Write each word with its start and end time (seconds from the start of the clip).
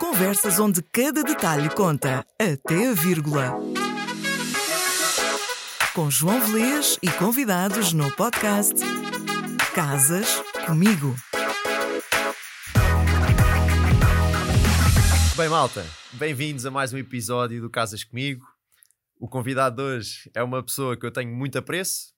Conversas 0.00 0.58
onde 0.58 0.82
cada 0.82 1.22
detalhe 1.22 1.68
conta, 1.68 2.24
até 2.40 2.88
a 2.88 2.94
vírgula. 2.94 3.52
Com 5.94 6.10
João 6.10 6.40
Velez 6.40 6.98
e 7.02 7.10
convidados 7.10 7.92
no 7.92 8.10
podcast 8.16 8.74
Casas 9.74 10.42
Comigo. 10.66 11.14
Bem, 15.36 15.48
malta, 15.50 15.84
bem-vindos 16.14 16.64
a 16.64 16.70
mais 16.70 16.94
um 16.94 16.98
episódio 16.98 17.60
do 17.60 17.68
Casas 17.68 18.02
Comigo. 18.04 18.46
O 19.20 19.28
convidado 19.28 19.76
de 19.76 19.82
hoje 19.82 20.30
é 20.34 20.42
uma 20.42 20.62
pessoa 20.62 20.96
que 20.96 21.04
eu 21.04 21.10
tenho 21.10 21.34
muito 21.34 21.58
apreço, 21.58 22.14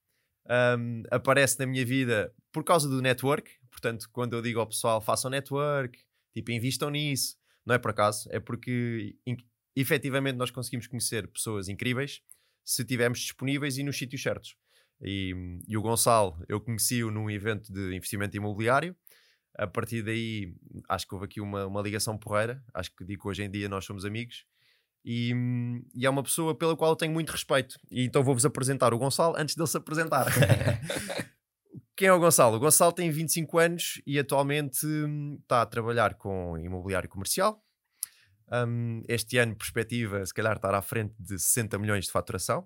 um, 0.78 1.02
aparece 1.10 1.58
na 1.58 1.66
minha 1.66 1.84
vida 1.84 2.32
por 2.52 2.62
causa 2.62 2.88
do 2.88 3.02
network. 3.02 3.50
Portanto, 3.80 4.08
quando 4.12 4.34
eu 4.34 4.42
digo 4.42 4.58
ao 4.58 4.66
pessoal 4.66 5.00
façam 5.00 5.30
network, 5.30 5.98
tipo, 6.34 6.50
invistam 6.50 6.90
nisso, 6.90 7.36
não 7.64 7.76
é 7.76 7.78
por 7.78 7.92
acaso, 7.92 8.28
é 8.32 8.40
porque 8.40 9.16
efetivamente 9.76 10.36
nós 10.36 10.50
conseguimos 10.50 10.88
conhecer 10.88 11.28
pessoas 11.28 11.68
incríveis 11.68 12.20
se 12.64 12.82
estivermos 12.82 13.20
disponíveis 13.20 13.78
e 13.78 13.84
nos 13.84 13.96
sítios 13.96 14.20
certos. 14.20 14.56
E, 15.00 15.32
e 15.66 15.76
o 15.76 15.80
Gonçalo, 15.80 16.44
eu 16.48 16.60
conheci-o 16.60 17.10
num 17.10 17.30
evento 17.30 17.72
de 17.72 17.94
investimento 17.94 18.36
imobiliário 18.36 18.96
a 19.56 19.66
partir 19.66 20.02
daí 20.02 20.54
acho 20.88 21.06
que 21.06 21.14
houve 21.14 21.26
aqui 21.26 21.40
uma, 21.40 21.66
uma 21.66 21.80
ligação 21.80 22.18
porreira. 22.18 22.62
Acho 22.74 22.94
que 22.94 23.04
digo 23.04 23.22
que 23.22 23.28
hoje 23.28 23.44
em 23.44 23.50
dia 23.50 23.68
nós 23.68 23.84
somos 23.84 24.04
amigos. 24.04 24.44
E, 25.04 25.32
e, 25.94 26.04
é 26.04 26.10
uma 26.10 26.22
pessoa 26.22 26.54
pela 26.54 26.76
qual 26.76 26.92
eu 26.92 26.96
tenho 26.96 27.12
muito 27.12 27.30
respeito. 27.30 27.78
E 27.90 28.04
então 28.04 28.22
vou-vos 28.22 28.44
apresentar 28.44 28.92
o 28.92 28.98
Gonçalo 28.98 29.34
antes 29.36 29.54
dele 29.54 29.68
se 29.68 29.76
apresentar. 29.76 30.26
Quem 31.98 32.06
é 32.06 32.12
o 32.12 32.20
Gonçalo? 32.20 32.56
O 32.56 32.60
Gonçalo 32.60 32.92
tem 32.92 33.10
25 33.10 33.58
anos 33.58 34.00
e 34.06 34.20
atualmente 34.20 34.86
hum, 34.86 35.36
está 35.42 35.62
a 35.62 35.66
trabalhar 35.66 36.14
com 36.14 36.56
imobiliário 36.56 37.08
comercial. 37.08 37.60
Um, 38.52 39.02
este 39.08 39.36
ano, 39.36 39.56
perspectiva, 39.56 40.24
se 40.24 40.32
calhar, 40.32 40.54
estar 40.54 40.72
à 40.72 40.80
frente 40.80 41.12
de 41.18 41.36
60 41.36 41.76
milhões 41.76 42.04
de 42.04 42.12
faturação. 42.12 42.64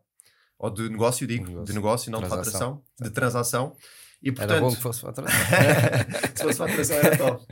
Ou 0.58 0.68
de 0.68 0.86
negócio, 0.86 1.26
digo, 1.26 1.46
negócio. 1.46 1.64
de 1.64 1.72
negócio, 1.72 2.12
não 2.12 2.18
transação. 2.18 2.42
de 2.42 2.50
faturação, 2.50 2.84
de 3.00 3.10
transação. 3.10 3.76
E, 4.22 4.30
portanto, 4.30 4.50
era 4.50 4.60
bom 4.60 4.70
que 4.70 4.82
fosse 4.82 5.00
faturação. 5.00 5.40
Se 6.36 6.42
fosse 6.42 6.58
faturação 6.58 6.96
era 6.98 7.16
top. 7.16 7.46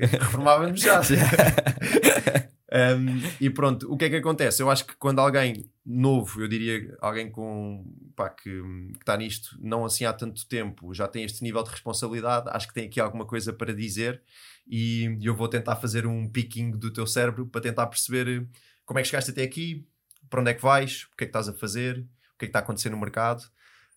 Reformávamos 0.00 0.80
já. 0.80 1.02
um, 2.72 3.20
e 3.40 3.50
pronto, 3.50 3.92
o 3.92 3.96
que 3.96 4.04
é 4.04 4.10
que 4.10 4.16
acontece? 4.16 4.62
Eu 4.62 4.70
acho 4.70 4.86
que 4.86 4.94
quando 4.96 5.18
alguém 5.18 5.68
novo, 5.84 6.40
eu 6.40 6.48
diria 6.48 6.96
alguém 7.00 7.30
com 7.30 7.84
pá, 8.14 8.30
que, 8.30 8.62
está 8.98 9.16
nisto 9.16 9.56
não 9.60 9.84
assim 9.84 10.04
há 10.04 10.12
tanto 10.12 10.46
tempo, 10.46 10.94
já 10.94 11.08
tem 11.08 11.24
este 11.24 11.42
nível 11.42 11.62
de 11.62 11.70
responsabilidade, 11.70 12.48
acho 12.50 12.68
que 12.68 12.74
tem 12.74 12.86
aqui 12.86 13.00
alguma 13.00 13.26
coisa 13.26 13.52
para 13.52 13.74
dizer 13.74 14.22
e 14.68 15.18
eu 15.22 15.34
vou 15.34 15.48
tentar 15.48 15.76
fazer 15.76 16.06
um 16.06 16.28
picking 16.28 16.70
do 16.70 16.92
teu 16.92 17.06
cérebro 17.06 17.46
para 17.46 17.60
tentar 17.60 17.86
perceber 17.88 18.46
como 18.84 18.98
é 18.98 19.02
que 19.02 19.08
chegaste 19.08 19.32
até 19.32 19.42
aqui, 19.42 19.86
para 20.28 20.40
onde 20.40 20.50
é 20.50 20.54
que 20.54 20.62
vais, 20.62 21.08
o 21.12 21.16
que 21.16 21.24
é 21.24 21.26
que 21.26 21.30
estás 21.30 21.48
a 21.48 21.52
fazer, 21.52 21.98
o 21.98 22.38
que 22.38 22.44
é 22.44 22.46
que 22.46 22.46
está 22.46 22.60
a 22.60 22.62
acontecer 22.62 22.90
no 22.90 22.98
mercado 22.98 23.42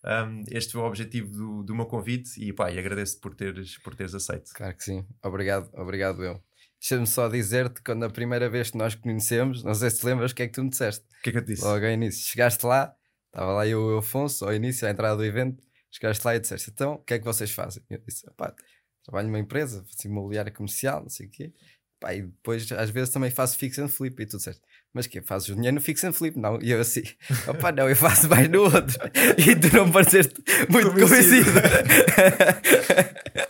um, 0.04 0.44
este 0.52 0.74
foi 0.74 0.82
o 0.82 0.86
objetivo 0.86 1.32
do, 1.32 1.64
do 1.64 1.76
meu 1.76 1.86
convite 1.86 2.32
e, 2.38 2.52
pá, 2.52 2.70
e 2.70 2.78
agradeço 2.78 3.20
por 3.22 3.34
teres, 3.34 3.78
por 3.78 3.96
teres 3.96 4.14
aceito. 4.14 4.52
Claro 4.54 4.76
que 4.76 4.84
sim, 4.84 5.06
obrigado, 5.24 5.70
obrigado 5.74 6.24
eu. 6.24 6.44
Deixa-me 6.84 7.08
só 7.08 7.30
dizer-te, 7.30 7.82
quando 7.82 8.04
a 8.04 8.10
primeira 8.10 8.50
vez 8.50 8.72
que 8.72 8.78
nós 8.78 8.94
conhecemos, 8.94 9.64
não 9.64 9.74
sei 9.74 9.90
se 9.90 10.00
te 10.00 10.06
lembras 10.06 10.34
o 10.34 10.36
que 10.36 10.44
é 10.44 10.48
que 10.48 10.54
tu 10.54 10.62
me 10.62 10.70
disseste. 10.70 11.06
O 11.20 11.22
que 11.24 11.30
é 11.30 11.32
que 11.32 11.38
eu 11.38 11.46
te 11.46 11.48
disse? 11.54 11.64
Logo 11.64 11.86
ao 11.86 11.92
início, 11.92 12.30
chegaste 12.30 12.66
lá, 12.66 12.94
estava 13.28 13.54
lá 13.54 13.66
eu 13.66 13.80
e 13.92 13.94
o 13.94 13.98
Afonso, 14.00 14.44
ao 14.44 14.54
início, 14.54 14.86
à 14.86 14.92
entrada 14.92 15.16
do 15.16 15.24
evento, 15.24 15.64
chegaste 15.90 16.26
lá 16.26 16.36
e 16.36 16.42
disseste, 16.42 16.72
então, 16.72 16.96
o 16.96 16.98
que 16.98 17.14
é 17.14 17.20
que 17.20 17.24
vocês 17.24 17.52
fazem? 17.52 17.82
Eu 17.90 18.00
disse, 18.00 18.30
pá, 18.36 18.54
trabalho 19.02 19.30
numa 19.30 19.40
empresa, 19.40 19.86
imobiliária 20.04 20.52
comercial, 20.52 21.04
não 21.04 21.10
sei 21.10 21.28
o 21.28 21.30
quê. 21.30 21.54
Pá, 22.02 22.14
e 22.16 22.24
depois, 22.24 22.70
às 22.74 22.90
vezes, 22.90 23.14
também 23.14 23.32
faço 23.32 23.58
fix 23.58 23.80
and 23.80 23.88
flip 23.88 24.22
e 24.22 24.26
tu 24.26 24.36
disseste, 24.36 24.62
mas 24.94 25.08
que 25.08 25.22
fazes 25.22 25.50
o 25.50 25.56
dinheiro 25.56 25.76
no 25.76 25.82
fix 25.82 26.04
and 26.04 26.14
flip, 26.14 26.38
não? 26.40 26.62
E 26.62 26.72
eu 26.72 26.80
assim, 26.80 27.04
opá, 27.48 27.72
não, 27.72 27.90
eu 27.90 27.96
faço 27.96 28.30
mais 28.30 28.48
no 28.48 28.64
outro. 28.64 28.98
E 29.38 29.56
tu 29.56 29.76
não 29.76 29.92
pareceste 29.92 30.36
muito 30.70 30.92
convencido. 30.92 31.50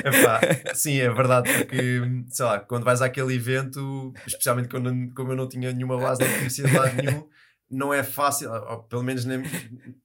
Epá, 0.05 0.39
sim, 0.73 0.99
é 0.99 1.09
verdade, 1.09 1.51
porque, 1.51 2.01
sei 2.29 2.45
lá, 2.45 2.59
quando 2.59 2.85
vais 2.85 3.01
àquele 3.01 3.35
evento, 3.35 4.13
especialmente 4.25 4.69
quando, 4.69 5.13
como 5.13 5.31
eu 5.33 5.35
não 5.35 5.49
tinha 5.49 5.71
nenhuma 5.73 5.97
base, 5.97 6.23
não 6.23 6.37
conhecia 6.37 6.65
de 6.65 6.73
lado 6.73 6.95
nenhum, 6.95 7.27
não 7.69 7.93
é 7.93 8.03
fácil, 8.03 8.49
pelo 8.89 9.03
menos 9.03 9.25
nem, 9.25 9.43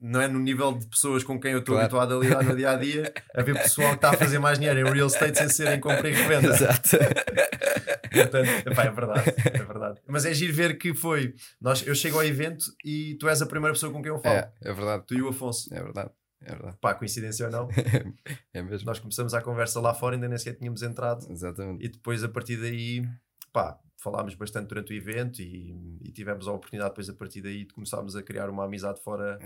não 0.00 0.20
é 0.20 0.26
no 0.26 0.38
nível 0.38 0.72
de 0.72 0.86
pessoas 0.86 1.22
com 1.22 1.38
quem 1.38 1.52
eu 1.52 1.58
estou 1.58 1.74
claro. 1.74 1.84
habituado 1.84 2.16
a 2.16 2.20
lidar 2.20 2.42
no 2.42 2.56
dia 2.56 2.70
a 2.70 2.76
dia, 2.76 3.12
a 3.34 3.42
ver 3.42 3.54
pessoal 3.54 3.90
que 3.90 3.96
está 3.96 4.10
a 4.10 4.16
fazer 4.16 4.38
mais 4.38 4.58
dinheiro 4.58 4.80
em 4.80 4.92
real 4.92 5.06
estate 5.06 5.38
sem 5.38 5.48
ser 5.48 5.68
em 5.68 5.80
compra 5.80 6.08
e 6.08 6.14
revenda. 6.14 6.48
Exato. 6.48 6.96
Portanto, 8.12 8.68
epá, 8.68 8.84
é 8.84 8.90
verdade, 8.90 9.34
é 9.46 9.64
verdade. 9.64 10.00
Mas 10.06 10.24
é 10.24 10.34
giro 10.34 10.52
ver 10.52 10.78
que 10.78 10.94
foi. 10.94 11.34
Nós, 11.60 11.86
eu 11.86 11.94
chego 11.94 12.18
ao 12.18 12.24
evento 12.24 12.64
e 12.84 13.16
tu 13.16 13.28
és 13.28 13.42
a 13.42 13.46
primeira 13.46 13.74
pessoa 13.74 13.92
com 13.92 14.02
quem 14.02 14.10
eu 14.10 14.18
falo. 14.18 14.36
É, 14.36 14.52
é 14.62 14.72
verdade. 14.72 15.04
Tu 15.06 15.14
e 15.14 15.22
o 15.22 15.28
Afonso. 15.28 15.72
É 15.72 15.82
verdade. 15.82 16.10
É 16.40 16.52
verdade. 16.52 16.76
Pá, 16.80 16.94
coincidência 16.94 17.46
ou 17.46 17.52
não? 17.52 17.68
é 18.54 18.62
mesmo. 18.62 18.86
Nós 18.86 18.98
começamos 18.98 19.34
a 19.34 19.42
conversa 19.42 19.80
lá 19.80 19.92
fora, 19.92 20.16
ainda 20.16 20.28
nem 20.28 20.38
sequer 20.38 20.56
tínhamos 20.56 20.82
entrado. 20.82 21.26
Exatamente. 21.30 21.84
E 21.84 21.88
depois, 21.88 22.22
a 22.22 22.28
partir 22.28 22.56
daí, 22.56 23.04
pá, 23.52 23.78
falámos 23.96 24.34
bastante 24.34 24.68
durante 24.68 24.92
o 24.92 24.96
evento 24.96 25.42
e, 25.42 25.98
e, 26.04 26.12
tivemos 26.12 26.46
a 26.46 26.52
oportunidade 26.52 26.90
depois 26.90 27.08
a 27.08 27.14
partir 27.14 27.42
daí 27.42 27.64
de 27.64 27.74
começarmos 27.74 28.14
a 28.14 28.22
criar 28.22 28.48
uma 28.48 28.64
amizade 28.64 29.00
fora, 29.00 29.38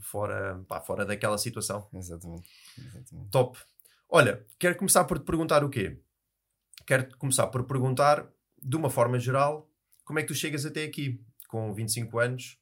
fora, 0.00 0.62
pá, 0.68 0.80
fora 0.80 1.04
daquela 1.04 1.36
situação. 1.36 1.88
Exatamente. 1.92 2.48
Exatamente. 2.78 3.30
Top. 3.30 3.58
Olha, 4.08 4.44
quero 4.58 4.76
começar 4.76 5.04
por 5.04 5.18
te 5.18 5.24
perguntar 5.24 5.64
o 5.64 5.68
quê? 5.68 5.98
Quero 6.86 7.16
começar 7.18 7.46
por 7.48 7.64
perguntar, 7.64 8.28
de 8.62 8.76
uma 8.76 8.90
forma 8.90 9.18
geral, 9.18 9.70
como 10.04 10.18
é 10.18 10.22
que 10.22 10.28
tu 10.28 10.34
chegas 10.34 10.66
até 10.66 10.84
aqui, 10.84 11.22
com 11.48 11.72
25 11.72 12.18
anos, 12.18 12.58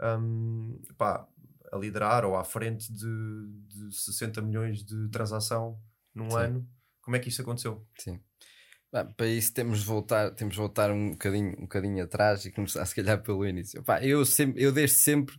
um, 0.00 0.80
pá, 0.96 1.26
a 1.72 1.76
liderar 1.76 2.24
ou 2.24 2.36
à 2.36 2.44
frente 2.44 2.92
de, 2.92 3.08
de 3.68 3.94
60 3.94 4.40
milhões 4.42 4.84
de 4.84 5.08
transação 5.10 5.80
num 6.14 6.30
Sim. 6.30 6.36
ano. 6.36 6.68
Como 7.00 7.16
é 7.16 7.20
que 7.20 7.28
isso 7.28 7.42
aconteceu? 7.42 7.86
Sim. 7.98 8.20
Bem, 8.92 9.06
para 9.12 9.26
isso 9.26 9.52
temos 9.52 9.80
de 9.80 9.84
voltar, 9.84 10.30
temos 10.34 10.54
de 10.54 10.60
voltar 10.60 10.90
um 10.90 11.10
bocadinho, 11.10 11.50
um 11.58 11.62
bocadinho 11.62 12.02
atrás 12.02 12.44
e 12.46 12.52
começar 12.52 12.84
se 12.86 12.94
calhar 12.94 13.22
pelo 13.22 13.46
início. 13.46 13.82
Pá, 13.82 14.02
eu, 14.02 14.24
sempre, 14.24 14.62
eu 14.62 14.72
desde 14.72 14.96
sempre, 14.96 15.38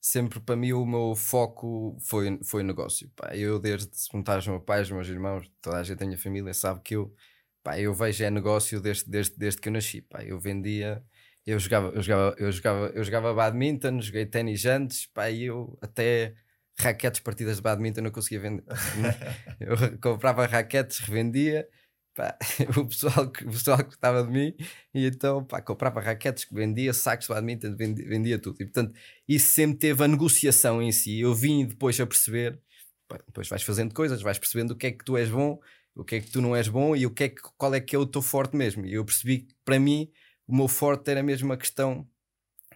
sempre 0.00 0.40
para 0.40 0.56
mim 0.56 0.72
o 0.72 0.84
meu 0.84 1.14
foco 1.14 1.96
foi, 2.02 2.38
foi 2.44 2.62
negócio. 2.62 3.10
Pá, 3.16 3.34
eu 3.34 3.58
desde 3.58 3.96
se 3.96 4.08
perguntar 4.10 4.36
aos 4.36 4.46
meus 4.46 4.62
pais, 4.64 4.80
aos 4.82 4.90
meus 4.90 5.08
irmãos, 5.08 5.50
toda 5.60 5.78
a 5.78 5.82
gente 5.82 5.98
da 5.98 6.06
minha 6.06 6.18
família 6.18 6.52
sabe 6.52 6.80
que 6.82 6.94
eu, 6.94 7.14
pá, 7.62 7.78
eu 7.78 7.94
vejo 7.94 8.24
é 8.24 8.30
negócio 8.30 8.80
desde, 8.80 9.10
desde, 9.10 9.36
desde 9.36 9.60
que 9.60 9.68
eu 9.68 9.72
nasci. 9.72 10.02
Pá, 10.02 10.24
eu 10.24 10.38
vendia, 10.38 11.02
eu 11.46 11.58
jogava, 11.58 11.88
eu 11.88 12.02
jogava, 12.02 12.36
eu 12.38 12.52
jogava, 12.52 12.86
eu 12.94 13.04
jogava 13.04 13.34
badminton, 13.34 14.00
joguei 14.00 14.26
ténis 14.26 14.64
antes, 14.66 15.06
pá, 15.06 15.30
e 15.30 15.44
eu 15.44 15.78
até 15.82 16.34
raquetes 16.78 17.20
partidas 17.20 17.56
de 17.56 17.62
badminton 17.62 18.02
não 18.02 18.10
conseguia 18.10 18.40
vender. 18.40 18.64
eu 19.60 19.98
comprava 20.00 20.46
raquetes, 20.46 20.98
revendia 21.00 21.68
Pá, 22.14 22.36
o, 22.76 22.86
pessoal 22.86 23.30
que, 23.30 23.44
o 23.44 23.50
pessoal 23.50 23.78
que 23.78 23.84
gostava 23.84 24.22
de 24.22 24.30
mim 24.30 24.54
e 24.92 25.06
então 25.06 25.42
pá, 25.44 25.62
comprava 25.62 25.98
raquetes 26.00 26.44
que 26.44 26.54
vendia, 26.54 26.92
sacos 26.92 27.26
de 27.26 27.32
badminton, 27.32 27.74
vendia, 27.74 28.06
vendia, 28.06 28.38
tudo. 28.38 28.56
E 28.60 28.64
portanto, 28.64 28.94
isso 29.26 29.48
sempre 29.48 29.78
teve 29.78 30.04
a 30.04 30.08
negociação 30.08 30.82
em 30.82 30.92
si. 30.92 31.20
Eu 31.20 31.34
vim 31.34 31.66
depois 31.66 31.98
a 31.98 32.06
perceber, 32.06 32.60
pá, 33.08 33.18
depois 33.26 33.48
vais 33.48 33.62
fazendo 33.62 33.94
coisas, 33.94 34.20
vais 34.20 34.38
percebendo 34.38 34.72
o 34.72 34.76
que 34.76 34.88
é 34.88 34.92
que 34.92 35.04
tu 35.04 35.16
és 35.16 35.30
bom, 35.30 35.58
o 35.94 36.04
que 36.04 36.16
é 36.16 36.20
que 36.20 36.30
tu 36.30 36.40
não 36.40 36.56
és 36.56 36.68
bom 36.68 36.96
e 36.96 37.06
o 37.06 37.10
que 37.10 37.24
é 37.24 37.28
que, 37.28 37.42
qual 37.56 37.74
é 37.74 37.80
que 37.80 37.94
é 37.94 37.98
o 37.98 38.06
teu 38.06 38.22
forte 38.22 38.56
mesmo. 38.56 38.86
E 38.86 38.94
eu 38.94 39.04
percebi 39.04 39.40
que 39.40 39.54
para 39.64 39.78
mim 39.78 40.10
o 40.46 40.56
meu 40.56 40.68
forte 40.68 41.10
era 41.10 41.22
mesmo 41.22 41.52
a 41.52 41.56
questão 41.56 42.06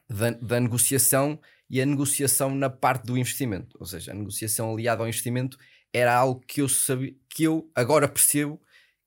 da, 0.08 0.30
da 0.30 0.60
negociação 0.60 1.40
e 1.68 1.80
a 1.80 1.86
negociação 1.86 2.54
na 2.54 2.70
parte 2.70 3.06
do 3.06 3.16
investimento. 3.16 3.76
Ou 3.80 3.86
seja, 3.86 4.12
a 4.12 4.14
negociação 4.14 4.72
aliada 4.72 5.02
ao 5.02 5.08
investimento 5.08 5.58
era 5.92 6.14
algo 6.14 6.40
que 6.46 6.60
eu 6.60 6.68
sabia, 6.68 7.14
que 7.28 7.44
eu 7.44 7.70
agora 7.74 8.08
percebo 8.08 8.60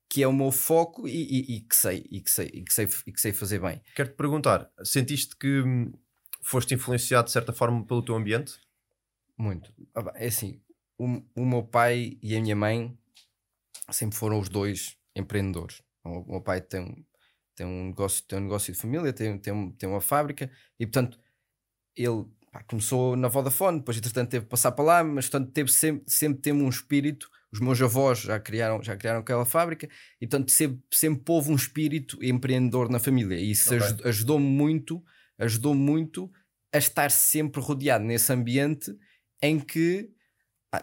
que 0.08 0.24
é 0.24 0.26
o 0.26 0.32
meu 0.32 0.50
foco 0.50 1.06
e, 1.06 1.12
e, 1.12 1.56
e, 1.56 1.60
que, 1.60 1.76
sei, 1.76 2.04
e, 2.10 2.20
que, 2.20 2.30
sei, 2.30 2.50
e, 2.52 2.62
que, 2.62 2.72
sei, 2.72 2.88
e 3.06 3.12
que 3.12 3.20
sei 3.20 3.32
fazer 3.32 3.60
bem. 3.60 3.80
Quero-te 3.94 4.16
perguntar, 4.16 4.68
sentiste 4.82 5.36
que 5.36 5.60
hum, 5.60 5.92
foste 6.42 6.74
influenciado 6.74 7.26
de 7.26 7.32
certa 7.32 7.52
forma 7.52 7.86
pelo 7.86 8.02
teu 8.02 8.16
ambiente? 8.16 8.54
Muito. 9.38 9.72
Ah, 9.94 10.12
é 10.16 10.26
assim, 10.26 10.60
o, 10.98 11.22
o 11.36 11.46
meu 11.46 11.62
pai 11.62 12.18
e 12.20 12.36
a 12.36 12.40
minha 12.40 12.56
mãe 12.56 12.98
sempre 13.92 14.16
foram 14.16 14.38
os 14.38 14.48
dois 14.48 14.96
empreendedores. 15.14 15.82
O, 16.04 16.32
meu 16.32 16.40
pai 16.40 16.60
tem, 16.60 17.06
tem, 17.54 17.66
um 17.66 17.86
negócio, 17.86 18.24
tem 18.26 18.38
um 18.38 18.42
negócio 18.42 18.72
de 18.72 18.78
família, 18.78 19.12
tem, 19.12 19.38
tem, 19.38 19.72
tem 19.72 19.88
uma 19.88 20.00
fábrica 20.00 20.50
e, 20.78 20.86
portanto, 20.86 21.18
ele 21.96 22.24
pá, 22.50 22.62
começou 22.64 23.16
na 23.16 23.28
Vodafone, 23.28 23.78
depois, 23.78 23.98
entretanto, 23.98 24.30
teve 24.30 24.44
que 24.44 24.50
passar 24.50 24.72
para 24.72 24.84
lá, 24.84 25.04
mas, 25.04 25.28
portanto, 25.28 25.52
teve 25.52 25.70
sempre, 25.70 26.04
sempre 26.06 26.40
teve 26.40 26.62
um 26.62 26.68
espírito 26.68 27.28
os 27.52 27.58
meus 27.58 27.80
avós 27.82 28.20
já 28.20 28.38
criaram, 28.38 28.82
já 28.82 28.96
criaram 28.96 29.20
aquela 29.20 29.44
fábrica 29.44 29.88
e 30.20 30.26
portanto 30.26 30.50
sempre, 30.50 30.80
sempre 30.92 31.24
houve 31.28 31.50
um 31.50 31.56
espírito 31.56 32.22
empreendedor 32.22 32.88
na 32.88 33.00
família 33.00 33.36
e 33.36 33.50
isso 33.50 33.74
okay. 33.74 34.08
ajudou-me 34.08 34.46
muito, 34.46 35.02
ajudou 35.38 35.74
muito 35.74 36.30
a 36.72 36.78
estar 36.78 37.10
sempre 37.10 37.60
rodeado 37.60 38.04
nesse 38.04 38.32
ambiente 38.32 38.94
em 39.42 39.58
que 39.58 40.08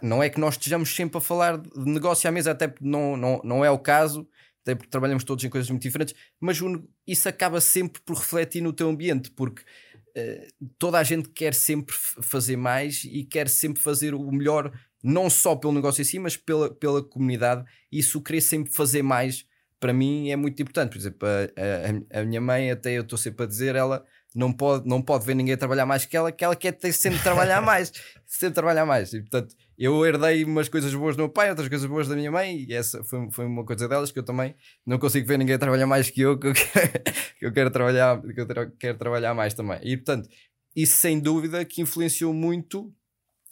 não 0.01 0.22
é 0.22 0.30
que 0.30 0.39
nós 0.39 0.56
estejamos 0.56 0.94
sempre 0.94 1.18
a 1.18 1.22
falar 1.22 1.57
de 1.57 1.86
negócio 1.86 2.28
à 2.28 2.31
mesa, 2.31 2.51
até 2.51 2.68
porque 2.68 2.86
não, 2.86 3.16
não, 3.16 3.42
não 3.44 3.66
é 3.66 3.72
o 3.72 3.80
caso, 3.80 4.28
até 4.62 4.75
porque 4.75 4.89
trabalhamos 4.89 5.24
todos 5.24 5.44
em 5.45 5.50
coisas 5.50 5.69
muito 5.69 5.84
diferentes, 5.84 6.13
mas 6.39 6.60
isso 7.06 7.30
acaba 7.30 7.62
sempre 7.62 8.01
por 8.01 8.18
refletir 8.18 8.62
no 8.62 8.74
teu 8.74 8.89
ambiente, 8.89 9.31
porque 9.31 9.62
uh, 9.62 10.68
toda 10.78 11.00
a 11.00 11.04
gente 11.04 11.30
quer 11.30 11.54
sempre 11.54 11.95
fazer 12.22 12.57
mais 12.57 13.06
e 13.06 13.24
quer 13.24 13.48
sempre 13.48 13.81
fazer 13.81 14.13
o 14.13 14.30
melhor, 14.30 14.78
não 15.01 15.30
só 15.30 15.56
pelo 15.56 15.72
negócio 15.72 16.01
em 16.01 16.06
si, 16.06 16.19
mas 16.19 16.36
pela, 16.36 16.69
pela 16.69 17.01
comunidade. 17.01 17.63
E 17.89 18.00
isso 18.00 18.22
querer 18.22 18.42
sempre 18.42 18.74
fazer 18.74 19.01
mais, 19.01 19.45
para 19.80 19.94
mim, 19.94 20.30
é 20.31 20.36
muito 20.36 20.62
importante. 20.62 20.92
Por 20.92 20.98
exemplo, 20.98 21.28
a, 21.28 22.18
a, 22.18 22.22
a 22.22 22.25
minha 22.25 22.42
mãe, 22.42 22.69
até 22.69 22.92
eu 22.92 23.04
estou 23.04 23.18
sempre 23.18 23.45
a 23.45 23.48
dizer, 23.48 23.74
ela 23.75 24.04
não 24.36 24.51
pode, 24.51 24.88
não 24.88 25.01
pode 25.01 25.25
ver 25.25 25.34
ninguém 25.34 25.56
trabalhar 25.56 25.86
mais 25.86 26.06
que 26.06 26.18
ela, 26.18 26.31
que 26.31 26.44
ela 26.44 26.56
quer 26.56 26.74
ter 26.74 26.92
sempre 26.92 27.19
trabalhar 27.22 27.62
mais, 27.63 27.92
sempre 28.25 28.56
trabalhar 28.56 28.86
mais. 28.86 29.13
E 29.13 29.22
portanto, 29.22 29.56
eu 29.77 30.03
herdei 30.06 30.44
umas 30.44 30.68
coisas 30.68 30.94
boas 30.94 31.15
do 31.15 31.19
meu 31.19 31.29
pai, 31.29 31.50
outras 31.50 31.69
coisas 31.69 31.88
boas 31.88 32.07
da 32.07 32.15
minha 32.15 32.31
mãe, 32.31 32.65
e 32.68 32.74
essa 32.74 33.03
foi, 33.03 33.29
foi 33.31 33.45
uma 33.45 33.63
coisa 33.63 33.88
delas 33.88 34.12
que 34.12 34.18
eu 34.18 34.24
também 34.24 34.56
não 34.85 34.97
consigo 34.97 35.27
ver 35.27 35.38
ninguém 35.38 35.57
trabalhar 35.57 35.85
mais 35.85 36.09
que 36.09 36.21
eu, 36.21 36.38
que 36.38 36.47
eu 36.47 36.53
quero, 36.53 37.03
que 37.38 37.45
eu 37.45 37.53
quero 37.53 37.69
trabalhar, 37.69 38.21
que 38.21 38.41
eu 38.41 38.71
quero 38.79 38.97
trabalhar 38.97 39.33
mais 39.35 39.53
também. 39.53 39.79
E 39.83 39.95
portanto, 39.95 40.27
isso 40.75 40.97
sem 40.97 41.19
dúvida 41.19 41.63
que 41.63 41.81
influenciou 41.81 42.33
muito 42.33 42.91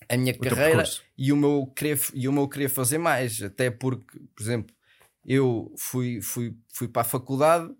a 0.10 0.18
minha 0.18 0.34
o 0.34 0.40
carreira 0.40 0.84
e 1.18 1.32
o, 1.32 1.38
meu 1.38 1.72
querer, 1.76 2.00
e 2.14 2.28
o 2.28 2.34
meu 2.34 2.48
querer 2.48 2.70
fazer 2.70 2.98
mais, 2.98 3.42
até 3.44 3.70
porque, 3.70 4.20
por 4.36 4.42
exemplo, 4.42 4.76
eu 5.24 5.74
fui, 5.78 6.22
fui, 6.22 6.56
fui 6.74 6.88
para 6.88 7.02
a 7.02 7.06
faculdade, 7.06 7.72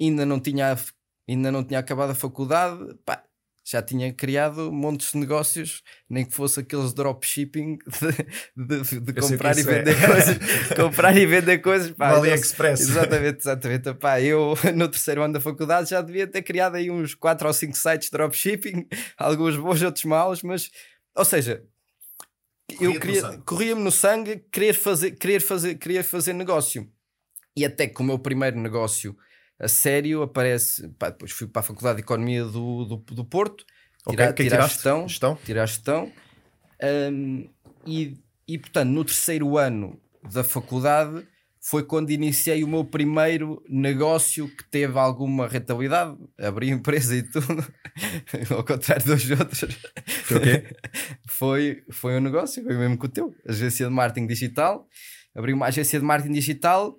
ainda 0.00 0.26
não 0.26 0.38
tinha 0.38 0.76
ainda 1.28 1.50
não 1.50 1.64
tinha 1.64 1.80
acabado 1.80 2.10
a 2.10 2.14
faculdade, 2.14 2.94
pá, 3.04 3.25
já 3.68 3.82
tinha 3.82 4.12
criado 4.12 4.70
montes 4.70 5.10
de 5.10 5.18
negócios, 5.18 5.82
nem 6.08 6.24
que 6.24 6.32
fosse 6.32 6.60
aqueles 6.60 6.92
dropshipping 6.92 7.78
de, 8.56 8.80
de, 8.80 9.00
de 9.00 9.12
comprar 9.12 9.58
e 9.58 9.62
vender 9.64 9.90
é. 9.90 10.06
coisas, 10.06 10.38
comprar 10.76 11.16
e 11.16 11.26
vender 11.26 11.58
coisas. 11.58 11.90
Pá, 11.90 12.10
AliExpress. 12.10 12.80
Exatamente, 12.82 13.40
exatamente. 13.40 13.94
Pá, 13.94 14.20
eu 14.20 14.54
no 14.72 14.88
terceiro 14.88 15.20
ano 15.20 15.34
da 15.34 15.40
faculdade 15.40 15.90
já 15.90 16.00
devia 16.00 16.28
ter 16.28 16.42
criado 16.42 16.76
aí 16.76 16.88
uns 16.92 17.12
4 17.12 17.48
ou 17.48 17.52
5 17.52 17.76
sites 17.76 18.08
de 18.08 18.12
dropshipping, 18.12 18.86
alguns 19.18 19.56
bons, 19.56 19.82
outros 19.82 20.04
maus, 20.04 20.44
mas, 20.44 20.70
ou 21.16 21.24
seja, 21.24 21.64
eu 22.80 23.00
queria, 23.00 23.36
corria-me 23.38 23.82
no 23.82 23.90
sangue 23.90 24.44
querer 24.52 24.74
fazer, 24.74 25.10
querer, 25.12 25.40
fazer, 25.40 25.74
querer 25.74 26.04
fazer 26.04 26.32
negócio. 26.34 26.88
E 27.56 27.64
até 27.64 27.88
que 27.88 28.00
o 28.00 28.04
meu 28.04 28.18
primeiro 28.18 28.60
negócio 28.60 29.16
a 29.58 29.68
sério, 29.68 30.22
aparece. 30.22 30.88
Pá, 30.98 31.10
depois 31.10 31.32
fui 31.32 31.46
para 31.46 31.60
a 31.60 31.62
Faculdade 31.62 31.96
de 31.96 32.02
Economia 32.02 32.44
do, 32.44 32.84
do, 32.84 32.96
do 32.96 33.24
Porto, 33.24 33.64
tirar, 34.08 34.30
okay, 34.30 34.46
tirar 34.46 34.68
gestão, 34.68 35.08
gestão, 35.08 35.38
tirar 35.44 35.66
gestão. 35.66 36.12
Um, 37.12 37.48
e, 37.86 38.18
e 38.46 38.58
portanto, 38.58 38.90
no 38.90 39.04
terceiro 39.04 39.56
ano 39.56 39.98
da 40.22 40.44
faculdade 40.44 41.26
foi 41.68 41.82
quando 41.82 42.10
iniciei 42.10 42.62
o 42.62 42.68
meu 42.68 42.84
primeiro 42.84 43.60
negócio 43.68 44.48
que 44.48 44.62
teve 44.70 44.96
alguma 44.98 45.48
rentabilidade. 45.48 46.16
Abri 46.38 46.70
empresa 46.70 47.16
e 47.16 47.24
tudo, 47.24 47.66
ao 48.54 48.62
contrário 48.62 49.04
dos 49.04 49.28
outros. 49.30 49.76
Foi, 50.22 50.36
okay. 50.36 50.64
foi, 51.26 51.84
foi 51.90 52.16
um 52.16 52.20
negócio, 52.20 52.62
foi 52.62 52.76
mesmo 52.76 52.96
com 52.96 53.06
o 53.06 53.08
teu, 53.08 53.34
agência 53.48 53.86
de 53.86 53.92
marketing 53.92 54.28
digital. 54.28 54.86
Abri 55.34 55.52
uma 55.52 55.66
agência 55.66 55.98
de 55.98 56.04
marketing 56.04 56.34
digital 56.34 56.96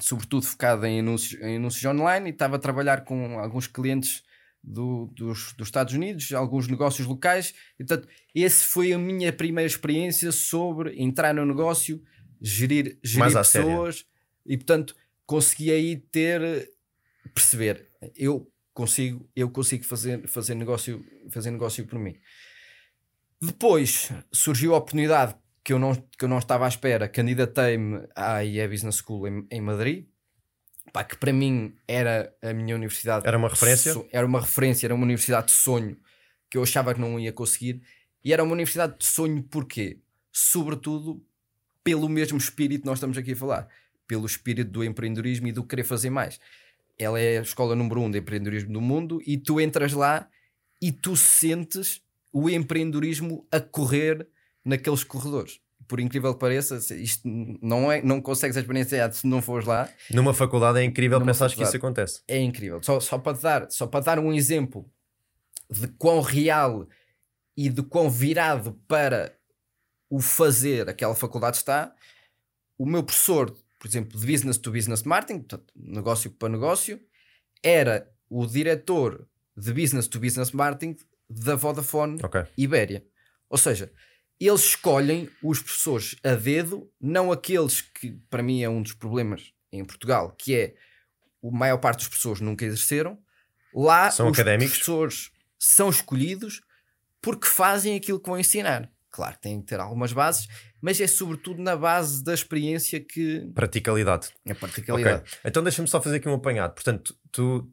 sobretudo 0.00 0.46
focado 0.46 0.86
em 0.86 1.00
anúncios, 1.00 1.40
em 1.42 1.56
anúncios 1.56 1.84
online 1.84 2.30
e 2.30 2.32
estava 2.32 2.56
a 2.56 2.58
trabalhar 2.58 3.04
com 3.04 3.38
alguns 3.38 3.66
clientes 3.66 4.22
do, 4.62 5.06
dos, 5.14 5.52
dos 5.54 5.68
Estados 5.68 5.94
Unidos, 5.94 6.32
alguns 6.32 6.68
negócios 6.68 7.06
locais. 7.06 7.54
E, 7.78 7.84
portanto, 7.84 8.08
esse 8.34 8.64
foi 8.64 8.92
a 8.92 8.98
minha 8.98 9.32
primeira 9.32 9.66
experiência 9.66 10.32
sobre 10.32 11.00
entrar 11.00 11.34
no 11.34 11.44
negócio, 11.44 12.02
gerir, 12.40 12.98
gerir 13.02 13.32
pessoas 13.32 13.96
sério. 13.96 14.10
e, 14.46 14.56
portanto, 14.56 14.94
consegui 15.26 15.70
aí 15.70 15.96
ter, 15.96 16.70
perceber, 17.34 17.88
eu 18.16 18.50
consigo, 18.72 19.28
eu 19.34 19.50
consigo 19.50 19.84
fazer, 19.84 20.26
fazer, 20.28 20.54
negócio, 20.54 21.04
fazer 21.30 21.50
negócio 21.50 21.86
por 21.86 21.98
mim. 21.98 22.16
Depois 23.40 24.10
surgiu 24.32 24.74
a 24.74 24.78
oportunidade 24.78 25.36
que 25.68 25.72
eu 25.74 25.78
não, 25.78 25.94
que 25.94 26.24
eu 26.24 26.28
não 26.30 26.38
estava 26.38 26.64
à 26.64 26.68
espera, 26.68 27.06
candidatei-me 27.06 28.08
à 28.16 28.42
IE 28.42 28.66
Business 28.66 29.02
School 29.06 29.28
em, 29.28 29.46
em 29.50 29.60
Madrid, 29.60 30.06
pá, 30.94 31.04
que 31.04 31.14
para 31.14 31.30
mim 31.30 31.76
era 31.86 32.34
a 32.40 32.54
minha 32.54 32.74
universidade. 32.74 33.28
Era 33.28 33.36
uma 33.36 33.50
referência? 33.50 33.92
So, 33.92 34.08
era 34.10 34.26
uma 34.26 34.40
referência, 34.40 34.86
era 34.86 34.94
uma 34.94 35.04
universidade 35.04 35.48
de 35.48 35.52
sonho 35.52 35.98
que 36.50 36.56
eu 36.56 36.62
achava 36.62 36.94
que 36.94 37.00
não 37.00 37.20
ia 37.20 37.34
conseguir. 37.34 37.82
E 38.24 38.32
era 38.32 38.42
uma 38.42 38.54
universidade 38.54 38.96
de 38.98 39.04
sonho 39.04 39.42
porquê? 39.42 39.98
Sobretudo 40.32 41.22
pelo 41.84 42.08
mesmo 42.08 42.38
espírito 42.38 42.80
que 42.80 42.86
nós 42.86 42.96
estamos 42.96 43.18
aqui 43.18 43.32
a 43.32 43.36
falar, 43.36 43.68
pelo 44.06 44.24
espírito 44.24 44.70
do 44.70 44.82
empreendedorismo 44.82 45.48
e 45.48 45.52
do 45.52 45.62
querer 45.62 45.84
fazer 45.84 46.08
mais. 46.08 46.40
Ela 46.98 47.20
é 47.20 47.40
a 47.40 47.42
escola 47.42 47.76
número 47.76 48.00
um 48.00 48.10
de 48.10 48.20
empreendedorismo 48.20 48.72
do 48.72 48.80
mundo 48.80 49.20
e 49.26 49.36
tu 49.36 49.60
entras 49.60 49.92
lá 49.92 50.30
e 50.80 50.90
tu 50.90 51.14
sentes 51.14 52.00
o 52.32 52.48
empreendedorismo 52.48 53.46
a 53.52 53.60
correr 53.60 54.26
naqueles 54.68 55.02
corredores. 55.02 55.60
Por 55.86 56.00
incrível 56.00 56.34
que 56.34 56.40
pareça, 56.40 56.76
isto 56.96 57.22
não, 57.24 57.90
é, 57.90 58.02
não 58.02 58.20
consegues 58.20 58.56
experienciar 58.56 59.10
se 59.12 59.26
não 59.26 59.40
fores 59.40 59.66
lá. 59.66 59.88
Numa 60.10 60.34
faculdade 60.34 60.78
é 60.78 60.84
incrível 60.84 61.24
pensar 61.24 61.50
que 61.50 61.62
isso 61.62 61.76
acontece. 61.76 62.20
É 62.28 62.38
incrível. 62.38 62.82
Só, 62.82 63.00
só, 63.00 63.18
para 63.18 63.38
dar, 63.38 63.70
só 63.70 63.86
para 63.86 64.04
dar 64.04 64.18
um 64.18 64.32
exemplo 64.32 64.90
de 65.70 65.88
quão 65.88 66.20
real 66.20 66.86
e 67.56 67.70
de 67.70 67.82
quão 67.82 68.10
virado 68.10 68.78
para 68.86 69.34
o 70.10 70.20
fazer 70.20 70.88
aquela 70.88 71.14
faculdade 71.14 71.56
está, 71.56 71.94
o 72.76 72.84
meu 72.84 73.02
professor, 73.02 73.50
por 73.78 73.88
exemplo, 73.88 74.18
de 74.18 74.26
Business 74.30 74.58
to 74.58 74.70
Business 74.70 75.02
Marketing, 75.02 75.40
portanto, 75.40 75.72
negócio 75.74 76.30
para 76.30 76.48
negócio, 76.50 77.00
era 77.62 78.10
o 78.28 78.46
diretor 78.46 79.26
de 79.56 79.72
Business 79.72 80.06
to 80.06 80.20
Business 80.20 80.52
Marketing 80.52 80.96
da 81.28 81.56
Vodafone 81.56 82.18
okay. 82.22 82.44
Ibéria. 82.56 83.04
Ou 83.48 83.58
seja, 83.58 83.90
eles 84.46 84.60
escolhem 84.60 85.28
os 85.42 85.60
professores 85.60 86.16
a 86.22 86.34
dedo, 86.34 86.90
não 87.00 87.32
aqueles 87.32 87.80
que, 87.80 88.12
para 88.30 88.42
mim, 88.42 88.62
é 88.62 88.68
um 88.68 88.82
dos 88.82 88.92
problemas 88.92 89.52
em 89.72 89.84
Portugal, 89.84 90.34
que 90.38 90.54
é 90.54 90.74
a 91.42 91.50
maior 91.50 91.78
parte 91.78 91.98
dos 91.98 92.08
professores 92.08 92.40
nunca 92.40 92.64
exerceram. 92.64 93.18
Lá, 93.74 94.10
são 94.10 94.28
os 94.28 94.38
académicos. 94.38 94.76
professores 94.76 95.30
são 95.58 95.90
escolhidos 95.90 96.62
porque 97.20 97.46
fazem 97.46 97.96
aquilo 97.96 98.20
que 98.20 98.28
vão 98.28 98.38
ensinar. 98.38 98.90
Claro, 99.10 99.36
têm 99.40 99.60
que 99.60 99.66
ter 99.66 99.80
algumas 99.80 100.12
bases, 100.12 100.46
mas 100.80 101.00
é 101.00 101.06
sobretudo 101.06 101.60
na 101.60 101.76
base 101.76 102.22
da 102.22 102.32
experiência 102.32 103.00
que. 103.00 103.50
Praticalidade. 103.54 104.28
É 104.46 104.54
praticalidade. 104.54 105.22
Okay. 105.22 105.40
Então 105.44 105.62
deixa-me 105.62 105.88
só 105.88 106.00
fazer 106.00 106.16
aqui 106.16 106.28
um 106.28 106.34
apanhado. 106.34 106.74
Portanto, 106.74 107.16
tu 107.32 107.68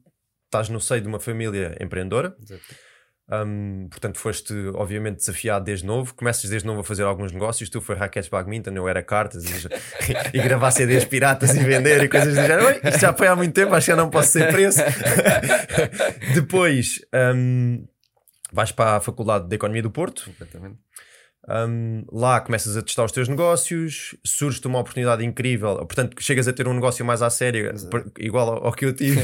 estás 0.46 0.68
no 0.68 0.80
seio 0.80 1.02
de 1.02 1.08
uma 1.08 1.20
família 1.20 1.76
empreendedora. 1.80 2.36
Exato 2.42 2.85
um, 3.28 3.88
portanto, 3.90 4.18
foste 4.18 4.54
obviamente 4.74 5.16
desafiado 5.16 5.64
desde 5.64 5.84
novo. 5.84 6.14
Começas 6.14 6.48
desde 6.48 6.66
novo 6.66 6.80
a 6.80 6.84
fazer 6.84 7.02
alguns 7.02 7.32
negócios. 7.32 7.68
Tu 7.68 7.80
foi 7.80 7.96
raquetes 7.96 8.28
badminton, 8.28 8.70
eu 8.70 8.88
era 8.88 9.02
cartas 9.02 9.44
e, 9.44 9.68
e 10.36 10.40
gravar 10.40 10.70
CDs 10.70 11.04
piratas 11.04 11.54
e 11.54 11.58
vender 11.58 12.02
e 12.04 12.08
coisas 12.08 12.34
do 12.34 12.40
género. 12.40 12.70
Isto 12.86 13.00
já 13.00 13.12
foi 13.12 13.26
há 13.26 13.34
muito 13.34 13.52
tempo, 13.52 13.74
acho 13.74 13.86
que 13.86 13.92
já 13.92 13.96
não 13.96 14.10
posso 14.10 14.30
ser 14.30 14.52
preso. 14.52 14.80
Depois 16.34 17.00
um, 17.34 17.84
vais 18.52 18.70
para 18.70 18.96
a 18.96 19.00
Faculdade 19.00 19.48
de 19.48 19.56
Economia 19.56 19.82
do 19.82 19.90
Porto. 19.90 20.24
Completamente. 20.26 20.78
Um, 21.48 22.04
lá 22.10 22.40
começas 22.40 22.76
a 22.76 22.82
testar 22.82 23.04
os 23.04 23.12
teus 23.12 23.28
negócios, 23.28 24.16
surge-te 24.24 24.66
uma 24.66 24.80
oportunidade 24.80 25.24
incrível, 25.24 25.76
portanto, 25.78 26.20
chegas 26.20 26.48
a 26.48 26.52
ter 26.52 26.66
um 26.66 26.74
negócio 26.74 27.04
mais 27.04 27.22
à 27.22 27.30
sério, 27.30 27.72
igual 28.18 28.48
ao, 28.48 28.66
ao, 28.66 28.72
que 28.72 28.84
eu 28.84 28.92
tive 28.92 29.20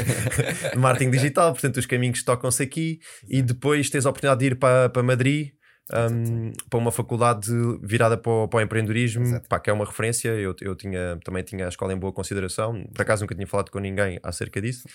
de 0.72 0.78
marketing 0.78 1.10
digital. 1.10 1.52
Portanto, 1.52 1.78
os 1.78 1.86
caminhos 1.86 2.22
tocam-se 2.22 2.62
aqui 2.62 3.00
e 3.28 3.42
depois 3.42 3.90
tens 3.90 4.06
a 4.06 4.10
oportunidade 4.10 4.38
de 4.38 4.46
ir 4.46 4.54
para, 4.56 4.88
para 4.88 5.02
Madrid. 5.02 5.50
Um, 5.92 6.52
para 6.70 6.78
uma 6.78 6.92
faculdade 6.92 7.50
virada 7.82 8.16
para 8.16 8.30
o, 8.30 8.48
para 8.48 8.58
o 8.58 8.60
empreendedorismo, 8.62 9.42
pá, 9.48 9.58
que 9.58 9.68
é 9.68 9.72
uma 9.72 9.84
referência. 9.84 10.28
Eu, 10.28 10.54
eu 10.60 10.76
tinha, 10.76 11.18
também 11.24 11.42
tinha 11.42 11.66
a 11.66 11.68
escola 11.68 11.92
em 11.92 11.98
boa 11.98 12.12
consideração, 12.12 12.86
por 12.94 13.02
acaso 13.02 13.24
nunca 13.24 13.34
tinha 13.34 13.46
falado 13.48 13.68
com 13.70 13.80
ninguém 13.80 14.18
acerca 14.22 14.62
disso. 14.62 14.88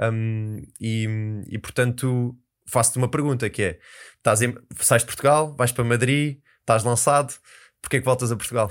Um, 0.00 0.62
e, 0.80 1.06
e 1.50 1.58
portanto, 1.58 2.34
faço-te 2.66 2.98
uma 2.98 3.10
pergunta: 3.10 3.50
que 3.50 3.62
é: 3.62 3.78
estás 4.16 4.40
em, 4.40 4.54
sais 4.76 5.02
de 5.02 5.06
Portugal, 5.06 5.54
vais 5.56 5.72
para 5.72 5.84
Madrid, 5.84 6.38
estás 6.68 6.84
lançado, 6.84 7.34
porque 7.80 7.96
é 7.96 7.98
que 7.98 8.04
voltas 8.04 8.30
a 8.30 8.36
Portugal? 8.36 8.70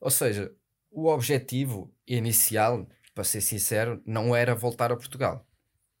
Ou 0.00 0.10
seja, 0.10 0.52
o 0.90 1.06
objetivo 1.06 1.94
inicial, 2.06 2.88
para 3.14 3.22
ser 3.22 3.40
sincero, 3.40 4.02
não 4.04 4.34
era 4.34 4.52
voltar 4.52 4.90
a 4.90 4.96
Portugal. 4.96 5.48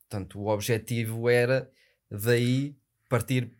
Portanto, 0.00 0.40
o 0.40 0.48
objetivo 0.48 1.28
era 1.28 1.70
daí 2.10 2.76
partir 3.08 3.56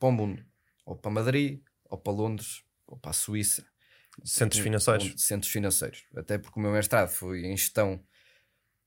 para 0.00 0.08
o 0.08 0.12
mundo, 0.12 0.44
ou 0.84 0.96
para 0.96 1.10
Madrid, 1.12 1.62
ou 1.84 1.96
para 1.96 2.12
Londres, 2.12 2.64
ou 2.86 2.98
para 2.98 3.12
a 3.12 3.14
Suíça. 3.14 3.64
Centros 4.24 4.60
financeiros. 4.60 5.14
Centros 5.16 5.52
financeiros. 5.52 6.04
Até 6.16 6.38
porque 6.38 6.58
o 6.58 6.62
meu 6.62 6.72
mestrado 6.72 7.08
foi 7.08 7.46
em 7.46 7.56
gestão, 7.56 8.02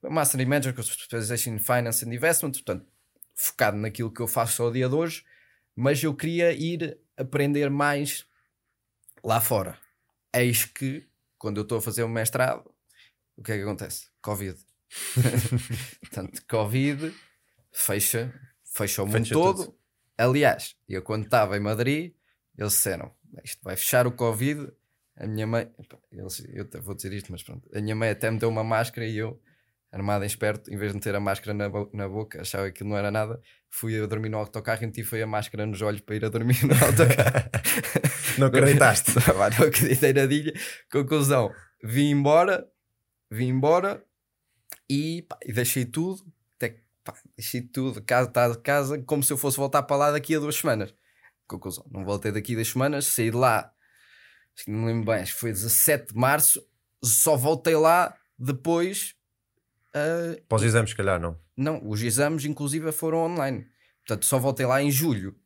Master 0.03 0.41
in 0.41 0.73
com 0.73 0.81
Specialization 0.81 1.51
in 1.51 1.59
Finance 1.59 2.05
and 2.05 2.13
Investment, 2.13 2.51
portanto, 2.51 2.85
focado 3.35 3.77
naquilo 3.77 4.11
que 4.11 4.21
eu 4.21 4.27
faço 4.27 4.63
ao 4.63 4.71
dia 4.71 4.87
de 4.89 4.95
hoje, 4.95 5.23
mas 5.75 6.03
eu 6.03 6.13
queria 6.13 6.51
ir 6.51 6.97
aprender 7.19 7.69
mais 7.69 8.25
lá 9.23 9.41
fora. 9.41 9.77
Eis 10.33 10.65
que, 10.65 11.07
quando 11.37 11.57
eu 11.57 11.63
estou 11.63 11.77
a 11.79 11.81
fazer 11.81 12.03
o 12.03 12.09
mestrado, 12.09 12.69
o 13.35 13.43
que 13.43 13.51
é 13.51 13.57
que 13.57 13.63
acontece? 13.63 14.07
Covid. 14.21 14.57
Portanto, 16.01 16.43
Covid 16.47 17.13
fecha, 17.71 18.33
fecha 18.63 19.03
o 19.03 19.05
mundo 19.05 19.19
Fecha 19.19 19.33
todo. 19.33 19.65
tudo. 19.65 19.79
Aliás, 20.17 20.75
eu 20.87 21.01
quando 21.01 21.25
estava 21.25 21.57
em 21.57 21.59
Madrid, 21.59 22.13
eles 22.57 22.73
disseram: 22.73 23.13
isto 23.43 23.61
vai 23.63 23.75
fechar 23.75 24.07
o 24.07 24.11
Covid. 24.11 24.71
A 25.15 25.27
minha 25.27 25.45
mãe, 25.45 25.69
eles, 26.11 26.43
eu 26.53 26.81
vou 26.81 26.95
dizer 26.95 27.11
isto, 27.11 27.29
mas 27.31 27.43
pronto, 27.43 27.69
a 27.75 27.81
minha 27.81 27.95
mãe 27.95 28.09
até 28.09 28.31
me 28.31 28.39
deu 28.39 28.47
uma 28.47 28.63
máscara 28.63 29.05
e 29.05 29.17
eu, 29.17 29.41
armado 29.91 30.23
em 30.23 30.27
esperto, 30.27 30.71
em 30.71 30.77
vez 30.77 30.91
de 30.91 30.97
meter 30.97 31.15
a 31.15 31.19
máscara 31.19 31.53
na, 31.53 31.67
bo- 31.69 31.89
na 31.93 32.07
boca, 32.07 32.41
achava 32.41 32.65
que 32.65 32.69
aquilo 32.71 32.89
não 32.89 32.97
era 32.97 33.09
nada, 33.09 33.41
fui 33.69 33.99
a 34.01 34.05
dormir 34.05 34.29
no 34.29 34.37
autocarro 34.37 34.83
e 34.83 34.85
meti 34.85 35.03
foi 35.03 35.21
a 35.21 35.27
máscara 35.27 35.65
nos 35.65 35.81
olhos 35.81 36.01
para 36.01 36.15
ir 36.15 36.25
a 36.25 36.29
dormir 36.29 36.63
no 36.63 36.73
autocarro. 36.73 37.49
Não 38.37 38.47
acreditaste? 38.47 39.11
Não 39.59 39.67
acreditei 39.67 40.13
nadinha. 40.13 40.53
Conclusão, 40.91 41.51
vim 41.83 42.11
embora, 42.11 42.67
vim 43.31 43.47
embora 43.49 44.03
e, 44.89 45.23
pá, 45.23 45.37
e 45.45 45.51
deixei 45.53 45.85
tudo, 45.85 46.23
até, 46.55 46.81
pá, 47.03 47.13
deixei 47.37 47.61
tudo, 47.61 48.01
casa, 48.03 48.29
tá 48.29 48.47
de 48.49 48.59
casa, 48.59 49.01
como 49.03 49.23
se 49.23 49.33
eu 49.33 49.37
fosse 49.37 49.57
voltar 49.57 49.83
para 49.83 49.97
lá 49.97 50.11
daqui 50.11 50.35
a 50.35 50.39
duas 50.39 50.55
semanas. 50.55 50.93
Conclusão, 51.47 51.85
não 51.91 52.05
voltei 52.05 52.31
daqui 52.31 52.53
a 52.53 52.55
duas 52.57 52.67
semanas, 52.67 53.07
saí 53.07 53.31
de 53.31 53.37
lá, 53.37 53.71
acho 54.55 54.65
que 54.65 54.71
não 54.71 54.79
me 54.81 54.85
lembro 54.87 55.11
bem, 55.11 55.21
acho 55.21 55.33
que 55.33 55.39
foi 55.39 55.51
17 55.51 56.13
de 56.13 56.19
março, 56.19 56.63
só 57.03 57.35
voltei 57.35 57.75
lá 57.75 58.15
depois. 58.37 59.15
Ah, 59.93 60.41
Para 60.47 60.55
os 60.57 60.63
exames, 60.63 60.91
se 60.91 60.95
calhar, 60.95 61.19
não. 61.19 61.39
não, 61.57 61.87
os 61.87 62.01
exames 62.01 62.45
inclusive 62.45 62.91
foram 62.91 63.19
online. 63.19 63.67
Portanto, 64.05 64.25
só 64.25 64.39
voltei 64.39 64.65
lá 64.65 64.81
em 64.81 64.91
julho. 64.91 65.39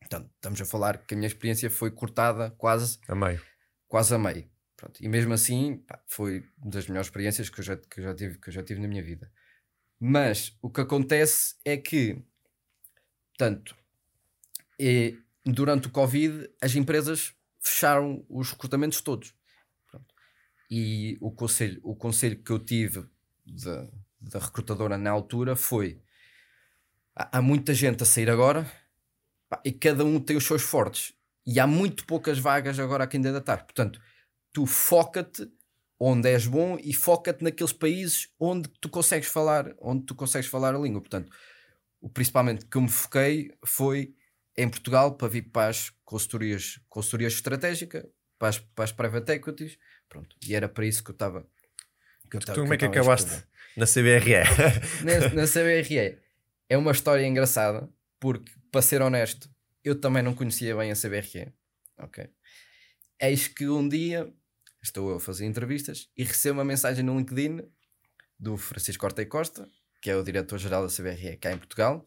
Portanto, 0.00 0.30
estamos 0.34 0.60
a 0.60 0.64
falar 0.64 0.98
que 0.98 1.14
a 1.14 1.16
minha 1.16 1.26
experiência 1.26 1.68
foi 1.70 1.90
cortada 1.90 2.50
quase, 2.52 2.98
A 3.08 3.14
meio. 3.14 3.40
quase 3.88 4.14
a 4.14 4.18
meio. 4.18 4.48
Pronto, 4.76 5.02
e 5.02 5.08
mesmo 5.08 5.32
assim, 5.32 5.78
pá, 5.78 6.02
foi 6.06 6.44
uma 6.58 6.70
das 6.70 6.86
melhores 6.86 7.06
experiências 7.08 7.48
que 7.48 7.60
eu, 7.60 7.64
já, 7.64 7.76
que, 7.76 7.98
eu 8.00 8.04
já 8.04 8.14
tive, 8.14 8.38
que 8.38 8.48
eu 8.48 8.52
já 8.52 8.62
tive 8.62 8.80
na 8.80 8.86
minha 8.88 9.02
vida. 9.02 9.32
Mas 9.98 10.56
o 10.60 10.70
que 10.70 10.82
acontece 10.82 11.54
é 11.64 11.76
que, 11.78 12.22
portanto, 13.30 13.74
e 14.78 15.18
durante 15.44 15.88
o 15.88 15.90
Covid, 15.90 16.50
as 16.60 16.74
empresas 16.74 17.34
fecharam 17.60 18.24
os 18.28 18.50
recrutamentos 18.52 19.00
todos. 19.00 19.34
Pronto. 19.90 20.14
E 20.70 21.16
o 21.20 21.32
conselho, 21.32 21.80
o 21.82 21.96
conselho 21.96 22.42
que 22.42 22.50
eu 22.52 22.58
tive 22.58 23.08
da, 23.46 23.88
da 24.20 24.38
recrutadora 24.38 24.98
na 24.98 25.10
altura 25.10 25.54
foi: 25.54 26.00
há, 27.14 27.40
muita 27.40 27.72
gente 27.72 28.02
a 28.02 28.06
sair 28.06 28.28
agora 28.28 28.70
e 29.64 29.72
cada 29.72 30.04
um 30.04 30.20
tem 30.20 30.36
os 30.36 30.44
seus 30.44 30.62
fortes. 30.62 31.14
E 31.46 31.60
há 31.60 31.66
muito 31.66 32.04
poucas 32.06 32.38
vagas 32.38 32.78
agora 32.78 33.04
a 33.04 33.06
candidatar. 33.06 33.58
Portanto, 33.64 34.00
tu 34.52 34.66
foca-te 34.66 35.48
onde 35.98 36.28
és 36.28 36.46
bom 36.46 36.76
e 36.82 36.92
foca-te 36.92 37.44
naqueles 37.44 37.72
países 37.72 38.28
onde 38.38 38.68
tu 38.80 38.88
consegues 38.88 39.28
falar, 39.28 39.74
onde 39.80 40.04
tu 40.04 40.14
consegues 40.14 40.48
falar 40.48 40.74
a 40.74 40.78
língua. 40.78 41.00
Portanto, 41.00 41.30
o 42.00 42.08
principalmente 42.08 42.66
que 42.66 42.76
eu 42.76 42.82
me 42.82 42.88
foquei 42.88 43.52
foi 43.64 44.14
em 44.56 44.68
Portugal 44.68 45.16
para 45.16 45.28
vir 45.28 45.50
para 45.50 45.68
as 45.68 45.90
consultorias, 46.04 46.80
consultorias 46.88 47.34
estratégicas, 47.34 48.04
para 48.38 48.48
as, 48.48 48.58
para 48.58 48.84
as 48.84 48.92
private 48.92 49.32
equities, 49.32 49.78
pronto. 50.08 50.36
E 50.46 50.54
era 50.54 50.68
para 50.68 50.86
isso 50.86 51.02
que 51.02 51.10
eu 51.10 51.14
estava. 51.14 51.46
Que 52.30 52.38
Tu 52.38 52.46
tava- 52.46 52.60
como 52.60 52.72
é 52.74 52.76
que 52.76 52.84
acabaste 52.84 53.44
na 53.76 53.86
CBRE? 53.86 54.34
na, 55.04 55.28
na 55.42 55.46
CBRE 55.46 56.18
é 56.68 56.76
uma 56.76 56.92
história 56.92 57.26
engraçada 57.26 57.88
porque, 58.18 58.50
para 58.72 58.82
ser 58.82 59.02
honesto, 59.02 59.48
eu 59.84 59.98
também 60.00 60.22
não 60.22 60.34
conhecia 60.34 60.74
bem 60.76 60.90
a 60.90 60.94
CBRE. 60.96 61.52
Ok. 61.98 62.28
Eis 63.20 63.48
que 63.48 63.68
um 63.68 63.88
dia 63.88 64.32
estou 64.82 65.10
eu 65.10 65.16
a 65.16 65.20
fazer 65.20 65.46
entrevistas 65.46 66.08
e 66.16 66.24
recebo 66.24 66.58
uma 66.58 66.64
mensagem 66.64 67.04
no 67.04 67.16
LinkedIn 67.16 67.60
do 68.38 68.56
Francisco 68.56 69.04
Horta 69.06 69.22
e 69.22 69.26
Costa, 69.26 69.68
que 70.02 70.10
é 70.10 70.16
o 70.16 70.22
diretor-geral 70.22 70.86
da 70.86 70.92
CBRE 70.92 71.36
cá 71.38 71.52
em 71.52 71.58
Portugal, 71.58 72.06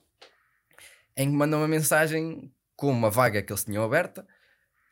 em 1.18 1.30
que 1.30 1.36
manda 1.36 1.58
uma 1.58 1.68
mensagem 1.68 2.54
com 2.76 2.90
uma 2.92 3.10
vaga 3.10 3.42
que 3.42 3.52
eles 3.52 3.64
tinham 3.64 3.84
aberta 3.84 4.26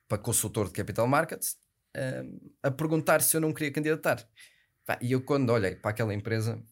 para 0.07 0.17
consultor 0.17 0.67
de 0.67 0.73
capital 0.73 1.07
markets 1.07 1.57
hum, 1.95 2.39
a 2.63 2.71
perguntar 2.71 3.21
se 3.21 3.35
eu 3.37 3.41
não 3.41 3.53
queria 3.53 3.71
candidatar. 3.71 4.27
Pá, 4.87 4.97
e 5.01 5.11
eu, 5.11 5.21
quando 5.21 5.51
olhei 5.51 5.75
para 5.75 5.91
aquela 5.91 6.13
empresa, 6.15 6.63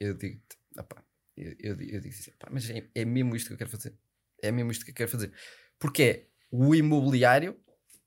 eu 0.00 0.12
digo, 0.14 0.42
opá, 0.78 1.02
eu, 1.36 1.52
eu, 1.60 1.70
eu 1.80 2.00
digo 2.00 2.08
assim, 2.08 2.32
"Pá, 2.38 2.48
mas 2.50 2.68
é, 2.68 2.90
é 2.94 3.04
mesmo 3.04 3.36
isto 3.36 3.46
que 3.46 3.52
eu 3.54 3.58
quero 3.58 3.70
fazer. 3.70 3.96
É 4.42 4.50
mesmo 4.52 4.70
isto 4.72 4.84
que 4.84 4.90
eu 4.90 4.94
quero 4.94 5.10
fazer. 5.10 5.32
Porque 5.78 6.02
é 6.02 6.26
o 6.50 6.74
imobiliário, 6.74 7.58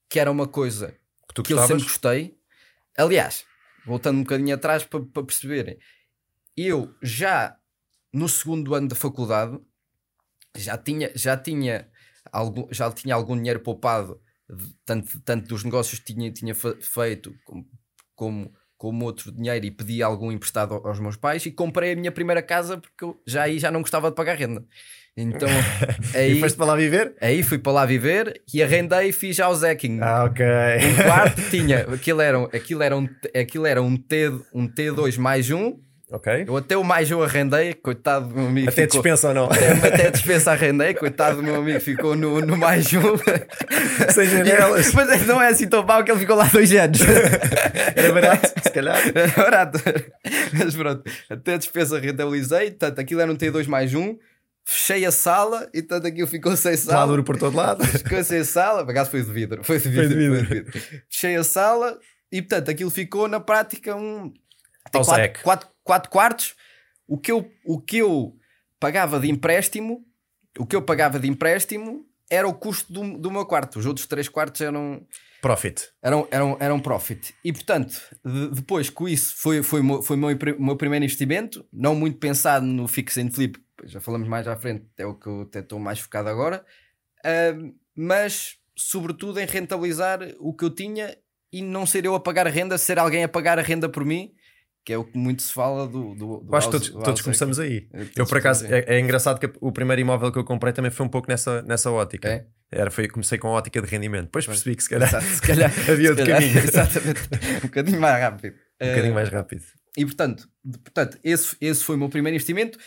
que 0.10 0.19
era 0.19 0.29
uma 0.29 0.48
coisa 0.48 0.91
Que 1.27 1.34
tu 1.36 1.43
que 1.43 1.53
eu 1.53 1.58
sempre 1.65 1.84
gostei. 1.84 2.38
Aliás, 2.98 3.46
voltando 3.86 4.17
um 4.19 4.24
bocadinho 4.24 4.53
atrás 4.55 4.84
para, 4.84 5.03
para 5.05 5.24
perceberem, 5.24 5.79
eu 6.58 6.93
já 7.01 7.58
no 8.13 8.27
segundo 8.27 8.75
ano 8.75 8.89
da 8.89 8.96
faculdade 8.96 9.58
já 10.58 10.77
tinha, 10.77 11.12
já 11.15 11.38
tinha, 11.38 11.89
algum, 12.31 12.67
já 12.74 12.91
tinha 12.91 13.15
algum 13.15 13.38
dinheiro 13.38 13.60
poupado, 13.62 14.22
tanto, 14.86 15.19
tanto 15.22 15.48
dos 15.48 15.63
negócios 15.63 16.00
que 16.00 16.13
tinha, 16.13 16.31
tinha 16.31 16.53
fe- 16.55 16.81
feito, 16.81 17.34
como, 17.46 17.69
como, 18.15 18.53
como 18.79 19.05
outro 19.05 19.31
dinheiro, 19.31 19.63
e 19.65 19.69
pedi 19.71 20.01
algum 20.01 20.31
emprestado 20.31 20.74
ao- 20.74 20.88
aos 20.88 21.00
meus 21.00 21.15
pais 21.17 21.45
e 21.45 21.51
comprei 21.51 21.91
a 21.91 21.95
minha 21.95 22.12
primeira 22.12 22.41
casa 22.41 22.77
porque 22.77 23.03
eu 23.03 23.19
já 23.27 23.43
aí 23.43 23.59
já 23.59 23.69
não 23.69 23.81
gostava 23.81 24.09
de 24.09 24.15
pagar 24.15 24.36
renda. 24.38 24.63
Então 25.17 25.50
aí, 26.15 26.38
E 26.38 26.39
foste 26.39 26.55
para 26.55 26.65
lá 26.67 26.75
viver? 26.77 27.13
aí 27.19 27.43
fui 27.43 27.57
para 27.57 27.71
lá 27.74 27.86
viver 27.86 28.41
e 28.53 28.63
arrendei 28.63 29.09
e 29.09 29.12
fiz 29.12 29.36
já 29.36 29.50
o 29.50 29.53
Zacking 29.55 30.00
Ah, 30.01 30.24
ok. 30.24 30.45
um 30.45 31.03
quarto 31.03 31.41
tinha, 31.50 31.79
aquilo 31.93 32.21
era, 32.21 32.41
aquilo 32.45 32.81
era, 32.81 32.95
um, 32.98 33.07
aquilo 33.38 33.65
era 33.65 33.81
um, 33.81 33.98
T, 33.98 34.29
um 34.53 34.65
T2 34.67 35.17
mais 35.17 35.51
um, 35.51 35.77
ok. 36.11 36.45
eu 36.47 36.57
até 36.57 36.77
o 36.77 36.83
mais 36.83 37.11
um 37.11 37.21
arrendei, 37.21 37.73
coitado 37.73 38.27
do 38.27 38.35
meu 38.35 38.47
amigo. 38.47 38.69
Até 38.69 38.83
ficou, 38.83 39.01
dispensa 39.01 39.27
ou 39.29 39.33
não? 39.33 39.45
até, 39.45 39.71
até 39.71 40.07
a 40.07 40.09
dispensa 40.09 40.51
arrendei, 40.51 40.93
coitado 40.93 41.37
do 41.37 41.43
meu 41.43 41.55
amigo, 41.55 41.79
ficou 41.79 42.15
no, 42.15 42.41
no 42.41 42.57
mais 42.57 42.91
um. 42.93 43.17
Sem 44.11 44.27
janelas. 44.27 44.91
Mas 44.93 45.25
não 45.27 45.41
é 45.41 45.47
assim 45.47 45.67
tão 45.67 45.83
mau 45.83 46.03
que 46.03 46.11
ele 46.11 46.19
ficou 46.19 46.35
lá 46.35 46.45
dois 46.45 46.71
anos. 46.73 46.99
Era 47.95 48.13
barato, 48.13 48.47
se 48.63 48.71
calhar. 48.71 48.97
Era 49.13 49.31
barato. 49.31 49.79
Mas 50.53 50.75
pronto, 50.75 51.03
até 51.29 51.53
a 51.53 51.57
despesa 51.57 51.99
rentabilizei, 51.99 52.71
portanto, 52.71 52.99
aquilo 52.99 53.21
era 53.21 53.31
um 53.31 53.35
T2 53.35 53.67
mais 53.67 53.93
um, 53.93 54.17
fechei 54.65 55.05
a 55.05 55.11
sala 55.11 55.67
e 55.73 55.81
portanto 55.81 56.07
aquilo 56.07 56.27
ficou 56.27 56.55
sem 56.55 56.75
sala. 56.75 56.99
Lá 56.99 57.05
duro 57.05 57.23
por 57.23 57.37
todo 57.37 57.55
lado. 57.55 57.85
Ficou 57.85 58.23
sem 58.23 58.43
sala, 58.43 58.83
por 58.83 58.91
acaso 58.91 59.11
foi 59.11 59.23
de 59.23 59.31
vidro, 59.31 59.63
foi 59.63 59.79
de 59.79 59.89
vidro, 59.89 60.09
de 60.09 60.15
vidro. 60.15 60.45
foi 60.45 60.61
de 60.61 60.63
vidro. 60.63 61.03
Fechei 61.09 61.35
a 61.35 61.43
sala 61.43 61.97
e 62.31 62.41
portanto 62.41 62.69
aquilo 62.69 62.89
ficou 62.89 63.27
na 63.27 63.39
prática 63.39 63.95
um 63.95 64.31
tem 64.91 65.03
quatro, 65.03 65.43
quatro, 65.43 65.68
quatro 65.83 66.09
quartos. 66.09 66.55
O 67.07 67.17
que, 67.17 67.31
eu, 67.31 67.50
o 67.65 67.81
que 67.81 67.98
eu 67.98 68.36
pagava 68.79 69.19
de 69.19 69.29
empréstimo, 69.29 70.05
o 70.57 70.65
que 70.65 70.75
eu 70.75 70.81
pagava 70.81 71.19
de 71.19 71.27
empréstimo 71.27 72.05
era 72.29 72.48
o 72.48 72.53
custo 72.53 72.93
do, 72.93 73.17
do 73.17 73.31
meu 73.31 73.45
quarto. 73.45 73.79
Os 73.79 73.86
outros 73.88 74.05
três 74.05 74.29
quartos 74.29 74.62
eram, 74.62 75.05
Profit. 75.41 75.88
eram, 76.01 76.27
eram, 76.29 76.57
eram 76.59 76.79
profit. 76.79 77.33
E 77.43 77.51
portanto, 77.51 78.00
de- 78.24 78.50
depois 78.51 78.89
com 78.91 79.07
isso 79.09 79.33
foi, 79.38 79.63
foi, 79.63 79.79
o 79.81 79.83
meu- 79.83 80.01
foi 80.03 80.15
o 80.15 80.19
meu, 80.19 80.38
meu 80.59 80.75
primeiro 80.75 81.03
investimento, 81.05 81.65
não 81.74 81.95
muito 81.95 82.19
pensado 82.19 82.65
no 82.65 82.88
fix 82.88 83.17
and 83.17 83.31
flip, 83.31 83.59
já 83.86 84.00
falamos 84.00 84.27
mais 84.27 84.48
à 84.48 84.55
frente, 84.55 84.86
é 84.98 85.05
o 85.07 85.15
que 85.15 85.25
eu 85.27 85.41
até 85.41 85.59
estou 85.62 85.79
mais 85.79 86.00
focado 86.00 86.29
agora, 86.29 86.63
Ahm, 87.25 87.74
mas 87.95 88.57
sobretudo 88.77 89.39
em 89.39 89.45
rentabilizar 89.45 90.19
o 90.39 90.53
que 90.53 90.63
eu 90.65 90.69
tinha 90.69 91.17
e 91.51 91.62
não 91.62 91.86
ser 91.86 92.05
eu 92.05 92.13
a 92.15 92.19
pagar 92.19 92.45
a 92.48 92.50
renda, 92.50 92.77
ser 92.77 93.00
alguém 93.00 93.24
a 93.24 93.27
pagar 93.27 93.57
a 93.57 93.62
renda 93.62 93.89
por 93.89 94.05
mim, 94.05 94.31
que 94.86 94.93
é 94.93 94.98
o 94.98 95.03
que 95.03 95.17
muito 95.17 95.41
se 95.41 95.53
fala 95.53 95.86
do. 95.88 96.15
do, 96.15 96.38
do 96.39 96.48
Eu 96.50 96.55
acho 96.55 96.67
que 96.67 96.71
todos, 96.71 96.89
do 96.89 97.03
todos 97.03 97.21
começamos 97.21 97.59
aí. 97.59 97.88
Eu, 97.93 98.09
Todos 98.13 98.29
por 98.29 98.38
acaso, 98.39 98.65
é, 98.65 98.86
é 98.88 99.00
engraçado 99.00 99.39
que 99.39 99.51
o 99.62 99.71
primeiro 99.71 100.01
imóvel 100.01 100.31
que 100.31 100.39
eu 100.39 100.43
comprei 100.43 100.74
também 100.74 100.89
foi 100.91 101.05
um 101.05 101.09
pouco 101.09 101.27
nessa, 101.29 101.62
nessa 101.63 101.91
ótica. 101.91 102.27
É? 102.27 102.45
Era, 102.71 102.89
foi, 102.91 103.07
comecei 103.07 103.38
com 103.38 103.48
a 103.50 103.51
ótica 103.51 103.81
de 103.81 103.88
rendimento. 103.88 104.25
Depois 104.25 104.45
Pois. 104.45 104.57
percebi 104.57 104.75
que 104.75 104.83
se 104.83 104.89
calhar 104.89 105.09
Exato, 105.09 105.25
se 105.25 105.41
calhar, 105.45 105.71
havia 105.89 106.09
outro 106.12 106.25
caminho. 106.25 106.57
Exatamente. 106.59 107.21
um 107.57 107.59
bocadinho 107.62 108.00
mais 108.01 108.21
rápido. 108.21 108.55
Um 108.81 108.88
bocadinho 108.89 109.13
mais 109.13 109.29
rápido. 109.29 109.63
E 109.98 110.05
portanto, 110.05 110.48
portanto 110.83 111.17
esse, 111.24 111.55
esse 111.59 111.83
foi 111.83 111.95
o 111.95 112.00
meu 112.00 112.09
primeiro 112.09 112.36
investimento. 112.36 112.77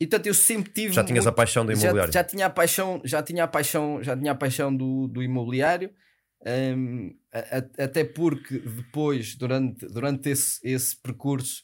E 0.00 0.06
portanto, 0.06 0.26
eu 0.26 0.34
sempre 0.34 0.72
tive. 0.72 0.92
Já 0.92 1.04
tinhas 1.04 1.24
a 1.24 1.30
muito- 1.30 1.36
paixão 1.36 1.64
do 1.64 1.72
já, 1.74 1.80
imobiliário. 1.82 2.12
já 2.12 2.24
tinha 2.24 2.46
a 2.46 2.50
paixão, 2.50 3.00
já 3.04 3.22
tinha 3.22 3.44
a 3.44 3.48
paixão, 3.48 4.02
já 4.02 4.16
tinha 4.16 4.32
a 4.32 4.34
paixão 4.34 4.74
do, 4.74 5.06
do 5.08 5.22
imobiliário. 5.22 5.90
Hum, 6.46 7.14
a- 7.32 7.58
a- 7.58 7.84
até 7.84 8.04
porque 8.04 8.58
depois, 8.58 9.34
durante, 9.36 9.86
durante 9.86 10.28
esse, 10.30 10.60
esse 10.62 10.96
percurso, 11.00 11.62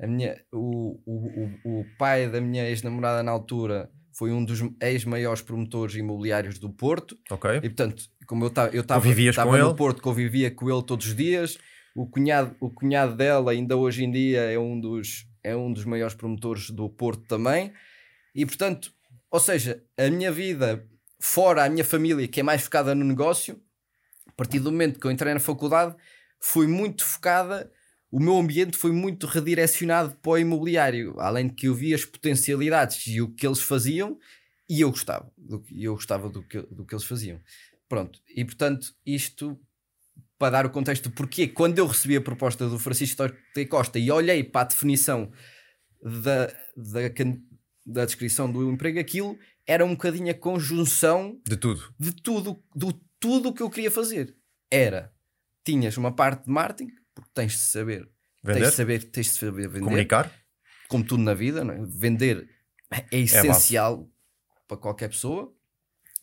a 0.00 0.06
minha, 0.06 0.40
o, 0.52 1.00
o, 1.06 1.50
o, 1.64 1.80
o 1.80 1.86
pai 1.98 2.28
da 2.28 2.40
minha 2.40 2.68
ex-namorada 2.68 3.22
na 3.22 3.30
altura 3.30 3.90
foi 4.14 4.32
um 4.32 4.44
dos 4.44 4.60
ex-maiores 4.80 5.40
promotores 5.42 5.94
imobiliários 5.94 6.58
do 6.58 6.70
Porto. 6.70 7.16
Ok. 7.30 7.50
E 7.56 7.60
portanto, 7.60 8.04
como 8.26 8.44
eu 8.44 8.48
estava 8.48 8.74
eu 8.74 8.80
estava 8.80 9.00
com 9.50 9.56
no 9.56 9.68
ele? 9.68 9.76
Porto, 9.76 10.02
convivia 10.02 10.50
com 10.50 10.70
ele 10.70 10.82
todos 10.82 11.06
os 11.06 11.14
dias. 11.14 11.58
O 11.94 12.06
cunhado, 12.06 12.54
o 12.60 12.70
cunhado 12.70 13.14
dela, 13.16 13.52
ainda 13.52 13.76
hoje 13.76 14.04
em 14.04 14.10
dia, 14.10 14.40
é 14.40 14.58
um 14.58 14.78
dos, 14.80 15.26
é 15.42 15.54
um 15.56 15.72
dos 15.72 15.84
maiores 15.84 16.14
promotores 16.14 16.70
do 16.70 16.88
Porto 16.88 17.22
também. 17.26 17.72
E 18.34 18.44
portanto, 18.46 18.92
ou 19.30 19.38
seja, 19.40 19.82
a 19.96 20.10
minha 20.10 20.32
vida 20.32 20.86
fora 21.20 21.64
a 21.64 21.68
minha 21.70 21.84
família, 21.84 22.26
que 22.26 22.40
é 22.40 22.42
mais 22.42 22.62
focada 22.62 22.94
no 22.94 23.04
negócio, 23.04 23.60
A 24.32 24.34
partir 24.36 24.58
do 24.58 24.72
momento 24.72 24.98
que 24.98 25.06
eu 25.06 25.10
entrei 25.10 25.32
na 25.34 25.40
faculdade, 25.40 25.94
foi 26.40 26.66
muito 26.66 27.04
focada, 27.04 27.70
o 28.10 28.18
meu 28.18 28.36
ambiente 28.36 28.76
foi 28.76 28.92
muito 28.92 29.26
redirecionado 29.26 30.16
para 30.22 30.32
o 30.32 30.38
imobiliário, 30.38 31.14
além 31.18 31.48
de 31.48 31.54
que 31.54 31.68
eu 31.68 31.74
via 31.74 31.94
as 31.94 32.04
potencialidades 32.04 33.06
e 33.06 33.20
o 33.20 33.32
que 33.32 33.46
eles 33.46 33.60
faziam, 33.60 34.18
e 34.68 34.80
eu 34.80 34.90
gostava, 34.90 35.30
do, 35.36 35.62
eu 35.70 35.94
gostava 35.94 36.28
do 36.28 36.42
que, 36.42 36.60
do 36.62 36.84
que 36.84 36.94
eles 36.94 37.04
faziam. 37.04 37.40
Pronto, 37.88 38.20
e 38.34 38.44
portanto, 38.44 38.94
isto 39.04 39.58
para 40.38 40.50
dar 40.50 40.66
o 40.66 40.70
contexto 40.70 41.08
do 41.08 41.14
porquê, 41.14 41.46
quando 41.46 41.78
eu 41.78 41.86
recebi 41.86 42.16
a 42.16 42.20
proposta 42.20 42.68
do 42.68 42.78
Francisco 42.78 43.16
Torte 43.16 43.66
Costa 43.66 43.98
e 43.98 44.10
olhei 44.10 44.42
para 44.42 44.62
a 44.62 44.64
definição 44.64 45.30
da, 46.02 46.46
da, 46.76 47.00
da 47.86 48.04
descrição 48.04 48.50
do 48.50 48.68
emprego, 48.70 48.98
aquilo 48.98 49.38
era 49.66 49.84
um 49.84 49.90
bocadinho 49.90 50.30
a 50.30 50.34
conjunção 50.34 51.40
De 51.46 51.56
tudo. 51.56 51.94
de 51.98 52.12
tudo, 52.12 52.62
do 52.74 52.92
tudo 53.22 53.50
o 53.50 53.54
que 53.54 53.62
eu 53.62 53.70
queria 53.70 53.90
fazer. 53.90 54.36
Era, 54.68 55.14
tinhas 55.64 55.96
uma 55.96 56.14
parte 56.14 56.44
de 56.44 56.50
marketing, 56.50 56.90
porque 57.14 57.30
tens 57.32 57.52
de 57.52 57.58
saber, 57.58 58.00
tens 58.44 58.56
Vender, 58.56 58.70
de 58.70 58.74
saber, 58.74 59.04
tens 59.04 59.26
de 59.26 59.32
saber 59.32 59.68
vender, 59.68 59.84
comunicar. 59.84 60.32
como 60.88 61.04
tudo 61.04 61.22
na 61.22 61.32
vida, 61.32 61.60
é? 61.60 61.86
vender 61.86 62.50
é 62.90 63.18
essencial 63.18 64.10
para 64.66 64.76
qualquer 64.76 65.08
pessoa. 65.08 65.54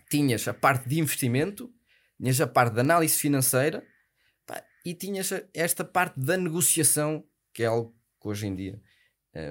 Tinhas 0.10 0.46
a 0.48 0.53
parte 0.53 0.89
de 0.89 1.00
investimento, 1.00 1.74
tinhas 2.20 2.41
a 2.41 2.48
parte 2.48 2.74
de 2.74 2.82
análise 2.82 3.18
financeira 3.18 3.82
pá, 4.46 4.62
e 4.84 4.94
tinhas 4.94 5.32
esta 5.53 5.86
parte 5.86 6.20
da 6.20 6.36
negociação, 6.36 7.24
que 7.53 7.63
é 7.63 7.68
algo 7.68 7.96
que 8.20 8.27
hoje 8.27 8.48
em 8.48 8.56
dia 8.56 8.82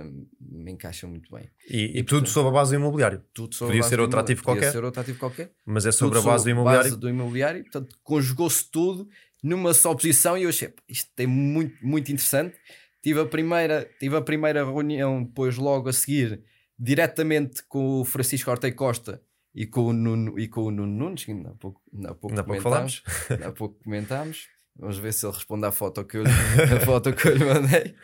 hum, 0.05 0.27
me 0.41 0.73
encaixa 0.73 1.07
muito 1.07 1.31
bem. 1.35 1.51
E, 1.69 1.99
e 1.99 2.03
tudo 2.03 2.29
sobre 2.29 2.51
a 2.51 2.53
base 2.53 2.71
do 2.73 2.77
imobiliário. 2.81 3.23
Tudo 3.35 3.55
sobre 3.55 3.73
Podia 3.73 3.81
a 3.81 3.85
base 3.85 3.91
ser 3.91 4.01
outro 4.01 4.19
ativo 4.21 4.43
Podia 4.43 4.61
qualquer. 4.61 4.73
ser 4.73 4.85
outro 4.85 5.01
ativo 5.01 5.19
qualquer. 5.19 5.53
Mas 5.67 5.87
é 5.87 5.93
sobre 5.93 6.19
a 6.19 6.21
Tudo 6.23 6.31
base 6.31 6.45
do 6.45 6.51
imobiliário. 6.51 6.91
base 6.91 7.01
do 7.01 7.09
imobiliário, 7.09 7.63
portanto, 7.63 7.97
conjugou-se 8.03 8.71
tudo 8.71 9.09
numa 9.43 9.73
só 9.75 9.95
posição 9.95 10.37
e 10.37 10.43
eu 10.43 10.49
achei, 10.49 10.69
"Pá, 10.69 10.83
isto 10.89 11.11
é 11.19 11.27
muito, 11.27 11.75
muito 11.87 12.11
interessante. 12.13 12.57
Tive 13.03 13.21
a, 13.21 13.27
primeira, 13.27 13.89
tive 14.01 14.17
a 14.17 14.21
primeira 14.21 14.65
reunião 14.65 15.23
depois 15.23 15.57
logo 15.57 15.89
a 15.89 15.93
seguir, 15.93 16.43
diretamente 16.79 17.63
com 17.69 18.01
o 18.01 18.05
Francisco 18.05 18.51
Ortei 18.51 18.73
Costa 18.73 19.23
e 19.55 19.67
com 19.67 19.83
o 19.87 19.93
Nuno, 19.93 20.39
e 20.39 20.49
com 20.49 20.63
o 20.63 20.71
Nuno 20.71 20.93
Nunes, 20.93 21.25
que 21.25 21.31
ainda 21.33 21.51
há 21.51 21.55
pouco, 21.55 21.81
ainda 21.95 22.11
há 22.11 22.15
pouco, 22.15 22.29
Ainda 22.31 22.41
há 22.41 22.45
pouco 22.45 22.63
comentámos. 22.63 23.03
Ainda 23.31 23.49
há 23.49 23.53
pouco 23.53 23.79
comentámos. 23.85 24.49
Vamos 24.77 24.99
ver 24.99 25.13
se 25.13 25.27
ele 25.27 25.33
responde 25.35 25.67
à 25.67 25.73
foto 25.73 26.05
que 26.05 26.17
eu, 26.19 26.23
lhe- 26.23 26.31
a 26.77 26.81
foto 26.85 27.13
que 27.13 27.27
eu 27.29 27.37
lhe 27.37 27.45
mandei. 27.45 27.95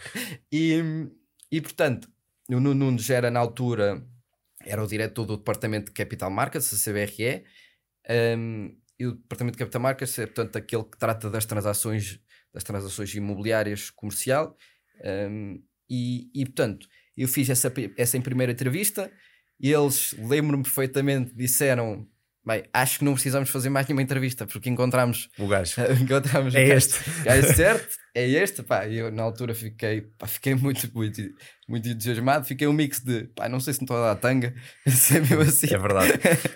E, 0.51 0.83
e 1.51 1.61
portanto, 1.61 2.09
o 2.49 2.61
Nuno 2.61 2.75
Nunes 2.75 3.09
era 3.11 3.31
na 3.31 3.41
altura 3.41 4.07
era 4.67 4.83
o 4.83 4.87
diretor 4.87 5.27
do 5.27 5.37
Departamento 5.37 5.87
de 5.87 5.93
Capital 5.93 6.31
Markets, 6.31 6.73
a 6.73 6.91
CBRE, 6.91 7.45
um, 8.39 8.75
e 8.99 9.07
o 9.07 9.13
Departamento 9.13 9.57
de 9.57 9.59
Capital 9.59 9.83
Markets 9.83 10.19
é, 10.19 10.27
portanto, 10.27 10.57
aquele 10.57 10.85
que 10.85 10.99
trata 10.99 11.29
das 11.29 11.45
transações, 11.45 12.19
das 12.53 12.65
transações 12.65 13.15
imobiliárias 13.15 13.91
comercial. 13.91 14.57
um, 15.31 15.63
e, 15.91 16.31
e, 16.35 16.47
portanto, 16.47 16.89
eu 17.17 17.29
fiz 17.29 17.51
essa, 17.51 17.71
essa 17.99 18.17
em 18.17 18.23
primeira 18.23 18.53
entrevista 18.53 19.11
eles, 19.61 20.13
lembro-me 20.19 20.63
perfeitamente, 20.63 21.35
disseram: 21.35 22.09
Bem, 22.47 22.63
acho 22.75 22.99
que 22.99 23.05
não 23.07 23.15
precisamos 23.15 23.49
fazer 23.49 23.71
mais 23.71 23.87
nenhuma 23.87 24.03
entrevista 24.03 24.47
porque 24.47 24.69
encontramos, 24.69 25.31
O 25.39 25.47
gajo. 25.49 25.75
encontramos 26.01 26.55
É 26.55 26.65
o 26.65 26.69
gajo- 26.69 26.77
este. 26.77 26.95
é 27.25 27.43
certo, 27.43 27.97
é 28.15 28.29
este, 28.29 28.63
pá, 28.63 28.87
eu 28.87 29.11
na 29.11 29.23
altura 29.23 29.55
fiquei, 29.55 30.03
pá, 30.19 30.27
fiquei 30.27 30.55
muito, 30.55 30.91
muito, 30.95 31.23
muito 31.67 31.89
entusiasmado, 31.89 32.45
fiquei 32.45 32.67
um 32.69 32.73
mix 32.75 33.01
de, 33.01 33.25
pá, 33.35 33.49
não 33.49 33.61
sei 33.61 33.73
se 33.73 33.81
não 33.81 33.85
estou 33.85 33.97
a 33.97 34.13
dar 34.15 34.21
tanga, 34.21 34.55
se 34.87 35.17
é 35.17 35.21
mesmo 35.21 35.41
assim. 35.41 35.73
É 35.75 35.79
verdade. 35.79 36.13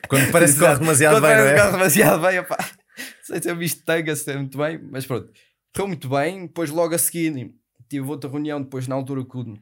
Quando 0.08 0.30
parece 0.30 0.54
que 0.54 0.60
corre 0.60 0.76
demasiado 0.80 1.14
Quando 1.14 1.22
bem, 1.22 1.36
não 1.36 1.44
parece 1.44 1.54
que 1.54 1.60
é? 1.60 1.64
corre 1.64 1.78
demasiado 1.78 2.20
bem, 2.22 2.44
pá, 2.44 2.56
não 2.98 3.24
sei 3.24 3.42
se 3.42 3.50
eu 3.50 3.56
visto 3.56 3.84
tanga, 3.84 4.14
se 4.14 4.30
é 4.30 4.36
muito 4.36 4.58
bem, 4.58 4.78
mas 4.90 5.06
pronto, 5.06 5.32
correu 5.74 5.88
muito 5.88 6.08
bem, 6.10 6.46
depois 6.46 6.68
logo 6.70 6.94
a 6.94 6.98
seguir 6.98 7.50
tive 7.88 8.06
outra 8.06 8.28
reunião, 8.30 8.60
depois 8.60 8.86
na 8.86 8.94
altura 8.94 9.24
com, 9.24 9.54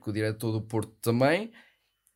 com 0.00 0.10
o 0.10 0.12
diretor 0.14 0.52
do 0.52 0.62
Porto 0.62 0.92
também, 1.02 1.50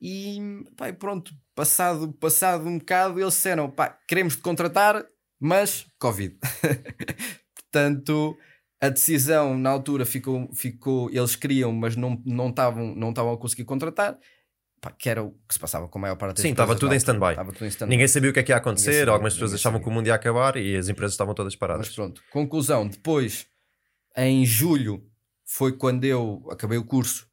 e 0.00 0.38
pá, 0.76 0.92
pronto, 0.92 1.32
passado, 1.54 2.12
passado 2.14 2.66
um 2.66 2.78
bocado, 2.78 3.20
eles 3.20 3.34
disseram, 3.34 3.70
pá, 3.70 3.98
queremos 4.08 4.36
te 4.36 4.42
contratar, 4.42 5.04
mas 5.38 5.86
Covid. 5.98 6.36
Portanto, 7.54 8.36
a 8.80 8.88
decisão 8.88 9.56
na 9.58 9.70
altura 9.70 10.04
ficou, 10.04 10.48
ficou 10.54 11.10
eles 11.10 11.36
queriam, 11.36 11.72
mas 11.72 11.96
não 11.96 12.20
não 12.24 12.48
estavam 12.48 12.94
não 12.94 13.10
estavam 13.10 13.32
a 13.32 13.38
conseguir 13.38 13.64
contratar, 13.64 14.18
pá, 14.80 14.90
que 14.90 15.08
era 15.08 15.22
o 15.22 15.32
que 15.46 15.54
se 15.54 15.58
passava 15.60 15.86
com 15.88 15.98
a 15.98 16.02
maior 16.02 16.16
parte 16.16 16.36
das 16.36 16.42
Sim, 16.42 16.50
estava 16.50 16.74
tudo. 16.74 16.92
Estava 16.94 17.52
tudo 17.52 17.64
em 17.64 17.68
stand-by. 17.68 17.90
Ninguém 17.90 18.08
sabia 18.08 18.30
o 18.30 18.32
que 18.32 18.40
é 18.40 18.42
que 18.42 18.52
ia 18.52 18.56
acontecer. 18.56 18.92
sabia, 19.00 19.12
Algumas 19.12 19.34
pessoas 19.34 19.54
achavam 19.54 19.78
sabia. 19.78 19.84
que 19.84 19.90
o 19.90 19.92
mundo 19.92 20.06
ia 20.06 20.14
acabar 20.14 20.56
e 20.56 20.76
as 20.76 20.88
empresas 20.88 21.12
estavam 21.12 21.34
todas 21.34 21.54
paradas. 21.54 21.86
Mas 21.86 21.94
pronto, 21.94 22.22
conclusão, 22.30 22.88
depois 22.88 23.46
em 24.16 24.44
julho 24.44 25.06
foi 25.46 25.76
quando 25.76 26.04
eu 26.04 26.46
acabei 26.50 26.78
o 26.78 26.84
curso. 26.84 27.29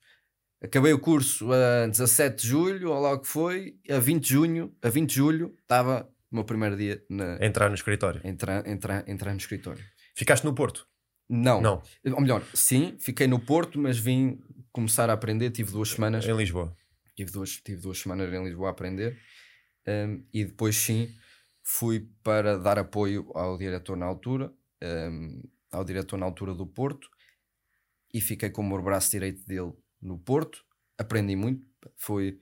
Acabei 0.61 0.91
o 0.91 0.99
curso 0.99 1.51
a 1.51 1.85
17 1.87 2.41
de 2.41 2.47
julho, 2.47 2.91
ou 2.91 2.99
logo 2.99 3.21
que 3.21 3.27
foi, 3.27 3.79
a 3.89 3.99
20 3.99 4.23
de 4.23 4.29
junho, 4.29 4.75
a 4.81 4.89
20 4.89 5.09
de 5.09 5.15
julho 5.15 5.55
estava 5.61 6.09
o 6.31 6.35
meu 6.35 6.43
primeiro 6.43 6.75
dia 6.75 7.03
na, 7.09 7.37
Entrar 7.45 7.69
no 7.69 7.75
escritório. 7.75 8.21
entrar, 8.23 8.67
entrar, 8.67 9.07
entrar 9.07 9.31
no 9.31 9.37
escritório. 9.37 9.83
Ficaste 10.15 10.43
no 10.43 10.53
Porto? 10.55 10.87
Não. 11.29 11.61
Não, 11.61 11.81
Ou 12.05 12.21
melhor, 12.21 12.43
sim, 12.53 12.97
fiquei 12.99 13.27
no 13.27 13.39
Porto, 13.39 13.77
mas 13.77 13.99
vim 13.99 14.41
começar 14.71 15.09
a 15.09 15.13
aprender, 15.13 15.51
tive 15.51 15.71
duas 15.71 15.89
semanas 15.89 16.25
em 16.25 16.35
Lisboa. 16.35 16.75
tive 17.15 17.31
duas, 17.31 17.51
tive 17.57 17.81
duas 17.81 17.99
semanas 17.99 18.33
em 18.33 18.43
Lisboa 18.43 18.69
a 18.69 18.71
aprender 18.71 19.17
um, 19.87 20.23
e 20.33 20.45
depois 20.45 20.75
sim 20.75 21.09
fui 21.63 22.09
para 22.23 22.57
dar 22.57 22.79
apoio 22.79 23.29
ao 23.35 23.57
diretor 23.57 23.95
na 23.95 24.05
altura, 24.05 24.51
um, 24.83 25.43
ao 25.71 25.83
diretor 25.83 26.17
na 26.17 26.25
altura 26.25 26.53
do 26.53 26.65
Porto 26.65 27.09
e 28.13 28.21
fiquei 28.21 28.49
como 28.49 28.75
o 28.75 28.81
braço 28.81 29.11
direito 29.11 29.45
dele 29.45 29.73
no 30.01 30.17
Porto, 30.17 30.63
aprendi 30.97 31.35
muito, 31.35 31.65
foi, 31.95 32.37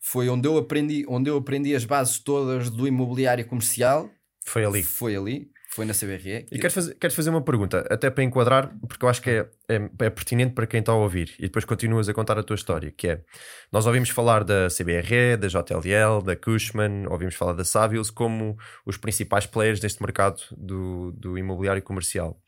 foi 0.00 0.28
onde 0.28 0.46
eu 0.48 0.56
aprendi, 0.56 1.04
onde 1.08 1.30
eu 1.30 1.36
aprendi 1.36 1.74
as 1.74 1.84
bases 1.84 2.18
todas 2.18 2.70
do 2.70 2.86
imobiliário 2.86 3.46
comercial, 3.46 4.10
Foi 4.44 4.64
ali. 4.64 4.82
foi 4.82 5.16
ali, 5.16 5.50
foi 5.70 5.84
na 5.84 5.92
CBRE. 5.92 6.46
E 6.50 6.58
queres 6.58 6.72
fazer, 6.72 6.94
queres 6.94 7.14
fazer 7.14 7.30
uma 7.30 7.42
pergunta, 7.42 7.86
até 7.90 8.10
para 8.10 8.24
enquadrar, 8.24 8.74
porque 8.88 9.04
eu 9.04 9.08
acho 9.08 9.20
que 9.20 9.30
é, 9.30 9.48
é, 9.68 9.74
é 10.06 10.10
pertinente 10.10 10.54
para 10.54 10.66
quem 10.66 10.80
está 10.80 10.92
a 10.92 10.96
ouvir 10.96 11.34
e 11.38 11.42
depois 11.42 11.64
continuas 11.64 12.08
a 12.08 12.14
contar 12.14 12.38
a 12.38 12.42
tua 12.42 12.56
história, 12.56 12.90
que 12.90 13.08
é, 13.08 13.22
nós 13.70 13.86
ouvimos 13.86 14.08
falar 14.08 14.44
da 14.44 14.68
CBRE, 14.68 15.36
da 15.38 15.48
JLL, 15.48 16.22
da 16.24 16.34
Cushman, 16.34 17.06
ouvimos 17.08 17.34
falar 17.34 17.52
da 17.52 17.64
Savills 17.64 18.10
como 18.10 18.56
os 18.86 18.96
principais 18.96 19.46
players 19.46 19.78
deste 19.78 20.02
mercado 20.02 20.40
do, 20.56 21.12
do 21.12 21.38
imobiliário 21.38 21.82
comercial. 21.82 22.40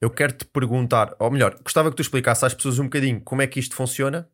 Eu 0.00 0.10
quero 0.10 0.32
te 0.32 0.44
perguntar, 0.44 1.14
ou 1.18 1.30
melhor, 1.30 1.58
gostava 1.62 1.90
que 1.90 1.96
tu 1.96 2.02
explicasse 2.02 2.44
às 2.44 2.54
pessoas 2.54 2.78
um 2.78 2.84
bocadinho 2.84 3.20
como 3.20 3.42
é 3.42 3.46
que 3.46 3.58
isto 3.58 3.74
funciona 3.74 4.28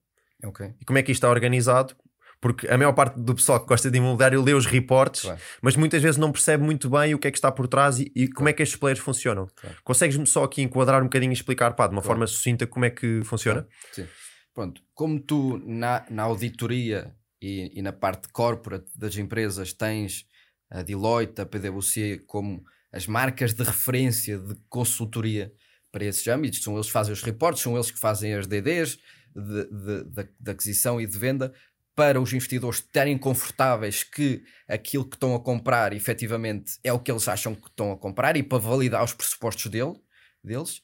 Ok, 0.45 0.75
e 0.81 0.85
como 0.85 0.99
é 0.99 1.03
que 1.03 1.13
isto 1.13 1.21
está 1.21 1.31
organizado, 1.31 1.95
porque 2.41 2.67
a 2.67 2.77
maior 2.77 2.93
parte 2.93 3.17
do 3.21 3.33
pessoal 3.33 3.61
que 3.61 3.67
gosta 3.69 3.89
de 3.89 3.99
imobiliário 3.99 4.43
lê 4.43 4.53
os 4.55 4.67
reportes, 4.67 5.21
Claro. 5.23 5.39
mas 5.63 5.77
muitas 5.77 6.03
vezes 6.03 6.17
não 6.17 6.33
percebe 6.33 6.65
muito 6.65 6.91
bem 6.91 7.15
o 7.15 7.19
que 7.21 7.29
é 7.29 7.31
que 7.31 7.39
está 7.39 7.53
por 7.53 7.69
trás 7.69 8.01
e, 8.01 8.11
e 8.17 8.27
como 8.27 8.49
é 8.49 8.53
que 8.53 8.61
estes 8.61 8.77
players 8.77 8.99
funcionam. 8.99 9.47
Claro. 9.55 9.77
Consegues-me 9.85 10.27
só 10.27 10.43
aqui 10.43 10.61
enquadrar 10.63 11.01
um 11.01 11.05
bocadinho 11.05 11.31
e 11.31 11.35
explicar, 11.35 11.75
pá, 11.75 11.87
de 11.87 11.93
uma 11.93 12.03
forma 12.03 12.27
sucinta 12.27 12.67
como 12.67 12.85
é 12.85 12.91
que 12.91 13.23
funciona? 13.23 13.69
Sim. 13.93 14.09
Pronto, 14.53 14.83
como 14.95 15.21
tu 15.21 15.59
na, 15.65 16.05
na 16.11 16.25
auditoria 16.25 17.15
e, 17.41 17.71
e 17.79 17.81
na 17.83 17.93
parte 17.93 18.27
corporate 18.33 18.91
das 18.97 19.17
empresas 19.17 19.73
tens 19.73 20.27
a 20.69 20.83
Deloitte, 20.83 21.41
a 21.41 21.47
PwC 21.47 22.25
como 22.27 22.65
as 22.93 23.07
marcas 23.07 23.55
de 23.55 23.63
referência 23.63 24.39
de 24.39 24.55
consultoria 24.69 25.53
para 25.91 26.05
esses 26.05 26.27
âmbitos, 26.29 26.63
são 26.63 26.75
eles 26.75 26.87
que 26.87 26.93
fazem 26.93 27.13
os 27.13 27.23
reportes, 27.23 27.63
são 27.63 27.75
eles 27.75 27.91
que 27.91 27.99
fazem 27.99 28.35
as 28.35 28.47
DDs 28.47 28.99
de, 29.35 29.65
de, 29.67 30.05
de- 30.05 30.29
de 30.41 30.51
aquisição 30.51 31.01
e 31.01 31.07
de 31.07 31.17
venda 31.19 31.53
para 31.95 32.21
os 32.21 32.33
investidores 32.33 32.79
estarem 32.79 33.19
confortáveis 33.19 34.03
que 34.03 34.43
aquilo 34.67 35.05
que 35.07 35.17
estão 35.17 35.35
a 35.35 35.41
comprar 35.41 35.93
efetivamente 35.93 36.79
é 36.83 36.91
o 36.93 36.99
que 36.99 37.11
eles 37.11 37.29
acham 37.29 37.55
que 37.55 37.69
estão 37.69 37.93
a 37.93 37.99
comprar 37.99 38.37
e 38.37 38.43
para 38.43 38.57
validar 38.59 39.05
os 39.05 39.13
pressupostos 39.13 39.71
dele, 39.71 39.95
deles. 40.43 40.81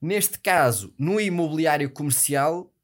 Neste 0.00 0.38
caso, 0.38 0.94
no 0.98 1.20
imobiliário 1.20 1.90
comercial, 1.90 2.74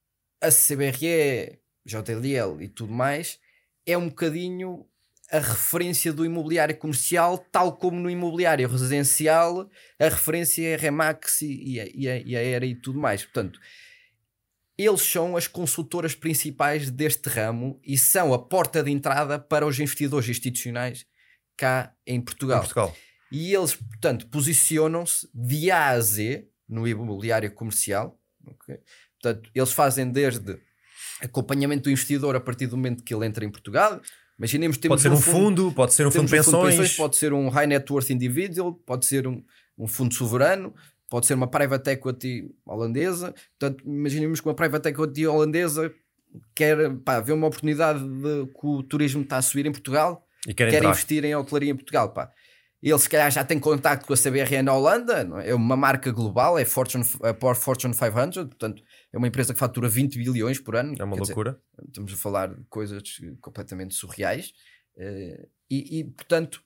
a 0.43 0.49
CBRE, 0.51 1.59
JLL 1.85 2.61
e 2.63 2.69
tudo 2.69 2.93
mais, 2.93 3.39
é 3.87 3.97
um 3.97 4.09
bocadinho 4.09 4.87
a 5.31 5.39
referência 5.39 6.13
do 6.13 6.25
imobiliário 6.25 6.77
comercial, 6.77 7.37
tal 7.39 7.77
como 7.77 7.99
no 7.99 8.09
imobiliário 8.09 8.69
residencial, 8.69 9.69
a 9.99 10.05
referência 10.05 10.67
é 10.69 10.75
a 10.75 10.79
Remax 10.79 11.43
e, 11.43 11.73
e, 11.75 11.81
a- 11.81 11.87
e, 11.95 12.09
a, 12.09 12.19
e 12.21 12.37
a 12.37 12.41
Era 12.43 12.65
e 12.67 12.75
tudo 12.75 12.99
mais. 13.01 13.25
Portanto, 13.25 13.59
eles 14.79 15.01
são 15.03 15.37
as 15.37 15.49
consultoras 15.49 16.15
principais 16.15 16.91
deste 16.91 17.29
ramo 17.29 17.81
e 17.83 17.97
são 17.97 18.33
a 18.35 18.39
porta 18.39 18.83
de 18.83 18.91
entrada 18.91 19.39
para 19.39 19.67
os 19.67 19.81
investidores 19.81 20.29
institucionais 20.29 21.07
cá 21.57 21.95
em 22.07 22.21
Portugal. 22.21 22.59
Em 22.59 22.61
Portugal. 22.61 22.97
E 23.33 23.55
eles, 23.55 23.75
portanto, 23.75 24.29
posicionam-se 24.29 25.29
de 25.35 25.71
A 25.71 25.89
a 25.89 26.01
Z 26.01 26.47
no 26.69 26.87
imobiliário 26.87 27.51
comercial. 27.53 28.21
ok? 28.47 28.79
Portanto, 29.21 29.51
eles 29.55 29.73
fazem 29.73 30.09
desde 30.11 30.61
acompanhamento 31.21 31.85
do 31.85 31.91
investidor 31.91 32.37
a 32.37 32.41
partir 32.41 32.67
do 32.67 32.77
momento 32.77 33.03
que 33.03 33.15
ele 33.15 33.27
entra 33.27 33.45
em 33.45 33.51
Portugal, 33.51 34.01
Imaginemos 34.39 34.77
temos 34.77 35.03
Pode 35.03 35.03
ser 35.03 35.13
um 35.13 35.21
fundo, 35.21 35.73
pode 35.73 35.95
ser 35.95 36.07
um 36.07 36.11
fundo 36.11 36.27
de 36.27 36.35
um 36.35 36.37
pensões. 36.37 36.97
pode 36.97 37.17
ser 37.17 37.33
um 37.33 37.49
high 37.49 37.67
net 37.67 37.91
worth 37.91 38.11
individual, 38.11 38.75
pode 38.75 39.07
ser 39.07 39.27
um, 39.27 39.43
um 39.79 39.87
fundo 39.87 40.15
soberano, 40.15 40.75
pode 41.09 41.27
ser 41.27 41.35
uma 41.35 41.47
private 41.47 41.91
equity 41.91 42.51
holandesa. 42.65 43.35
Portanto, 43.59 43.83
imaginemos 43.87 44.41
que 44.41 44.47
uma 44.49 44.55
private 44.55 44.89
equity 44.89 45.27
holandesa 45.27 45.93
quer 46.55 46.95
pá, 47.05 47.21
ver 47.21 47.33
uma 47.33 47.47
oportunidade 47.47 48.01
de 48.01 48.47
que 48.47 48.67
o 48.67 48.83
turismo 48.83 49.23
está 49.23 49.39
a 49.39 49.43
subir 49.43 49.65
em 49.65 49.73
Portugal, 49.73 50.27
E 50.47 50.53
quer 50.53 50.69
entrar. 50.69 50.91
investir 50.91 51.25
em 51.25 51.35
hotelaria 51.35 51.71
em 51.71 51.77
Portugal. 51.77 52.13
Pá. 52.13 52.31
Ele 52.83 52.99
se 52.99 53.09
calhar 53.09 53.31
já 53.31 53.43
tem 53.43 53.59
contacto 53.59 54.07
com 54.07 54.13
a 54.13 54.17
CBRE 54.17 54.61
na 54.63 54.75
Holanda, 54.75 55.27
é? 55.43 55.51
é 55.51 55.55
uma 55.55 55.77
marca 55.77 56.13
global, 56.13 56.59
é 56.59 56.65
Fortune, 56.65 57.05
é 57.23 57.55
Fortune 57.55 57.95
500, 57.95 58.45
portanto 58.45 58.83
é 59.17 59.19
uma 59.19 59.29
empresa 59.29 59.55
que 59.55 59.59
fatura 59.59 59.89
20 59.89 60.19
bilhões 60.19 60.61
por 60.61 60.77
ano. 60.77 60.95
É 60.99 61.03
uma 61.03 61.17
Quer 61.17 61.23
dizer, 61.23 61.33
loucura. 61.33 61.61
estamos 61.89 62.13
a 62.13 62.17
falar 62.17 62.55
de 62.55 62.63
coisas 62.69 63.03
completamente 63.41 63.95
surreais 63.95 64.53
eh, 64.95 65.49
e, 65.71 66.01
e, 66.01 66.05
portanto 66.05 66.63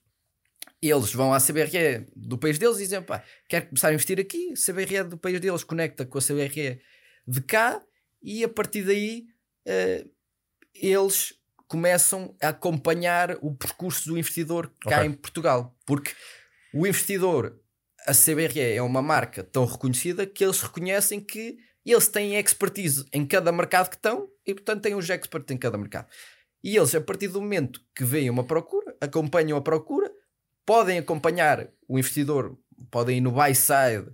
eles 0.81 1.13
vão 1.13 1.33
à 1.33 1.39
CBRE 1.39 2.07
do 2.13 2.37
país 2.37 2.59
deles 2.59 2.77
e 2.77 2.81
dizem 2.81 3.01
pá, 3.01 3.23
quero 3.47 3.67
começar 3.67 3.87
a 3.87 3.93
investir 3.93 4.19
aqui 4.19 4.53
CBRE 4.53 5.03
do 5.05 5.17
país 5.17 5.39
deles 5.39 5.63
conecta 5.63 6.05
com 6.05 6.17
a 6.17 6.21
CBRE 6.21 6.81
de 7.25 7.41
cá 7.41 7.81
e 8.21 8.43
a 8.43 8.49
partir 8.49 8.83
daí 8.83 9.27
eh, 9.65 10.05
eles 10.75 11.33
começam 11.67 12.35
a 12.41 12.49
acompanhar 12.49 13.37
o 13.41 13.55
percurso 13.55 14.09
do 14.09 14.17
investidor 14.17 14.73
cá 14.81 14.97
Ok. 14.97 15.07
em 15.07 15.13
Portugal 15.13 15.73
porque 15.85 16.11
o 16.73 16.85
investidor 16.85 17.57
a 18.05 18.13
CBRE 18.13 18.59
é 18.59 18.81
uma 18.81 19.01
marca 19.01 19.41
tão 19.41 19.63
reconhecida 19.65 20.25
que 20.25 20.43
eles 20.43 20.59
reconhecem 20.61 21.21
que 21.21 21.57
eles 21.89 22.07
têm 22.07 22.35
expertise 22.37 23.05
em 23.11 23.25
cada 23.25 23.51
mercado 23.51 23.89
que 23.89 23.95
estão 23.95 24.27
e, 24.45 24.53
portanto, 24.53 24.81
têm 24.83 24.93
os 24.93 25.09
experts 25.09 25.51
em 25.53 25.57
cada 25.57 25.77
mercado. 25.77 26.07
E 26.63 26.77
eles, 26.77 26.93
a 26.93 27.01
partir 27.01 27.27
do 27.29 27.41
momento 27.41 27.81
que 27.95 28.03
veem 28.03 28.29
uma 28.29 28.43
procura, 28.43 28.95
acompanham 29.01 29.57
a 29.57 29.61
procura, 29.61 30.11
podem 30.65 30.99
acompanhar 30.99 31.67
o 31.87 31.97
investidor, 31.97 32.55
podem 32.91 33.17
ir 33.17 33.21
no 33.21 33.31
buy 33.31 33.55
side. 33.55 34.07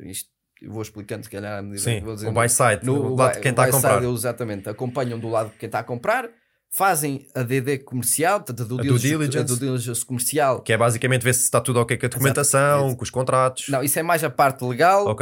Isto 0.00 0.28
vou 0.66 0.82
explicando, 0.82 1.24
se 1.24 1.30
calhar, 1.30 1.58
à 1.58 1.62
medida 1.62 1.80
Sim, 1.82 1.98
que 2.00 2.04
vou 2.04 2.14
dizer. 2.14 2.28
o 2.28 2.32
buy 2.32 2.48
side, 2.48 2.84
No- 2.84 3.10
do 3.10 3.14
lado 3.14 3.34
de 3.34 3.40
quem 3.40 3.50
está 3.50 3.62
a 3.62 3.66
side, 3.66 3.76
comprar. 3.82 4.02
eles 4.02 4.18
exatamente, 4.20 4.68
acompanham 4.68 5.18
do 5.18 5.28
lado 5.28 5.50
de 5.52 5.58
quem 5.58 5.66
está 5.68 5.78
a 5.78 5.84
comprar, 5.84 6.28
fazem 6.74 7.26
a 7.34 7.42
DD 7.42 7.78
comercial, 7.80 8.40
portanto, 8.40 8.62
a 8.62 8.64
due, 8.64 8.80
A 8.80 8.82
due 8.82 8.98
diligence, 8.98 9.38
a 9.38 9.42
due 9.42 9.58
diligence 9.58 10.04
comercial. 10.06 10.62
Que 10.62 10.72
é 10.72 10.76
basicamente 10.78 11.22
ver 11.22 11.34
se 11.34 11.42
está 11.42 11.60
tudo 11.60 11.78
ok 11.80 11.98
com 11.98 12.06
a 12.06 12.08
documentação, 12.08 12.94
com 12.94 13.02
os 13.02 13.10
contratos. 13.10 13.68
Não, 13.68 13.82
isso 13.82 13.98
é 13.98 14.02
mais 14.02 14.24
a 14.24 14.30
parte 14.30 14.64
legal. 14.64 15.06
A 15.08 15.14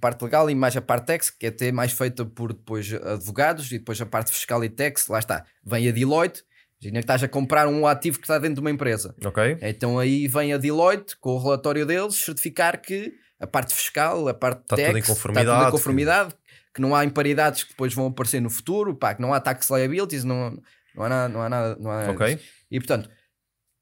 parte 0.00 0.24
legal 0.24 0.50
e 0.50 0.54
mais 0.54 0.76
a 0.76 0.80
parte 0.80 1.06
tax, 1.06 1.30
que 1.30 1.46
é 1.46 1.48
até 1.48 1.70
mais 1.70 1.92
feita 1.92 2.24
por 2.24 2.52
depois 2.52 2.92
advogados 2.92 3.70
e 3.70 3.78
depois 3.78 4.00
a 4.00 4.06
parte 4.06 4.32
fiscal 4.32 4.64
e 4.64 4.68
tax, 4.68 5.06
lá 5.06 5.20
está, 5.20 5.44
vem 5.64 5.88
a 5.88 5.92
Deloitte, 5.92 6.42
imagina 6.82 6.98
que 6.98 7.04
estás 7.04 7.22
a 7.22 7.28
comprar 7.28 7.68
um 7.68 7.86
ativo 7.86 8.18
que 8.18 8.24
está 8.24 8.38
dentro 8.38 8.56
de 8.56 8.60
uma 8.60 8.70
empresa. 8.70 9.14
ok. 9.24 9.58
Então 9.62 9.96
aí 9.96 10.26
vem 10.26 10.52
a 10.52 10.58
Deloitte 10.58 11.16
com 11.20 11.30
o 11.30 11.38
relatório 11.42 11.86
deles 11.86 12.16
certificar 12.16 12.80
que 12.80 13.12
a 13.38 13.46
parte 13.46 13.72
fiscal, 13.74 14.26
a 14.26 14.34
parte 14.34 14.62
Está 14.62 14.76
tax, 14.76 14.88
tudo 14.88 14.98
em 14.98 15.00
está 15.00 15.12
conformidade, 15.14 15.46
tudo 15.56 15.68
em 15.68 15.70
conformidade, 15.70 16.34
que 16.74 16.80
não 16.80 16.94
há 16.94 17.04
imparidades 17.04 17.62
que 17.62 17.70
depois 17.70 17.94
vão 17.94 18.06
aparecer 18.06 18.40
no 18.40 18.50
futuro, 18.50 18.94
pá, 18.94 19.14
que 19.14 19.22
não 19.22 19.32
há 19.32 19.40
tax 19.40 19.70
liabilities, 19.70 20.24
não, 20.24 20.58
não 20.94 21.04
há 21.04 21.08
nada, 21.08 21.28
não 21.32 21.42
há 21.42 21.48
nada, 21.48 21.76
não 21.80 21.90
há 21.90 21.96
nada 22.00 22.12
Ok. 22.12 22.34
disso. 22.36 22.48
E 22.70 22.78
portanto, 22.78 23.10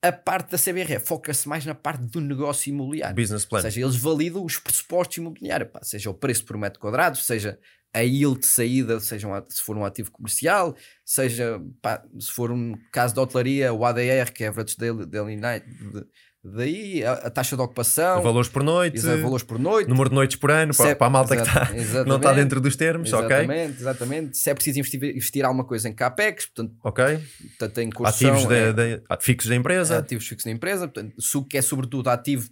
a 0.02 0.12
parte 0.12 0.50
da 0.52 0.58
CBR 0.58 1.00
foca-se 1.00 1.48
mais 1.48 1.66
na 1.66 1.74
parte 1.74 2.02
do 2.04 2.20
negócio 2.20 2.70
imobiliário. 2.70 3.16
Business 3.16 3.44
plan. 3.44 3.58
Ou 3.58 3.62
seja, 3.64 3.80
eles 3.80 3.96
validam 3.96 4.44
os 4.44 4.56
pressupostos 4.58 5.16
imobiliários, 5.18 5.70
pá, 5.72 5.80
seja 5.82 6.08
o 6.10 6.14
preço 6.14 6.44
por 6.44 6.56
metro 6.56 6.78
quadrado, 6.78 7.16
seja 7.16 7.58
a 7.92 8.00
yield 8.00 8.40
de 8.40 8.46
saída, 8.46 9.00
seja 9.00 9.26
um, 9.26 9.44
se 9.48 9.62
for 9.62 9.76
um 9.76 9.84
ativo 9.84 10.10
comercial, 10.12 10.76
seja 11.04 11.60
pá, 11.82 12.04
se 12.20 12.30
for 12.30 12.52
um 12.52 12.74
caso 12.92 13.14
de 13.14 13.20
hotelaria, 13.20 13.72
o 13.72 13.84
ADR, 13.84 14.30
que 14.32 14.44
é 14.44 14.48
Average 14.48 14.76
Daily, 14.76 15.06
daily 15.06 15.36
Night, 15.36 15.66
de- 15.66 16.06
daí 16.44 17.04
a, 17.04 17.12
a 17.12 17.30
taxa 17.30 17.56
de 17.56 17.62
ocupação, 17.62 18.22
Valores 18.22 18.48
por 18.48 18.62
noite, 18.62 18.96
exato, 18.96 19.22
valores 19.22 19.42
por 19.44 19.58
noite, 19.58 19.88
número 19.88 20.08
de 20.08 20.14
noites 20.14 20.36
por 20.36 20.50
ano, 20.50 20.74
para, 20.74 20.90
é- 20.90 20.94
para 20.94 21.06
a 21.06 21.10
malta 21.10 21.36
que, 21.36 21.42
exata- 21.42 21.60
está, 21.62 21.66
que 21.74 21.74
não 22.08 22.16
está 22.16 22.28
exatamente, 22.28 22.36
dentro 22.36 22.60
dos 22.60 22.76
termos, 22.76 23.12
ok? 23.12 23.26
Exatamente, 23.36 23.80
exatamente. 23.80 24.36
Se 24.38 24.50
é 24.50 24.54
preciso 24.54 24.78
investir, 24.78 25.04
investir 25.04 25.44
alguma 25.44 25.64
coisa 25.64 25.88
em 25.88 25.92
CAPEX, 25.94 26.46
portanto, 26.46 26.74
Ok. 26.84 27.04
portanto 27.58 27.72
tem 27.74 27.90
construção, 27.90 28.34
Ativos 28.34 28.52
é- 28.52 28.72
da- 28.72 28.96
da- 29.08 29.20
fixos 29.20 29.48
da 29.50 29.56
empresa. 29.56 29.98
ativos 29.98 30.26
fixos 30.26 30.44
da 30.44 30.50
empresa, 30.50 30.88
portanto, 30.88 31.20
se 31.20 31.36
o 31.36 31.44
que 31.44 31.58
é 31.58 31.62
sobretudo 31.62 32.08
ativo 32.08 32.48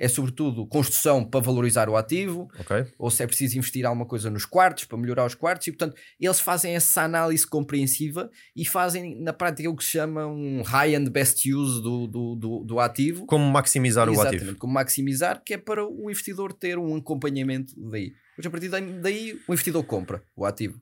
é 0.00 0.08
sobretudo 0.08 0.66
construção 0.66 1.22
para 1.22 1.40
valorizar 1.40 1.86
o 1.90 1.94
ativo, 1.94 2.50
Ok. 2.58 2.86
ou 2.98 3.10
se 3.10 3.22
é 3.22 3.26
preciso 3.26 3.58
investir 3.58 3.84
alguma 3.84 4.06
coisa 4.06 4.30
nos 4.30 4.46
quartos 4.46 4.84
para 4.86 4.96
melhorar 4.96 5.26
os 5.26 5.34
quartos, 5.34 5.66
e 5.66 5.72
portanto 5.72 5.94
eles 6.18 6.40
fazem 6.40 6.74
essa 6.74 7.02
análise 7.02 7.46
compreensiva 7.46 8.30
e 8.56 8.64
fazem 8.64 9.20
na 9.20 9.34
prática 9.34 9.68
o 9.68 9.76
que 9.76 9.84
se 9.84 9.90
chama 9.90 10.26
um 10.26 10.62
high 10.62 10.94
and 10.94 11.04
best 11.04 11.46
use 11.52 11.82
do, 11.82 12.06
do, 12.06 12.34
do, 12.34 12.64
do 12.64 12.80
ativo. 12.80 13.26
Como 13.26 13.44
maximizar 13.50 14.08
o 14.08 14.12
Exatamente, 14.12 14.42
ativo. 14.44 14.58
como 14.58 14.72
maximizar, 14.72 15.42
que 15.44 15.52
é 15.52 15.58
para 15.58 15.86
o 15.86 16.10
investidor 16.10 16.54
ter 16.54 16.78
um 16.78 16.96
acompanhamento 16.96 17.74
daí. 17.90 18.14
Pois 18.34 18.46
a 18.46 18.50
partir 18.50 18.70
daí, 18.70 19.38
o 19.46 19.52
investidor 19.52 19.84
compra 19.84 20.22
o 20.34 20.46
ativo. 20.46 20.80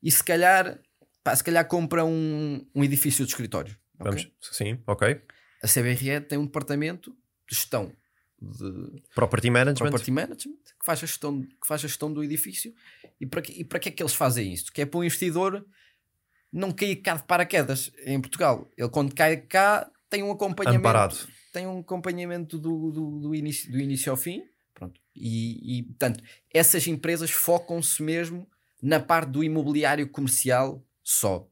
E 0.00 0.08
se 0.08 0.22
calhar, 0.22 0.78
pá, 1.24 1.34
se 1.34 1.42
calhar 1.42 1.66
compra 1.66 2.04
um, 2.04 2.64
um 2.72 2.84
edifício 2.84 3.24
de 3.24 3.32
escritório. 3.32 3.76
Vamos. 3.98 4.30
Sim, 4.40 4.78
ok. 4.86 5.20
A 5.62 5.66
CBRE 5.66 6.20
tem 6.28 6.38
um 6.38 6.44
departamento 6.44 7.10
de 7.48 7.56
gestão 7.56 7.92
de 8.42 9.02
Property 9.14 9.50
management. 9.50 9.90
property 9.90 10.10
management 10.10 10.56
que 10.78 10.84
faz 10.84 11.02
a 11.02 11.06
gestão, 11.06 11.40
que 11.42 11.66
faz 11.66 11.84
a 11.84 11.88
gestão 11.88 12.12
do 12.12 12.24
edifício. 12.24 12.74
E 13.20 13.26
para, 13.26 13.40
que, 13.40 13.52
e 13.52 13.64
para 13.64 13.78
que 13.78 13.88
é 13.88 13.92
que 13.92 14.02
eles 14.02 14.14
fazem 14.14 14.52
isto? 14.52 14.72
Que 14.72 14.82
é 14.82 14.86
para 14.86 14.98
o 14.98 15.04
investidor 15.04 15.64
não 16.52 16.72
cair 16.72 16.96
cá 16.96 17.14
de 17.14 17.22
paraquedas 17.22 17.92
em 18.04 18.20
Portugal. 18.20 18.68
Ele 18.76 18.88
quando 18.88 19.14
cai 19.14 19.36
cá 19.36 19.90
tem 20.10 20.22
um 20.22 20.30
acompanhamento. 20.30 20.80
Amparado. 20.80 21.16
Tem 21.52 21.66
um 21.66 21.80
acompanhamento 21.80 22.58
do, 22.58 22.90
do, 22.90 23.20
do, 23.20 23.34
início, 23.34 23.70
do 23.70 23.78
início 23.78 24.10
ao 24.10 24.16
fim. 24.16 24.42
Pronto. 24.74 25.00
E, 25.14 25.78
e 25.78 25.82
portanto, 25.84 26.22
essas 26.52 26.86
empresas 26.86 27.30
focam-se 27.30 28.02
mesmo 28.02 28.46
na 28.82 28.98
parte 28.98 29.30
do 29.30 29.44
imobiliário 29.44 30.08
comercial 30.08 30.84
só. 31.02 31.46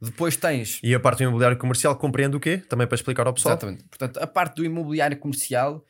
Depois 0.00 0.36
tens 0.36 0.78
E 0.82 0.94
a 0.94 1.00
parte 1.00 1.18
do 1.18 1.24
imobiliário 1.24 1.56
comercial 1.56 1.96
compreende 1.96 2.36
o 2.36 2.40
quê? 2.40 2.58
Também 2.58 2.86
para 2.86 2.96
explicar 2.96 3.26
ao 3.26 3.32
pessoal. 3.32 3.54
Exatamente. 3.54 3.84
Portanto, 3.84 4.18
a 4.18 4.26
parte 4.26 4.56
do 4.56 4.64
imobiliário 4.64 5.16
comercial 5.16 5.84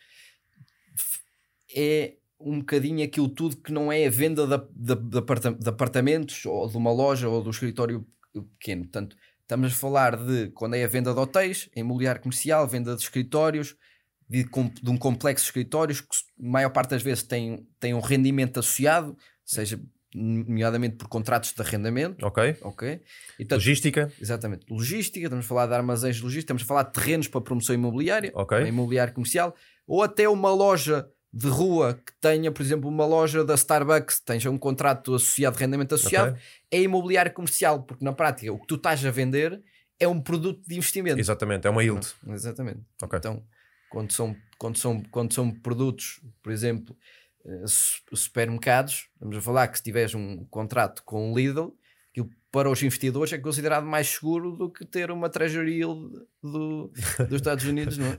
é 1.77 2.15
um 2.41 2.59
bocadinho 2.61 3.05
aquilo 3.05 3.29
tudo 3.29 3.57
que 3.57 3.73
não 3.73 3.91
é 3.93 4.07
a 4.07 4.11
venda 4.11 4.47
da- 4.47 4.67
da- 4.71 4.95
de, 4.95 5.19
aparta- 5.19 5.53
de 5.53 5.69
apartamentos 5.69 6.45
ou 6.47 6.69
de 6.69 6.77
uma 6.77 6.93
loja 6.93 7.29
ou 7.29 7.43
do 7.43 7.51
escritório 7.51 8.07
pequeno. 8.59 8.83
Portanto, 8.83 9.17
estamos 9.43 9.73
a 9.73 9.75
falar 9.77 10.17
de 10.17 10.49
quando 10.51 10.75
é 10.75 10.85
a 10.85 10.89
venda 10.89 11.13
de 11.15 11.19
hotéis, 11.21 11.69
imobiliário 11.75 12.21
comercial, 12.21 12.67
venda 12.67 12.95
de 12.95 13.03
escritórios, 13.03 13.75
de, 14.29 14.45
de 14.45 14.91
um 14.91 14.97
complexo 14.99 15.45
de 15.45 15.49
escritórios 15.51 16.01
que, 16.01 16.09
a 16.43 16.49
maior 16.51 16.71
parte 16.71 16.91
das 16.91 17.03
vezes, 17.03 17.23
tem, 17.23 17.67
tem 17.81 17.95
um 17.95 18.01
rendimento 18.01 18.59
associado, 18.61 19.17
seja 19.45 19.81
nomeadamente 20.15 20.97
por 20.97 21.09
contratos 21.09 21.53
de 21.53 21.61
arrendamento. 21.63 22.25
Ok. 22.27 22.57
Ok? 22.63 22.89
E, 22.91 23.01
portanto, 23.45 23.53
Logística. 23.59 24.13
Exatamente. 24.21 24.67
Logística, 24.69 25.25
estamos 25.27 25.45
a 25.45 25.49
falar 25.49 25.67
de 25.67 25.75
armazéns 25.75 26.17
de 26.17 26.23
logística, 26.23 26.45
estamos 26.47 26.63
a 26.63 26.67
falar 26.67 26.83
de 26.85 26.93
terrenos 26.93 27.29
para 27.29 27.41
promoção 27.41 27.75
imobiliária, 27.75 28.31
Ok. 28.35 28.59
imobiliário 28.67 29.13
comercial, 29.15 29.55
ou 29.87 30.03
até 30.03 30.29
uma 30.29 30.53
loja 30.53 31.09
de 31.37 31.49
rua 31.49 31.95
que 31.95 32.13
tenha, 32.21 32.51
por 32.51 32.63
exemplo, 32.63 32.89
uma 32.89 33.05
loja 33.05 33.45
da 33.45 33.55
Starbucks, 33.55 34.21
tenha 34.21 34.51
um 34.51 34.57
contrato 34.57 35.15
associado, 35.15 35.57
rendimento 35.59 35.95
associado, 35.95 36.31
Ok. 36.33 36.43
é 36.71 36.81
imobiliário 36.83 37.33
comercial, 37.33 37.83
porque 37.83 38.05
na 38.05 38.13
prática 38.13 38.53
o 38.53 38.59
que 38.59 38.67
tu 38.67 38.77
estás 38.77 39.05
a 39.05 39.11
vender 39.11 39.63
é 40.01 40.09
um 40.09 40.21
produto 40.21 40.67
de 40.67 40.75
investimento. 40.77 41.19
Exatamente. 41.19 41.67
É 41.67 41.71
uma 41.71 41.83
yield. 41.83 42.07
Exatamente. 42.29 42.81
Ok. 43.03 43.19
Então, 43.19 43.43
quando 43.91 44.13
são, 44.13 44.35
quando, 44.59 44.79
são, 44.79 45.03
quando 45.11 45.33
são 45.35 45.51
produtos, 45.51 46.21
por 46.43 46.53
exemplo, 46.53 46.97
eh, 47.45 47.65
su- 47.67 48.01
supermercados, 48.15 49.09
estamos 49.15 49.37
a 49.37 49.41
falar 49.41 49.69
que 49.69 49.79
se 49.79 49.85
tiveres 49.85 50.15
um 50.15 50.45
contrato 50.47 51.03
com 51.05 51.33
o 51.33 51.37
Lidl, 51.39 51.71
aquilo 52.17 52.31
para 52.51 52.71
os 52.71 52.83
investidores 52.83 53.33
é 53.33 53.39
considerado 53.39 53.85
mais 53.85 54.09
seguro 54.09 54.53
do 54.53 54.71
que 54.71 54.85
ter 54.87 55.11
uma 55.11 55.29
treasury 55.29 55.81
yield 55.81 56.11
do, 56.43 56.91
dos 57.29 57.35
Estados 57.37 57.65
Unidos, 57.67 57.99
não 57.99 58.07
é? 58.07 58.17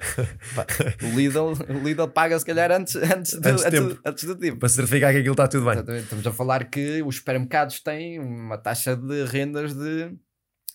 O 1.05 1.17
Lidl, 1.17 1.53
o 1.69 1.83
Lidl 1.83 2.07
paga 2.07 2.37
se 2.37 2.45
calhar 2.45 2.71
antes, 2.71 2.95
antes, 2.95 3.33
do, 3.33 3.47
Antes 3.47 3.61
de 3.63 3.67
antes, 3.67 3.79
tempo. 3.89 4.01
antes 4.05 4.23
do 4.25 4.35
tempo. 4.35 4.59
Para 4.59 4.69
certificar 4.69 5.11
que 5.11 5.19
aquilo 5.19 5.33
está 5.33 5.47
tudo 5.47 5.65
bem. 5.65 5.73
Exatamente. 5.73 6.03
Estamos 6.03 6.27
a 6.27 6.31
falar 6.31 6.69
que 6.69 7.01
os 7.01 7.15
supermercados 7.15 7.79
têm 7.79 8.19
uma 8.19 8.57
taxa 8.59 8.95
de 8.95 9.23
rendas 9.25 9.73
de 9.73 10.11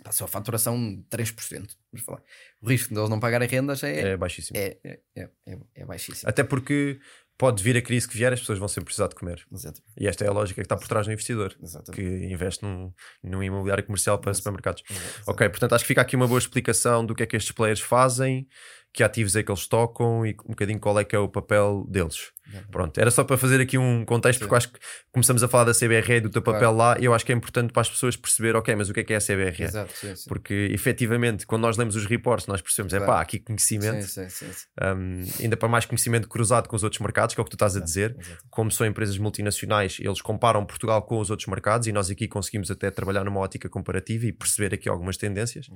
pá, 0.02 0.10
só 0.10 0.26
faturação 0.26 0.76
de 0.96 1.02
3%. 1.16 1.76
Vamos 1.92 2.04
falar. 2.04 2.22
O 2.60 2.68
risco 2.68 2.92
de 2.92 2.98
eles 2.98 3.10
não 3.10 3.20
pagarem 3.20 3.48
rendas 3.48 3.84
é, 3.84 4.12
É 4.12 4.16
baixíssimo. 4.16 4.58
é, 4.58 4.76
é, 4.84 4.98
é, 5.46 5.58
é 5.76 5.84
baixíssimo. 5.84 6.28
Até 6.28 6.42
porque 6.42 6.98
pode 7.42 7.60
vir 7.60 7.76
a 7.76 7.82
crise 7.82 8.06
que 8.06 8.16
vier, 8.16 8.32
as 8.32 8.38
pessoas 8.38 8.60
vão 8.60 8.68
sempre 8.68 8.84
precisar 8.84 9.08
de 9.08 9.16
comer. 9.16 9.44
Exato. 9.52 9.82
E 9.98 10.06
esta 10.06 10.24
é 10.24 10.28
a 10.28 10.32
lógica 10.32 10.62
que 10.62 10.64
está 10.64 10.76
por 10.76 10.86
trás 10.86 11.06
do 11.06 11.12
investidor, 11.12 11.52
que 11.92 12.00
investe 12.00 12.64
num, 12.64 12.92
num 13.20 13.42
imobiliário 13.42 13.82
comercial 13.82 14.16
para 14.16 14.32
supermercados. 14.32 14.84
Ok, 15.26 15.48
portanto 15.48 15.72
acho 15.72 15.82
que 15.82 15.88
fica 15.88 16.02
aqui 16.02 16.14
uma 16.14 16.28
boa 16.28 16.38
explicação 16.38 17.04
do 17.04 17.16
que 17.16 17.24
é 17.24 17.26
que 17.26 17.36
estes 17.36 17.50
players 17.50 17.80
fazem, 17.80 18.46
que 18.92 19.02
ativos 19.02 19.34
é 19.34 19.42
que 19.42 19.50
eles 19.50 19.66
tocam 19.66 20.24
e 20.24 20.36
um 20.44 20.50
bocadinho 20.50 20.78
qual 20.78 20.96
é 21.00 21.04
que 21.04 21.16
é 21.16 21.18
o 21.18 21.28
papel 21.28 21.84
deles. 21.88 22.30
Pronto, 22.70 22.98
era 22.98 23.10
só 23.10 23.24
para 23.24 23.36
fazer 23.36 23.60
aqui 23.60 23.78
um 23.78 24.04
contexto, 24.04 24.40
porque 24.40 24.54
acho 24.54 24.72
que 24.72 24.78
começamos 25.10 25.42
a 25.42 25.48
falar 25.48 25.64
da 25.64 25.72
CBRE 25.72 26.14
e 26.16 26.20
do 26.20 26.30
teu 26.30 26.42
papel 26.42 26.72
lá, 26.72 26.96
e 26.98 27.04
eu 27.04 27.14
acho 27.14 27.24
que 27.24 27.32
é 27.32 27.34
importante 27.34 27.72
para 27.72 27.82
as 27.82 27.90
pessoas 27.90 28.16
perceber, 28.16 28.56
ok, 28.56 28.74
mas 28.74 28.88
o 28.88 28.94
que 28.94 29.00
é 29.00 29.04
que 29.04 29.12
é 29.12 29.16
a 29.16 29.20
CBRE? 29.20 29.62
Exato, 29.64 29.92
sim, 29.96 30.14
sim. 30.16 30.28
Porque 30.28 30.68
efetivamente, 30.70 31.46
quando 31.46 31.62
nós 31.62 31.76
lemos 31.76 31.96
os 31.96 32.06
reports, 32.06 32.46
nós 32.46 32.60
percebemos, 32.60 32.92
é 32.94 32.98
Claro. 32.98 33.12
pá, 33.12 33.20
aqui 33.20 33.38
conhecimento, 33.38 34.02
Sim, 34.06 34.28
sim, 34.28 34.46
sim, 34.46 34.52
sim. 34.52 34.66
um, 34.82 35.24
ainda 35.42 35.56
para 35.56 35.68
mais 35.68 35.84
conhecimento 35.86 36.28
cruzado 36.28 36.68
com 36.68 36.76
os 36.76 36.82
outros 36.82 37.00
mercados, 37.00 37.34
que 37.34 37.40
é 37.40 37.42
o 37.42 37.44
que 37.44 37.50
tu 37.50 37.54
estás 37.56 37.76
a 37.76 37.80
dizer. 37.80 38.16
Exato. 38.18 38.42
Como 38.50 38.70
são 38.70 38.86
empresas 38.86 39.16
multinacionais, 39.18 39.96
eles 40.00 40.20
comparam 40.20 40.64
Portugal 40.64 41.02
com 41.02 41.18
os 41.18 41.30
outros 41.30 41.46
mercados 41.48 41.86
e 41.86 41.92
nós 41.92 42.10
aqui 42.10 42.28
conseguimos 42.28 42.70
até 42.70 42.90
trabalhar 42.90 43.24
numa 43.24 43.40
ótica 43.40 43.68
comparativa 43.68 44.26
e 44.26 44.32
perceber 44.32 44.74
aqui 44.74 44.88
algumas 44.88 45.16
tendências. 45.16 45.66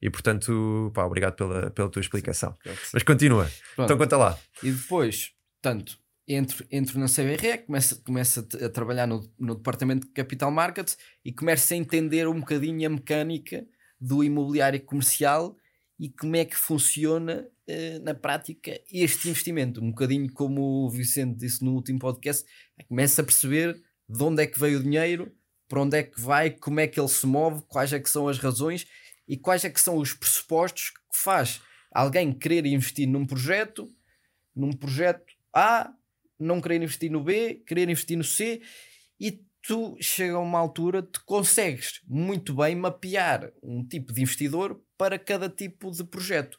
E 0.00 0.08
portanto, 0.10 0.90
pá, 0.94 1.04
obrigado 1.04 1.34
pela, 1.34 1.70
pela 1.70 1.88
tua 1.88 2.00
explicação. 2.00 2.56
Claro. 2.62 2.78
Mas 2.92 3.02
continua. 3.02 3.50
Pronto. 3.74 3.86
Então 3.86 3.98
conta 3.98 4.16
lá. 4.16 4.38
E 4.62 4.70
depois, 4.70 5.30
tanto, 5.60 5.98
entro, 6.34 6.64
entro 6.70 6.98
na 6.98 7.06
CBRE, 7.06 7.58
começo, 7.66 8.02
começo 8.04 8.40
a, 8.40 8.66
a 8.66 8.68
trabalhar 8.68 9.06
no, 9.06 9.28
no 9.38 9.54
departamento 9.56 10.06
de 10.06 10.12
Capital 10.12 10.50
Markets 10.50 10.96
e 11.24 11.32
começo 11.32 11.72
a 11.72 11.76
entender 11.76 12.28
um 12.28 12.38
bocadinho 12.38 12.86
a 12.86 12.90
mecânica 12.90 13.66
do 14.00 14.22
imobiliário 14.22 14.80
comercial 14.80 15.56
e 15.98 16.08
como 16.08 16.36
é 16.36 16.44
que 16.44 16.56
funciona 16.56 17.46
eh, 17.66 17.98
na 17.98 18.14
prática 18.14 18.80
este 18.90 19.28
investimento. 19.28 19.82
Um 19.82 19.90
bocadinho 19.90 20.32
como 20.32 20.86
o 20.86 20.90
Vicente 20.90 21.36
disse 21.36 21.64
no 21.64 21.74
último 21.74 21.98
podcast, 21.98 22.44
começa 22.88 23.20
a 23.20 23.24
perceber 23.24 23.74
de 24.08 24.22
onde 24.22 24.42
é 24.42 24.46
que 24.46 24.58
veio 24.58 24.78
o 24.78 24.82
dinheiro, 24.82 25.32
para 25.68 25.82
onde 25.82 25.98
é 25.98 26.02
que 26.02 26.20
vai, 26.20 26.50
como 26.50 26.80
é 26.80 26.86
que 26.86 26.98
ele 26.98 27.08
se 27.08 27.26
move, 27.26 27.62
quais 27.68 27.92
é 27.92 28.00
que 28.00 28.08
são 28.08 28.28
as 28.28 28.38
razões 28.38 28.86
e 29.28 29.36
quais 29.36 29.64
é 29.64 29.70
que 29.70 29.80
são 29.80 29.96
os 29.96 30.14
pressupostos 30.14 30.90
que 30.90 31.18
faz 31.18 31.60
alguém 31.92 32.32
querer 32.32 32.64
investir 32.66 33.06
num 33.06 33.26
projeto, 33.26 33.92
num 34.54 34.72
projeto 34.72 35.34
A, 35.52 35.92
não 36.40 36.60
querer 36.60 36.82
investir 36.82 37.10
no 37.10 37.22
B, 37.22 37.62
querer 37.66 37.88
investir 37.88 38.16
no 38.16 38.24
C 38.24 38.62
e 39.18 39.44
tu 39.62 39.96
chega 40.00 40.34
a 40.34 40.38
uma 40.40 40.58
altura 40.58 41.02
te 41.02 41.20
consegues 41.24 42.00
muito 42.06 42.54
bem 42.54 42.74
mapear 42.74 43.52
um 43.62 43.86
tipo 43.86 44.12
de 44.12 44.22
investidor 44.22 44.82
para 44.96 45.18
cada 45.18 45.48
tipo 45.48 45.90
de 45.90 46.02
projeto. 46.04 46.56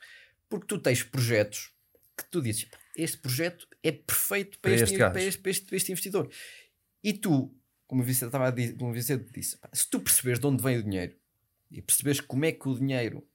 Porque 0.48 0.68
tu 0.68 0.78
tens 0.78 1.02
projetos 1.04 1.72
que 2.18 2.26
tu 2.30 2.42
dizes, 2.42 2.66
"Pá, 2.66 2.78
este 2.96 3.18
projeto 3.18 3.68
é 3.82 3.92
perfeito 3.92 4.60
para, 4.60 4.72
Para 4.72 4.84
este, 4.84 4.98
para, 4.98 5.10
gajo." 5.10 5.28
este, 5.28 5.42
para 5.42 5.52
este- 5.52 5.66
para 5.66 5.76
este 5.78 5.92
investidor. 5.92 6.32
E 7.04 7.14
tu, 7.14 7.56
como 7.88 8.02
o 8.02 8.06
Vicente, 8.06 8.26
estava 8.28 8.48
a 8.48 8.52
dizer, 8.52 8.76
como 8.78 8.92
o 8.92 8.94
Vicente 8.94 9.32
disse, 9.34 9.58
"Pá, 9.58 9.70
se 9.74 9.90
tu 9.90 10.00
perceberes 10.00 10.40
de 10.40 10.46
onde 10.46 10.62
vem 10.62 10.78
o 10.78 10.84
dinheiro 10.84 11.16
e 11.72 11.82
perceberes 11.82 12.20
como 12.22 12.46
é 12.46 12.52
que 12.52 12.68
o 12.70 12.78
dinheiro 12.78 13.28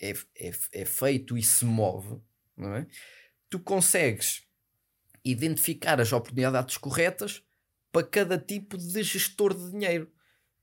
é, 0.00 0.12
é, 0.36 0.52
é 0.72 0.84
feito 0.84 1.36
e 1.38 1.42
se 1.42 1.64
move, 1.64 2.20
não 2.56 2.74
é? 2.74 2.86
tu 3.48 3.60
consegues 3.60 4.42
identificar 5.24 6.00
as 6.00 6.12
oportunidades 6.12 6.76
corretas 6.76 7.42
para 7.92 8.06
cada 8.06 8.38
tipo 8.38 8.76
de 8.76 9.02
gestor 9.02 9.54
de 9.54 9.70
dinheiro. 9.70 10.10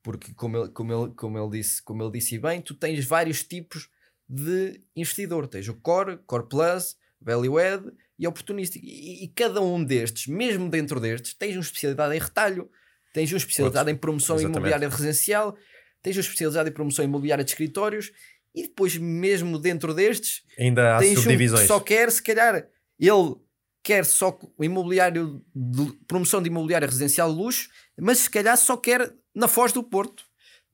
Porque, 0.02 0.34
como 0.34 0.58
ele, 0.58 0.70
como 0.70 0.94
ele, 0.94 1.14
como 1.14 1.38
ele, 1.38 1.50
disse, 1.50 1.82
como 1.84 2.04
ele 2.04 2.12
disse 2.12 2.40
bem, 2.40 2.62
tu 2.62 2.74
tens 2.74 3.06
vários 3.06 3.44
tipos 3.44 3.90
de 4.28 4.82
investidor. 4.96 5.48
Tens 5.48 5.68
o 5.68 5.74
Core, 5.76 6.18
Core 6.26 6.48
Plus, 6.48 6.96
Value 7.22 7.58
Add 7.58 7.92
e 8.18 8.28
Opportunistic. 8.28 8.82
E, 8.84 9.26
e 9.26 9.28
cada 9.30 9.62
um 9.62 9.84
destes, 9.84 10.28
mesmo 10.28 10.70
dentro 10.70 11.00
destes, 11.00 11.34
tens 11.34 11.56
uma 11.56 11.62
especialidade 11.62 12.16
em 12.16 12.20
retalho, 12.20 12.70
tens 13.14 13.32
uma 13.32 13.38
especialidade 13.38 13.92
em 13.92 13.96
promoção 13.96 14.36
Exatamente. 14.36 14.58
imobiliária 14.58 14.90
residencial, 14.90 15.56
tens 16.02 16.16
uma 16.16 16.22
especialidade 16.22 16.70
em 16.70 16.74
promoção 16.74 17.04
imobiliária 17.04 17.44
de 17.44 17.52
escritórios 17.52 18.12
e 18.56 18.64
depois, 18.64 18.98
mesmo 18.98 19.60
dentro 19.60 19.94
destes, 19.94 20.44
Ainda 20.58 20.96
há 20.96 21.00
tens 21.00 21.20
um 21.20 21.22
subdivisões. 21.22 21.68
só 21.68 21.80
quer, 21.80 22.12
se 22.12 22.22
calhar, 22.22 22.68
ele 23.00 23.36
quer 23.84 24.06
só 24.06 24.38
o 24.58 24.64
imobiliário, 24.64 25.44
de, 25.56 25.94
promoção 26.08 26.42
de 26.42 26.50
imobiliário 26.50 26.88
residencial 26.88 27.32
de 27.32 27.38
luxo, 27.38 27.70
mas 28.00 28.20
se 28.20 28.30
calhar 28.30 28.58
só 28.58 28.76
quer 28.78 29.14
na 29.34 29.48
Foz 29.48 29.72
do 29.72 29.84
Porto. 29.84 30.24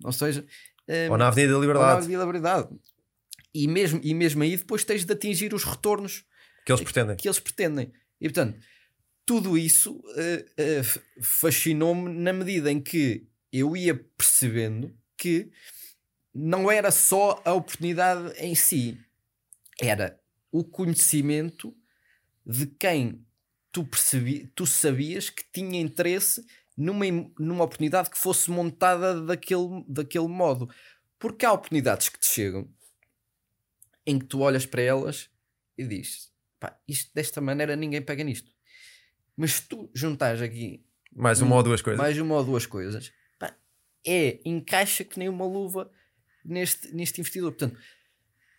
Ou 0.04 0.12
seja, 0.12 0.46
eh, 0.88 1.10
Ou 1.10 1.18
na 1.18 1.28
Avenida 1.28 1.54
da 1.54 1.58
ou 1.60 1.62
na 1.64 1.68
Liberdade, 1.68 1.98
Avenida 2.00 2.20
da 2.20 2.26
Liberdade. 2.26 2.70
E 3.54 3.68
mesmo, 3.68 4.00
e 4.04 4.14
mesmo 4.14 4.44
aí 4.44 4.58
depois 4.58 4.84
tens 4.84 5.06
de 5.06 5.14
atingir 5.14 5.54
os 5.54 5.64
retornos 5.64 6.26
que 6.66 6.72
eles 6.72 6.82
pretendem. 6.84 7.16
que 7.16 7.28
eles 7.28 7.40
pretendem. 7.40 7.94
E 8.20 8.28
portanto, 8.30 8.60
tudo 9.26 9.58
isso 9.58 10.02
eh, 10.18 10.46
f- 10.80 11.00
fascinou-me 11.22 12.10
na 12.10 12.34
medida 12.34 12.72
em 12.72 12.82
que 12.82 13.28
eu 13.52 13.78
ia 13.78 13.96
percebendo 13.96 14.94
que 15.18 15.50
não 16.34 16.70
era 16.70 16.92
só 16.92 17.42
a 17.46 17.54
oportunidade 17.54 18.34
em 18.40 18.54
si, 18.56 18.98
era 19.82 20.20
o 20.52 20.64
conhecimento 20.66 21.74
de 22.46 22.68
quem 22.68 23.26
tu, 23.72 23.84
percebi, 23.84 24.48
tu 24.56 24.66
sabias 24.66 25.30
que 25.30 25.44
tinha 25.52 25.80
interesse 25.80 26.46
numa, 26.78 27.06
numa 27.40 27.64
oportunidade 27.64 28.10
que 28.10 28.18
fosse 28.18 28.52
montada 28.52 29.22
daquele, 29.22 29.84
daquele 29.88 30.28
modo. 30.28 30.70
Porque 31.18 31.46
há 31.46 31.52
oportunidades 31.52 32.10
que 32.10 32.20
te 32.20 32.28
chegam 32.28 32.70
em 34.06 34.20
que 34.20 34.26
tu 34.26 34.42
olhas 34.42 34.66
para 34.66 34.82
elas 34.82 35.30
e 35.78 35.86
dizes: 35.86 36.32
pá, 36.60 36.80
isto 36.88 37.12
desta 37.14 37.42
maneira 37.42 37.76
ninguém 37.76 38.02
pega 38.02 38.24
nisto. 38.24 38.52
Mas 39.36 39.54
se 39.54 39.68
tu 39.68 39.90
juntares 39.94 40.42
aqui 40.42 40.86
Mais 41.14 41.42
uma 41.42 41.56
ou 41.56 41.64
duas 41.64 41.82
coisas. 41.82 41.98
mais 42.00 42.18
uma 42.18 42.36
ou 42.36 42.44
duas 42.46 42.66
coisas, 42.66 43.12
pá, 43.40 43.58
é, 44.06 44.40
encaixa 44.46 45.04
que 45.04 45.18
nem 45.20 45.28
uma 45.28 45.46
luva 45.46 45.92
neste, 46.44 46.94
neste 46.94 47.20
investidor. 47.20 47.52
Portanto, 47.52 47.80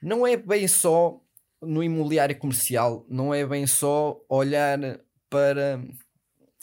não 0.03 0.27
é 0.27 0.37
bem 0.37 0.67
só 0.69 1.23
no 1.63 1.83
imobiliário 1.83 2.39
comercial, 2.39 3.07
não 3.09 3.33
é 3.33 3.47
bem 3.47 3.67
só 3.67 4.21
olhar 4.29 4.79
para 5.31 5.81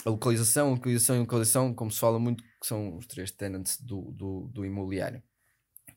a 0.05 0.09
localização, 0.09 0.71
localização 0.71 1.15
e 1.15 1.19
localização, 1.19 1.73
como 1.73 1.91
se 1.91 1.99
fala 1.99 2.19
muito, 2.19 2.43
que 2.43 2.67
são 2.67 2.97
os 2.97 3.05
três 3.07 3.31
tenants 3.31 3.79
do, 3.79 4.11
do, 4.11 4.49
do 4.53 4.65
imobiliário. 4.65 5.21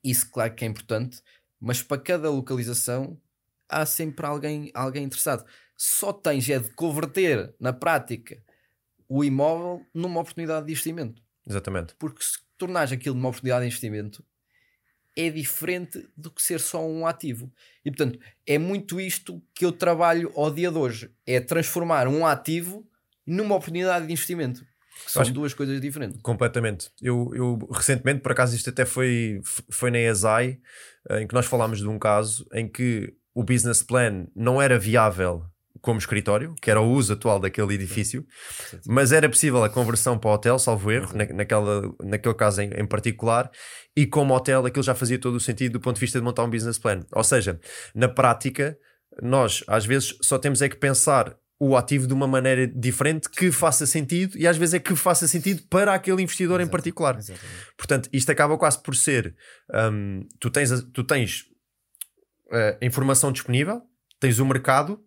Isso, 0.02 0.30
claro 0.30 0.54
que 0.54 0.64
é 0.64 0.68
importante, 0.68 1.20
mas 1.60 1.82
para 1.82 2.00
cada 2.00 2.30
localização 2.30 3.20
há 3.68 3.84
sempre 3.84 4.24
alguém, 4.24 4.70
alguém 4.74 5.04
interessado. 5.04 5.44
Só 5.76 6.12
tens 6.12 6.48
é 6.48 6.58
de 6.58 6.70
converter 6.70 7.54
na 7.60 7.72
prática 7.72 8.42
o 9.08 9.22
imóvel 9.24 9.84
numa 9.92 10.20
oportunidade 10.20 10.66
de 10.66 10.72
investimento. 10.72 11.22
Exatamente. 11.46 11.94
Porque 11.96 12.22
se 12.22 12.38
tornares 12.56 12.92
aquilo 12.92 13.14
numa 13.14 13.28
oportunidade 13.28 13.62
de 13.62 13.68
investimento, 13.68 14.24
é 15.16 15.30
diferente 15.30 16.06
do 16.16 16.30
que 16.30 16.42
ser 16.42 16.60
só 16.60 16.86
um 16.86 17.06
ativo. 17.06 17.50
E 17.84 17.90
portanto, 17.90 18.18
é 18.46 18.58
muito 18.58 19.00
isto 19.00 19.42
que 19.54 19.64
eu 19.64 19.72
trabalho 19.72 20.30
ao 20.36 20.50
dia 20.52 20.70
de 20.70 20.78
hoje: 20.78 21.10
é 21.26 21.40
transformar 21.40 22.06
um 22.06 22.26
ativo 22.26 22.86
numa 23.26 23.54
oportunidade 23.54 24.06
de 24.06 24.12
investimento. 24.12 24.64
Que 25.04 25.10
são 25.10 25.22
Acho- 25.22 25.32
duas 25.32 25.52
coisas 25.52 25.78
diferentes. 25.80 26.20
Completamente. 26.22 26.90
Eu, 27.02 27.30
eu 27.34 27.58
recentemente, 27.70 28.20
por 28.20 28.32
acaso, 28.32 28.56
isto 28.56 28.70
até 28.70 28.84
foi, 28.86 29.40
foi 29.70 29.90
na 29.90 29.98
ESAI, 29.98 30.58
eh, 31.10 31.20
em 31.22 31.26
que 31.26 31.34
nós 31.34 31.44
falámos 31.44 31.80
de 31.80 31.86
um 31.88 31.98
caso 31.98 32.46
em 32.52 32.66
que 32.66 33.12
o 33.34 33.42
business 33.44 33.82
plan 33.82 34.26
não 34.34 34.60
era 34.62 34.78
viável 34.78 35.44
como 35.80 35.98
escritório, 35.98 36.54
que 36.60 36.70
era 36.70 36.80
o 36.80 36.90
uso 36.90 37.12
atual 37.12 37.38
daquele 37.38 37.74
edifício, 37.74 38.24
mas 38.86 39.12
era 39.12 39.28
possível 39.28 39.62
a 39.64 39.68
conversão 39.68 40.18
para 40.18 40.30
hotel, 40.30 40.58
salvo 40.58 40.90
erro, 40.90 41.16
na, 41.16 41.24
naquela, 41.26 41.82
naquele 42.02 42.34
caso 42.34 42.62
em, 42.62 42.70
em 42.70 42.86
particular, 42.86 43.50
e 43.96 44.06
como 44.06 44.34
hotel 44.34 44.64
aquilo 44.66 44.82
já 44.82 44.94
fazia 44.94 45.18
todo 45.18 45.36
o 45.36 45.40
sentido 45.40 45.74
do 45.74 45.80
ponto 45.80 45.96
de 45.96 46.00
vista 46.00 46.18
de 46.18 46.24
montar 46.24 46.44
um 46.44 46.50
business 46.50 46.78
plan. 46.78 47.00
Ou 47.12 47.24
seja, 47.24 47.60
na 47.94 48.08
prática, 48.08 48.76
nós 49.22 49.64
às 49.66 49.86
vezes 49.86 50.16
só 50.22 50.38
temos 50.38 50.62
é 50.62 50.68
que 50.68 50.76
pensar 50.76 51.36
o 51.58 51.76
ativo 51.76 52.06
de 52.06 52.12
uma 52.12 52.26
maneira 52.26 52.66
diferente 52.66 53.30
que 53.30 53.50
faça 53.50 53.86
sentido 53.86 54.36
e 54.36 54.46
às 54.46 54.56
vezes 54.58 54.74
é 54.74 54.78
que 54.78 54.94
faça 54.94 55.26
sentido 55.26 55.62
para 55.70 55.94
aquele 55.94 56.22
investidor 56.22 56.60
em 56.60 56.64
Exato. 56.64 56.72
particular. 56.72 57.18
Exatamente. 57.18 57.66
Portanto, 57.76 58.08
isto 58.12 58.30
acaba 58.30 58.58
quase 58.58 58.82
por 58.82 58.94
ser: 58.94 59.34
hum, 59.90 60.26
tu 60.38 60.50
tens, 60.50 60.70
tu 60.92 61.02
tens 61.02 61.44
a 62.50 62.84
informação 62.84 63.32
disponível, 63.32 63.82
tens 64.20 64.38
o 64.38 64.46
mercado, 64.46 65.00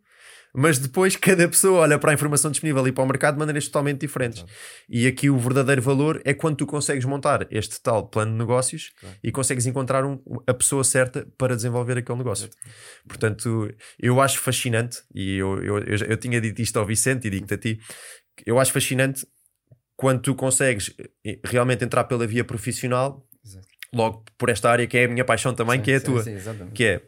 mas 0.54 0.80
depois 0.80 1.16
cada 1.18 1.48
pessoa 1.48 1.80
olha 1.82 1.98
para 2.00 2.12
a 2.12 2.14
informação 2.14 2.50
disponível 2.52 2.88
e 2.88 2.92
para 2.92 3.04
o 3.04 3.08
mercado 3.08 3.36
de 3.36 3.40
maneiras 3.40 3.66
totalmente 3.66 4.00
diferentes. 4.02 4.44
E 4.90 5.06
aqui 5.08 5.30
o 5.30 5.38
verdadeiro 5.38 5.82
valor 5.82 6.22
é 6.26 6.34
quando 6.34 6.58
tu 6.58 6.66
consegues 6.66 7.06
montar 7.06 7.48
este 7.52 7.82
tal 7.82 8.08
plano 8.08 8.32
de 8.32 8.38
negócios 8.38 8.92
Claro. 9.00 9.16
e 9.24 9.32
consegues 9.32 9.66
encontrar 9.66 10.06
um- 10.06 10.20
a 10.48 10.54
pessoa 10.54 10.84
certa 10.84 11.28
para 11.38 11.56
desenvolver 11.56 11.98
aquele 11.98 12.18
negócio. 12.18 12.50
Portanto, 13.08 13.70
eu 14.00 14.20
acho 14.22 14.40
fascinante, 14.40 15.00
e 15.14 15.38
eu, 15.38 15.62
eu, 15.64 15.78
eu, 15.80 15.98
eu 16.10 16.18
tinha 16.18 16.40
dito 16.42 16.62
isto 16.62 16.78
ao 16.78 16.86
Vicente 16.86 17.28
e 17.28 17.30
digo-te 17.30 17.54
a 17.54 17.58
ti, 17.58 17.80
eu 18.46 18.60
acho 18.60 18.72
fascinante 18.72 19.26
quando 19.96 20.22
tu 20.22 20.36
consegues 20.36 20.94
eh, 21.26 21.40
realmente 21.44 21.84
entrar 21.84 22.06
pela 22.06 22.26
via 22.26 22.44
profissional, 22.44 23.26
Exato. 23.46 23.68
logo 23.94 24.24
por 24.38 24.50
esta 24.50 24.70
área 24.70 24.88
que 24.88 24.98
é 24.98 25.06
a 25.06 25.08
minha 25.08 25.26
paixão 25.26 25.54
também, 25.54 25.78
Sim, 25.80 25.84
que 25.84 25.92
é 25.92 25.96
a 25.96 26.00
sim, 26.00 26.06
tua, 26.06 26.24
sim, 26.24 26.32
exatamente. 26.34 26.74
que 26.74 26.84
é 26.86 27.02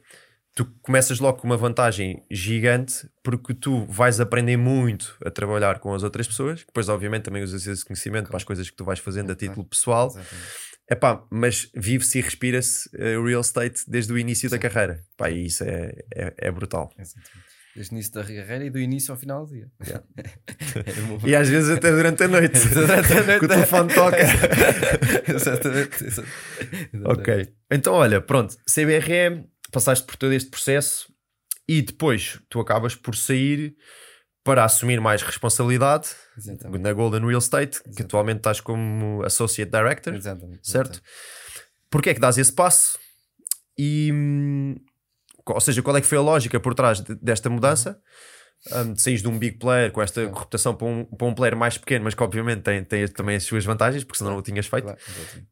tu 0.54 0.66
começas 0.82 1.20
logo 1.20 1.40
com 1.40 1.48
uma 1.48 1.58
vantagem 1.58 2.24
gigante 2.30 3.10
porque 3.24 3.54
tu 3.54 3.86
vais 3.86 4.20
aprender 4.20 4.58
muito 4.58 5.18
a 5.26 5.30
trabalhar 5.30 5.80
com 5.80 5.94
as 5.94 6.04
outras 6.04 6.28
pessoas, 6.28 6.64
depois 6.66 6.90
obviamente 6.90 7.24
também 7.24 7.42
usas 7.44 7.66
esse 7.66 7.86
conhecimento 7.86 8.28
para 8.28 8.38
as 8.38 8.44
coisas 8.44 8.70
que 8.70 8.76
tu 8.76 8.84
vais 8.84 9.00
fazendo 9.00 9.32
a 9.32 9.36
título 9.36 9.66
pessoal, 9.66 10.08
Exatamente. 10.08 10.72
Epá, 10.92 11.26
mas 11.30 11.70
vive-se 11.74 12.20
e 12.20 12.22
respira-se 12.22 12.90
o 13.18 13.26
real 13.26 13.40
estate 13.40 13.84
desde 13.88 14.12
o 14.12 14.18
início 14.18 14.50
da 14.50 14.58
Sim. 14.58 14.62
carreira. 14.62 15.02
Pá, 15.16 15.30
e 15.30 15.46
isso 15.46 15.64
é, 15.64 15.94
é, 16.14 16.34
é 16.38 16.52
brutal. 16.52 16.92
Exatamente. 17.00 17.32
Desde 17.74 17.94
o 17.94 17.96
início 17.96 18.14
da 18.14 18.24
carreira 18.26 18.66
e 18.66 18.70
do 18.70 18.78
início 18.78 19.14
ao 19.14 19.18
final 19.18 19.46
do 19.46 19.54
dia. 19.54 19.72
Yeah. 19.88 20.06
E 21.26 21.34
às 21.34 21.48
vezes 21.48 21.70
até 21.70 21.92
durante 21.92 22.24
a 22.24 22.28
noite. 22.28 22.60
Durante 22.68 23.14
a 23.14 23.24
noite. 23.24 23.40
que 23.40 23.46
o 23.46 23.48
telefone 23.48 23.94
toca. 23.94 24.18
exatamente, 25.34 26.04
exatamente. 26.04 27.06
ok. 27.06 27.54
Então, 27.72 27.94
olha, 27.94 28.20
pronto. 28.20 28.58
CBRE, 28.66 29.46
passaste 29.72 30.06
por 30.06 30.16
todo 30.16 30.34
este 30.34 30.50
processo 30.50 31.12
e 31.68 31.82
depois 31.82 32.40
tu 32.50 32.60
acabas 32.60 32.96
por 32.96 33.16
sair 33.16 33.76
para 34.44 34.66
assumir 34.66 35.00
mais 35.00 35.22
responsabilidade 35.22 36.10
Exatamente. 36.38 36.82
na 36.82 36.94
Golden 36.94 37.22
Real 37.26 37.38
Estate, 37.40 37.72
que 37.74 37.90
Exatamente. 37.90 38.02
atualmente 38.04 38.38
estás 38.38 38.60
como 38.60 39.24
Associate 39.24 39.72
Director, 39.72 40.16
Exatamente. 40.16 40.68
certo? 40.70 41.02
Porquê 41.90 42.10
é 42.10 42.14
que 42.14 42.20
dás 42.20 42.38
esse 42.38 42.52
passo? 42.52 42.98
E, 43.78 44.12
hum, 44.12 44.76
ou 45.46 45.62
seja, 45.62 45.82
qual 45.82 45.96
é 45.96 46.02
que 46.02 46.08
foi 46.08 46.18
a 46.18 46.22
lógica 46.22 46.60
por 46.60 46.74
trás 46.74 47.02
de- 47.02 47.16
desta 47.16 47.50
mudança? 47.50 48.00
Um, 48.74 48.94
de 48.94 49.02
saís 49.02 49.22
de 49.24 49.28
um 49.28 49.40
big 49.40 49.58
player 49.58 49.92
com 49.92 50.02
esta 50.04 50.22
reputação 50.22 50.76
para 50.76 50.86
um, 50.88 51.04
para 51.04 51.28
um 51.28 51.34
player 51.34 51.58
mais 51.58 51.78
pequeno, 51.80 52.04
mas 52.06 52.14
que 52.14 52.22
obviamente 52.22 52.62
tem, 52.62 52.84
tem 52.84 53.08
também 53.08 53.36
as 53.36 53.44
suas 53.44 53.66
vantagens, 53.66 54.04
porque 54.04 54.20
senão 54.20 54.32
não 54.32 54.38
o 54.38 54.42
tinhas 54.44 54.68
feito. 54.68 54.84
Claro. 54.86 55.00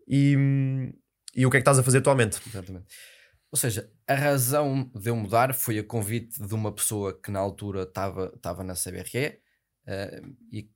E, 0.08 0.36
hum, 0.38 0.94
e 1.36 1.44
o 1.46 1.50
que 1.50 1.58
é 1.58 1.60
que 1.60 1.62
estás 1.64 1.80
a 1.80 1.84
fazer 1.84 2.00
atualmente? 2.00 2.40
Exatamente. 2.48 2.86
Ou 3.52 3.58
seja, 3.58 3.92
a 4.08 4.14
razão 4.14 4.92
de 4.94 5.10
eu 5.10 5.16
mudar 5.16 5.54
foi 5.54 5.80
a 5.80 5.84
convite 5.84 6.42
de 6.42 6.54
uma 6.54 6.72
pessoa 6.72 7.20
que 7.20 7.32
na 7.32 7.40
altura 7.40 7.84
estava 7.84 8.64
na 8.64 8.76
CBRE 8.76 9.40
eh, 9.88 10.22
e, 10.52 10.70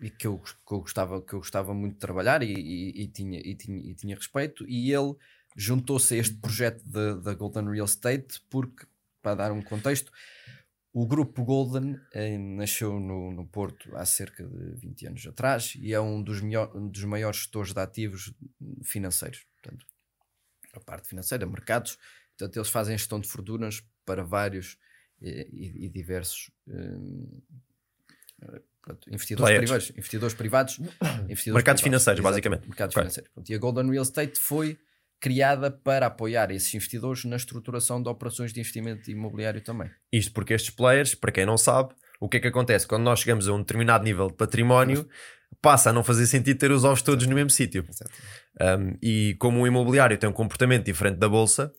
e 0.00 0.10
que, 0.10 0.26
eu, 0.26 0.38
que, 0.38 0.72
eu 0.74 0.80
gostava, 0.80 1.20
que 1.22 1.32
eu 1.34 1.40
gostava 1.40 1.74
muito 1.74 1.94
de 1.94 1.98
trabalhar 2.00 2.42
e, 2.42 2.52
e- 2.52 3.02
e 3.04 3.08
tinha, 3.08 3.40
e, 3.40 3.54
tinha, 3.56 3.78
e 3.78 3.94
tinha 3.94 4.14
respeito. 4.16 4.64
E 4.68 4.92
ele 4.92 5.14
juntou-se 5.56 6.14
a 6.14 6.18
este 6.18 6.36
projeto 6.36 6.82
da 6.86 7.34
Golden 7.34 7.68
Real 7.70 7.86
Estate 7.86 8.40
porque, 8.48 8.86
para 9.20 9.34
dar 9.36 9.52
um 9.52 9.62
contexto, 9.62 10.12
o 10.92 11.06
grupo 11.06 11.44
Golden 11.44 11.96
eh, 12.12 12.36
nasceu 12.38 13.00
no, 13.00 13.32
no 13.32 13.46
Porto 13.46 13.94
há 13.96 14.04
cerca 14.04 14.44
de 14.46 14.74
20 14.76 15.06
anos 15.06 15.26
atrás 15.26 15.74
e 15.76 15.92
é 15.92 16.00
um 16.00 16.22
dos, 16.22 16.40
melhor, 16.42 16.70
um 16.76 16.88
dos 16.88 17.04
maiores 17.04 17.38
gestores 17.38 17.72
de 17.72 17.80
ativos 17.80 18.32
financeiros. 18.84 19.46
Portanto, 19.62 19.86
a 20.72 20.80
parte 20.80 21.08
financeira, 21.08 21.46
mercados. 21.46 21.98
Portanto, 22.36 22.56
eles 22.56 22.68
fazem 22.68 22.96
gestão 22.96 23.20
de 23.20 23.28
fortunas 23.28 23.82
para 24.04 24.22
vários 24.24 24.76
eh, 25.20 25.46
e, 25.52 25.86
e 25.86 25.88
diversos 25.88 26.50
eh, 26.68 28.60
pronto, 28.80 29.08
investidores 29.08 29.58
privados. 29.58 29.90
Investidores 29.90 30.34
privados 30.34 30.78
investidores 31.28 31.46
Mercados 31.46 31.82
privados, 31.82 31.82
financeiros, 31.82 32.22
basicamente. 32.22 32.68
Mercados 32.68 32.96
Ok. 32.96 33.02
financeiros. 33.02 33.32
Pronto, 33.32 33.50
e 33.50 33.54
a 33.54 33.58
Golden 33.58 33.90
Real 33.90 34.02
Estate 34.02 34.38
foi 34.38 34.78
criada 35.20 35.70
para 35.70 36.06
apoiar 36.06 36.50
esses 36.50 36.74
investidores 36.74 37.24
na 37.24 37.36
estruturação 37.36 38.02
de 38.02 38.08
operações 38.08 38.52
de 38.52 38.58
investimento 38.58 39.08
imobiliário 39.08 39.60
também. 39.60 39.88
Isto 40.10 40.32
porque 40.32 40.52
estes 40.52 40.74
players, 40.74 41.14
para 41.14 41.30
quem 41.30 41.46
não 41.46 41.56
sabe, 41.56 41.94
o 42.20 42.28
que 42.28 42.38
é 42.38 42.40
que 42.40 42.48
acontece? 42.48 42.88
Quando 42.88 43.04
nós 43.04 43.20
chegamos 43.20 43.46
a 43.46 43.52
um 43.52 43.58
determinado 43.58 44.02
nível 44.02 44.26
de 44.26 44.34
património, 44.34 45.08
passa 45.60 45.90
a 45.90 45.92
não 45.92 46.02
fazer 46.02 46.26
sentido 46.26 46.58
ter 46.58 46.72
os 46.72 46.82
ovos 46.82 47.02
todos 47.02 47.24
no 47.26 47.34
mesmo 47.36 47.50
sítio. 47.50 47.86
Um, 48.60 48.96
e 49.02 49.34
como 49.38 49.60
o 49.62 49.66
imobiliário 49.66 50.16
tem 50.18 50.28
um 50.28 50.32
comportamento 50.32 50.84
diferente 50.84 51.16
da 51.18 51.28
bolsa, 51.28 51.72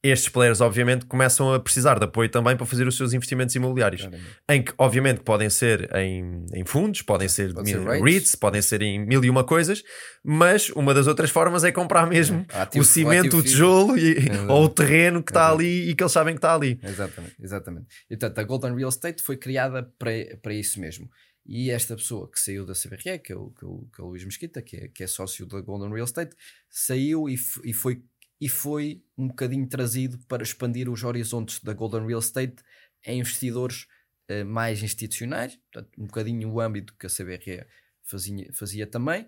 estes 0.00 0.28
players, 0.28 0.60
obviamente, 0.60 1.06
começam 1.06 1.52
a 1.52 1.58
precisar 1.58 1.98
de 1.98 2.04
apoio 2.04 2.28
também 2.28 2.56
para 2.56 2.64
fazer 2.64 2.86
os 2.86 2.96
seus 2.96 3.12
investimentos 3.12 3.52
imobiliários. 3.56 4.02
Claramente. 4.02 4.30
Em 4.48 4.62
que, 4.62 4.72
obviamente, 4.78 5.20
podem 5.22 5.50
ser 5.50 5.90
em, 5.96 6.44
em 6.54 6.64
fundos, 6.64 7.02
podem 7.02 7.26
ser, 7.28 7.52
Pode 7.52 7.68
ser 7.68 7.78
em 7.80 7.84
REITs. 7.84 8.04
REITs, 8.04 8.34
podem 8.36 8.62
ser 8.62 8.80
em 8.82 9.04
mil 9.04 9.24
e 9.24 9.28
uma 9.30 9.42
coisas, 9.42 9.82
mas 10.24 10.68
uma 10.70 10.94
das 10.94 11.08
outras 11.08 11.30
formas 11.30 11.64
é 11.64 11.72
comprar 11.72 12.06
mesmo 12.06 12.46
É, 12.52 12.60
ativo- 12.60 12.82
o 12.82 12.86
cimento, 12.86 13.38
o 13.38 13.42
físico. 13.42 13.42
tijolo 13.42 13.98
e- 13.98 14.18
Exato. 14.18 14.46
ou 14.52 14.64
o 14.64 14.68
terreno 14.68 15.20
que 15.22 15.30
está 15.32 15.40
Exato. 15.46 15.54
ali 15.56 15.90
e 15.90 15.94
que 15.96 16.02
eles 16.02 16.12
sabem 16.12 16.34
que 16.34 16.38
está 16.38 16.54
ali. 16.54 16.78
Exatamente, 16.80 17.34
exatamente. 17.42 17.86
E, 18.08 18.16
portanto, 18.16 18.38
a 18.38 18.42
Golden 18.44 18.76
Real 18.76 18.90
Estate 18.90 19.20
foi 19.20 19.36
criada 19.36 19.82
para, 19.98 20.12
para 20.40 20.54
isso 20.54 20.80
mesmo. 20.80 21.08
E 21.48 21.70
esta 21.70 21.96
pessoa 21.96 22.30
que 22.30 22.38
saiu 22.38 22.66
da 22.66 22.74
CBRE, 22.74 23.18
que 23.20 23.32
é 23.32 23.36
o, 23.36 23.50
que 23.50 23.64
é 23.64 23.66
o, 23.66 23.88
que 23.90 24.00
é 24.02 24.04
o 24.04 24.08
Luís 24.08 24.22
Mesquita, 24.22 24.60
que 24.60 24.76
é, 24.76 24.88
que 24.88 25.02
é 25.02 25.06
sócio 25.06 25.46
da 25.46 25.62
Golden 25.62 25.90
Real 25.90 26.04
Estate, 26.04 26.36
saiu 26.68 27.26
e, 27.26 27.38
e, 27.64 27.72
foi, 27.72 28.02
e 28.38 28.50
foi 28.50 29.02
um 29.16 29.28
bocadinho 29.28 29.66
trazido 29.66 30.18
para 30.28 30.42
expandir 30.42 30.90
os 30.90 31.02
horizontes 31.02 31.60
da 31.60 31.72
Golden 31.72 32.06
Real 32.06 32.20
Estate 32.20 32.62
em 33.06 33.20
investidores 33.20 33.86
eh, 34.28 34.44
mais 34.44 34.82
institucionais, 34.82 35.56
portanto, 35.72 35.90
um 35.98 36.04
bocadinho 36.04 36.50
o 36.50 36.60
âmbito 36.60 36.94
que 36.98 37.06
a 37.06 37.08
CBRE 37.08 37.64
fazia, 38.02 38.52
fazia 38.52 38.86
também. 38.86 39.26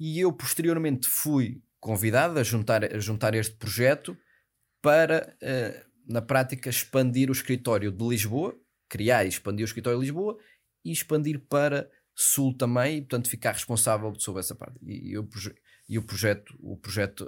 E 0.00 0.18
eu, 0.18 0.32
posteriormente, 0.32 1.06
fui 1.06 1.62
convidado 1.78 2.40
a 2.40 2.42
juntar, 2.42 2.84
a 2.84 2.98
juntar 2.98 3.36
este 3.36 3.54
projeto 3.54 4.18
para, 4.82 5.36
eh, 5.40 5.86
na 6.08 6.20
prática, 6.20 6.68
expandir 6.68 7.30
o 7.30 7.32
escritório 7.32 7.92
de 7.92 8.04
Lisboa, 8.04 8.58
criar 8.88 9.24
e 9.24 9.28
expandir 9.28 9.62
o 9.64 9.68
escritório 9.68 10.00
de 10.00 10.06
Lisboa 10.06 10.36
e 10.84 10.90
expandir 10.92 11.40
para 11.48 11.88
Sul 12.14 12.56
também, 12.56 12.98
e 12.98 13.00
portanto 13.00 13.28
ficar 13.30 13.52
responsável 13.52 14.12
sobre 14.18 14.40
essa 14.40 14.54
parte. 14.54 14.78
E, 14.82 15.10
e 15.12 15.18
o, 15.18 15.24
proje- 15.24 15.54
e 15.88 15.98
o 15.98 16.02
projeto, 16.02 16.54
o 16.60 16.76
projeto 16.76 17.26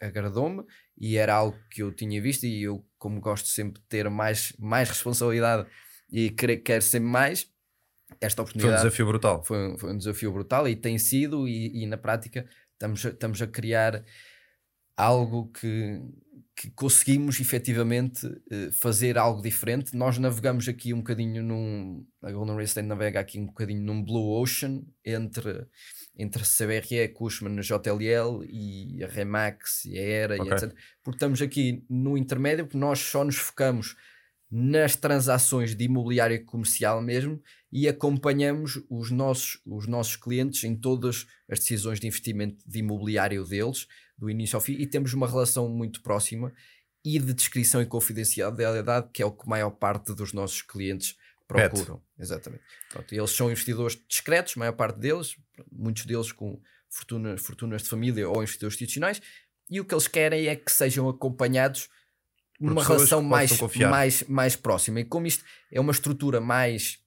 agradou-me 0.00 0.64
e 0.98 1.16
era 1.16 1.34
algo 1.34 1.58
que 1.70 1.82
eu 1.82 1.92
tinha 1.92 2.20
visto 2.20 2.44
e 2.44 2.62
eu, 2.62 2.84
como 2.98 3.20
gosto 3.20 3.48
sempre 3.48 3.80
de 3.80 3.88
ter 3.88 4.08
mais, 4.10 4.54
mais 4.58 4.88
responsabilidade 4.88 5.68
e 6.10 6.30
querer, 6.30 6.58
quero 6.58 6.82
sempre 6.82 7.08
mais, 7.08 7.46
esta 8.20 8.36
Foi 8.36 8.42
um 8.42 8.44
oportunidade 8.44 8.82
desafio 8.82 9.06
brutal. 9.06 9.44
foi 9.44 9.72
um, 9.72 9.78
foi 9.78 9.92
um 9.92 9.96
desafio 9.98 10.32
brutal 10.32 10.68
e 10.68 10.76
tem 10.76 10.98
sido, 10.98 11.48
e, 11.48 11.82
e 11.82 11.86
na 11.86 11.96
prática 11.96 12.46
estamos 12.74 13.04
estamos 13.04 13.40
a 13.42 13.46
criar 13.46 14.04
algo 14.96 15.50
que, 15.52 16.00
que 16.54 16.70
conseguimos 16.70 17.40
efetivamente 17.40 18.26
eh, 18.50 18.70
fazer 18.72 19.16
algo 19.16 19.40
diferente. 19.42 19.96
Nós 19.96 20.18
navegamos 20.18 20.68
aqui 20.68 20.92
um 20.92 20.98
bocadinho 20.98 21.42
num. 21.42 22.06
A 22.22 22.30
Golden 22.30 22.54
Real 22.54 22.64
Estate 22.64 22.86
navega 22.86 23.20
aqui 23.20 23.38
um 23.40 23.46
bocadinho 23.46 23.82
num 23.82 24.04
Blue 24.04 24.40
Ocean 24.40 24.82
entre, 25.04 25.66
entre 26.16 26.42
CBRE, 26.44 27.08
Cushman, 27.14 27.60
JLL 27.60 28.44
e 28.44 29.02
a 29.02 29.08
Remax 29.08 29.86
e 29.86 29.98
a 29.98 30.02
Era 30.02 30.34
Ok. 30.34 30.46
e 30.46 30.54
etc. 30.54 30.74
Porque 31.02 31.16
estamos 31.16 31.40
aqui 31.40 31.84
no 31.88 32.18
intermédio, 32.18 32.66
porque 32.66 32.78
nós 32.78 32.98
só 32.98 33.24
nos 33.24 33.36
focamos 33.36 33.96
nas 34.50 34.94
transações 34.94 35.74
de 35.74 35.84
imobiliário 35.84 36.44
comercial 36.44 37.00
mesmo 37.00 37.40
e 37.72 37.88
acompanhamos 37.88 38.82
os 38.90 39.10
nossos, 39.10 39.58
os 39.64 39.86
nossos 39.86 40.14
clientes 40.16 40.62
em 40.64 40.76
todas 40.76 41.26
as 41.48 41.60
decisões 41.60 41.98
de 41.98 42.06
investimento 42.06 42.62
de 42.68 42.80
imobiliário 42.80 43.42
deles, 43.46 43.86
do 44.16 44.30
início 44.30 44.56
ao 44.56 44.60
fim, 44.60 44.74
e 44.74 44.86
temos 44.86 45.12
uma 45.12 45.26
relação 45.26 45.68
muito 45.68 46.02
próxima 46.02 46.52
e 47.04 47.18
de 47.18 47.34
descrição 47.34 47.82
e 47.82 47.86
confidencialidade, 47.86 49.08
que 49.12 49.22
é 49.22 49.26
o 49.26 49.32
que 49.32 49.42
a 49.44 49.50
maior 49.50 49.70
parte 49.70 50.14
dos 50.14 50.32
nossos 50.32 50.62
clientes 50.62 51.16
procuram. 51.48 52.00
Exatamente. 52.18 52.62
Pronto, 52.90 53.12
eles 53.12 53.30
são 53.30 53.50
investidores 53.50 53.98
discretos, 54.08 54.54
a 54.56 54.60
maior 54.60 54.72
parte 54.72 54.98
deles, 54.98 55.36
muitos 55.70 56.06
deles 56.06 56.30
com 56.30 56.60
fortunas, 56.88 57.40
fortunas 57.40 57.82
de 57.82 57.88
família 57.88 58.28
ou 58.28 58.42
investidores 58.42 58.74
institucionais, 58.76 59.20
e 59.68 59.80
o 59.80 59.84
que 59.84 59.94
eles 59.94 60.06
querem 60.06 60.46
é 60.46 60.54
que 60.54 60.70
sejam 60.70 61.08
acompanhados 61.08 61.88
numa 62.60 62.84
relação 62.84 63.22
mais, 63.22 63.56
confiar. 63.56 63.90
mais, 63.90 64.22
mais 64.24 64.54
próxima. 64.54 65.00
E 65.00 65.04
como 65.04 65.26
isto 65.26 65.44
é 65.70 65.80
uma 65.80 65.92
estrutura 65.92 66.40
mais 66.40 67.00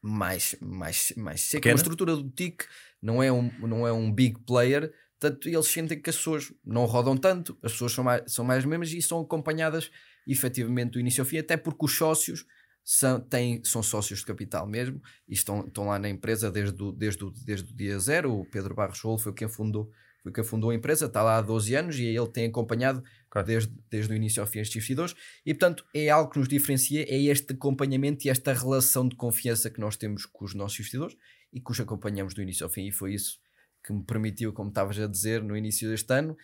mais, 0.00 0.54
mais, 0.60 1.12
mais 1.16 1.40
seca, 1.42 1.60
Pequena? 1.60 1.74
uma 1.74 1.78
estrutura 1.78 2.16
do 2.16 2.30
TIC 2.30 2.64
não 3.02 3.22
é, 3.22 3.30
um, 3.30 3.50
não 3.60 3.86
é 3.86 3.92
um 3.92 4.10
big 4.12 4.38
player, 4.40 4.92
tanto 5.30 5.48
eles 5.48 5.66
sentem 5.66 6.00
que 6.00 6.10
as 6.10 6.16
pessoas 6.16 6.52
não 6.64 6.84
rodam 6.84 7.16
tanto, 7.16 7.56
as 7.62 7.72
pessoas 7.72 7.92
são 7.92 8.04
mais, 8.04 8.22
são 8.26 8.44
mais 8.44 8.64
mesmas 8.64 8.92
e 8.92 9.00
são 9.00 9.20
acompanhadas 9.20 9.90
efetivamente 10.26 10.92
do 10.92 11.00
início 11.00 11.22
ao 11.22 11.26
fim, 11.26 11.38
até 11.38 11.56
porque 11.56 11.84
os 11.84 11.96
sócios 11.96 12.46
são, 12.82 13.20
têm, 13.20 13.62
são 13.64 13.82
sócios 13.82 14.20
de 14.20 14.26
capital 14.26 14.66
mesmo 14.66 15.00
e 15.28 15.34
estão, 15.34 15.66
estão 15.66 15.86
lá 15.86 15.98
na 15.98 16.08
empresa 16.08 16.50
desde 16.50 16.82
o, 16.82 16.92
desde, 16.92 17.24
o, 17.24 17.30
desde 17.30 17.72
o 17.72 17.76
dia 17.76 17.98
zero. 17.98 18.32
O 18.32 18.44
Pedro 18.44 18.74
Barros 18.74 19.00
Rolo 19.00 19.18
foi 19.18 19.32
quem 19.32 19.48
fundou, 19.48 19.90
foi 20.22 20.32
quem 20.32 20.44
fundou 20.44 20.70
a 20.70 20.74
empresa, 20.74 21.06
está 21.06 21.22
lá 21.22 21.38
há 21.38 21.42
12 21.42 21.74
anos 21.74 21.98
e 21.98 22.04
ele 22.04 22.28
tem 22.28 22.46
acompanhado 22.46 23.02
Ok. 23.34 23.42
desde, 23.42 23.72
desde 23.90 24.12
o 24.12 24.16
início 24.16 24.40
ao 24.40 24.46
fim 24.46 24.60
estes 24.60 24.76
investidores. 24.76 25.14
E 25.44 25.52
portanto 25.52 25.84
é 25.92 26.08
algo 26.08 26.30
que 26.30 26.38
nos 26.38 26.48
diferencia, 26.48 27.02
é 27.08 27.20
este 27.22 27.52
acompanhamento 27.52 28.26
e 28.26 28.30
esta 28.30 28.52
relação 28.52 29.08
de 29.08 29.16
confiança 29.16 29.68
que 29.68 29.80
nós 29.80 29.96
temos 29.96 30.24
com 30.24 30.44
os 30.44 30.54
nossos 30.54 30.78
investidores 30.78 31.16
e 31.52 31.60
que 31.60 31.70
os 31.70 31.80
acompanhamos 31.80 32.34
do 32.34 32.42
início 32.42 32.64
ao 32.64 32.70
fim. 32.70 32.86
E 32.86 32.92
foi 32.92 33.14
isso 33.14 33.40
que 33.84 33.92
me 33.92 34.02
permitiu, 34.02 34.52
como 34.52 34.70
estavas 34.70 34.98
a 34.98 35.06
dizer, 35.06 35.42
no 35.42 35.56
início 35.56 35.88
deste 35.90 36.12
ano, 36.12 36.36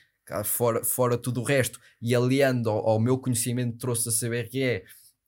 fora, 0.45 0.85
fora 0.85 1.17
tudo 1.19 1.41
o 1.41 1.45
resto, 1.45 1.81
e 2.01 2.15
aliando 2.15 2.69
ao, 2.71 2.91
ao 2.91 3.01
meu 3.01 3.19
conhecimento 3.19 3.73
que 3.73 3.79
trouxe 3.79 4.09
a 4.09 4.13
CBRE 4.13 4.85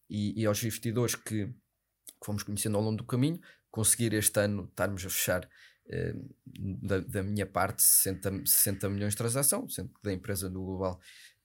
e, 0.08 0.42
e 0.42 0.46
aos 0.46 0.62
investidores 0.62 1.14
que, 1.14 1.46
que 1.46 2.24
fomos 2.24 2.42
conhecendo 2.42 2.76
ao 2.76 2.82
longo 2.82 2.98
do 2.98 3.04
caminho, 3.04 3.40
conseguir 3.70 4.12
este 4.12 4.38
ano 4.38 4.64
estarmos 4.64 5.04
a 5.04 5.08
fechar 5.08 5.48
eh, 5.88 6.14
da, 6.44 7.00
da 7.00 7.22
minha 7.22 7.46
parte 7.46 7.82
60, 7.82 8.42
60 8.44 8.88
milhões 8.90 9.14
de 9.14 9.18
transação, 9.18 9.68
sendo 9.68 9.88
que 9.88 10.02
da 10.02 10.12
empresa 10.12 10.48
no 10.48 10.64
global 10.64 11.00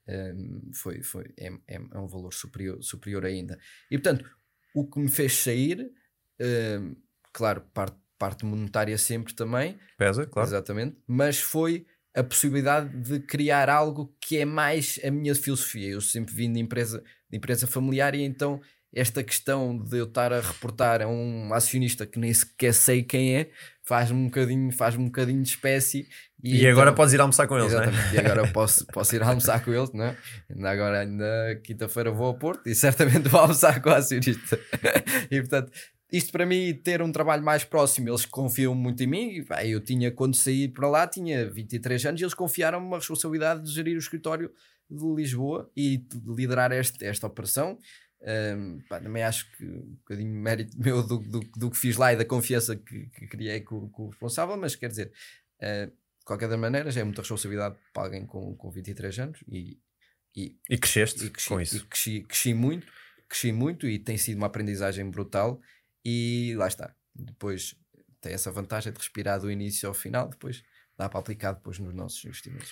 eh, 0.08 0.34
foi, 0.74 1.02
foi, 1.02 1.34
é, 1.38 1.48
é, 1.68 1.76
é 1.76 1.98
um 1.98 2.08
valor 2.08 2.34
superior, 2.34 2.82
superior 2.84 3.26
ainda. 3.26 3.58
E 3.90 3.98
portanto, 3.98 4.30
o 4.76 4.88
que 4.88 5.00
me 5.00 5.10
fez 5.10 5.34
sair, 5.34 5.92
eh, 6.40 6.80
claro, 7.34 7.62
parte, 7.74 7.98
parte 8.18 8.46
monetária 8.46 8.98
sempre 8.98 9.34
também, 9.34 9.78
Pesa, 9.98 10.26
claro. 10.26 10.48
Exatamente. 10.48 10.98
Mas 11.08 11.40
foi 11.40 11.86
a 12.16 12.24
possibilidade 12.24 12.90
de 12.98 13.20
criar 13.20 13.70
algo 13.70 14.12
que 14.20 14.38
é 14.38 14.46
mais 14.46 15.00
a 15.04 15.12
minha 15.12 15.36
filosofia. 15.36 15.90
Eu 15.90 16.02
sempre 16.02 16.34
vim 16.34 16.52
de 16.52 16.60
empresa, 16.60 17.04
de 17.30 17.38
empresa 17.38 17.68
familiar 17.68 18.16
e 18.16 18.24
então 18.24 18.60
esta 18.94 19.24
questão 19.24 19.78
de 19.78 19.98
eu 19.98 20.06
estar 20.06 20.34
a 20.34 20.42
reportar 20.42 21.02
a 21.02 21.08
um 21.08 21.54
acionista 21.54 22.06
que 22.06 22.18
nem 22.18 22.34
sequer 22.34 22.74
sei 22.74 23.04
quem 23.04 23.36
é, 23.36 23.50
faz-me 23.84 24.18
um 24.18 24.26
bocadinho, 24.26 24.72
faz-me 24.72 25.04
um 25.04 25.08
bocadinho 25.08 25.44
de 25.44 25.50
espécie. 25.50 26.08
E, 26.44 26.64
e 26.64 26.68
agora 26.68 26.94
podes 26.94 27.14
ir 27.14 27.22
almoçar 27.22 27.48
com 27.48 27.60
eles, 27.60 27.74
não 27.74 27.84
é? 27.84 27.92
E 28.14 28.18
agora 28.18 28.48
posso, 28.52 28.86
posso 28.88 29.16
ir 29.16 29.22
almoçar 29.22 29.64
com 29.64 29.72
eles, 29.72 29.92
não 29.94 30.06
é? 30.06 30.18
Ainda 30.50 30.70
agora, 30.72 31.00
ainda 31.02 31.62
quinta-feira 31.64 32.12
vou 32.12 32.28
ao 32.28 32.40
Porto 32.40 32.68
e 32.68 32.74
certamente 32.74 33.30
vou 33.30 33.42
almoçar 33.42 33.80
com 33.82 33.90
o 33.90 33.94
acionista. 33.94 34.60
e 35.30 35.40
portanto, 35.42 35.72
isto 36.12 36.32
para 36.32 36.46
mim, 36.46 36.74
ter 36.74 37.02
um 37.02 37.12
trabalho 37.12 37.44
mais 37.44 37.64
próximo, 37.64 38.10
eles 38.10 38.26
confiam 38.26 38.74
muito 38.74 39.04
em 39.04 39.08
mim. 39.08 39.46
Eu 39.66 39.82
tinha, 39.82 40.12
quando 40.12 40.36
saí 40.36 40.68
para 40.68 40.88
lá, 40.88 41.08
tinha 41.08 41.50
23 41.50 42.06
anos 42.06 42.22
e 42.22 42.24
eles 42.24 42.34
confiaram-me 42.34 42.86
uma 42.86 42.98
responsabilidade 42.98 43.64
de 43.64 43.72
gerir 43.72 43.96
o 43.96 44.00
escritório 44.00 44.52
de 44.90 45.06
Lisboa 45.16 45.70
e 45.76 45.98
de 45.98 46.22
liderar 46.26 46.72
este, 46.72 47.06
esta 47.06 47.28
operação. 47.28 47.78
Um, 48.22 48.80
pá, 48.90 49.00
também 49.00 49.22
acho 49.22 49.52
que 49.56 49.64
um 49.64 49.96
bocadinho 50.00 50.34
mérito 50.34 50.76
meu 50.82 51.06
do, 51.06 51.20
do, 51.20 51.40
do, 51.40 51.70
que 51.70 51.78
fiz 51.78 51.98
lá 51.98 52.14
e 52.14 52.16
da 52.16 52.26
confiança 52.26 52.76
que, 52.76 53.08
que 53.08 53.28
criei 53.28 53.62
com, 53.62 53.90
com, 53.90 54.06
o 54.06 54.10
responsável, 54.10 54.58
mas 54.58 54.76
quer 54.76 54.90
dizer, 54.90 55.12
uh, 55.62 55.88
de 55.88 56.26
qualquer 56.26 56.50
maneira, 56.58 56.90
já 56.90 57.02
é 57.02 57.04
muita 57.04 57.22
responsabilidade 57.22 57.76
para 57.94 58.04
alguém 58.04 58.26
com, 58.26 58.56
com 58.56 58.72
23 58.72 59.20
anos 59.20 59.44
e, 59.48 59.78
e, 60.36 60.58
e 60.70 60.78
cresceste 60.78 61.26
e 61.26 61.30
cresci, 61.30 61.50
com 61.50 61.62
isso. 61.62 61.78
E 61.78 61.80
cresci, 61.82 62.22
cresci 62.22 62.54
muito, 62.54 62.88
cresci 63.30 63.52
muito 63.52 63.88
e 63.88 64.00
tem 64.00 64.18
sido 64.18 64.38
uma 64.38 64.48
aprendizagem 64.48 65.10
brutal. 65.10 65.62
E 66.10 66.56
lá 66.56 66.70
está. 66.70 66.96
Depois 67.14 67.76
tem 68.22 68.32
essa 68.32 68.50
vantagem 68.50 68.94
de 68.94 68.98
respirar 68.98 69.42
do 69.42 69.52
início 69.52 69.90
ao 69.90 69.94
final, 69.94 70.30
depois 70.30 70.64
dá 70.98 71.10
para 71.10 71.20
aplicar 71.20 71.52
depois 71.52 71.78
nos 71.80 71.94
nossos 71.94 72.24
investimentos. 72.24 72.72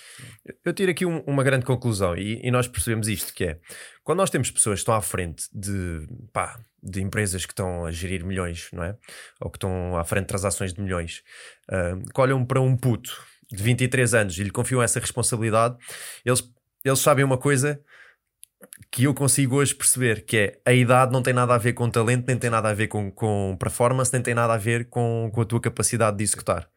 Eu 0.63 0.73
tiro 0.73 0.89
aqui 0.89 1.05
um, 1.05 1.19
uma 1.27 1.43
grande 1.43 1.65
conclusão 1.65 2.15
e, 2.15 2.39
e, 2.41 2.49
nós 2.49 2.65
percebemos 2.65 3.09
isto, 3.09 3.33
que 3.33 3.43
é 3.43 3.59
quando 4.05 4.19
nós 4.19 4.29
temos 4.29 4.49
pessoas 4.49 4.79
que 4.79 4.83
estão 4.83 4.95
à 4.95 5.01
frente 5.01 5.49
de, 5.53 6.07
pá, 6.31 6.57
de 6.81 7.01
empresas 7.01 7.45
que 7.45 7.51
estão 7.51 7.85
a 7.85 7.91
gerir 7.91 8.25
milhões, 8.25 8.69
não 8.71 8.83
é? 8.83 8.97
Ou 9.41 9.51
que 9.51 9.57
estão 9.57 9.97
à 9.97 10.05
frente 10.05 10.23
de 10.23 10.29
transações 10.29 10.73
de 10.73 10.81
milhões, 10.81 11.21
uh, 11.69 12.01
que 12.09 12.21
olham 12.21 12.43
para 12.45 12.61
um 12.61 12.77
puto 12.77 13.21
de 13.51 13.61
23 13.61 14.13
anos 14.13 14.39
e 14.39 14.43
lhe 14.43 14.49
confiam 14.49 14.81
essa 14.81 14.99
responsabilidade, 15.01 15.77
eles, 16.23 16.41
eles 16.85 16.99
sabem 16.99 17.25
uma 17.25 17.37
coisa 17.37 17.83
que 18.91 19.03
eu 19.03 19.13
consigo 19.13 19.57
hoje 19.57 19.75
perceber 19.75 20.25
que 20.25 20.37
é 20.37 20.61
a 20.65 20.73
idade 20.73 21.11
não 21.11 21.21
tem 21.21 21.33
nada 21.33 21.53
a 21.53 21.57
ver 21.57 21.73
com 21.73 21.89
talento, 21.89 22.25
nem 22.27 22.37
tem 22.37 22.49
nada 22.49 22.69
a 22.69 22.73
ver 22.73 22.87
com, 22.87 23.11
com 23.11 23.55
performance, 23.59 24.11
nem 24.13 24.21
tem 24.21 24.33
nada 24.33 24.53
a 24.53 24.57
ver 24.57 24.89
com, 24.89 25.29
com 25.33 25.41
a 25.41 25.45
tua 25.45 25.59
capacidade 25.59 26.17
de 26.17 26.23
executar. 26.23 26.69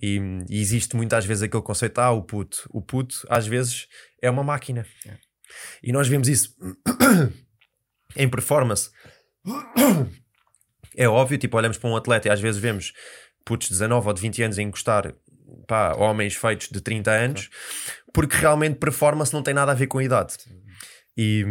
E, 0.00 0.20
e, 0.48 0.60
existe 0.60 0.96
muitas 0.96 1.24
vezes 1.24 1.44
aquele 1.44 1.62
conceito, 1.62 1.98
ah, 2.00 2.10
o 2.10 2.22
puto. 2.22 2.68
O 2.70 2.82
puto, 2.82 3.24
às 3.28 3.46
vezes, 3.46 3.86
é 4.20 4.28
uma 4.28 4.42
máquina. 4.42 4.84
É. 5.06 5.16
E 5.82 5.92
nós 5.92 6.08
vemos 6.08 6.28
isso 6.28 6.56
em 8.16 8.28
performance. 8.28 8.90
É 10.96 11.08
óbvio, 11.08 11.36
tipo, 11.36 11.56
olhamos 11.56 11.76
para 11.76 11.90
um 11.90 11.96
atleta 11.96 12.28
e 12.28 12.30
às 12.30 12.40
vezes 12.40 12.60
vemos 12.60 12.92
putos 13.44 13.66
de 13.66 13.74
19 13.74 14.06
ou 14.06 14.14
de 14.14 14.20
20 14.22 14.42
anos 14.44 14.58
a 14.60 14.62
encostar 14.62 15.12
pá, 15.66 15.92
homens 15.96 16.36
feitos 16.36 16.68
de 16.68 16.80
30 16.80 17.10
anos, 17.10 17.50
porque 18.12 18.36
realmente 18.36 18.76
performance 18.76 19.32
não 19.32 19.42
tem 19.42 19.52
nada 19.52 19.72
a 19.72 19.74
ver 19.74 19.88
com 19.88 19.98
a 19.98 20.04
idade. 20.04 20.36
E, 21.16 21.44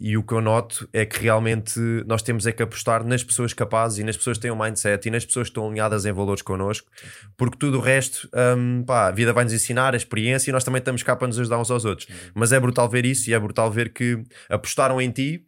e, 0.00 0.16
o 0.16 0.22
que 0.22 0.32
eu 0.32 0.40
noto 0.40 0.88
é 0.92 1.04
que 1.04 1.20
realmente 1.20 1.80
nós 2.06 2.22
temos 2.22 2.46
é 2.46 2.52
que 2.52 2.62
apostar 2.62 3.04
nas 3.04 3.24
pessoas 3.24 3.52
capazes 3.52 3.98
e 3.98 4.04
nas 4.04 4.16
pessoas 4.16 4.38
que 4.38 4.42
têm 4.42 4.50
um 4.52 4.56
mindset 4.56 5.08
e 5.08 5.10
nas 5.10 5.24
pessoas 5.24 5.48
que 5.48 5.50
estão 5.50 5.66
alinhadas 5.66 6.06
em 6.06 6.12
valores 6.12 6.40
connosco, 6.40 6.88
porque 7.36 7.58
tudo 7.58 7.78
o 7.78 7.80
resto, 7.80 8.28
um, 8.56 8.84
pá, 8.84 9.08
a 9.08 9.10
vida 9.10 9.32
vai 9.32 9.42
nos 9.42 9.52
ensinar, 9.52 9.92
a 9.92 9.96
experiência 9.96 10.50
e 10.50 10.52
nós 10.52 10.62
também 10.62 10.78
estamos 10.78 11.02
cá 11.02 11.16
para 11.16 11.26
nos 11.26 11.38
ajudar 11.38 11.58
uns 11.58 11.68
aos 11.68 11.84
outros. 11.84 12.06
Mas 12.32 12.52
é 12.52 12.60
brutal 12.60 12.88
ver 12.88 13.04
isso 13.04 13.28
e 13.28 13.34
é 13.34 13.40
brutal 13.40 13.68
ver 13.72 13.92
que 13.92 14.22
apostaram 14.48 15.00
em 15.00 15.10
ti, 15.10 15.44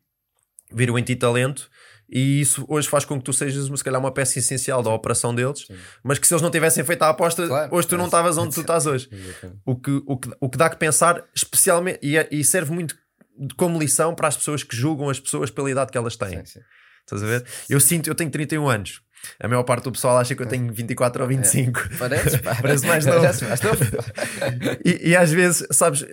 viram 0.73 0.99
em 0.99 1.03
ti 1.05 1.15
talento 1.15 1.71
e 2.11 2.41
isso 2.41 2.65
hoje 2.69 2.89
faz 2.89 3.05
com 3.05 3.17
que 3.19 3.25
tu 3.25 3.33
sejas, 3.33 3.67
se 3.67 3.85
calhar, 3.85 4.01
uma 4.01 4.11
peça 4.11 4.41
essencial 4.41 4.83
da 4.83 4.91
operação 4.91 5.33
deles, 5.33 5.61
Sim. 5.61 5.77
mas 6.03 6.19
que 6.19 6.27
se 6.27 6.35
eles 6.35 6.43
não 6.43 6.51
tivessem 6.51 6.83
feito 6.83 7.03
a 7.03 7.11
aposta, 7.11 7.47
claro, 7.47 7.73
hoje 7.75 7.87
tu 7.87 7.97
não 7.97 8.07
estavas 8.07 8.37
onde 8.37 8.53
tu 8.53 8.63
estás 8.63 8.85
hoje. 8.85 9.09
o, 9.65 9.77
que, 9.77 10.03
o, 10.05 10.17
que, 10.17 10.31
o 10.41 10.51
que 10.51 10.59
dá 10.59 10.69
que 10.69 10.77
pensar, 10.77 11.25
especialmente, 11.33 12.01
e, 12.03 12.19
é, 12.19 12.29
e 12.33 12.43
serve 12.43 12.73
muito 12.73 12.97
como 13.57 13.79
lição 13.79 14.15
para 14.15 14.29
as 14.29 14.37
pessoas 14.37 14.63
que 14.63 14.77
julgam 14.77 15.09
as 15.09 15.21
pessoas 15.21 15.51
pela 15.51 15.71
idade 15.71 15.91
que 15.91 15.99
elas 15.99 16.17
têm. 16.17 16.45
Sim, 16.45 16.45
sim. 16.45 16.61
Estás 17.01 17.23
a 17.23 17.27
ver? 17.27 17.45
Eu 17.69 17.81
sinto, 17.81 18.09
eu 18.09 18.15
tenho 18.15 18.31
31 18.31 18.69
anos. 18.69 19.03
A 19.39 19.49
maior 19.49 19.63
parte 19.65 19.85
do 19.85 19.93
pessoal 19.93 20.19
acha 20.19 20.35
que 20.35 20.43
eu 20.43 20.47
tenho 20.47 20.73
24 20.73 21.23
ou 21.23 21.29
25. 21.29 21.81
É. 21.81 21.97
Parece, 21.99 22.39
Parece 22.39 22.87
mais 22.87 23.05
novo. 23.07 23.25
e, 24.85 25.11
e 25.11 25.17
às 25.17 25.31
vezes, 25.31 25.67
sabes, 25.73 26.05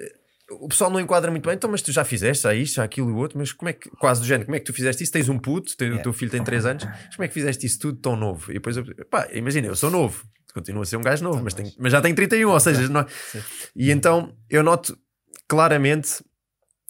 o 0.50 0.68
pessoal 0.68 0.90
não 0.90 1.00
enquadra 1.00 1.30
muito 1.30 1.46
bem, 1.46 1.56
então, 1.56 1.70
mas 1.70 1.82
tu 1.82 1.92
já 1.92 2.04
fizeste, 2.04 2.44
já 2.44 2.54
isto, 2.54 2.76
já 2.76 2.84
aquilo 2.84 3.10
e 3.10 3.14
o 3.14 3.18
outro, 3.18 3.38
mas 3.38 3.52
como 3.52 3.70
é 3.70 3.74
que, 3.74 3.90
quase 3.92 4.22
do 4.22 4.28
género, 4.28 4.46
como 4.46 4.56
é 4.56 4.60
que 4.60 4.66
tu 4.66 4.74
fizeste 4.74 5.04
isso? 5.04 5.12
Tens 5.12 5.30
um 5.30 5.38
puto, 5.38 5.74
o 5.80 5.84
yeah. 5.84 6.02
teu 6.02 6.14
filho 6.14 6.32
tem 6.32 6.44
3 6.44 6.66
anos, 6.66 6.86
mas 6.86 7.16
como 7.16 7.26
é 7.26 7.28
que 7.28 7.34
fizeste 7.34 7.66
isso 7.66 7.80
tudo 7.80 8.00
tão 8.00 8.16
novo? 8.16 8.50
E 8.52 8.56
depois, 8.56 8.78
eu, 8.78 8.86
pá, 9.10 9.28
imagina, 9.34 9.68
eu 9.68 9.76
sou 9.76 9.92
novo, 9.92 10.26
continuo 10.54 10.82
a 10.82 10.86
ser 10.86 10.98
um 10.98 11.02
gajo 11.02 11.24
novo, 11.24 11.42
mas, 11.44 11.54
tenho, 11.54 11.72
mas 11.78 11.92
já 11.92 12.02
tenho 12.02 12.16
31, 12.16 12.50
ou 12.50 12.60
seja, 12.60 12.88
não 12.90 13.02
é? 13.02 13.06
E 13.76 13.92
então 13.92 14.34
eu 14.50 14.64
noto 14.64 14.98
claramente 15.48 16.24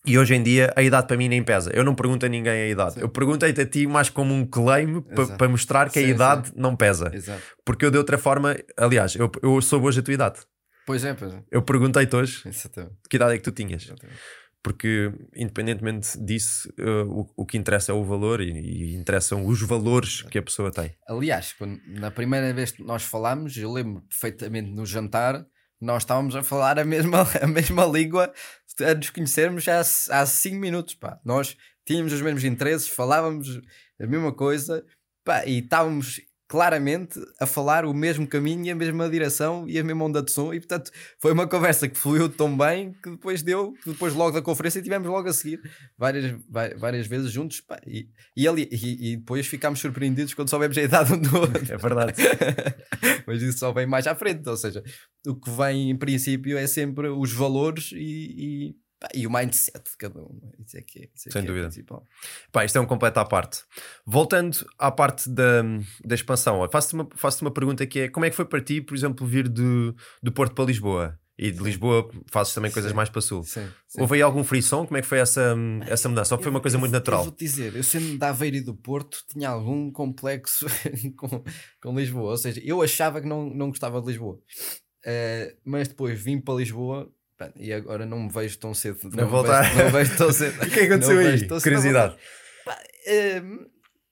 e 0.08 0.18
hoje 0.18 0.34
em 0.34 0.42
dia 0.42 0.74
a 0.76 0.82
idade 0.82 1.06
para 1.06 1.18
mim 1.18 1.28
nem 1.28 1.44
pesa. 1.44 1.70
Eu 1.74 1.84
não 1.84 1.94
pergunto 1.94 2.26
a 2.26 2.30
ninguém 2.30 2.54
a 2.54 2.68
idade. 2.68 2.94
Sim. 2.94 3.02
Eu 3.02 3.10
perguntei-te 3.10 3.62
a 3.62 3.66
ti 3.66 3.86
mais 3.86 4.10
como 4.10 4.34
um 4.34 4.46
claim 4.46 5.02
para 5.38 5.50
mostrar 5.50 5.90
que 5.90 6.00
sim, 6.00 6.06
a 6.06 6.08
idade 6.08 6.48
sim. 6.48 6.54
não 6.56 6.76
pesa. 6.76 7.12
Exato. 7.14 7.44
Porque 7.66 7.86
eu 7.86 7.92
de 7.92 7.98
outra 7.98 8.18
forma, 8.18 8.56
aliás, 8.78 9.16
eu, 9.16 9.30
eu 9.44 9.62
soube 9.62 9.86
hoje 9.86 10.00
a 10.00 10.04
tua 10.04 10.14
idade. 10.14 10.40
Pois 10.86 11.04
é, 11.04 11.14
pois 11.14 11.34
é. 11.34 11.44
Eu 11.52 11.62
perguntei-te 11.62 12.16
hoje 12.16 12.48
Exatamente. 12.48 12.96
que 13.10 13.18
idade 13.18 13.34
é 13.34 13.38
que 13.38 13.44
tu 13.44 13.52
tinhas. 13.52 13.84
Exatamente. 13.84 14.20
Porque, 14.64 15.14
independentemente 15.36 16.18
disso, 16.18 16.70
uh, 16.80 17.04
o, 17.10 17.44
o 17.44 17.46
que 17.46 17.58
interessa 17.58 17.92
é 17.92 17.96
o 17.96 18.04
valor 18.04 18.42
e, 18.42 18.52
e 18.52 18.96
interessam 18.96 19.46
os 19.46 19.62
valores 19.62 20.24
que 20.24 20.38
a 20.38 20.42
pessoa 20.42 20.72
tem. 20.72 20.94
Aliás, 21.08 21.54
quando, 21.54 21.80
na 21.88 22.12
primeira 22.12 22.54
vez 22.54 22.72
que 22.72 22.84
nós 22.84 23.04
falámos, 23.04 23.56
eu 23.58 23.72
lembro 23.72 24.02
perfeitamente 24.10 24.70
no 24.72 24.86
jantar 24.86 25.46
nós 25.80 26.04
estávamos 26.04 26.36
a 26.36 26.44
falar 26.44 26.80
a 26.80 26.86
mesma, 26.86 27.22
a 27.42 27.48
mesma 27.48 27.86
língua 27.86 28.34
a 28.82 28.94
nos 28.94 29.10
conhecermos 29.10 29.68
há, 29.68 29.80
há 29.80 30.26
cinco 30.26 30.58
minutos. 30.58 30.94
Pá. 30.94 31.20
Nós 31.24 31.58
tínhamos 31.86 32.14
os 32.14 32.22
mesmos 32.22 32.44
interesses, 32.44 32.88
falávamos 32.88 33.62
a 34.00 34.06
mesma 34.06 34.32
coisa 34.32 34.86
pá, 35.28 35.46
e 35.46 35.60
estávamos 35.60 36.22
claramente 36.48 37.20
a 37.40 37.46
falar 37.46 37.86
o 37.86 37.94
mesmo 37.94 38.26
caminho 38.26 38.66
e 38.66 38.72
a 38.72 38.76
mesma 38.76 39.10
direção 39.10 39.68
e 39.68 39.78
a 39.78 39.84
mesma 39.84 40.06
onda 40.06 40.24
de 40.24 40.32
som 40.32 40.54
e 40.54 40.60
portanto 40.60 40.92
foi 41.20 41.34
uma 41.34 41.46
conversa 41.46 41.90
que 41.90 41.98
fluiu 41.98 42.30
tão 42.30 42.58
bem 42.58 42.94
que 43.04 43.10
depois 43.10 43.42
deu, 43.42 43.74
depois 43.86 44.14
logo 44.14 44.32
da 44.32 44.42
conferência 44.42 44.82
tivemos 44.82 45.08
logo 45.10 45.28
a 45.28 45.34
seguir 45.34 45.62
várias, 45.98 46.34
várias 46.78 47.06
vezes 47.06 47.32
juntos 47.32 47.60
pá, 47.60 47.80
e, 47.86 48.08
e, 48.36 48.48
ali, 48.48 48.70
e, 48.72 49.12
e, 49.12 49.18
depois 49.18 49.46
ficámos 49.46 49.80
surpreendidos 49.80 50.34
quando 50.34 50.50
soubemos 50.50 50.78
a 50.78 50.82
idade 50.82 51.14
um 51.14 51.20
do 51.20 51.38
outro. 51.38 51.58
É 51.68 51.78
verdade. 51.78 52.14
Mas 53.28 53.42
isso 53.42 53.58
só 53.58 53.74
vem 53.74 53.86
mais 53.86 54.08
à 54.08 54.16
frente, 54.16 54.48
ou 54.48 54.56
seja, 54.56 54.82
o 55.26 55.36
que 55.36 55.50
vem 55.50 55.90
em 55.90 55.98
princípio 55.98 56.58
é 56.58 56.66
sempre 56.66 57.10
os 57.10 57.34
valores 57.34 57.92
e, 57.94 57.98
e 57.98 58.76
e 59.14 59.28
o 59.28 59.32
mindset 59.32 59.84
de 59.92 59.98
cada 59.98 60.20
um. 60.20 60.40
É? 60.44 60.62
Isso 60.64 60.78
é 60.78 60.82
que 60.82 61.00
é, 61.00 61.10
isso 61.14 61.30
é 61.30 61.32
Sem 61.32 61.42
que 61.44 61.48
é 61.48 61.70
dúvida. 61.70 61.70
Pá, 62.52 62.66
isto 62.66 62.78
é 62.78 62.82
um 62.82 62.86
completo 62.86 63.20
à 63.20 63.26
parte. 63.26 63.64
Voltando 64.06 64.66
à 64.78 64.92
parte 64.92 65.30
da, 65.30 65.64
da 66.04 66.16
expansão, 66.16 66.68
faço-te 66.70 66.96
uma, 66.96 67.08
faço 67.16 67.44
uma 67.44 67.52
pergunta 67.52 67.86
que 67.86 68.02
é: 68.02 68.10
como 68.10 68.26
é 68.26 68.30
que 68.30 68.36
foi 68.36 68.46
para 68.46 68.62
ti, 68.62 68.82
por 68.82 68.96
exemplo, 68.96 69.26
vir 69.26 69.48
de, 69.48 69.94
do 70.22 70.32
Porto 70.32 70.56
para 70.56 70.66
Lisboa? 70.66 71.20
E 71.40 71.52
de 71.52 71.62
Lisboa 71.62 72.10
fazes 72.32 72.52
também 72.52 72.72
coisas 72.72 72.90
sim. 72.90 72.96
mais 72.96 73.10
para 73.10 73.22
sul. 73.22 73.44
Sim, 73.44 73.68
sim. 73.88 74.02
Houve 74.02 74.16
aí 74.16 74.24
algum 74.24 74.44
frição? 74.44 74.88
Como 74.88 74.98
é 74.98 75.02
que 75.02 75.08
foi 75.08 75.20
essa, 75.20 75.56
essa 75.86 76.10
mudança? 76.10 76.34
Ou 76.34 76.42
foi 76.42 76.50
uma 76.50 76.60
coisa 76.60 76.80
muito 76.80 76.92
natural? 76.92 77.20
Eu 77.20 77.26
vou 77.26 77.36
dizer, 77.36 77.76
eu 77.76 77.84
sendo 77.84 78.18
da 78.18 78.30
Aveiro 78.30 78.56
e 78.56 78.62
do 78.62 78.74
Porto 78.74 79.24
tinha 79.30 79.50
algum 79.50 79.92
complexo 79.92 80.66
com, 81.16 81.44
com 81.80 81.96
Lisboa. 81.96 82.32
Ou 82.32 82.38
seja, 82.38 82.60
eu 82.64 82.82
achava 82.82 83.22
que 83.22 83.28
não, 83.28 83.48
não 83.52 83.68
gostava 83.68 84.02
de 84.02 84.08
Lisboa. 84.08 84.40
Uh, 85.06 85.56
mas 85.64 85.88
depois 85.88 86.20
vim 86.20 86.42
para 86.42 86.56
Lisboa 86.56 87.08
e 87.56 87.72
agora 87.72 88.06
não 88.06 88.20
me 88.22 88.30
vejo 88.32 88.58
tão 88.58 88.74
cedo. 88.74 89.00
Não, 89.04 89.24
não 89.24 89.30
voltar. 89.30 89.64
Vejo, 89.64 89.84
não 89.84 89.92
vejo 89.92 90.18
tão 90.18 90.34
cedo. 90.34 90.56
o 90.64 90.70
que 90.70 90.80
é 90.80 90.88
que 90.88 90.94
aconteceu 90.94 91.20
aí? 91.20 91.48
Curiosidade. 91.48 92.18
Pá, 92.66 92.80
hum, 93.44 93.66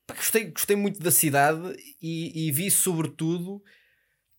pá, 0.05 0.13
gostei, 0.15 0.45
gostei 0.51 0.75
muito 0.75 0.99
da 0.99 1.11
cidade 1.11 1.75
e, 2.01 2.47
e, 2.47 2.51
vi, 2.51 2.69
sobretudo, 2.69 3.63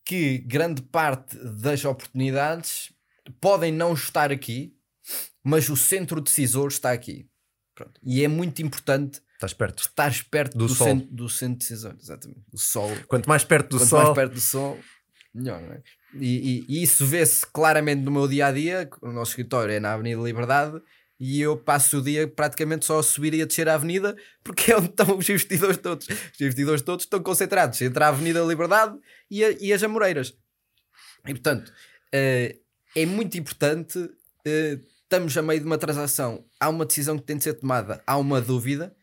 que 0.04 0.38
grande 0.38 0.82
parte 0.82 1.36
das 1.36 1.84
oportunidades 1.84 2.92
podem 3.40 3.72
não 3.72 3.92
estar 3.92 4.30
aqui, 4.30 4.76
mas 5.42 5.68
o 5.68 5.76
centro 5.76 6.20
decisor 6.20 6.68
está 6.68 6.92
aqui. 6.92 7.28
Pronto. 7.74 8.00
E 8.02 8.24
é 8.24 8.28
muito 8.28 8.62
importante. 8.62 9.20
Estás 9.34 9.52
perto. 9.52 9.80
Estás 9.80 10.22
perto 10.22 10.56
do, 10.56 10.66
do 10.66 10.74
sol. 10.74 10.86
Centro, 10.86 11.14
do 11.14 11.28
centro 11.28 11.58
decisor, 11.58 11.96
exatamente. 12.00 12.40
Do 12.50 12.58
sol. 12.58 12.90
Quanto 13.06 13.28
mais 13.28 13.44
perto 13.44 13.70
do 13.70 13.78
Quanto 13.78 13.88
sol. 13.88 14.02
mais 14.02 14.14
perto 14.14 14.32
do 14.32 14.40
sol, 14.40 14.78
melhor, 15.34 15.60
não 15.60 15.72
é? 15.72 15.82
E, 16.14 16.64
e, 16.68 16.78
e 16.78 16.82
isso 16.82 17.04
vê-se 17.04 17.46
claramente 17.46 18.02
no 18.02 18.10
meu 18.10 18.28
dia 18.28 18.46
a 18.46 18.52
dia. 18.52 18.88
O 19.02 19.10
nosso 19.10 19.32
escritório 19.32 19.72
é 19.72 19.80
na 19.80 19.92
Avenida 19.92 20.20
Liberdade 20.20 20.80
e 21.18 21.40
eu 21.40 21.56
passo 21.56 21.98
o 21.98 22.02
dia 22.02 22.28
praticamente 22.28 22.84
só 22.84 22.98
a 22.98 23.02
subir 23.02 23.32
e 23.34 23.42
a 23.42 23.46
descer 23.46 23.68
a 23.68 23.74
avenida 23.74 24.14
porque 24.44 24.70
é 24.70 24.76
onde 24.76 24.88
estão 24.88 25.16
os 25.16 25.28
investidores 25.28 25.78
todos. 25.78 26.06
Os 26.08 26.40
investidores 26.40 26.82
todos 26.82 27.04
estão 27.04 27.22
concentrados 27.22 27.80
entre 27.80 28.02
a 28.02 28.08
Avenida 28.08 28.40
Liberdade 28.40 28.98
e, 29.30 29.44
a, 29.44 29.50
e 29.52 29.72
as 29.72 29.82
Amoreiras. 29.82 30.36
E 31.26 31.32
portanto, 31.32 31.68
uh, 31.68 32.60
é 32.94 33.06
muito 33.06 33.36
importante. 33.36 33.98
Uh, 33.98 34.80
estamos 35.02 35.36
a 35.36 35.42
meio 35.42 35.60
de 35.60 35.66
uma 35.66 35.78
transação, 35.78 36.44
há 36.58 36.68
uma 36.68 36.84
decisão 36.84 37.16
que 37.16 37.24
tem 37.24 37.36
de 37.36 37.44
ser 37.44 37.54
tomada, 37.54 38.02
há 38.06 38.16
uma 38.16 38.40
dúvida. 38.40 38.94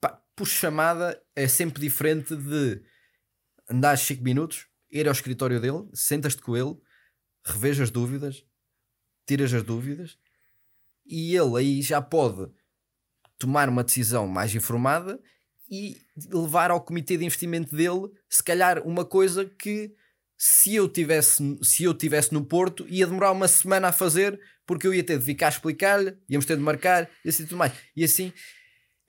Pá, 0.00 0.20
por 0.34 0.46
chamada 0.46 1.20
é 1.34 1.46
sempre 1.46 1.80
diferente 1.80 2.34
de 2.34 2.82
andar 3.70 3.96
5 3.96 4.22
minutos, 4.22 4.66
ir 4.92 5.08
ao 5.08 5.12
escritório 5.12 5.60
dele, 5.60 5.88
sentas-te 5.94 6.42
com 6.42 6.56
ele, 6.56 6.76
revês 7.44 7.80
as 7.80 7.90
dúvidas, 7.90 8.44
tiras 9.26 9.52
as 9.52 9.62
dúvidas 9.62 10.18
e 11.06 11.34
ele 11.34 11.56
aí 11.58 11.82
já 11.82 12.00
pode 12.00 12.50
tomar 13.38 13.68
uma 13.68 13.82
decisão 13.82 14.28
mais 14.28 14.54
informada 14.54 15.20
e 15.68 15.96
levar 16.30 16.70
ao 16.70 16.80
comitê 16.80 17.16
de 17.16 17.24
investimento 17.24 17.74
dele, 17.74 18.10
se 18.28 18.42
calhar, 18.42 18.86
uma 18.86 19.04
coisa 19.04 19.44
que 19.44 19.94
se 20.36 20.74
eu 20.74 20.88
tivesse, 20.88 21.58
se 21.62 21.84
eu 21.84 21.94
tivesse 21.94 22.32
no 22.34 22.44
Porto 22.44 22.86
ia 22.88 23.06
demorar 23.06 23.32
uma 23.32 23.48
semana 23.48 23.88
a 23.88 23.92
fazer 23.92 24.40
porque 24.66 24.86
eu 24.86 24.94
ia 24.94 25.02
ter 25.02 25.18
de 25.18 25.24
ficar 25.24 25.46
a 25.46 25.50
explicar-lhe, 25.50 26.16
íamos 26.28 26.46
ter 26.46 26.56
de 26.56 26.62
marcar 26.62 27.08
e 27.24 27.28
assim 27.28 27.44
tudo 27.44 27.56
mais. 27.56 27.72
E 27.96 28.04
assim 28.04 28.32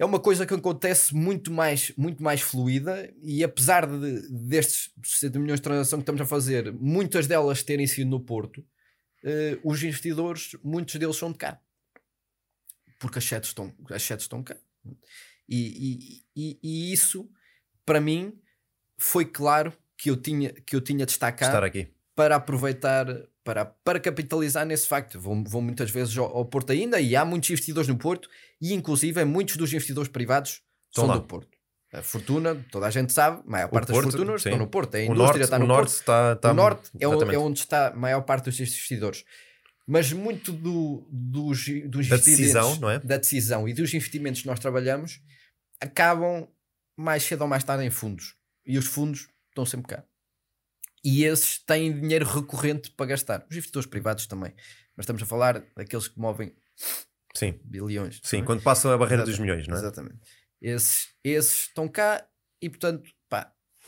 é 0.03 0.05
uma 0.05 0.19
coisa 0.19 0.45
que 0.45 0.53
acontece 0.53 1.15
muito 1.15 1.49
mais, 1.49 1.93
muito 1.95 2.21
mais 2.21 2.41
fluida 2.41 3.09
e 3.21 3.41
apesar 3.41 3.87
de, 3.87 4.27
destes 4.29 4.91
60 5.01 5.39
milhões 5.39 5.59
de 5.59 5.63
transações 5.63 5.99
que 5.99 6.03
estamos 6.03 6.21
a 6.21 6.25
fazer, 6.25 6.73
muitas 6.73 7.25
delas 7.25 7.63
terem 7.63 7.87
sido 7.87 8.09
no 8.09 8.19
Porto, 8.19 8.59
uh, 8.59 9.59
os 9.63 9.81
investidores, 9.81 10.57
muitos 10.61 10.95
deles 10.95 11.15
são 11.15 11.31
de 11.31 11.37
cá. 11.37 11.57
Porque 12.99 13.17
as 13.17 13.23
setes 13.23 13.51
estão, 13.51 13.73
as 13.89 14.03
setes 14.03 14.25
estão 14.25 14.43
cá. 14.43 14.57
E, 15.47 16.21
e, 16.35 16.49
e, 16.49 16.59
e, 16.61 16.93
isso, 16.93 17.29
para 17.85 18.01
mim, 18.01 18.37
foi 18.97 19.23
claro 19.23 19.71
que 19.97 20.09
eu 20.09 20.17
tinha, 20.17 20.51
que 20.51 20.75
eu 20.75 20.81
tinha 20.81 21.05
de 21.05 21.11
destacar 21.11 21.47
Estar 21.47 21.63
aqui. 21.63 21.87
para 22.13 22.35
aproveitar, 22.35 23.07
para, 23.43 23.65
para 23.65 23.99
capitalizar 23.99 24.65
nesse 24.65 24.87
facto. 24.87 25.19
Vou, 25.19 25.43
vou 25.43 25.61
muitas 25.61 25.91
vezes 25.91 26.17
ao, 26.17 26.25
ao, 26.25 26.45
Porto 26.45 26.71
ainda 26.71 26.99
e 26.99 27.15
há 27.15 27.25
muitos 27.25 27.49
investidores 27.49 27.87
no 27.87 27.97
Porto 27.97 28.29
e, 28.61 28.73
inclusive, 28.73 29.23
muitos 29.25 29.57
dos 29.57 29.71
investidores 29.73 30.09
privados 30.09 30.61
Estão 30.89 31.05
são 31.05 31.07
lá. 31.07 31.17
do 31.17 31.23
Porto. 31.23 31.57
A 31.93 32.01
fortuna, 32.01 32.55
toda 32.71 32.87
a 32.87 32.89
gente 32.89 33.13
sabe, 33.13 33.43
a 33.45 33.49
maior 33.49 33.69
parte 33.69 33.87
Porto, 33.87 34.05
das 34.05 34.13
fortunas 34.15 34.41
sim. 34.41 34.49
estão 34.49 34.59
no 34.65 34.69
Porto. 34.69 34.95
A 34.95 35.01
indústria 35.03 35.25
norte, 35.25 35.41
está 35.43 35.59
no 35.59 35.65
o 35.65 35.67
Porto. 35.67 35.89
Está, 35.89 36.33
está 36.33 36.51
o 36.51 36.53
Norte 36.55 36.91
é, 36.99 37.03
é, 37.03 37.37
onde 37.37 37.59
está 37.59 37.87
a 37.89 37.95
maior 37.95 38.21
parte 38.21 38.45
dos 38.45 38.59
investidores 38.59 39.23
mas 39.85 40.13
muito 40.13 40.53
do, 40.53 41.05
dos, 41.11 41.65
dos 41.85 42.07
da 42.07 42.15
decisão, 42.15 42.79
não 42.79 42.89
é? 42.89 42.99
da 42.99 43.17
decisão 43.17 43.67
e 43.67 43.73
dos 43.73 43.93
investimentos 43.93 44.41
que 44.41 44.47
nós 44.47 44.59
trabalhamos 44.59 45.21
acabam 45.81 46.47
mais 46.97 47.23
cedo 47.23 47.41
ou 47.41 47.47
mais 47.47 47.65
tarde 47.65 47.83
em 47.83 47.89
fundos 47.89 48.35
e 48.65 48.77
os 48.77 48.85
fundos 48.85 49.27
estão 49.49 49.65
sempre 49.65 49.87
cá 49.95 50.05
e 51.03 51.23
esses 51.23 51.59
têm 51.59 51.99
dinheiro 51.99 52.25
recorrente 52.25 52.91
para 52.91 53.07
gastar 53.07 53.45
os 53.49 53.55
investidores 53.55 53.87
privados 53.87 54.27
também 54.27 54.53
mas 54.95 55.03
estamos 55.03 55.21
a 55.23 55.25
falar 55.25 55.63
daqueles 55.75 56.07
que 56.07 56.19
movem 56.19 56.53
Sim. 57.33 57.59
bilhões 57.63 58.19
Sim, 58.23 58.41
é? 58.41 58.41
quando 58.43 58.61
passam 58.61 58.91
a 58.91 58.97
barreira 58.97 59.23
Exatamente. 59.23 59.37
dos 59.37 59.39
milhões, 59.39 59.67
não 59.67 59.75
é? 59.75 59.79
Exatamente. 59.79 60.19
Esses, 60.61 61.07
esses 61.23 61.67
estão 61.67 61.87
cá 61.87 62.25
e 62.61 62.69
portanto 62.69 63.09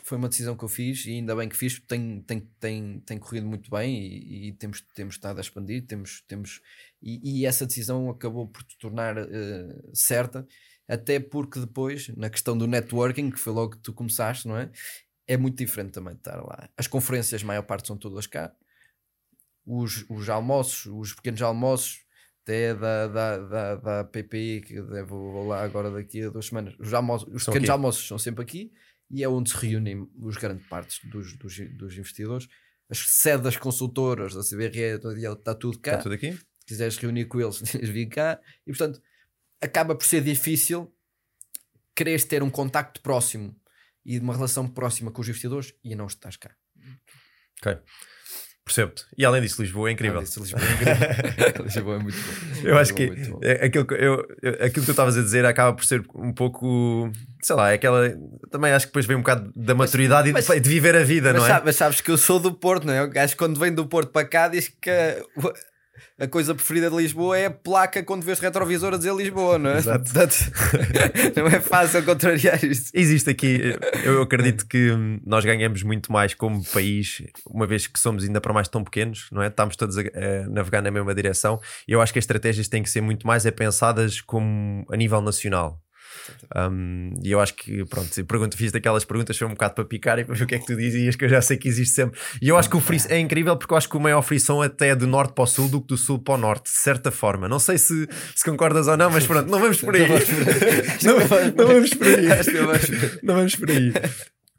foi 0.06 0.16
uma 0.16 0.28
decisão 0.28 0.56
que 0.56 0.62
eu 0.62 0.68
fiz 0.68 1.04
e 1.04 1.10
ainda 1.10 1.34
bem 1.34 1.48
que 1.48 1.56
fiz, 1.56 1.80
tem, 1.80 2.20
tem, 2.20 2.48
tem, 2.60 3.00
tem 3.00 3.18
corrido 3.18 3.44
muito 3.44 3.68
bem 3.68 3.98
e, 3.98 4.48
e 4.48 4.52
temos, 4.52 4.80
temos 4.94 5.16
estado 5.16 5.38
a 5.38 5.40
expandir, 5.40 5.84
temos, 5.84 6.22
temos, 6.28 6.60
e, 7.02 7.40
e 7.40 7.44
essa 7.44 7.66
decisão 7.66 8.08
acabou 8.08 8.46
por 8.46 8.62
se 8.62 8.78
tornar 8.78 9.18
uh, 9.18 9.90
certa, 9.92 10.46
até 10.86 11.18
porque 11.18 11.58
depois, 11.58 12.06
na 12.16 12.30
questão 12.30 12.56
do 12.56 12.68
networking, 12.68 13.32
que 13.32 13.40
foi 13.40 13.52
logo 13.52 13.72
que 13.72 13.82
tu 13.82 13.92
começaste, 13.92 14.46
não 14.46 14.56
é? 14.56 14.70
É 15.26 15.36
muito 15.36 15.58
diferente 15.58 15.92
também 15.92 16.14
de 16.14 16.20
estar 16.20 16.36
lá. 16.36 16.68
As 16.76 16.86
conferências, 16.86 17.42
a 17.42 17.46
maior 17.46 17.62
parte 17.62 17.88
são 17.88 17.96
todas 17.96 18.26
cá. 18.26 18.54
Os, 19.64 20.04
os 20.08 20.28
almoços, 20.28 20.86
os 20.86 21.12
pequenos 21.14 21.42
almoços, 21.42 22.04
até 22.42 22.72
da, 22.74 23.08
da, 23.08 23.38
da, 23.38 23.74
da 23.74 24.04
PPI, 24.04 24.60
que 24.60 24.80
devo 24.80 25.32
vou 25.32 25.48
lá 25.48 25.64
agora 25.64 25.90
daqui 25.90 26.22
a 26.22 26.30
duas 26.30 26.46
semanas. 26.46 26.74
Os, 26.78 26.94
almoços, 26.94 27.28
os 27.34 27.44
pequenos 27.44 27.68
aqui. 27.68 27.72
almoços 27.72 28.06
são 28.06 28.18
sempre 28.18 28.42
aqui 28.42 28.72
e 29.10 29.24
é 29.24 29.28
onde 29.28 29.50
se 29.50 29.56
reúnem 29.56 30.08
os 30.16 30.36
grandes 30.36 30.66
partes 30.68 31.00
dos, 31.10 31.36
dos, 31.36 31.58
dos 31.76 31.98
investidores. 31.98 32.48
As 32.88 32.98
sedes 32.98 33.42
das 33.42 33.56
consultoras, 33.56 34.32
da 34.32 34.42
CBRE, 34.42 35.32
está 35.32 35.56
tudo 35.56 35.78
cá. 35.80 35.92
Está 35.92 36.02
tudo 36.04 36.14
aqui. 36.14 36.32
Se 36.34 36.66
quiseres 36.66 36.96
reunir 36.98 37.24
com 37.24 37.40
eles, 37.40 37.58
vir 37.74 38.06
cá. 38.06 38.40
E 38.64 38.70
portanto, 38.70 39.02
acaba 39.60 39.96
por 39.96 40.04
ser 40.04 40.22
difícil 40.22 40.92
quereres 41.96 42.24
ter 42.24 42.42
um 42.42 42.50
contacto 42.50 43.00
próximo 43.00 43.56
e 44.06 44.18
de 44.18 44.24
uma 44.24 44.32
relação 44.34 44.68
próxima 44.68 45.10
com 45.10 45.20
os 45.20 45.28
investidores 45.28 45.74
e 45.84 45.94
não 45.96 46.06
estás 46.06 46.36
cá. 46.36 46.54
Ok. 47.60 47.78
Percebo-te. 48.64 49.04
E 49.16 49.24
além 49.24 49.40
disso, 49.42 49.62
Lisboa 49.62 49.88
é 49.88 49.92
incrível. 49.92 50.20
Disso, 50.20 50.40
Lisboa 50.40 50.60
é 50.60 50.72
incrível. 50.72 51.62
Lisboa 51.64 51.94
é 51.94 51.98
muito 52.00 52.18
bom. 52.18 52.68
Eu 52.68 52.78
acho 52.78 52.94
que 52.94 53.12
é, 53.42 53.64
aquilo, 53.64 53.86
eu, 53.92 54.26
aquilo 54.54 54.70
que 54.70 54.80
tu 54.80 54.90
estavas 54.90 55.16
a 55.16 55.22
dizer 55.22 55.44
acaba 55.44 55.72
por 55.72 55.84
ser 55.84 56.04
um 56.16 56.32
pouco, 56.32 57.08
sei 57.42 57.54
lá, 57.54 57.70
é 57.70 57.74
aquela. 57.74 58.12
Também 58.50 58.72
acho 58.72 58.86
que 58.86 58.90
depois 58.90 59.06
vem 59.06 59.16
um 59.16 59.20
bocado 59.20 59.52
da 59.54 59.72
maturidade 59.72 60.32
mas, 60.32 60.48
e 60.48 60.54
de, 60.54 60.60
de, 60.60 60.68
viver 60.68 60.96
a 60.96 61.04
vida, 61.04 61.32
mas, 61.32 61.42
não 61.42 61.48
é? 61.48 61.62
Mas 61.64 61.76
sabes 61.76 62.00
que 62.00 62.10
eu 62.10 62.18
sou 62.18 62.40
do 62.40 62.52
Porto, 62.52 62.88
não 62.88 62.92
é? 62.92 63.18
Acho 63.20 63.34
que 63.34 63.38
quando 63.38 63.58
vem 63.60 63.72
do 63.72 63.86
Porto 63.86 64.10
para 64.10 64.26
cá 64.26 64.48
diz 64.48 64.68
que 64.68 64.90
a 66.18 66.26
coisa 66.26 66.54
preferida 66.54 66.90
de 66.90 66.96
Lisboa 66.96 67.38
é 67.38 67.46
a 67.46 67.50
placa 67.50 68.02
quando 68.02 68.22
vês 68.22 68.38
retrovisor 68.38 68.94
a 68.94 68.96
dizer 68.96 69.14
Lisboa, 69.14 69.58
não 69.58 69.70
é? 69.70 69.78
Exato. 69.78 70.10
não 71.36 71.46
é 71.46 71.60
fácil 71.60 72.04
contrariar 72.04 72.62
isto. 72.64 72.90
Existe 72.94 73.30
aqui, 73.30 73.76
eu 74.04 74.22
acredito 74.22 74.66
que 74.66 74.92
nós 75.24 75.44
ganhamos 75.44 75.82
muito 75.82 76.12
mais 76.12 76.34
como 76.34 76.64
país, 76.64 77.22
uma 77.46 77.66
vez 77.66 77.86
que 77.86 77.98
somos 77.98 78.24
ainda 78.24 78.40
para 78.40 78.52
mais 78.52 78.68
tão 78.68 78.82
pequenos, 78.82 79.28
não 79.30 79.42
é? 79.42 79.48
Estamos 79.48 79.76
todos 79.76 79.98
a, 79.98 80.02
a 80.02 80.48
navegar 80.48 80.82
na 80.82 80.90
mesma 80.90 81.14
direção 81.14 81.60
e 81.86 81.92
eu 81.92 82.00
acho 82.00 82.12
que 82.12 82.18
as 82.18 82.24
estratégias 82.24 82.68
têm 82.68 82.82
que 82.82 82.90
ser 82.90 83.00
muito 83.00 83.26
mais 83.26 83.44
pensadas 83.50 84.20
como 84.20 84.84
a 84.90 84.96
nível 84.96 85.20
nacional. 85.20 85.80
Um, 86.54 87.12
e 87.22 87.30
eu 87.30 87.40
acho 87.40 87.54
que, 87.54 87.84
pronto, 87.86 88.24
pergunto, 88.24 88.56
fiz 88.56 88.72
daquelas 88.72 89.04
perguntas, 89.04 89.36
foi 89.36 89.46
um 89.46 89.50
bocado 89.50 89.74
para 89.74 89.84
picar 89.84 90.18
e 90.18 90.24
para 90.24 90.34
ver 90.34 90.44
o 90.44 90.46
que 90.46 90.54
é 90.54 90.58
que 90.58 90.66
tu 90.66 90.76
dizias, 90.76 91.16
que 91.16 91.24
eu 91.24 91.28
já 91.28 91.40
sei 91.40 91.56
que 91.56 91.68
existe 91.68 91.94
sempre. 91.94 92.18
E 92.40 92.48
eu 92.48 92.56
acho 92.56 92.68
que 92.68 92.76
o 92.76 92.80
free, 92.80 93.00
é 93.08 93.18
incrível 93.18 93.56
porque 93.56 93.72
eu 93.72 93.78
acho 93.78 93.88
que 93.88 93.96
o 93.96 94.00
maior 94.00 94.22
frição 94.22 94.62
até 94.62 94.88
é 94.88 94.96
do 94.96 95.06
norte 95.06 95.34
para 95.34 95.44
o 95.44 95.46
sul 95.46 95.68
do 95.68 95.80
que 95.80 95.88
do 95.88 95.96
sul 95.96 96.18
para 96.18 96.34
o 96.34 96.38
norte, 96.38 96.64
de 96.64 96.78
certa 96.78 97.10
forma. 97.10 97.48
Não 97.48 97.58
sei 97.58 97.78
se, 97.78 98.08
se 98.34 98.44
concordas 98.44 98.88
ou 98.88 98.96
não, 98.96 99.10
mas 99.10 99.26
pronto, 99.26 99.50
não 99.50 99.58
vamos 99.58 99.80
por 99.80 99.94
aí. 99.94 100.08
não, 101.02 101.18
não 101.56 101.66
vamos 101.66 101.90
por 101.94 102.06
aí. 102.06 102.26
Não 103.22 103.34
vamos 103.34 103.56
por 103.56 103.70
aí. 103.70 103.92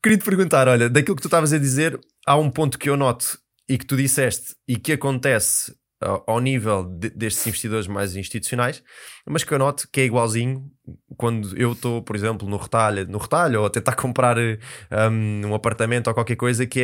Queria 0.01 0.17
te 0.17 0.23
perguntar, 0.23 0.67
olha, 0.67 0.89
daquilo 0.89 1.15
que 1.15 1.21
tu 1.21 1.27
estavas 1.27 1.51
a 1.53 1.57
dizer, 1.57 1.99
há 2.25 2.37
um 2.37 2.49
ponto 2.49 2.77
que 2.77 2.89
eu 2.89 2.95
noto 2.95 3.39
e 3.67 3.77
que 3.77 3.85
tu 3.85 3.97
disseste 3.97 4.55
e 4.67 4.77
que 4.77 4.93
acontece 4.93 5.73
ao 5.99 6.39
nível 6.39 6.83
de, 6.83 7.09
destes 7.09 7.45
investidores 7.47 7.87
mais 7.87 8.15
institucionais, 8.15 8.83
mas 9.25 9.43
que 9.43 9.51
eu 9.51 9.57
noto 9.57 9.87
que 9.91 10.01
é 10.01 10.05
igualzinho 10.05 10.71
quando 11.17 11.57
eu 11.57 11.73
estou, 11.73 12.03
por 12.03 12.15
exemplo, 12.15 12.47
no 12.47 12.57
retalho, 12.57 13.07
no 13.07 13.17
retalho 13.17 13.61
ou 13.61 13.65
a 13.65 13.69
tentar 13.69 13.95
comprar 13.97 14.37
um, 14.37 15.47
um 15.47 15.55
apartamento 15.55 16.07
ou 16.07 16.13
qualquer 16.13 16.35
coisa 16.35 16.65
que 16.67 16.81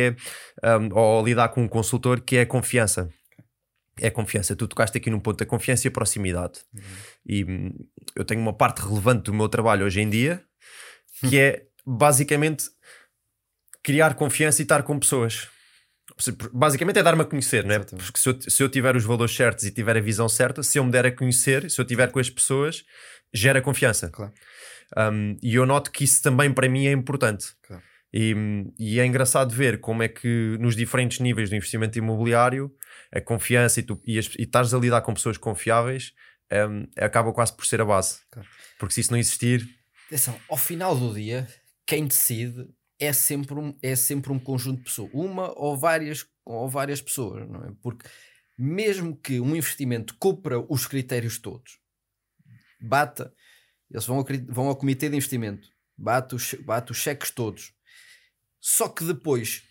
é, 0.62 0.76
um, 0.78 0.92
ou 0.92 1.24
lidar 1.24 1.48
com 1.50 1.62
um 1.62 1.68
consultor, 1.68 2.20
que 2.20 2.36
é 2.36 2.40
a 2.40 2.46
confiança. 2.46 3.08
É 4.00 4.08
a 4.08 4.10
confiança. 4.10 4.56
Tu 4.56 4.66
tocaste 4.66 4.98
aqui 4.98 5.08
num 5.08 5.20
ponto 5.20 5.38
da 5.38 5.46
confiança 5.46 5.86
e 5.86 5.88
a 5.88 5.92
proximidade. 5.92 6.60
Uhum. 6.74 6.82
E 7.24 7.44
hum, 7.44 7.70
eu 8.16 8.24
tenho 8.24 8.40
uma 8.40 8.52
parte 8.52 8.82
relevante 8.82 9.22
do 9.22 9.34
meu 9.34 9.48
trabalho 9.48 9.86
hoje 9.86 10.00
em 10.00 10.10
dia 10.10 10.42
que 11.28 11.38
é 11.38 11.62
basicamente 11.86 12.64
criar 13.84 14.14
confiança 14.14 14.60
e 14.60 14.64
estar 14.64 14.82
com 14.82 14.98
pessoas 14.98 15.48
basicamente 16.52 16.98
é 16.98 17.02
dar-me 17.02 17.22
a 17.22 17.24
conhecer, 17.24 17.64
não 17.64 17.74
é? 17.74 17.78
Porque 17.78 18.18
se 18.18 18.28
eu, 18.28 18.40
se 18.40 18.62
eu 18.62 18.68
tiver 18.68 18.96
os 18.96 19.04
valores 19.04 19.34
certos 19.34 19.64
e 19.64 19.70
tiver 19.70 19.96
a 19.96 20.00
visão 20.00 20.28
certa, 20.28 20.62
se 20.62 20.78
eu 20.78 20.84
me 20.84 20.90
der 20.90 21.06
a 21.06 21.12
conhecer, 21.12 21.70
se 21.70 21.80
eu 21.80 21.84
tiver 21.84 22.10
com 22.10 22.18
as 22.18 22.30
pessoas, 22.30 22.84
gera 23.32 23.60
confiança. 23.60 24.08
Claro. 24.10 24.32
Um, 24.96 25.36
e 25.42 25.54
eu 25.54 25.66
noto 25.66 25.90
que 25.90 26.04
isso 26.04 26.22
também 26.22 26.52
para 26.52 26.68
mim 26.68 26.86
é 26.86 26.92
importante. 26.92 27.48
Claro. 27.62 27.82
E, 28.12 28.32
e, 28.78 29.00
é 29.00 29.04
engraçado 29.04 29.52
ver 29.52 29.80
como 29.80 30.00
é 30.00 30.08
que 30.08 30.56
nos 30.60 30.76
diferentes 30.76 31.18
níveis 31.18 31.50
do 31.50 31.56
investimento 31.56 31.98
imobiliário 31.98 32.72
a 33.12 33.20
confiança 33.20 33.80
e, 33.80 33.82
tu, 33.82 34.00
e, 34.06 34.20
as, 34.20 34.26
e 34.38 34.42
estares 34.42 34.72
a 34.72 34.78
lidar 34.78 35.00
com 35.00 35.12
pessoas 35.12 35.36
confiáveis 35.36 36.12
um, 36.52 36.86
acaba 36.96 37.32
quase 37.32 37.56
por 37.56 37.66
ser 37.66 37.80
a 37.80 37.84
base. 37.84 38.20
Claro. 38.30 38.48
Porque 38.78 38.94
se 38.94 39.00
isso 39.00 39.10
não 39.10 39.18
existir. 39.18 39.68
Atenção, 40.06 40.38
ao 40.48 40.56
final 40.56 40.96
do 40.96 41.12
dia, 41.12 41.48
quem 41.84 42.06
decide 42.06 42.68
é 43.04 43.12
sempre 43.12 43.54
um, 43.54 43.76
é 43.82 43.94
sempre 43.96 44.32
um 44.32 44.38
conjunto 44.38 44.78
de 44.78 44.84
pessoas, 44.84 45.10
uma 45.12 45.52
ou 45.58 45.76
várias, 45.76 46.26
ou 46.44 46.68
várias 46.68 47.00
pessoas, 47.00 47.48
não 47.48 47.64
é? 47.64 47.72
Porque 47.82 48.08
mesmo 48.56 49.16
que 49.16 49.40
um 49.40 49.54
investimento 49.54 50.16
cumpra 50.18 50.58
os 50.68 50.86
critérios 50.86 51.38
todos, 51.38 51.78
bata, 52.80 53.32
eles 53.90 54.06
vão 54.06 54.18
ao, 54.18 54.24
vão 54.48 54.68
ao 54.68 54.76
comitê 54.76 55.08
de 55.08 55.16
investimento, 55.16 55.68
bate 55.96 56.34
os, 56.34 56.54
bate 56.54 56.92
os 56.92 56.98
cheques 56.98 57.30
todos, 57.30 57.72
só 58.60 58.88
que 58.88 59.04
depois 59.04 59.62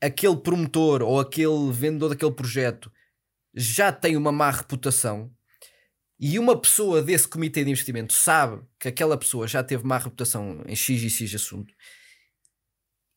aquele 0.00 0.36
promotor 0.36 1.02
ou 1.02 1.18
aquele 1.18 1.72
vendedor 1.72 2.10
daquele 2.10 2.32
projeto 2.32 2.92
já 3.54 3.92
tem 3.92 4.16
uma 4.16 4.32
má 4.32 4.50
reputação 4.50 5.32
e 6.18 6.38
uma 6.38 6.58
pessoa 6.60 7.02
desse 7.02 7.26
comitê 7.26 7.64
de 7.64 7.70
investimento 7.70 8.12
sabe 8.12 8.62
que 8.78 8.88
aquela 8.88 9.16
pessoa 9.16 9.46
já 9.48 9.62
teve 9.62 9.84
má 9.84 9.98
reputação 9.98 10.62
em 10.66 10.76
X 10.76 11.02
e 11.02 11.10
X 11.10 11.34
assunto, 11.34 11.74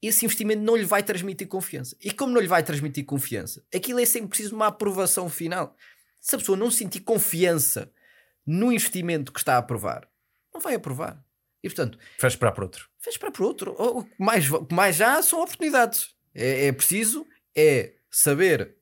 esse 0.01 0.25
investimento 0.25 0.61
não 0.61 0.75
lhe 0.75 0.85
vai 0.85 1.03
transmitir 1.03 1.47
confiança. 1.47 1.95
E 2.01 2.11
como 2.11 2.33
não 2.33 2.41
lhe 2.41 2.47
vai 2.47 2.63
transmitir 2.63 3.05
confiança, 3.05 3.63
aquilo 3.73 3.99
é 3.99 4.05
sempre 4.05 4.29
preciso 4.29 4.49
de 4.49 4.55
uma 4.55 4.67
aprovação 4.67 5.29
final. 5.29 5.75
Se 6.19 6.35
a 6.35 6.39
pessoa 6.39 6.57
não 6.57 6.69
sentir 6.69 7.01
confiança 7.01 7.91
no 8.45 8.71
investimento 8.71 9.31
que 9.31 9.39
está 9.39 9.55
a 9.55 9.59
aprovar, 9.59 10.07
não 10.53 10.61
vai 10.61 10.75
aprovar. 10.75 11.23
E 11.63 11.69
portanto, 11.69 11.97
Faz 12.17 12.35
por 12.35 12.63
outro. 12.63 12.89
fez 12.99 13.17
para 13.17 13.31
outro. 13.43 13.75
O 13.77 14.03
que 14.03 14.15
mais, 14.19 14.49
o 14.51 14.65
que 14.65 14.73
mais 14.73 14.95
já 14.95 15.21
são 15.21 15.41
oportunidades. 15.41 16.15
É, 16.33 16.67
é 16.67 16.71
preciso 16.71 17.25
é 17.55 17.93
saber 18.11 18.75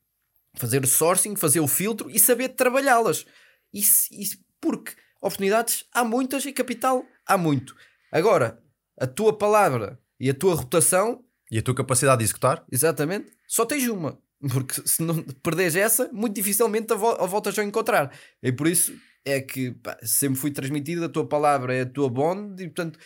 fazer 0.56 0.84
o 0.84 0.88
sourcing, 0.88 1.36
fazer 1.36 1.60
o 1.60 1.68
filtro 1.68 2.10
e 2.10 2.20
saber 2.20 2.50
trabalhá-las. 2.50 3.26
Isso, 3.74 4.08
isso, 4.12 4.38
porque 4.62 4.94
oportunidades 5.22 5.86
há 5.94 6.04
muitas 6.04 6.46
e 6.46 6.54
capital 6.54 7.06
há 7.26 7.38
muito. 7.38 7.76
Agora, 8.12 8.62
a 9.00 9.08
tua 9.08 9.38
palavra 9.38 10.00
e 10.20 10.30
a 10.30 10.34
tua 10.34 10.56
rotação, 10.56 11.24
E 11.52 11.60
a 11.60 11.62
tua 11.62 11.76
capacidade 11.76 12.20
de 12.20 12.24
executar? 12.26 12.66
exatamente, 12.72 13.32
só 13.48 13.66
tens 13.66 13.88
uma. 13.88 14.20
Porque 14.52 14.76
se 14.88 15.02
não 15.02 15.24
perderes 15.44 15.76
essa, 15.76 16.10
muito 16.12 16.36
dificilmente 16.36 16.92
a, 16.94 16.96
vo 16.96 17.10
a 17.12 17.26
voltas 17.26 17.58
a 17.58 17.64
encontrar. 17.64 18.12
E 18.44 18.52
por 18.52 18.68
isso 18.68 18.94
é 19.24 19.42
que 19.42 19.72
pá, 19.72 19.98
sempre 20.04 20.40
fui 20.40 20.52
transmitido, 20.52 21.06
a 21.06 21.10
tua 21.10 21.28
palavra 21.28 21.74
é 21.76 21.82
a 21.82 21.86
tua 21.86 22.10
bond, 22.10 22.62
e 22.62 22.68
portanto 22.68 23.00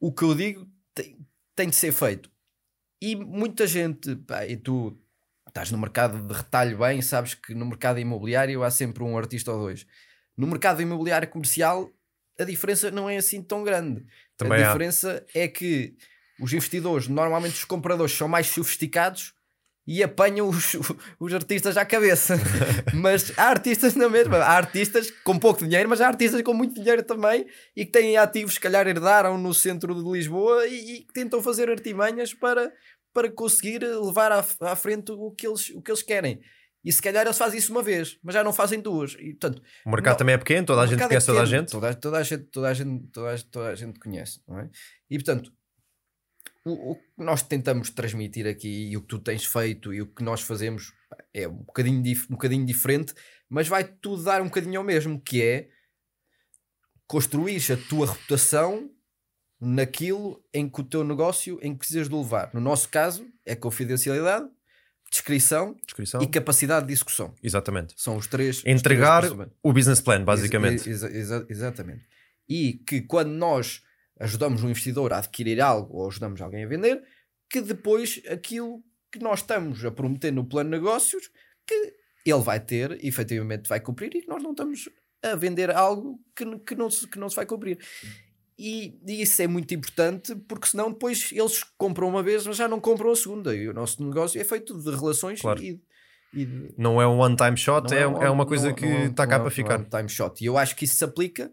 o 0.00 0.12
que 0.12 0.24
eu 0.24 0.34
digo 0.34 0.68
tem, 0.94 1.18
tem 1.54 1.68
de 1.70 1.76
ser 1.76 1.92
feito. 1.92 2.30
E 3.02 3.16
muita 3.16 3.66
gente, 3.66 4.16
pá, 4.16 4.46
e 4.46 4.56
tu 4.56 4.98
estás 5.56 5.70
no 5.70 5.78
mercado 5.78 6.20
de 6.20 6.34
retalho 6.34 6.76
bem, 6.76 7.00
sabes 7.00 7.32
que 7.32 7.54
no 7.54 7.64
mercado 7.64 7.98
imobiliário 7.98 8.62
há 8.62 8.70
sempre 8.70 9.02
um 9.02 9.16
artista 9.16 9.50
ou 9.52 9.58
dois. 9.58 9.86
No 10.36 10.46
mercado 10.46 10.82
imobiliário 10.82 11.26
comercial, 11.28 11.90
a 12.38 12.44
diferença 12.44 12.90
não 12.90 13.08
é 13.08 13.16
assim 13.16 13.42
tão 13.42 13.64
grande. 13.64 14.04
Também 14.36 14.62
a 14.62 14.66
há. 14.66 14.68
diferença 14.68 15.24
é 15.34 15.48
que 15.48 15.96
os 16.38 16.52
investidores, 16.52 17.08
normalmente 17.08 17.54
os 17.54 17.64
compradores, 17.64 18.12
são 18.12 18.28
mais 18.28 18.48
sofisticados 18.48 19.32
e 19.86 20.02
apanham 20.02 20.46
os, 20.46 20.76
os 21.18 21.32
artistas 21.32 21.78
à 21.78 21.86
cabeça. 21.86 22.38
mas 22.92 23.32
há 23.38 23.44
artistas 23.44 23.94
na 23.94 24.10
mesma. 24.10 24.36
Há 24.36 24.58
artistas 24.58 25.10
com 25.24 25.38
pouco 25.38 25.64
dinheiro, 25.64 25.88
mas 25.88 26.02
há 26.02 26.08
artistas 26.08 26.42
com 26.42 26.52
muito 26.52 26.74
dinheiro 26.74 27.02
também 27.02 27.46
e 27.74 27.86
que 27.86 27.92
têm 27.92 28.18
ativos, 28.18 28.54
se 28.54 28.60
calhar 28.60 28.86
herdaram 28.86 29.38
no 29.38 29.54
centro 29.54 29.94
de 29.94 30.10
Lisboa 30.10 30.66
e, 30.66 30.96
e 30.96 31.00
que 31.00 31.14
tentam 31.14 31.42
fazer 31.42 31.70
artimanhas 31.70 32.34
para, 32.34 32.70
para 33.16 33.30
conseguir 33.32 33.78
levar 33.82 34.30
à, 34.30 34.44
à 34.60 34.76
frente 34.76 35.10
o 35.10 35.30
que, 35.30 35.46
eles, 35.46 35.70
o 35.70 35.80
que 35.80 35.90
eles 35.90 36.02
querem. 36.02 36.38
E 36.84 36.92
se 36.92 37.00
calhar 37.00 37.24
eles 37.24 37.38
fazem 37.38 37.58
isso 37.58 37.72
uma 37.72 37.82
vez, 37.82 38.18
mas 38.22 38.34
já 38.34 38.44
não 38.44 38.52
fazem 38.52 38.78
duas. 38.78 39.14
E, 39.18 39.30
portanto, 39.30 39.62
O 39.86 39.90
mercado 39.90 40.12
Não. 40.12 40.18
também 40.18 40.34
é 40.34 40.38
pequeno, 40.38 40.66
toda 40.66 40.82
a 40.82 40.86
gente 40.86 40.98
mercado 40.98 41.08
conhece 41.08 41.30
é 41.30 41.32
toda 41.32 41.42
a 41.42 41.46
gente. 41.46 41.70
Toda, 41.70 41.94
toda 41.94 42.18
a 42.18 42.22
gente, 42.22 42.44
toda 42.44 42.68
a 42.68 42.74
gente, 42.74 43.06
toda 43.10 43.34
a, 43.34 43.38
toda 43.50 43.68
a 43.70 43.74
gente 43.74 43.98
conhece, 43.98 44.40
não 44.46 44.58
é? 44.60 44.70
E 45.10 45.16
portanto, 45.16 45.50
o, 46.64 46.92
o 46.92 46.94
que 46.96 47.02
nós 47.16 47.42
tentamos 47.42 47.88
transmitir 47.90 48.46
aqui 48.46 48.90
e 48.90 48.96
o 48.96 49.00
que 49.00 49.08
tu 49.08 49.18
tens 49.18 49.44
feito 49.46 49.94
e 49.94 50.02
o 50.02 50.06
que 50.06 50.22
nós 50.22 50.42
fazemos 50.42 50.92
é 51.32 51.48
um 51.48 51.54
bocadinho, 51.64 52.02
dif- 52.02 52.26
um 52.30 52.34
bocadinho 52.34 52.66
diferente, 52.66 53.14
mas 53.48 53.66
vai 53.66 53.82
tudo 53.82 54.22
dar 54.22 54.42
um 54.42 54.46
bocadinho 54.46 54.78
ao 54.78 54.84
mesmo, 54.84 55.18
que 55.20 55.42
é 55.42 55.68
construir 57.06 57.62
a 57.72 57.76
tua 57.88 58.06
reputação 58.12 58.90
naquilo 59.60 60.42
em 60.52 60.68
que 60.68 60.80
o 60.80 60.84
teu 60.84 61.02
negócio 61.04 61.58
em 61.62 61.72
que 61.72 61.78
precisas 61.78 62.08
de 62.08 62.14
levar. 62.14 62.50
No 62.52 62.60
nosso 62.60 62.88
caso, 62.88 63.26
é 63.44 63.54
confidencialidade, 63.56 64.46
descrição 65.10 65.74
Descrição. 65.86 66.20
e 66.22 66.26
capacidade 66.26 66.86
de 66.86 66.92
execução. 66.92 67.34
Exatamente. 67.42 67.94
São 67.96 68.16
os 68.16 68.26
três. 68.26 68.58
os 68.58 68.66
Entregar 68.66 69.20
três 69.20 69.32
principais. 69.32 69.58
o 69.62 69.72
business 69.72 70.00
plan, 70.00 70.24
basicamente. 70.24 70.88
Ex- 70.88 71.02
exa- 71.02 71.10
exa- 71.10 71.46
exatamente. 71.48 72.04
E 72.48 72.74
que 72.86 73.00
quando 73.02 73.30
nós 73.30 73.82
ajudamos 74.20 74.62
um 74.62 74.70
investidor 74.70 75.12
a 75.12 75.18
adquirir 75.18 75.60
algo 75.60 75.96
ou 75.98 76.08
ajudamos 76.08 76.40
alguém 76.40 76.64
a 76.64 76.68
vender, 76.68 77.02
que 77.50 77.60
depois 77.60 78.20
aquilo 78.28 78.82
que 79.12 79.18
nós 79.18 79.40
estamos 79.40 79.84
a 79.84 79.90
prometer 79.90 80.30
no 80.32 80.44
plano 80.44 80.70
de 80.70 80.76
negócios, 80.76 81.30
que 81.66 81.94
ele 82.24 82.40
vai 82.42 82.58
ter, 82.60 83.02
efetivamente 83.04 83.68
vai 83.68 83.80
cumprir 83.80 84.14
e 84.14 84.20
que 84.22 84.28
nós 84.28 84.42
não 84.42 84.50
estamos 84.50 84.88
a 85.22 85.34
vender 85.36 85.70
algo 85.70 86.20
que, 86.34 86.44
que, 86.60 86.74
não, 86.74 86.90
se, 86.90 87.06
que 87.08 87.18
não 87.18 87.28
se 87.28 87.36
vai 87.36 87.46
cumprir. 87.46 87.78
E, 88.58 88.98
e 89.06 89.20
isso 89.22 89.42
é 89.42 89.46
muito 89.46 89.74
importante 89.74 90.34
porque 90.48 90.66
senão 90.68 90.90
depois 90.90 91.30
eles 91.32 91.62
compram 91.76 92.08
uma 92.08 92.22
vez, 92.22 92.46
mas 92.46 92.56
já 92.56 92.66
não 92.66 92.80
compram 92.80 93.10
a 93.10 93.16
segunda. 93.16 93.54
E 93.54 93.68
o 93.68 93.74
nosso 93.74 94.02
negócio 94.02 94.40
é 94.40 94.44
feito 94.44 94.78
de 94.80 94.90
relações 94.90 95.40
Claro. 95.42 95.62
e, 95.62 95.78
e 96.32 96.44
de, 96.46 96.74
Não 96.78 97.00
é 97.00 97.06
um 97.06 97.18
one-time 97.18 97.56
shot, 97.56 97.90
não 97.90 97.98
é, 97.98 98.06
um- 98.06 98.22
é 98.22 98.30
uma 98.30 98.46
coisa 98.46 98.70
é- 98.70 98.72
que 98.72 98.86
não 98.86 98.96
é- 98.96 99.06
está 99.06 99.24
não 99.24 99.30
cá 99.30 99.36
é- 99.36 99.38
para 99.38 99.44
não 99.44 99.46
é 99.46 99.50
ficar. 99.50 99.80
um 99.80 99.84
time 99.84 100.08
shot. 100.08 100.42
E 100.42 100.46
eu 100.46 100.56
acho 100.56 100.74
que 100.74 100.84
isso 100.86 100.96
se 100.96 101.04
aplica 101.04 101.52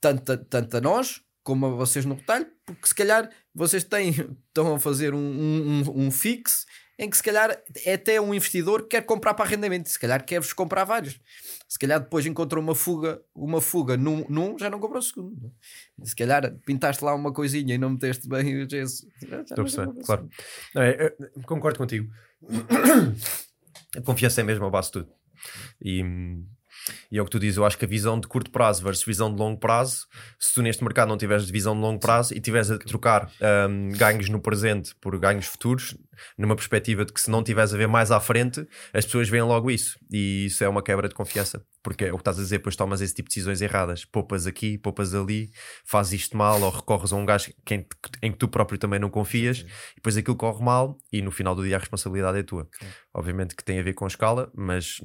tanto 0.00 0.32
a, 0.32 0.36
tanto 0.36 0.76
a 0.76 0.80
nós 0.80 1.22
como 1.42 1.64
a 1.66 1.70
vocês 1.70 2.04
no 2.04 2.14
retalho, 2.16 2.46
porque 2.66 2.86
se 2.86 2.94
calhar 2.94 3.30
vocês 3.54 3.82
têm, 3.84 4.10
estão 4.48 4.74
a 4.74 4.78
fazer 4.78 5.14
um, 5.14 5.18
um, 5.18 5.82
um- 5.88 6.06
um 6.06 6.10
fix 6.10 6.66
em 6.98 7.10
que 7.10 7.16
se 7.16 7.22
calhar 7.22 7.60
é 7.84 7.94
até 7.94 8.20
um 8.20 8.34
investidor 8.34 8.82
que 8.82 8.88
quer 8.88 9.02
comprar 9.02 9.34
para 9.34 9.44
arrendamento, 9.44 9.88
se 9.88 9.98
calhar 9.98 10.24
quer-vos 10.24 10.52
comprar 10.52 10.84
vários. 10.84 11.20
Se 11.68 11.78
calhar 11.78 12.00
depois 12.00 12.24
encontra 12.24 12.58
uma 12.58 12.74
fuga, 12.74 13.20
uma 13.34 13.60
fuga 13.60 13.96
num, 13.96 14.24
num 14.28 14.58
já 14.58 14.70
não 14.70 14.78
compra 14.78 14.98
o 14.98 15.02
segundo. 15.02 15.52
Se 16.02 16.14
calhar 16.14 16.54
pintaste 16.64 17.04
lá 17.04 17.14
uma 17.14 17.32
coisinha 17.32 17.74
e 17.74 17.78
não 17.78 17.90
meteste 17.90 18.28
bem 18.28 18.62
o 18.62 18.70
gesso. 18.70 19.06
Estou 19.20 19.40
a 19.40 19.56
perceber, 19.56 19.92
claro. 20.04 20.28
Não, 20.74 20.82
é, 20.82 20.90
é, 20.90 21.14
concordo 21.44 21.78
contigo. 21.78 22.10
A 23.96 24.02
confiança 24.02 24.42
é 24.42 24.44
mesmo 24.44 24.66
a 24.66 24.70
base 24.70 24.88
de 24.88 24.92
tudo. 24.92 25.12
E, 25.80 26.02
e 27.10 27.18
é 27.18 27.22
o 27.22 27.24
que 27.24 27.30
tu 27.30 27.38
dizes, 27.38 27.56
eu 27.56 27.64
acho 27.64 27.78
que 27.78 27.84
a 27.84 27.88
visão 27.88 28.18
de 28.18 28.26
curto 28.26 28.50
prazo 28.50 28.82
versus 28.82 29.04
visão 29.04 29.32
de 29.32 29.38
longo 29.38 29.58
prazo, 29.58 30.06
se 30.38 30.54
tu 30.54 30.62
neste 30.62 30.82
mercado 30.82 31.08
não 31.08 31.16
tiveres 31.16 31.48
visão 31.48 31.74
de 31.74 31.80
longo 31.80 32.00
prazo 32.00 32.34
e 32.34 32.40
tiveres 32.40 32.70
a 32.70 32.78
trocar 32.78 33.30
hum, 33.68 33.90
ganhos 33.90 34.28
no 34.28 34.40
presente 34.40 34.94
por 35.00 35.18
ganhos 35.18 35.46
futuros, 35.46 35.96
numa 36.36 36.56
perspectiva 36.56 37.04
de 37.04 37.12
que 37.12 37.20
se 37.20 37.30
não 37.30 37.42
tiveres 37.42 37.72
a 37.74 37.76
ver 37.76 37.88
mais 37.88 38.10
à 38.10 38.20
frente, 38.20 38.66
as 38.92 39.04
pessoas 39.04 39.28
veem 39.28 39.42
logo 39.42 39.70
isso. 39.70 39.98
E 40.10 40.46
isso 40.46 40.62
é 40.64 40.68
uma 40.68 40.82
quebra 40.82 41.08
de 41.08 41.14
confiança. 41.14 41.64
Porque 41.82 42.04
é 42.04 42.12
o 42.12 42.16
que 42.16 42.22
estás 42.22 42.38
a 42.38 42.42
dizer, 42.42 42.58
depois 42.58 42.74
tomas 42.74 43.00
esse 43.00 43.14
tipo 43.14 43.28
de 43.28 43.34
decisões 43.36 43.62
erradas. 43.62 44.04
Poupas 44.04 44.46
aqui, 44.46 44.76
poupas 44.76 45.14
ali, 45.14 45.50
fazes 45.84 46.20
isto 46.20 46.36
mal 46.36 46.60
ou 46.60 46.70
recorres 46.70 47.12
a 47.12 47.16
um 47.16 47.24
gajo 47.24 47.52
em, 47.70 47.86
em 48.22 48.32
que 48.32 48.38
tu 48.38 48.48
próprio 48.48 48.78
também 48.78 48.98
não 48.98 49.08
confias 49.08 49.58
e 49.92 49.96
depois 49.96 50.16
aquilo 50.16 50.36
corre 50.36 50.64
mal 50.64 50.98
e 51.12 51.22
no 51.22 51.30
final 51.30 51.54
do 51.54 51.62
dia 51.62 51.76
a 51.76 51.78
responsabilidade 51.78 52.38
é 52.38 52.42
tua. 52.42 52.68
Obviamente 53.18 53.56
que 53.56 53.64
tem 53.64 53.78
a 53.78 53.82
ver 53.82 53.94
com 53.94 54.06
escala, 54.06 54.52
mas 54.54 55.00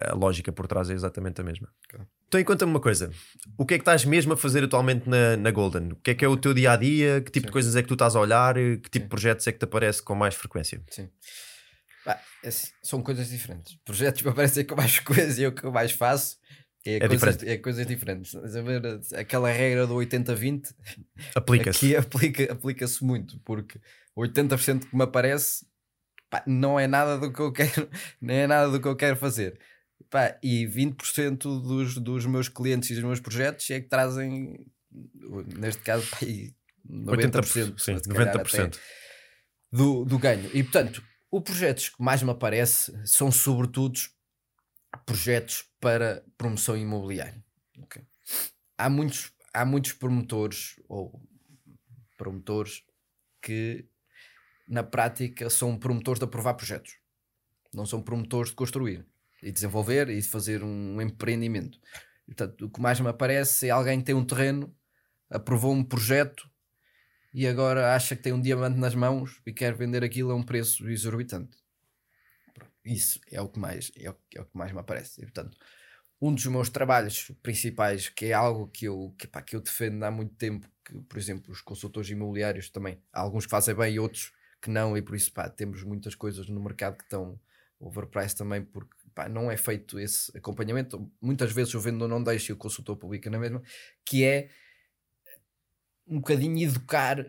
a 0.00 0.14
lógica 0.14 0.52
por 0.52 0.68
trás 0.68 0.88
é 0.88 0.92
exatamente 0.92 1.40
a 1.40 1.44
mesma. 1.44 1.68
Claro. 1.88 2.06
Então, 2.28 2.40
e 2.40 2.44
conta-me 2.44 2.70
uma 2.70 2.78
coisa: 2.80 3.10
o 3.58 3.66
que 3.66 3.74
é 3.74 3.78
que 3.78 3.82
estás 3.82 4.04
mesmo 4.04 4.32
a 4.34 4.36
fazer 4.36 4.62
atualmente 4.62 5.08
na, 5.08 5.36
na 5.36 5.50
Golden? 5.50 5.90
O 5.92 5.96
que 5.96 6.12
é 6.12 6.14
que 6.14 6.24
é 6.24 6.28
o 6.28 6.36
teu 6.36 6.54
dia 6.54 6.70
a 6.70 6.76
dia? 6.76 7.20
Que 7.20 7.30
tipo 7.32 7.46
de 7.46 7.52
coisas 7.52 7.74
é 7.74 7.82
que 7.82 7.88
tu 7.88 7.94
estás 7.94 8.14
a 8.14 8.20
olhar? 8.20 8.54
Que 8.54 8.88
tipo 8.88 9.06
de 9.06 9.08
projetos 9.08 9.44
é 9.48 9.52
que 9.52 9.58
te 9.58 9.64
aparece 9.64 10.00
com 10.00 10.14
mais 10.14 10.36
frequência? 10.36 10.80
Sim. 10.90 11.10
É 12.44 12.48
assim, 12.48 12.68
são 12.84 13.02
coisas 13.02 13.28
diferentes. 13.28 13.76
Projetos 13.84 14.22
me 14.22 14.30
aparecem 14.30 14.64
com 14.64 14.76
mais 14.76 14.98
coisas 15.00 15.36
e 15.36 15.46
o 15.46 15.50
que 15.52 15.64
eu 15.64 15.72
mais 15.72 15.90
faço 15.90 16.36
é, 16.86 17.00
coisas, 17.00 17.18
diferente. 17.36 17.48
é 17.52 17.58
coisas 17.58 17.86
diferentes. 17.86 18.34
A 18.36 18.62
ver 18.62 19.00
aquela 19.16 19.50
regra 19.50 19.88
do 19.88 19.94
80-20 19.96 20.72
Aplica-se. 21.34 21.78
aqui 21.78 21.96
aplica- 21.98 22.52
aplica-se 22.52 23.02
muito, 23.04 23.40
porque 23.40 23.80
80% 24.16 24.88
que 24.88 24.96
me 24.96 25.02
aparece 25.02 25.66
pá, 26.36 26.42
não 26.46 26.78
é 26.78 26.86
nada 26.86 27.18
do 27.18 27.32
que 27.32 27.40
eu 27.40 27.52
quero, 27.52 27.88
nem 28.20 28.38
é 28.38 28.46
nada 28.46 28.70
do 28.70 28.80
que 28.80 28.88
eu 28.88 28.96
quero 28.96 29.16
fazer. 29.16 29.58
Pá, 30.10 30.38
e 30.42 30.66
20% 30.66 31.38
dos, 31.38 31.96
dos 31.96 32.26
meus 32.26 32.48
clientes 32.48 32.90
e 32.90 32.94
dos 32.94 33.04
meus 33.04 33.20
projetos 33.20 33.68
é 33.70 33.80
que 33.80 33.88
trazem, 33.88 34.66
neste 35.56 35.82
caso, 35.82 36.06
pá, 36.08 36.18
aí 36.22 36.54
90%, 36.88 37.78
sim, 37.78 37.98
se 37.98 38.08
calhar 38.08 38.28
até 38.28 38.44
90%. 38.44 38.78
do, 39.72 40.04
do 40.04 40.18
ganho. 40.18 40.48
E 40.54 40.62
portanto, 40.62 41.02
os 41.30 41.42
projetos 41.42 41.88
que 41.88 42.02
mais 42.02 42.22
me 42.22 42.30
aparece 42.30 42.92
são 43.04 43.32
sobretudo 43.32 43.98
projetos 45.04 45.64
para 45.80 46.24
promoção 46.38 46.76
imobiliária. 46.76 47.44
Ok? 47.82 48.02
Há, 48.78 48.88
muitos, 48.88 49.32
há 49.52 49.64
muitos 49.64 49.92
promotores 49.92 50.76
ou 50.88 51.20
promotores 52.16 52.82
que 53.42 53.88
na 54.66 54.82
prática 54.82 55.48
são 55.48 55.78
promotores 55.78 56.18
de 56.18 56.24
aprovar 56.24 56.54
projetos. 56.54 56.98
Não 57.72 57.86
são 57.86 58.02
promotores 58.02 58.50
de 58.50 58.56
construir 58.56 59.06
e 59.42 59.52
desenvolver 59.52 60.08
e 60.08 60.20
de 60.20 60.26
fazer 60.26 60.62
um 60.62 61.00
empreendimento. 61.00 61.78
Portanto, 62.26 62.66
o 62.66 62.70
que 62.70 62.80
mais 62.80 62.98
me 62.98 63.08
aparece 63.08 63.68
é 63.68 63.70
alguém 63.70 63.98
que 64.00 64.06
tem 64.06 64.14
um 64.14 64.24
terreno, 64.24 64.74
aprovou 65.30 65.72
um 65.72 65.84
projeto 65.84 66.50
e 67.32 67.46
agora 67.46 67.94
acha 67.94 68.16
que 68.16 68.22
tem 68.22 68.32
um 68.32 68.40
diamante 68.40 68.78
nas 68.78 68.94
mãos 68.94 69.40
e 69.46 69.52
quer 69.52 69.74
vender 69.74 70.02
aquilo 70.02 70.32
a 70.32 70.34
um 70.34 70.42
preço 70.42 70.88
exorbitante. 70.88 71.56
Isso 72.84 73.20
é 73.30 73.40
o 73.40 73.48
que 73.48 73.58
mais, 73.58 73.92
é 73.96 74.10
o, 74.10 74.16
é 74.34 74.40
o 74.40 74.44
que 74.44 74.56
mais 74.56 74.72
me 74.72 74.78
aparece. 74.78 75.20
E, 75.20 75.24
portanto, 75.24 75.56
um 76.20 76.34
dos 76.34 76.46
meus 76.46 76.70
trabalhos 76.70 77.30
principais, 77.42 78.08
que 78.08 78.26
é 78.26 78.32
algo 78.32 78.68
que 78.68 78.86
eu, 78.86 79.14
que, 79.18 79.26
pá, 79.26 79.42
que 79.42 79.54
eu 79.54 79.60
defendo 79.60 80.02
há 80.04 80.10
muito 80.10 80.34
tempo, 80.36 80.66
que, 80.84 80.98
por 81.02 81.18
exemplo, 81.18 81.52
os 81.52 81.60
consultores 81.60 82.08
imobiliários 82.08 82.70
também, 82.70 83.02
há 83.12 83.20
alguns 83.20 83.44
que 83.44 83.50
fazem 83.50 83.74
bem 83.74 83.94
e 83.94 83.98
outros 83.98 84.32
que 84.66 84.70
não, 84.70 84.96
e 84.96 85.02
por 85.02 85.14
isso 85.14 85.32
pá, 85.32 85.48
temos 85.48 85.82
muitas 85.84 86.14
coisas 86.14 86.48
no 86.48 86.60
mercado 86.60 86.98
que 86.98 87.04
estão 87.04 87.40
overpriced 87.78 88.36
também, 88.36 88.64
porque 88.64 88.94
pá, 89.14 89.28
não 89.28 89.50
é 89.50 89.56
feito 89.56 89.98
esse 89.98 90.36
acompanhamento. 90.36 91.10
Muitas 91.20 91.52
vezes 91.52 91.72
o 91.74 91.80
vendedor 91.80 92.08
não 92.08 92.22
deixa 92.22 92.50
e 92.50 92.54
o 92.54 92.56
consultor 92.56 92.96
publica 92.96 93.30
na 93.30 93.38
mesma, 93.38 93.62
que 94.04 94.24
é 94.24 94.50
um 96.06 96.16
bocadinho 96.16 96.68
educar 96.68 97.24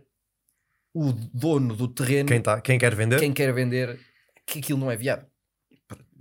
o 0.93 1.13
dono 1.13 1.75
do 1.75 1.87
terreno, 1.87 2.27
Quem, 2.27 2.41
tá, 2.41 2.59
quem 2.59 2.79
quer 2.79 2.95
vender, 2.95 3.19
quem 3.19 3.33
quer 3.33 3.53
vender, 3.53 3.99
que 4.45 4.59
aquilo 4.59 4.79
não 4.79 4.89
é 4.89 4.95
viável. 4.95 5.27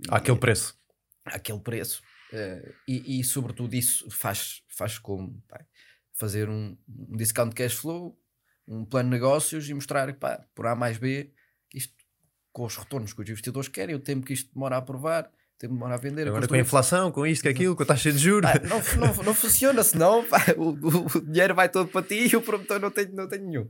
àquele 0.09 0.37
preço. 0.37 0.77
Àquele 1.25 1.59
preço. 1.59 2.01
Eh, 2.31 2.73
e, 2.87 3.19
e, 3.19 3.23
sobretudo 3.23 3.73
isso 3.73 4.09
faz, 4.11 4.61
faz 4.67 4.99
como 4.99 5.41
pá, 5.47 5.65
fazer 6.13 6.47
um, 6.47 6.77
um 6.87 7.17
discount 7.17 7.55
cash 7.55 7.73
flow, 7.73 8.19
um 8.67 8.83
plano 8.85 9.09
de 9.09 9.15
negócios 9.15 9.69
e 9.69 9.73
mostrar 9.73 10.13
pá, 10.15 10.43
por 10.53 10.67
A 10.67 10.75
mais 10.75 10.97
B, 10.97 11.31
isto 11.73 11.93
com 12.51 12.65
os 12.65 12.75
retornos 12.75 13.13
que 13.13 13.21
os 13.21 13.29
investidores 13.29 13.69
querem, 13.69 13.95
o 13.95 13.99
tempo 13.99 14.25
que 14.25 14.33
isto 14.33 14.51
demora 14.53 14.75
a 14.75 14.79
aprovar, 14.79 15.25
o 15.25 15.57
tempo 15.59 15.73
que 15.73 15.79
demora 15.79 15.93
a 15.95 15.97
vender. 15.97 16.27
a 16.27 16.29
Agora 16.31 16.47
com 16.47 16.55
a 16.55 16.59
inflação, 16.59 17.11
com 17.11 17.25
isto, 17.25 17.43
com 17.43 17.49
aquilo, 17.49 17.75
com 17.75 17.83
a 17.83 17.85
taxa 17.85 18.11
de 18.11 18.17
juros. 18.17 18.49
Pá, 18.51 18.59
não, 18.59 19.07
não, 19.07 19.23
não 19.23 19.33
funciona, 19.33 19.83
senão 19.83 20.25
pá, 20.25 20.43
o, 20.57 20.69
o- 20.71 21.05
o 21.17 21.21
dinheiro 21.21 21.53
vai 21.55 21.69
todo 21.69 21.87
para 21.89 22.05
ti 22.05 22.27
e 22.31 22.35
o 22.35 22.41
promotor 22.41 22.79
não 22.79 22.91
tem, 22.91 23.07
não 23.11 23.27
tem 23.27 23.39
nenhum. 23.39 23.67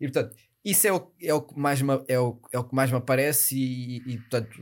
E 0.00 0.06
portanto, 0.06 0.36
isso 0.64 0.86
é 0.86 0.92
o, 0.92 1.12
é 1.20 1.34
o, 1.34 1.42
que, 1.42 1.58
mais 1.58 1.82
me, 1.82 1.92
é 2.08 2.18
o, 2.18 2.40
é 2.52 2.58
o 2.58 2.64
que 2.64 2.74
mais 2.74 2.90
me 2.90 2.96
aparece 2.98 3.56
e, 3.56 3.96
e, 4.14 4.18
portanto, 4.18 4.60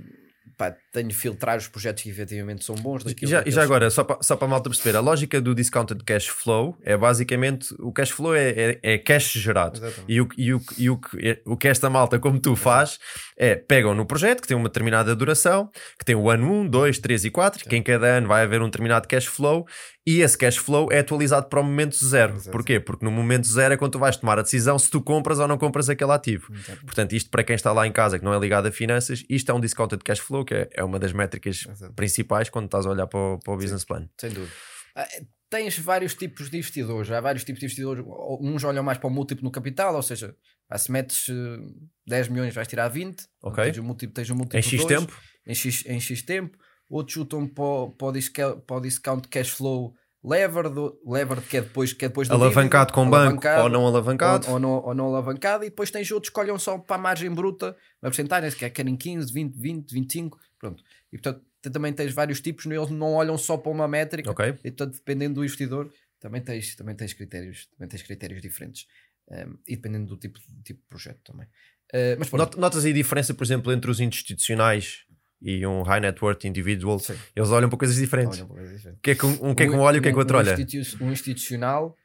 pá, 0.57 0.75
tenho 0.93 1.09
de 1.09 1.15
filtrar 1.15 1.59
os 1.59 1.69
projetos 1.69 2.03
que 2.03 2.09
efetivamente 2.09 2.65
são 2.65 2.75
bons. 2.77 3.05
E 3.05 3.27
já, 3.27 3.43
já 3.47 3.63
agora, 3.63 3.91
só 3.91 4.03
para 4.03 4.23
só 4.23 4.37
para 4.37 4.47
a 4.47 4.51
malta 4.51 4.71
perceber, 4.71 4.97
a 4.97 5.01
lógica 5.01 5.41
do 5.41 5.55
discounted 5.55 6.03
cash 6.05 6.27
flow 6.29 6.77
é 6.83 6.97
basicamente 6.97 7.75
o 7.79 7.93
cash 7.93 8.11
flow 8.11 8.35
é, 8.35 8.49
é, 8.51 8.79
é 8.83 8.99
cash 8.99 9.33
gerado. 9.33 9.79
Exatamente. 9.79 10.05
E, 10.09 10.21
o, 10.21 10.29
e, 10.37 10.55
o, 10.55 10.61
e 10.79 10.91
o, 10.91 11.01
o 11.45 11.57
que 11.57 11.69
esta 11.69 11.91
malta, 11.91 12.19
como 12.19 12.41
tu, 12.41 12.57
faz 12.57 12.99
é 13.37 13.55
pegam 13.55 13.95
no 13.95 14.07
projeto 14.07 14.41
que 14.41 14.49
tem 14.49 14.57
uma 14.57 14.69
determinada 14.69 15.15
duração, 15.15 15.71
que 15.99 16.05
tem 16.05 16.15
o 16.15 16.31
ano 16.31 16.51
1, 16.63 16.69
2, 16.69 16.99
3 16.99 17.25
e 17.27 17.31
4, 17.31 17.69
que 17.69 17.77
em 17.77 17.83
cada 17.83 18.07
ano 18.07 18.29
vai 18.29 18.43
haver 18.43 18.63
um 18.63 18.67
determinado 18.67 19.07
cash 19.07 19.27
flow 19.27 19.67
e 20.07 20.21
esse 20.21 20.39
cash 20.39 20.57
flow 20.57 20.93
é 20.93 21.01
atualizado 21.01 21.49
para 21.49 21.61
o 21.61 21.65
momento 21.65 21.97
zero. 22.05 22.35
Exato. 22.35 22.51
Porquê? 22.53 22.79
Porque 22.79 23.05
no 23.05 23.11
momento 23.11 23.47
zero 23.47 23.75
é 23.75 23.77
quando 23.77 23.93
tu 23.93 23.99
vais 23.99 24.17
tomar 24.17 24.39
a 24.39 24.43
decisão 24.43 24.79
se 24.79 24.89
tu 24.89 25.01
compras 25.03 25.39
ou 25.41 25.49
não 25.49 25.59
compras 25.59 25.89
aquele 25.89 26.13
ativo. 26.13 26.53
Exato. 26.55 26.85
Portanto, 26.87 27.13
isto 27.15 27.29
para 27.31 27.43
quem 27.43 27.57
está 27.57 27.73
lá 27.73 27.87
em 27.87 27.93
casa 27.93 28.19
que 28.19 28.25
não 28.25 28.33
é 28.33 28.39
ligado 28.39 28.67
a 28.67 28.73
finanças, 28.73 29.25
isto 29.29 29.51
é 29.51 29.55
um 29.55 29.61
discounted 29.61 30.03
cash 30.05 30.21
flow, 30.21 30.45
que 30.45 30.55
é, 30.55 30.69
é 30.75 30.85
uma 30.85 30.99
das 30.99 31.13
métricas 31.13 31.67
Exato. 31.69 31.93
principais 31.95 32.49
quando 32.49 32.67
estás 32.67 32.87
a 32.87 32.91
olhar 32.91 33.07
para 33.07 33.19
o, 33.19 33.39
para 33.39 33.53
o 33.53 33.57
business 33.57 33.85
plan. 33.85 34.09
Sem 34.21 34.31
dúvida. 34.31 34.53
Ah, 34.95 35.07
Tens 35.49 35.79
vários 35.79 36.15
tipos 36.15 36.51
de 36.51 36.57
investidores. 36.57 37.09
Há 37.11 37.21
vários 37.21 37.45
tipos 37.45 37.61
de 37.61 37.67
investidores. 37.67 38.05
Uns 38.41 38.65
olham 38.65 38.83
mais 38.83 38.99
para 38.99 39.07
o 39.07 39.11
múltiplo 39.11 39.45
no 39.45 39.51
capital, 39.53 39.95
ou 39.95 40.03
seja, 40.03 40.35
ah, 40.69 40.77
se 40.77 40.91
metes 40.91 41.29
eh, 41.29 41.59
10 42.05 42.29
milhões 42.31 42.53
vais 42.53 42.67
tirar 42.67 42.89
20. 42.89 43.25
Ok. 43.45 43.63
Tens 43.65 43.79
o 43.79 43.85
múltiplo, 43.85 44.13
tens 44.13 44.29
o 44.29 44.35
múltiplo 44.35 44.59
Em 44.59 44.63
X 44.63 44.85
dois, 44.85 44.87
tempo, 45.01 45.17
Em 45.47 45.55
X, 45.55 45.85
em 45.87 46.01
X 46.01 46.23
tempo. 46.23 46.59
Outros 46.89 47.15
chutam 47.15 47.47
para, 47.49 47.65
o- 47.65 47.91
para, 47.91 48.07
o 48.09 48.13
disca- 48.13 48.57
para 48.57 48.77
o 48.77 48.81
discount 48.81 49.27
cash 49.29 49.51
flow 49.51 49.95
levered, 50.25 50.75
levered 51.05 51.47
que 51.47 51.57
é 51.59 51.61
depois, 51.63 51.93
que 51.93 52.05
é 52.05 52.09
depois 52.09 52.29
do 52.29 52.35
alavancado 52.35 52.91
dividend, 52.91 52.93
com 52.93 53.11
banco 53.11 53.47
alavancado, 53.47 53.63
ou 53.63 53.69
não 53.69 53.87
alavancado. 53.87 54.47
ou, 54.49 54.53
ou 54.55 54.59
não, 54.61 54.71
ou 54.85 54.95
não 54.95 55.07
alavancado, 55.07 55.65
e 55.65 55.69
depois 55.71 55.91
tens 55.91 56.11
outros 56.11 56.33
que 56.33 56.41
olham 56.41 56.59
só 56.59 56.79
para 56.79 56.97
a 56.97 56.99
margem 56.99 57.31
bruta, 57.31 57.77
uma 58.03 58.11
porcentagem, 58.11 58.51
se 58.51 58.57
quer- 58.57 58.71
querem 58.71 58.97
15, 58.97 59.33
20, 59.33 59.57
20, 59.57 59.93
25, 59.93 60.39
pronto. 60.59 60.83
E 61.13 61.19
portanto 61.19 61.45
também 61.73 61.93
tens 61.93 62.13
vários 62.13 62.41
tipos, 62.41 62.65
eles 62.67 62.91
não 62.91 63.15
olham 63.15 63.37
só 63.39 63.57
para 63.57 63.71
uma 63.73 63.89
métrica, 63.89 64.31
Ok. 64.31 64.49
e 64.65 64.71
portanto 64.71 64.95
dependendo 64.95 65.35
do 65.37 65.45
investidor, 65.45 65.93
também 66.21 66.41
tens, 66.41 66.75
também 66.77 66.95
tens, 66.95 67.13
critérios, 67.13 67.67
também 67.77 67.89
tens 67.89 68.03
critérios 68.03 68.41
diferentes. 68.43 68.87
Um, 69.29 69.59
e 69.67 69.75
dependendo 69.75 70.07
do 70.07 70.17
tipo, 70.17 70.39
do 70.49 70.63
tipo 70.63 70.81
de 70.81 70.87
projeto 70.89 71.19
também. 71.25 71.47
Uh, 71.93 72.15
mas 72.19 72.29
pronto, 72.31 72.61
Notas 72.61 72.85
aí 72.85 72.93
a 72.93 72.95
diferença, 72.95 73.35
por 73.35 73.43
exemplo, 73.43 73.73
entre 73.73 73.91
os 73.91 73.99
institucionais 73.99 75.05
e 75.41 75.67
um 75.67 75.83
high 75.83 76.01
net 76.01 76.23
worth 76.25 76.45
individual? 76.45 76.99
Sim. 76.99 77.17
Eles 77.35 77.51
olham 77.51 77.69
para 77.69 77.79
coisas 77.79 77.97
diferentes. 77.97 78.39
olha, 78.41 78.47
uma 78.47 78.55
coisa 78.55 78.73
diferente. 78.77 78.99
O 78.99 79.01
que 79.03 79.11
é 79.11 79.15
que 79.15 79.27
um, 79.27 79.51
um, 79.51 79.55
que 79.55 79.63
é 79.63 79.67
que 79.67 79.73
um 79.75 79.81
olha 79.81 79.97
e 79.97 79.99
o 80.01 80.03
que 80.03 80.09
é 80.09 80.13
que 80.13 80.17
o 80.17 80.21
outro 80.21 80.37
um 80.37 80.41
olha? 80.41 80.53
institu- 80.55 81.05
um 81.05 81.13
institucional 81.13 81.97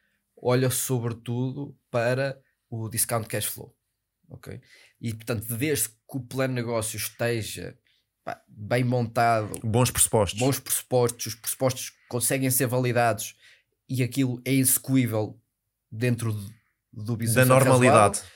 olha 0.44 0.70
sobretudo 0.70 1.76
para 1.90 2.40
o 2.70 2.90
discount 2.90 3.28
cash 3.28 3.46
flow. 3.46 3.76
ok? 4.30 4.60
E 5.00 5.14
portanto, 5.14 5.46
desde 5.56 5.90
que 5.90 5.96
o 6.18 6.20
plano 6.20 6.54
de 6.56 6.62
negócio 6.62 6.98
esteja 6.98 7.78
pá, 8.24 8.42
bem 8.48 8.84
montado, 8.84 9.60
Bons 9.64 9.90
pressupostos. 9.92 10.40
bons 10.40 10.60
pressupostos, 10.60 11.26
os 11.28 11.36
pressupostos 11.36 11.92
conseguem 12.10 12.50
ser 12.52 12.68
validados 12.68 13.36
e 13.90 14.04
aquilo 14.04 14.42
é 14.46 14.52
execuível 14.54 15.40
dentro 15.92 16.32
do, 16.34 16.54
do 16.94 17.18
business 17.18 17.36
da 17.36 17.46
normalidade. 17.46 18.20
razoável, 18.20 18.32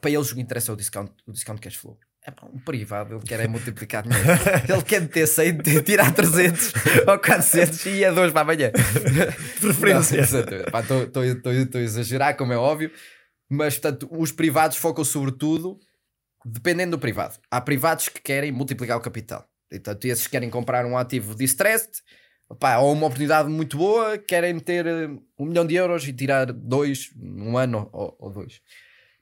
para 0.00 0.10
eles 0.10 0.30
o 0.30 0.34
que 0.34 0.40
interessa 0.40 0.70
é 0.70 0.74
o 0.74 0.76
discount, 0.76 1.12
o 1.26 1.32
discount 1.32 1.60
cash 1.60 1.74
flow. 1.76 1.98
É 2.26 2.32
um 2.46 2.58
privado, 2.58 3.16
ele 3.16 3.22
quer 3.22 3.40
é 3.40 3.46
multiplicar 3.46 4.02
dinheiro. 4.02 4.26
ele 4.66 4.82
quer 4.82 5.02
meter 5.02 5.26
100, 5.26 5.56
de- 5.58 5.82
tirar 5.82 6.12
300 6.14 6.72
ou 7.06 7.18
400 7.18 7.84
e 7.86 8.04
é 8.04 8.10
2 8.10 8.32
para 8.32 8.40
amanhã. 8.40 8.70
Preferência. 9.60 10.20
Estou 10.20 11.50
a 11.52 11.84
exagerar, 11.84 12.36
como 12.36 12.52
é 12.52 12.56
óbvio, 12.56 12.90
mas 13.50 13.78
portanto, 13.78 14.08
os 14.10 14.32
privados 14.32 14.78
focam 14.78 15.04
sobretudo 15.04 15.78
dependendo 16.46 16.96
do 16.96 17.00
privado. 17.00 17.38
Há 17.50 17.60
privados 17.60 18.08
que 18.08 18.20
querem 18.20 18.50
multiplicar 18.52 18.96
o 18.96 19.00
capital. 19.00 19.46
Portanto, 19.70 20.04
esses 20.06 20.26
querem 20.26 20.48
comprar 20.48 20.86
um 20.86 20.96
ativo 20.96 21.34
distressed 21.34 22.02
opá, 22.48 22.78
ou 22.78 22.92
uma 22.92 23.06
oportunidade 23.06 23.48
muito 23.48 23.76
boa, 23.76 24.18
querem 24.18 24.54
meter 24.54 24.86
eh, 24.86 25.08
um 25.38 25.46
milhão 25.46 25.66
de 25.66 25.74
euros 25.74 26.06
e 26.06 26.12
tirar 26.12 26.52
dois 26.52 27.10
num 27.16 27.56
ano 27.56 27.88
ou, 27.92 28.16
ou 28.18 28.30
dois. 28.30 28.60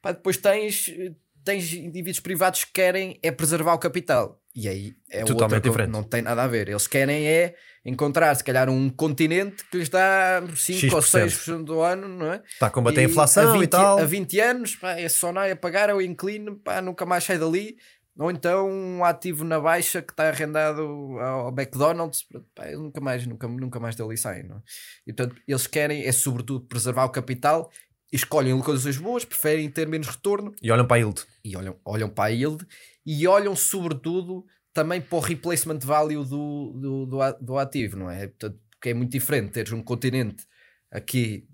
Pá, 0.01 0.13
depois 0.13 0.37
tens, 0.37 0.89
eh, 0.89 1.13
tens 1.45 1.73
indivíduos 1.73 2.21
privados 2.21 2.65
que 2.65 2.73
querem 2.73 3.19
é 3.23 3.31
preservar 3.31 3.75
o 3.75 3.79
capital. 3.79 4.41
E 4.55 4.69
aí 4.69 4.95
é 5.11 5.25
Totalmente 5.25 5.57
outra 5.57 5.61
diferente. 5.61 5.91
Não 5.91 6.03
tem 6.03 6.21
nada 6.21 6.43
a 6.43 6.47
ver. 6.47 6.69
Eles 6.69 6.87
querem 6.87 7.27
é 7.27 7.55
encontrar, 7.85 8.35
se 8.35 8.45
calhar, 8.45 8.69
um 8.69 8.91
continente 8.91 9.65
que 9.71 9.79
lhes 9.79 9.89
dá 9.89 10.43
5 10.55 10.95
ou 10.95 11.03
X%. 11.03 11.53
6% 11.53 11.65
do 11.65 11.81
ano, 11.81 12.07
não 12.07 12.33
é? 12.33 12.43
Está 12.47 12.67
a 12.67 12.71
combater 12.71 13.01
a 13.01 13.03
E 13.03 13.07
inflação 13.07 13.51
a 13.51 13.53
20, 13.53 13.63
e 13.63 13.67
tal. 13.67 13.99
A 13.99 14.05
20 14.05 14.41
anos, 14.41 14.77
pá, 14.77 14.93
é 14.93 15.09
só 15.09 15.33
não 15.33 15.43
é 15.43 15.55
pagar, 15.55 15.89
eu 15.89 16.01
inclino, 16.03 16.57
pá, 16.57 16.83
nunca 16.83 17.07
mais 17.07 17.25
sai 17.25 17.39
dali. 17.39 17.77
Ou 18.19 18.31
então 18.31 18.69
um 18.69 19.03
ativo 19.03 19.43
na 19.43 19.59
baixa 19.59 20.03
que 20.03 20.13
está 20.13 20.29
arrendado 20.29 20.83
ao 21.19 21.49
McDonald's, 21.49 22.27
pá, 22.55 22.67
nunca 22.73 23.01
mais, 23.01 23.27
nunca, 23.27 23.49
nunca 23.49 23.81
mais 23.81 23.97
dali 23.97 24.19
saem. 24.19 24.43
Não 24.45 24.57
é? 24.57 24.61
E 25.07 25.13
portanto, 25.15 25.41
eles 25.49 25.67
querem 25.67 26.05
é 26.05 26.13
sobretudo 26.13 26.67
preservar 26.67 27.07
o 27.07 27.11
capital, 27.11 27.71
escolhem 28.13 28.53
localizações 28.53 28.99
boas, 28.99 29.25
preferem 29.25 29.71
ter 29.71 29.89
menos 29.89 30.07
retorno 30.09 30.55
E 30.63 30.71
olham 30.71 30.87
para 30.87 30.97
a 30.97 31.01
yield. 31.01 31.25
e 31.45 31.57
olham, 31.57 31.79
olham 31.85 32.09
para 32.11 32.25
a 32.25 32.29
yield 32.29 32.67
e 33.05 33.27
olham 33.27 33.57
sobretudo 33.57 34.45
também 34.73 35.01
para 35.01 35.17
o 35.17 35.21
replacement 35.21 35.79
value 35.81 36.25
do, 36.25 36.73
do, 36.73 37.07
do, 37.07 37.19
do 37.41 37.59
ativo, 37.59 37.97
não 37.97 38.11
é? 38.11 38.27
Portanto, 38.27 38.59
porque 38.73 38.91
é 38.91 38.95
muito 38.95 39.13
diferente 39.13 39.53
teres 39.53 39.73
um 39.73 39.83
continente 39.83 40.45
aqui, 40.91 41.47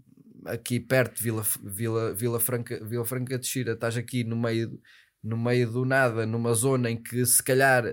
aqui 0.46 0.80
perto 0.80 1.16
de 1.16 1.22
Vila, 1.22 1.44
Vila, 1.62 2.14
Vila, 2.14 2.40
Franca, 2.40 2.84
Vila 2.84 3.04
Franca 3.04 3.38
de 3.38 3.46
Xira, 3.46 3.72
estás 3.72 3.96
aqui 3.96 4.24
no 4.24 4.36
meio, 4.36 4.80
no 5.22 5.36
meio 5.36 5.70
do 5.70 5.84
nada, 5.84 6.24
numa 6.26 6.54
zona 6.54 6.90
em 6.90 6.96
que 7.00 7.24
se 7.26 7.42
calhar 7.42 7.84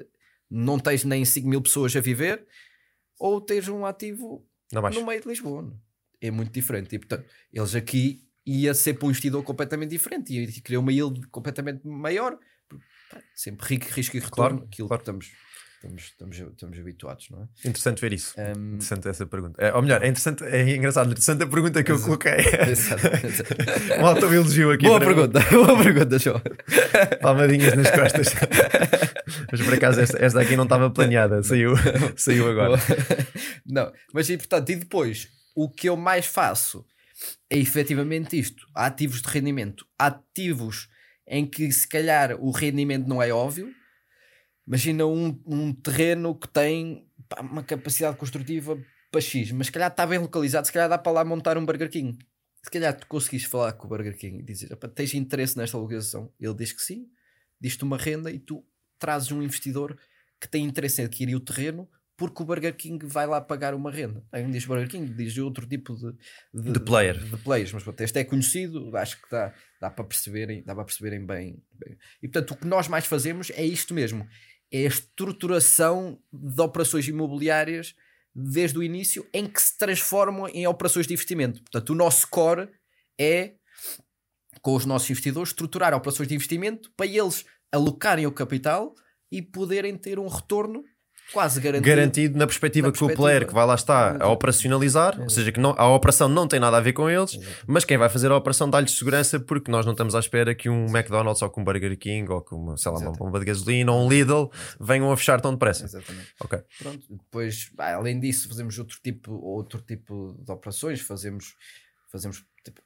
não 0.50 0.80
tens 0.80 1.04
nem 1.04 1.26
5 1.26 1.48
mil 1.48 1.62
pessoas 1.62 1.96
a 1.96 2.00
viver, 2.00 2.46
ou 3.20 3.42
tens 3.42 3.68
um 3.68 3.86
ativo 3.86 4.48
no 4.96 5.06
meio 5.06 5.22
de 5.22 5.28
Lisboa. 5.28 5.74
É 6.22 6.32
muito 6.32 6.52
diferente. 6.52 6.96
E 6.96 7.00
portanto, 7.00 7.26
eles 7.52 7.76
aqui 7.76 8.26
ia 8.46 8.74
ser 8.74 8.94
para 8.94 9.08
um 9.08 9.10
investidor 9.10 9.44
completamente 9.44 9.90
diferente 9.90 10.34
e 10.34 10.62
queria 10.62 10.80
uma 10.80 10.92
yield 10.92 11.28
completamente 11.28 11.88
maior. 11.88 12.38
Sempre 13.34 13.68
rico, 13.68 13.88
risco 13.92 14.18
e 14.18 14.20
retorno, 14.20 14.58
Claro, 14.58 14.68
aquilo 14.72 14.88
claro. 14.88 15.04
que 15.04 15.10
estamos, 15.10 15.32
estamos, 15.76 16.04
estamos, 16.04 16.54
estamos 16.54 16.80
habituados, 16.80 17.30
não 17.30 17.44
é? 17.44 17.70
Interessante 17.70 18.02
ver 18.02 18.14
isso. 18.14 18.34
Um, 18.38 18.74
Interessante 18.74 19.08
essa 19.08 19.26
pergunta. 19.26 19.62
É, 19.62 19.74
ou 19.74 19.82
melhor, 19.82 20.04
é 20.04 20.08
interessante, 20.08 20.44
é 20.44 20.76
engraçado, 20.76 21.10
interessante 21.12 21.44
a 21.44 21.48
pergunta 21.48 21.84
que 21.84 21.92
eu 21.92 21.96
Exato. 21.96 22.08
coloquei. 22.08 22.46
exato, 22.70 23.08
exato. 23.08 24.02
um 24.02 24.06
autoelogio 24.06 24.72
aqui. 24.72 24.86
boa 24.86 25.00
pergunta, 25.00 25.40
boa 25.52 25.84
pergunta, 25.84 26.20
João. 26.20 26.42
Palmadinhas 27.22 27.76
nas 27.76 27.92
costas. 27.92 28.34
Mas 29.52 29.62
por 29.62 29.74
acaso 29.74 30.02
esta, 30.02 30.18
esta 30.24 30.42
aqui 30.42 30.56
não 30.56 30.64
estava 30.66 30.90
planeada, 30.90 31.42
saiu, 31.44 31.74
saiu 32.16 32.50
agora. 32.50 32.78
Boa. 32.78 32.80
Não, 33.66 33.92
mas 34.14 34.30
e 34.30 34.38
portanto, 34.38 34.70
e 34.70 34.76
depois, 34.76 35.28
o 35.56 35.70
que 35.70 35.90
eu 35.90 35.98
mais 35.98 36.26
faço 36.26 36.86
é 37.50 37.58
efetivamente 37.58 38.38
isto: 38.38 38.68
há 38.74 38.88
ativos 38.88 39.22
de 39.22 39.28
rendimento, 39.28 39.88
há 39.98 40.08
ativos 40.08 40.90
em 41.28 41.46
que 41.46 41.72
se 41.72 41.88
calhar 41.88 42.36
o 42.40 42.52
rendimento 42.52 43.08
não 43.08 43.22
é 43.22 43.32
óbvio. 43.32 43.74
Imagina 44.68 45.06
um, 45.06 45.40
um 45.46 45.74
terreno 45.74 46.36
que 46.36 46.48
tem 46.48 47.08
pá, 47.30 47.42
uma 47.42 47.64
capacidade 47.64 48.18
construtiva 48.18 48.78
para 49.12 49.22
X, 49.22 49.52
mas 49.52 49.68
se 49.68 49.72
calhar 49.72 49.92
está 49.92 50.06
bem 50.06 50.20
localizado, 50.20 50.66
se 50.66 50.74
calhar 50.74 50.90
dá 50.90 50.98
para 50.98 51.12
lá 51.12 51.26
montar 51.26 51.58
um 51.58 51.66
Burger 51.66 51.90
King. 51.90 52.18
Se 52.64 52.72
calhar 52.72 52.98
tu 52.98 53.06
conseguis 53.08 53.44
falar 53.44 53.74
com 53.74 53.86
o 53.86 53.90
Burger 53.90 54.18
King 54.18 54.40
e 54.40 54.44
dizer: 54.44 54.72
"Epá, 54.72 54.88
tens 54.88 55.14
interesse 55.14 55.58
nesta 55.58 55.78
localização? 55.78 56.32
Ele 56.40 56.54
diz 56.56 56.74
que 56.74 56.82
sim, 56.82 57.08
diz-te 57.62 57.84
uma 57.84 57.98
renda 57.98 58.32
e 58.32 58.40
tu 58.40 58.66
trazes 58.98 59.32
um 59.32 59.42
investidor 59.42 59.98
que 60.40 60.48
tem 60.48 60.64
interesse 60.64 61.02
em 61.02 61.06
adquirir 61.06 61.36
o 61.36 61.40
terreno 61.40 61.88
porque 62.18 62.42
o 62.42 62.46
Burger 62.46 62.76
King 62.76 63.06
vai 63.06 63.28
lá 63.28 63.42
pagar 63.42 63.74
uma 63.74 63.92
renda. 63.92 64.24
Aí 64.32 64.44
um 64.44 64.50
diz 64.50 64.66
Burger 64.66 64.90
King, 64.90 65.14
diz 65.14 65.38
outro 65.38 65.68
tipo 65.68 65.96
de, 65.96 66.72
De 66.72 66.80
player. 66.80 67.18
de 67.18 67.38
players, 67.38 67.74
mas 67.74 67.84
pronto, 67.84 68.00
este 68.02 68.20
é 68.20 68.24
conhecido, 68.24 68.96
acho 68.96 69.22
que 69.22 69.30
dá, 69.30 69.54
dá 69.82 69.90
para 69.90 70.06
perceberem, 70.06 70.64
dá 70.64 70.74
para 70.74 70.86
perceberem 70.86 71.26
bem, 71.26 71.62
bem. 71.74 71.98
E 72.24 72.28
portanto, 72.28 72.52
o 72.52 72.56
que 72.58 72.68
nós 72.68 72.88
mais 72.88 73.06
fazemos 73.06 73.50
é 73.52 73.66
isto 73.66 73.94
mesmo: 73.94 74.28
é 74.72 74.86
a 74.86 74.88
estruturação 74.88 76.20
de 76.32 76.62
operações 76.62 77.08
imobiliárias 77.08 77.96
desde 78.34 78.78
o 78.78 78.84
início 78.84 79.28
em 79.34 79.48
que 79.48 79.62
se 79.62 79.78
transformam 79.78 80.48
em 80.50 80.68
operações 80.68 81.08
de 81.08 81.14
investimento. 81.14 81.62
Portanto, 81.64 81.90
o 81.92 81.96
nosso 81.96 82.28
core 82.30 82.70
é 83.20 83.56
com 84.62 84.74
os 84.76 84.86
nossos 84.86 85.10
investidores 85.10 85.50
estruturar 85.50 85.94
operações 85.94 86.28
de 86.28 86.36
investimento 86.36 86.92
para 86.98 87.06
eles 87.06 87.46
alocarem 87.72 88.26
o 88.26 88.32
capital 88.32 88.96
e 89.32 89.42
poderem 89.42 89.98
ter 89.98 90.18
um 90.18 90.28
retorno 90.28 90.84
quase 91.34 91.60
garantido. 91.60 91.88
garantido 91.96 92.38
na 92.38 92.46
perspectiva 92.48 92.88
Na 92.88 92.94
que 92.94 93.04
o 93.04 93.14
player 93.14 93.46
que 93.48 93.54
vai 93.54 93.66
lá 93.66 93.76
estar 93.76 94.22
a 94.22 94.28
operacionalizar, 94.30 95.20
ou 95.22 95.30
seja, 95.30 95.52
que 95.52 95.60
não, 95.60 95.74
a 95.78 95.88
operação 95.90 96.30
não 96.30 96.48
tem 96.48 96.60
nada 96.60 96.78
a 96.78 96.80
ver 96.80 96.94
com 96.94 97.10
eles, 97.10 97.38
mas 97.68 97.84
quem 97.84 97.98
vai 97.98 98.10
fazer 98.10 98.32
a 98.32 98.36
operação 98.38 98.70
dá-lhes 98.70 98.92
segurança 98.92 99.40
porque 99.40 99.70
nós 99.72 99.86
não 99.86 99.94
estamos 99.94 100.16
à 100.16 100.20
espera 100.20 100.56
que 100.56 100.70
um 100.70 100.86
McDonald's 100.86 101.42
ou 101.42 101.50
que 101.50 101.60
um 101.60 101.64
Burger 101.64 101.98
King 101.98 102.32
ou 102.32 102.42
que 102.42 102.54
uma, 102.56 102.78
sei 102.78 102.92
lá, 102.92 103.00
uma 103.00 103.12
bomba 103.12 103.40
de 103.40 103.46
gasolina 103.46 103.92
ou 103.92 104.06
um 104.06 104.10
Lidl 104.10 104.50
venham 104.80 105.12
a 105.12 105.18
fechar 105.18 105.42
tão 105.42 105.52
depressa. 105.54 105.86
Exatamente. 105.86 106.34
Ok. 106.40 106.60
Pronto, 106.80 107.06
depois, 107.10 107.72
além 107.78 108.20
disso, 108.20 108.48
fazemos 108.48 108.78
outro 108.80 108.98
tipo, 109.04 109.34
outro 109.34 109.82
tipo 109.82 110.38
de 110.44 110.52
operações, 110.52 111.02
fazemos, 111.02 111.56
fazemos, 112.12 112.44
tipo, 112.64 112.82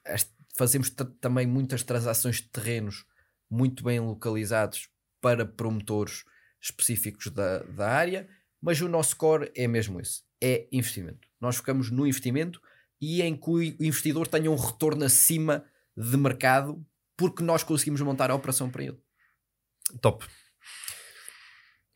fazemos 0.56 0.90
ta- 0.90 1.06
também 1.20 1.46
muitas 1.46 1.82
transações 1.82 2.36
de 2.36 2.48
terrenos 2.48 3.04
muito 3.50 3.82
bem 3.84 4.00
localizados 4.00 4.88
para 5.20 5.44
promotores 5.44 6.24
específicos 6.60 7.28
da, 7.28 7.60
da 7.64 7.88
área, 7.88 8.28
mas 8.60 8.80
o 8.80 8.88
nosso 8.88 9.16
core 9.16 9.50
é 9.54 9.66
mesmo 9.66 10.00
esse, 10.00 10.22
é 10.40 10.68
investimento. 10.70 11.28
Nós 11.40 11.56
focamos 11.56 11.90
no 11.90 12.06
investimento 12.06 12.60
e 13.00 13.22
em 13.22 13.36
que 13.36 13.48
o 13.48 13.62
investidor 13.62 14.28
tenha 14.28 14.50
um 14.50 14.56
retorno 14.56 15.04
acima 15.04 15.64
de 15.96 16.16
mercado 16.16 16.84
porque 17.16 17.42
nós 17.42 17.62
conseguimos 17.62 18.00
montar 18.00 18.30
a 18.30 18.34
operação 18.34 18.70
para 18.70 18.84
ele. 18.84 18.98
Top. 20.00 20.26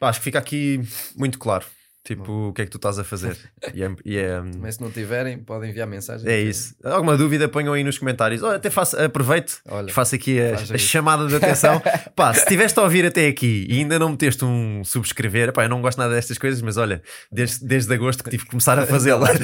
Acho 0.01 0.21
que 0.21 0.25
fica 0.25 0.39
aqui 0.39 0.81
muito 1.17 1.39
claro. 1.39 1.67
Tipo, 2.05 2.49
o 2.49 2.53
que 2.53 2.61
é 2.61 2.65
que 2.67 2.71
tu 2.71 2.77
estás 2.77 2.99
a 2.99 3.05
fazer? 3.05 3.35
E 3.73 3.83
é, 3.83 3.91
e 4.05 4.19
é, 4.19 4.39
Mas 4.61 4.75
se 4.75 4.83
não 4.83 4.91
tiverem, 4.91 5.39
podem 5.39 5.71
enviar 5.71 5.87
mensagem. 5.87 6.31
é 6.31 6.39
isso. 6.39 6.75
Alguma 6.85 7.17
dúvida, 7.17 7.49
ponham 7.49 7.73
aí 7.73 7.83
nos 7.83 7.97
comentários. 7.97 8.43
Olha, 8.43 8.57
até 8.57 8.69
faço, 8.69 9.01
aproveito 9.01 9.63
Olha, 9.67 9.89
e 9.89 9.93
faço 9.93 10.15
aqui 10.15 10.39
a, 10.39 10.55
a 10.55 10.79
chamada 10.79 11.27
de 11.27 11.35
atenção. 11.35 11.81
pá, 12.15 12.35
se 12.35 12.41
estiveste 12.41 12.79
a 12.79 12.83
ouvir 12.83 13.07
até 13.07 13.27
aqui 13.27 13.67
e 13.71 13.79
ainda 13.79 13.99
não 13.99 14.11
meteste 14.11 14.45
um 14.45 14.85
subscrever, 14.85 15.51
pá, 15.51 15.65
eu 15.65 15.69
não 15.71 15.81
gosto 15.81 15.97
nada 15.97 16.15
destas 16.15 16.37
coisas, 16.37 16.61
mas 16.61 16.77
olha, 16.77 17.03
desde, 17.33 17.65
desde 17.65 17.95
agosto 17.95 18.23
que 18.23 18.29
tive 18.29 18.45
que 18.45 18.51
começar 18.51 18.79
a 18.79 18.87
fazê-la. 18.87 19.29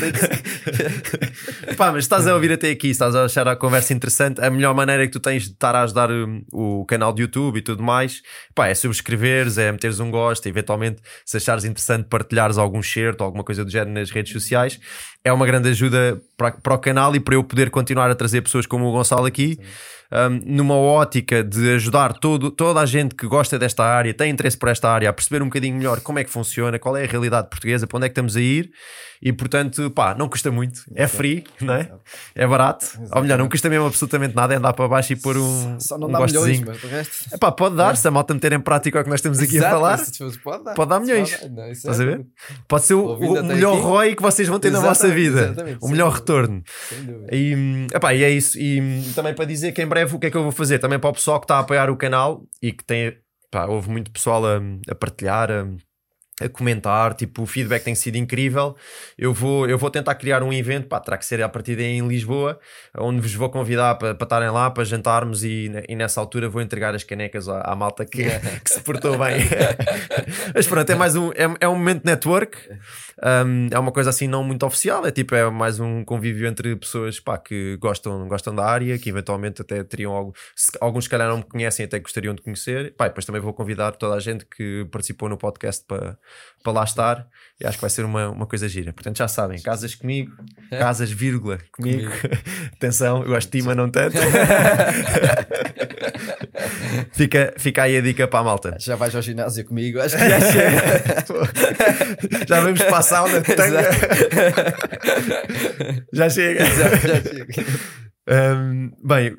pá, 1.79 1.93
mas 1.93 2.05
estás 2.05 2.27
a 2.27 2.35
ouvir 2.35 2.53
até 2.53 2.71
aqui, 2.71 2.89
estás 2.89 3.15
a 3.15 3.25
achar 3.25 3.49
a 3.49 3.57
conversa 3.57 3.95
interessante, 3.95 4.39
a 4.39 4.51
melhor 4.51 4.75
maneira 4.75 5.07
que 5.07 5.13
tu 5.13 5.21
tens 5.21 5.45
de 5.45 5.53
estar 5.53 5.75
a 5.75 5.83
ajudar 5.83 6.11
um, 6.11 6.45
o 6.53 6.85
canal 6.85 7.11
de 7.13 7.23
YouTube 7.23 7.57
e 7.59 7.63
tudo 7.63 7.83
mais, 7.83 8.21
pá, 8.55 8.69
é 8.69 8.75
subscreveres, 8.75 9.57
é 9.57 9.73
meteres 9.73 9.99
um 9.99 10.11
gosto, 10.11 10.47
eventualmente, 10.47 11.01
se 11.25 11.39
achares 11.39 11.65
interessante, 11.65 12.07
partilhares 12.51 12.59
algum 12.59 12.83
ou 13.21 13.27
alguma 13.27 13.45
coisa 13.45 13.65
do 13.65 13.71
género 13.71 13.93
nas 13.93 14.11
redes 14.11 14.33
sociais. 14.33 14.81
É 15.25 15.33
uma 15.33 15.47
grande 15.47 15.69
ajuda 15.69 16.21
para, 16.37 16.53
para 16.53 16.75
o 16.75 16.79
canal 16.79 17.15
e 17.15 17.21
para 17.21 17.35
eu 17.35 17.45
poder 17.45 17.71
continuar 17.71 18.11
a 18.11 18.15
trazer 18.15 18.43
pessoas 18.43 18.67
como 18.67 18.87
o 18.87 18.93
Gonçalo 18.93 19.27
aqui, 19.27 19.59
um, 20.13 20.41
numa 20.57 20.75
ótica 20.77 21.43
de 21.45 21.75
ajudar 21.75 22.13
todo, 22.15 22.51
toda 22.51 22.81
a 22.81 22.87
gente 22.87 23.15
que 23.15 23.27
gosta 23.27 23.59
desta 23.59 23.85
área, 23.85 24.13
tem 24.13 24.31
interesse 24.31 24.57
por 24.57 24.69
esta 24.69 24.89
área, 24.91 25.09
a 25.09 25.13
perceber 25.13 25.43
um 25.43 25.47
bocadinho 25.47 25.77
melhor 25.77 26.01
como 26.01 26.19
é 26.19 26.25
que 26.25 26.31
funciona, 26.31 26.79
qual 26.79 26.97
é 26.97 27.05
a 27.05 27.07
realidade 27.07 27.49
portuguesa, 27.49 27.87
para 27.87 27.97
onde 27.97 28.07
é 28.07 28.09
que 28.09 28.13
estamos 28.13 28.37
a 28.37 28.41
ir. 28.41 28.71
E 29.23 29.35
portanto, 29.35 29.91
pá, 29.91 30.15
não 30.15 30.31
custa 30.31 30.51
muito, 30.51 30.81
é 30.95 31.07
free, 31.07 31.45
não 31.61 31.75
é? 31.75 31.91
É 32.35 32.47
barato. 32.47 32.87
Ou 33.13 33.21
melhor, 33.21 33.39
não 33.39 33.51
custa 33.51 33.69
mesmo 33.69 33.85
absolutamente 33.87 34.35
nada, 34.35 34.55
é 34.55 34.57
andar 34.57 34.73
para 34.73 34.89
baixo 34.89 35.13
e 35.13 35.17
pôr 35.17 35.37
um. 35.37 35.79
Só 35.79 35.99
não 35.99 36.09
um 36.09 36.13
dá 36.13 36.21
milhões, 36.25 36.59
mas 36.61 36.83
resto. 36.83 37.35
Epá, 37.35 37.53
pode 37.53 37.77
dar, 37.77 37.99
se 37.99 38.09
a 38.09 38.11
malta 38.11 38.33
meter 38.33 38.55
em 38.55 38.61
prática 38.61 38.99
o 38.99 39.05
que 39.05 39.11
nós 39.11 39.19
estamos 39.19 39.39
aqui 39.39 39.57
a 39.57 39.59
Exato, 39.59 39.75
falar. 39.75 40.01
isso 40.01 40.41
Pode 40.43 40.65
dar, 40.65 40.73
pode 40.75 40.89
dar 40.89 41.01
milhões. 41.01 41.37
pode. 41.37 41.53
Não, 41.53 41.71
Estás 41.71 42.01
é 42.01 42.03
a 42.03 42.07
ver? 42.07 42.27
Pode 42.67 42.85
ser 42.87 42.95
o, 42.95 43.15
o 43.15 43.43
melhor 43.45 43.75
aqui. 43.75 43.83
ROI 43.83 44.17
que 44.17 44.23
vocês 44.23 44.49
vão 44.49 44.59
ter 44.59 44.71
na 44.71 44.81
vossa 44.81 45.07
Exatamente, 45.07 45.29
vida. 45.29 45.41
exatamente, 45.43 45.79
O 45.83 45.89
melhor 45.89 46.13
retorno. 46.13 46.63
E, 47.31 47.87
epá, 47.93 48.15
e 48.15 48.25
é 48.25 48.31
isso. 48.31 48.59
E 48.59 49.03
também 49.15 49.35
para 49.35 49.45
dizer 49.45 49.73
que 49.73 49.83
em 49.83 49.87
breve 49.87 50.00
o 50.05 50.19
que 50.19 50.27
é 50.27 50.31
que 50.31 50.37
eu 50.37 50.43
vou 50.43 50.53
fazer? 50.53 50.79
Também 50.79 50.99
para 50.99 51.11
o 51.11 51.13
pessoal 51.13 51.41
que 51.41 51.45
está 51.45 51.57
a 51.57 51.61
apoiar 51.61 51.91
o 51.91 51.97
canal 51.97 52.43
e 52.63 52.73
que 52.73 52.85
tem. 52.85 53.17
Pá, 53.51 53.67
houve 53.67 53.91
muito 53.91 54.11
pessoal 54.11 54.45
a, 54.47 54.61
a 54.89 54.95
partilhar, 54.95 55.51
a, 55.51 55.67
a 56.41 56.49
comentar. 56.49 57.15
Tipo, 57.15 57.43
o 57.43 57.47
feedback 57.47 57.85
tem 57.85 57.95
sido 57.95 58.17
incrível. 58.17 58.77
Eu 59.19 59.33
vou, 59.33 59.69
eu 59.69 59.77
vou 59.77 59.91
tentar 59.91 60.15
criar 60.15 60.43
um 60.43 60.53
evento. 60.53 60.89
Pá, 60.89 61.01
terá 61.01 61.19
que 61.19 61.25
ser 61.25 61.43
a 61.43 61.49
partir 61.49 61.77
daí 61.77 61.99
em 61.99 62.07
Lisboa, 62.07 62.59
onde 62.97 63.21
vos 63.21 63.35
vou 63.35 63.51
convidar 63.51 63.97
para, 63.97 64.15
para 64.15 64.25
estarem 64.25 64.51
lá, 64.51 64.71
para 64.71 64.85
jantarmos. 64.85 65.45
E, 65.45 65.71
e 65.89 65.97
nessa 65.97 66.21
altura 66.21 66.49
vou 66.49 66.63
entregar 66.63 66.95
as 66.95 67.05
canecas 67.05 67.49
à, 67.49 67.61
à 67.61 67.77
malta 67.77 68.05
que, 68.05 68.25
que 68.65 68.71
se 68.73 68.81
portou 68.81 69.19
bem. 69.19 69.37
Mas 70.55 70.67
pronto, 70.67 70.91
é 70.91 70.95
mais 70.95 71.17
um, 71.17 71.31
é, 71.33 71.55
é 71.61 71.69
um 71.69 71.75
momento 71.77 72.05
de 72.05 72.07
network. 72.11 72.57
Um, 73.23 73.69
é 73.71 73.79
uma 73.79 73.93
coisa 73.93 74.09
assim 74.09 74.27
não 74.27 74.43
muito 74.43 74.65
oficial, 74.65 75.07
é 75.07 75.11
tipo, 75.11 75.35
é 75.35 75.49
mais 75.51 75.79
um 75.79 76.03
convívio 76.05 76.49
entre 76.49 76.75
pessoas 76.75 77.21
pá, 77.21 77.37
que 77.37 77.77
gostam, 77.77 78.27
gostam 78.27 78.55
da 78.55 78.65
área, 78.65 78.99
que 78.99 79.11
eventualmente 79.11 79.61
até 79.61 79.85
teriam 79.85 80.13
algo, 80.13 80.35
se, 80.57 80.71
alguns 80.81 81.05
se 81.05 81.11
calhar 81.11 81.29
não 81.29 81.39
me 81.39 81.43
conhecem, 81.43 81.85
até 81.85 81.99
gostariam 81.99 82.35
de 82.35 82.41
conhecer. 82.41 82.95
Pá, 82.95 83.09
depois 83.09 83.27
também 83.27 83.41
vou 83.43 83.53
convidar 83.53 83.93
toda 83.93 84.15
a 84.15 84.21
gente 84.21 84.47
que 84.47 84.87
participou 84.91 85.29
no 85.29 85.37
podcast 85.37 85.85
para, 85.87 86.19
para 86.63 86.73
lá 86.73 86.85
estar 86.85 87.27
e 87.61 87.67
acho 87.67 87.77
que 87.77 87.83
vai 87.83 87.91
ser 87.91 88.05
uma, 88.05 88.31
uma 88.31 88.47
coisa 88.47 88.69
gira. 88.69 88.93
Portanto, 88.93 89.19
já 89.19 89.27
sabem, 89.29 89.61
casas 89.61 89.95
comigo, 89.95 90.33
casas, 90.71 91.11
vírgula, 91.11 91.59
comigo. 91.73 92.11
Atenção, 92.75 93.23
eu 93.23 93.29
gosto 93.29 93.51
de 93.51 93.59
ti, 93.59 93.65
mas 93.65 93.77
não 93.77 93.91
tanto. 93.91 94.17
fica, 97.13 97.55
fica 97.59 97.83
aí 97.83 97.97
a 97.97 98.01
dica 98.01 98.27
para 98.27 98.41
a 98.41 98.45
malta. 98.45 98.77
Já 98.81 98.97
vais 98.97 99.15
ao 99.15 99.23
ginásio 99.23 99.65
comigo, 99.65 100.01
acho 100.01 100.17
que 100.17 100.25
já 100.29 100.41
chega. 100.41 100.81
Já 102.49 102.61
vamos 102.61 102.83
para 102.83 102.99
a 102.99 103.03
sauna 103.03 103.41
de 103.41 103.55
tanga. 103.55 103.83
Já 106.13 106.31
chega. 106.31 106.65
já, 106.65 106.89
já 106.97 107.23
chega. 107.23 107.47
Hum, 108.29 108.91
bem, 109.03 109.37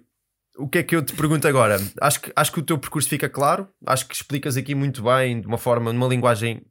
o 0.57 0.67
que 0.67 0.79
é 0.79 0.83
que 0.83 0.95
eu 0.95 1.01
te 1.01 1.13
pergunto 1.13 1.47
agora? 1.47 1.79
Acho 1.99 2.21
que, 2.21 2.31
acho 2.35 2.51
que 2.51 2.59
o 2.59 2.63
teu 2.63 2.77
percurso 2.77 3.09
fica 3.09 3.29
claro, 3.29 3.67
acho 3.85 4.07
que 4.07 4.13
explicas 4.13 4.57
aqui 4.57 4.75
muito 4.75 5.03
bem, 5.03 5.41
de 5.41 5.47
uma 5.47 5.57
forma, 5.57 5.91
numa 5.91 6.07
linguagem 6.07 6.61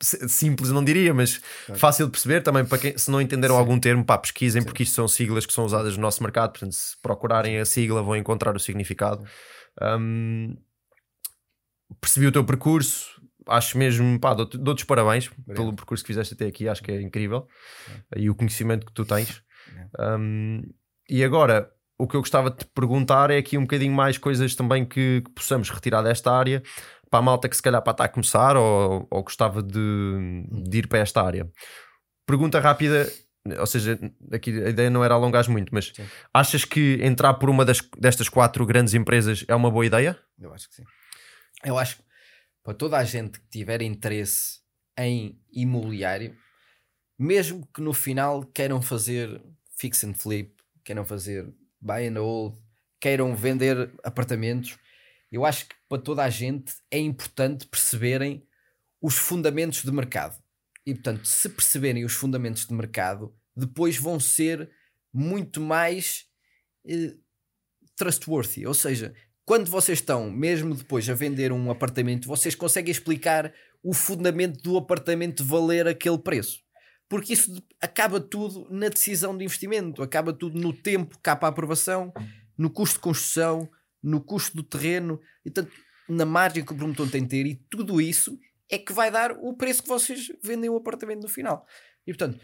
simples, 0.00 0.70
não 0.70 0.84
diria, 0.84 1.12
mas 1.14 1.40
fácil 1.74 2.06
de 2.06 2.12
perceber. 2.12 2.42
Também 2.42 2.64
para 2.64 2.78
quem, 2.78 2.96
se 2.96 3.10
não 3.10 3.20
entenderam 3.20 3.56
algum 3.56 3.78
termo, 3.78 4.04
pá, 4.04 4.18
pesquisem, 4.18 4.62
porque 4.62 4.82
isto 4.82 4.94
são 4.94 5.08
siglas 5.08 5.46
que 5.46 5.52
são 5.52 5.64
usadas 5.64 5.96
no 5.96 6.02
nosso 6.02 6.22
mercado. 6.22 6.52
Portanto, 6.52 6.72
se 6.72 6.96
procurarem 7.00 7.58
a 7.58 7.64
sigla, 7.64 8.02
vão 8.02 8.16
encontrar 8.16 8.54
o 8.56 8.60
significado. 8.60 9.24
Hum, 9.80 10.56
percebi 12.00 12.26
o 12.26 12.32
teu 12.32 12.44
percurso. 12.44 13.16
Acho 13.48 13.78
mesmo, 13.78 14.18
pá, 14.18 14.34
dou-te 14.34 14.58
os 14.58 14.84
parabéns 14.84 15.30
pelo 15.46 15.72
percurso 15.72 16.02
que 16.02 16.08
fizeste 16.08 16.34
até 16.34 16.46
aqui. 16.46 16.68
Acho 16.68 16.82
que 16.82 16.90
é 16.90 17.00
incrível. 17.00 17.46
E 18.16 18.28
o 18.28 18.34
conhecimento 18.34 18.84
que 18.84 18.92
tu 18.92 19.04
tens. 19.04 19.42
Um, 19.98 20.62
e 21.08 21.22
agora, 21.22 21.70
o 21.98 22.06
que 22.06 22.14
eu 22.14 22.20
gostava 22.20 22.50
de 22.50 22.58
te 22.58 22.66
perguntar 22.66 23.30
é 23.30 23.38
aqui 23.38 23.56
um 23.56 23.62
bocadinho 23.62 23.94
mais 23.94 24.18
coisas 24.18 24.54
também 24.54 24.84
que, 24.84 25.22
que 25.22 25.30
possamos 25.30 25.70
retirar 25.70 26.02
desta 26.02 26.30
área 26.30 26.62
para 27.10 27.20
a 27.20 27.22
malta 27.22 27.48
que 27.48 27.56
se 27.56 27.62
calhar 27.62 27.82
para 27.82 27.92
estar 27.92 28.04
a 28.04 28.08
começar 28.08 28.56
ou, 28.56 29.06
ou 29.10 29.22
gostava 29.22 29.62
de, 29.62 30.44
de 30.50 30.78
ir 30.78 30.88
para 30.88 30.98
esta 30.98 31.22
área. 31.22 31.50
Pergunta 32.26 32.58
rápida, 32.60 33.10
ou 33.58 33.66
seja, 33.66 33.98
aqui 34.32 34.50
a 34.62 34.68
ideia 34.68 34.90
não 34.90 35.04
era 35.04 35.14
alongar 35.14 35.48
muito, 35.48 35.72
mas 35.72 35.92
Sim. 35.94 36.06
achas 36.34 36.64
que 36.64 36.98
entrar 37.02 37.34
por 37.34 37.48
uma 37.48 37.64
das, 37.64 37.80
destas 37.98 38.28
quatro 38.28 38.66
grandes 38.66 38.94
empresas 38.94 39.44
é 39.46 39.54
uma 39.54 39.70
boa 39.70 39.86
ideia? 39.86 40.18
Eu 40.38 40.52
acho 40.52 40.68
que 40.68 40.74
sim. 40.76 40.84
Eu 41.64 41.78
acho 41.78 41.96
que 41.96 42.02
para 42.62 42.74
toda 42.74 42.96
a 42.96 43.04
gente 43.04 43.38
que 43.40 43.48
tiver 43.48 43.82
interesse 43.82 44.60
em 44.98 45.40
imobiliário, 45.52 46.36
mesmo 47.18 47.66
que 47.72 47.80
no 47.80 47.92
final 47.92 48.44
queiram 48.44 48.82
fazer 48.82 49.40
fix 49.78 50.02
and 50.04 50.14
flip, 50.14 50.52
queiram 50.84 51.04
fazer 51.04 51.48
buy 51.80 52.06
and 52.06 52.18
hold, 52.20 52.56
queiram 53.00 53.34
vender 53.36 53.92
apartamentos, 54.02 54.76
eu 55.36 55.44
acho 55.44 55.66
que 55.66 55.74
para 55.88 56.00
toda 56.00 56.24
a 56.24 56.30
gente 56.30 56.74
é 56.90 56.98
importante 56.98 57.66
perceberem 57.66 58.42
os 59.00 59.16
fundamentos 59.16 59.82
de 59.82 59.92
mercado. 59.92 60.36
E 60.84 60.94
portanto, 60.94 61.26
se 61.26 61.48
perceberem 61.48 62.04
os 62.04 62.14
fundamentos 62.14 62.66
de 62.66 62.72
mercado, 62.72 63.34
depois 63.54 63.98
vão 63.98 64.18
ser 64.18 64.70
muito 65.12 65.60
mais 65.60 66.26
eh, 66.86 67.14
trustworthy. 67.96 68.66
Ou 68.66 68.74
seja, 68.74 69.14
quando 69.44 69.70
vocês 69.70 69.98
estão, 69.98 70.30
mesmo 70.30 70.74
depois, 70.74 71.08
a 71.08 71.14
vender 71.14 71.52
um 71.52 71.70
apartamento, 71.70 72.26
vocês 72.26 72.54
conseguem 72.54 72.90
explicar 72.90 73.52
o 73.82 73.92
fundamento 73.92 74.62
do 74.62 74.76
apartamento 74.76 75.44
valer 75.44 75.86
aquele 75.86 76.18
preço. 76.18 76.60
Porque 77.08 77.34
isso 77.34 77.62
acaba 77.80 78.20
tudo 78.20 78.66
na 78.70 78.88
decisão 78.88 79.36
de 79.36 79.44
investimento, 79.44 80.02
acaba 80.02 80.32
tudo 80.32 80.58
no 80.58 80.72
tempo 80.72 81.18
cá 81.22 81.36
para 81.36 81.48
a 81.48 81.50
aprovação, 81.50 82.12
no 82.56 82.70
custo 82.70 82.96
de 82.96 83.02
construção, 83.02 83.68
no 84.06 84.20
custo 84.20 84.56
do 84.56 84.62
terreno, 84.62 85.20
e 85.44 85.50
tanto 85.50 85.72
na 86.08 86.24
margem 86.24 86.64
que 86.64 86.72
o 86.72 86.76
promotor 86.76 87.10
tem 87.10 87.22
de 87.22 87.28
ter, 87.28 87.46
e 87.46 87.56
tudo 87.68 88.00
isso 88.00 88.38
é 88.70 88.78
que 88.78 88.92
vai 88.92 89.10
dar 89.10 89.32
o 89.32 89.56
preço 89.56 89.82
que 89.82 89.88
vocês 89.88 90.28
vendem 90.42 90.70
o 90.70 90.76
apartamento 90.76 91.22
no 91.22 91.28
final. 91.28 91.66
E 92.06 92.12
portanto, 92.12 92.40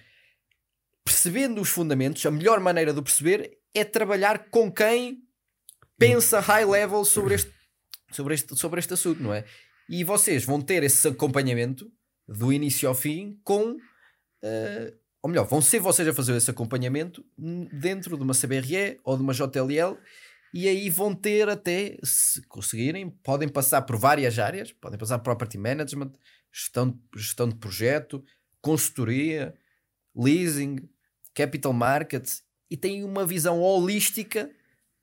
percebendo 1.05 1.61
os 1.61 1.69
fundamentos, 1.69 2.25
a 2.27 2.31
melhor 2.31 2.59
maneira 2.61 2.93
de 2.93 2.99
o 2.99 3.03
perceber 3.03 3.59
é 3.75 3.85
trabalhar 3.85 4.51
com 4.51 4.71
quem 4.71 5.23
pensa 5.97 6.41
high 6.41 6.65
level 6.65 7.05
sobre 7.05 7.35
este, 7.35 7.53
sobre 8.11 8.35
este, 8.35 8.57
sobre 8.57 8.81
este 8.81 8.95
assunto, 8.95 9.23
não 9.23 9.33
é? 9.33 9.45
E 9.89 10.03
vocês 10.03 10.45
vão 10.45 10.61
ter 10.61 10.83
esse 10.83 11.07
acompanhamento 11.07 11.91
do 12.27 12.53
início 12.53 12.89
ao 12.89 12.95
fim 12.95 13.39
com. 13.45 13.77
eh, 14.43 14.95
ou 15.23 15.31
melhor, 15.31 15.47
vão 15.47 15.61
ser 15.61 15.79
vocês 15.79 16.09
a 16.09 16.13
fazer 16.13 16.37
esse 16.37 16.51
acompanhamento 16.51 17.25
dentro 17.73 18.17
de 18.17 18.23
uma 18.25 18.35
CBRE 18.35 18.99
ou 19.05 19.17
de 19.17 19.23
uma 19.23 19.33
JLL 19.33 19.97
e 20.53 20.69
aí 20.69 20.91
vão 20.91 21.15
ter 21.15 21.49
até, 21.49 21.97
se 22.03 22.43
conseguirem, 22.43 23.09
podem 23.09 23.49
passar 23.49 23.83
por 23.83 23.97
várias 23.97 24.39
áreas, 24.39 24.71
podem 24.73 24.99
passar 24.99 25.19
por 25.19 25.25
property 25.25 25.57
management, 25.57 26.13
gestão, 26.53 26.99
gestão 27.17 27.49
de 27.49 27.55
projeto, 27.57 28.23
consultoria, 28.61 29.55
leasing, 30.15 30.77
capital 31.35 31.73
markets. 31.73 32.43
E 32.71 32.77
têm 32.77 33.03
uma 33.05 33.27
visão 33.27 33.61
holística 33.61 34.51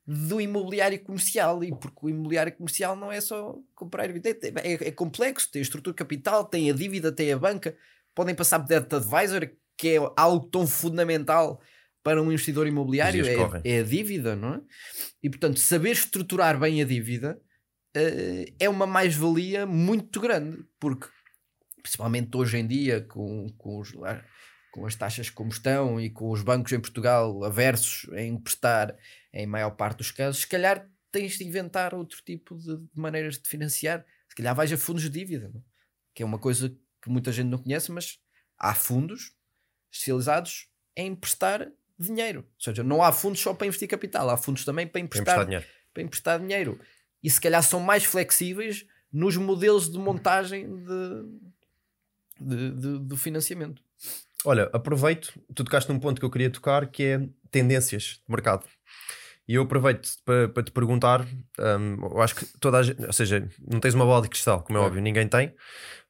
do 0.06 0.40
imobiliário 0.40 1.02
comercial. 1.02 1.62
E 1.64 1.70
porque 1.70 1.98
o 2.06 2.08
imobiliário 2.08 2.56
comercial 2.56 2.94
não 2.94 3.10
é 3.10 3.20
só 3.20 3.58
comprar 3.74 4.08
é, 4.08 4.18
é, 4.64 4.90
complexo, 4.92 5.50
tem 5.50 5.60
a 5.60 5.62
estrutura 5.62 5.94
capital, 5.94 6.44
tem 6.44 6.70
a 6.70 6.74
dívida, 6.74 7.12
tem 7.12 7.32
a 7.32 7.38
banca, 7.38 7.76
podem 8.14 8.34
passar 8.34 8.60
por 8.60 8.68
debt 8.68 8.94
advisor 8.94 9.50
que 9.76 9.96
é 9.96 9.98
algo 10.16 10.46
tão 10.46 10.66
fundamental 10.66 11.60
para 12.02 12.22
um 12.22 12.32
investidor 12.32 12.66
imobiliário 12.66 13.26
é, 13.26 13.60
é, 13.64 13.80
a 13.80 13.82
dívida, 13.82 14.34
não 14.34 14.54
é? 14.54 14.60
E 15.22 15.28
portanto, 15.28 15.58
saber 15.58 15.92
estruturar 15.92 16.58
bem 16.58 16.80
a 16.80 16.84
dívida 16.84 17.40
uh, 17.96 18.54
é 18.58 18.68
uma 18.68 18.86
mais-valia 18.86 19.66
muito 19.66 20.20
grande, 20.20 20.64
porque 20.78 21.06
principalmente 21.82 22.36
hoje 22.36 22.58
em 22.58 22.66
dia, 22.66 23.02
com, 23.02 23.48
com, 23.56 23.78
os, 23.78 23.92
com 24.70 24.86
as 24.86 24.94
taxas 24.94 25.30
como 25.30 25.50
estão 25.50 26.00
e 26.00 26.10
com 26.10 26.30
os 26.30 26.42
bancos 26.42 26.72
em 26.72 26.80
Portugal 26.80 27.44
aversos 27.44 28.08
em 28.14 28.34
emprestar 28.34 28.96
em 29.32 29.46
maior 29.46 29.70
parte 29.70 29.98
dos 29.98 30.10
casos, 30.10 30.42
se 30.42 30.46
calhar 30.46 30.88
tens 31.10 31.36
de 31.38 31.44
inventar 31.44 31.94
outro 31.94 32.22
tipo 32.24 32.56
de, 32.56 32.76
de 32.76 32.88
maneiras 33.00 33.38
de 33.38 33.48
financiar. 33.48 34.04
Se 34.28 34.36
calhar 34.36 34.54
vais 34.54 34.72
a 34.72 34.78
fundos 34.78 35.02
de 35.02 35.10
dívida, 35.10 35.50
não? 35.52 35.62
que 36.14 36.22
é 36.22 36.26
uma 36.26 36.38
coisa 36.38 36.68
que 37.02 37.10
muita 37.10 37.32
gente 37.32 37.48
não 37.48 37.58
conhece, 37.58 37.90
mas 37.90 38.18
há 38.58 38.74
fundos 38.74 39.34
especializados 39.90 40.68
em 40.96 41.08
emprestar 41.08 41.68
dinheiro. 42.00 42.40
Ou 42.40 42.60
seja, 42.60 42.82
não 42.82 43.02
há 43.02 43.12
fundos 43.12 43.40
só 43.40 43.54
para 43.54 43.66
investir 43.66 43.88
capital, 43.88 44.28
há 44.30 44.36
fundos 44.36 44.64
também 44.64 44.86
para 44.86 45.00
emprestar, 45.00 45.34
para 45.34 45.42
emprestar 45.42 45.46
dinheiro. 45.46 45.66
Para 45.92 46.02
emprestar 46.02 46.40
dinheiro. 46.40 46.80
E 47.22 47.30
se 47.30 47.40
calhar 47.40 47.62
são 47.62 47.80
mais 47.80 48.04
flexíveis 48.04 48.86
nos 49.12 49.36
modelos 49.36 49.90
de 49.90 49.98
montagem 49.98 50.82
de, 50.84 51.24
de, 52.40 52.70
de, 52.70 52.98
do 53.00 53.16
financiamento. 53.16 53.82
Olha, 54.44 54.70
aproveito, 54.72 55.32
tu 55.54 55.64
tocaste 55.64 55.92
num 55.92 55.98
ponto 55.98 56.18
que 56.18 56.24
eu 56.24 56.30
queria 56.30 56.50
tocar 56.50 56.86
que 56.86 57.02
é 57.02 57.28
tendências 57.50 58.20
de 58.26 58.30
mercado. 58.30 58.64
E 59.46 59.54
eu 59.54 59.62
aproveito 59.62 60.08
para, 60.24 60.48
para 60.48 60.62
te 60.62 60.70
perguntar, 60.70 61.26
um, 61.58 62.06
eu 62.12 62.20
acho 62.22 62.36
que 62.36 62.46
toda 62.60 62.78
a 62.78 62.82
gente, 62.84 63.04
ou 63.04 63.12
seja, 63.12 63.48
não 63.58 63.80
tens 63.80 63.94
uma 63.94 64.04
bola 64.04 64.22
de 64.22 64.28
cristal, 64.28 64.62
como 64.62 64.78
é, 64.78 64.82
é 64.82 64.84
óbvio, 64.84 65.02
ninguém 65.02 65.26
tem, 65.26 65.52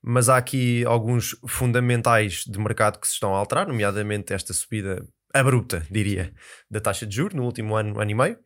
mas 0.02 0.28
há 0.28 0.36
aqui 0.36 0.84
alguns 0.84 1.34
fundamentais 1.46 2.44
de 2.46 2.58
mercado 2.58 3.00
que 3.00 3.08
se 3.08 3.14
estão 3.14 3.34
a 3.34 3.38
alterar, 3.38 3.66
nomeadamente 3.66 4.34
esta 4.34 4.52
subida 4.52 5.06
abrupta, 5.32 5.86
diria, 5.90 6.32
da 6.70 6.80
taxa 6.80 7.06
de 7.06 7.14
juros 7.14 7.34
no 7.34 7.44
último 7.44 7.76
ano, 7.76 8.00
ano 8.00 8.10
e 8.10 8.14
meio, 8.14 8.38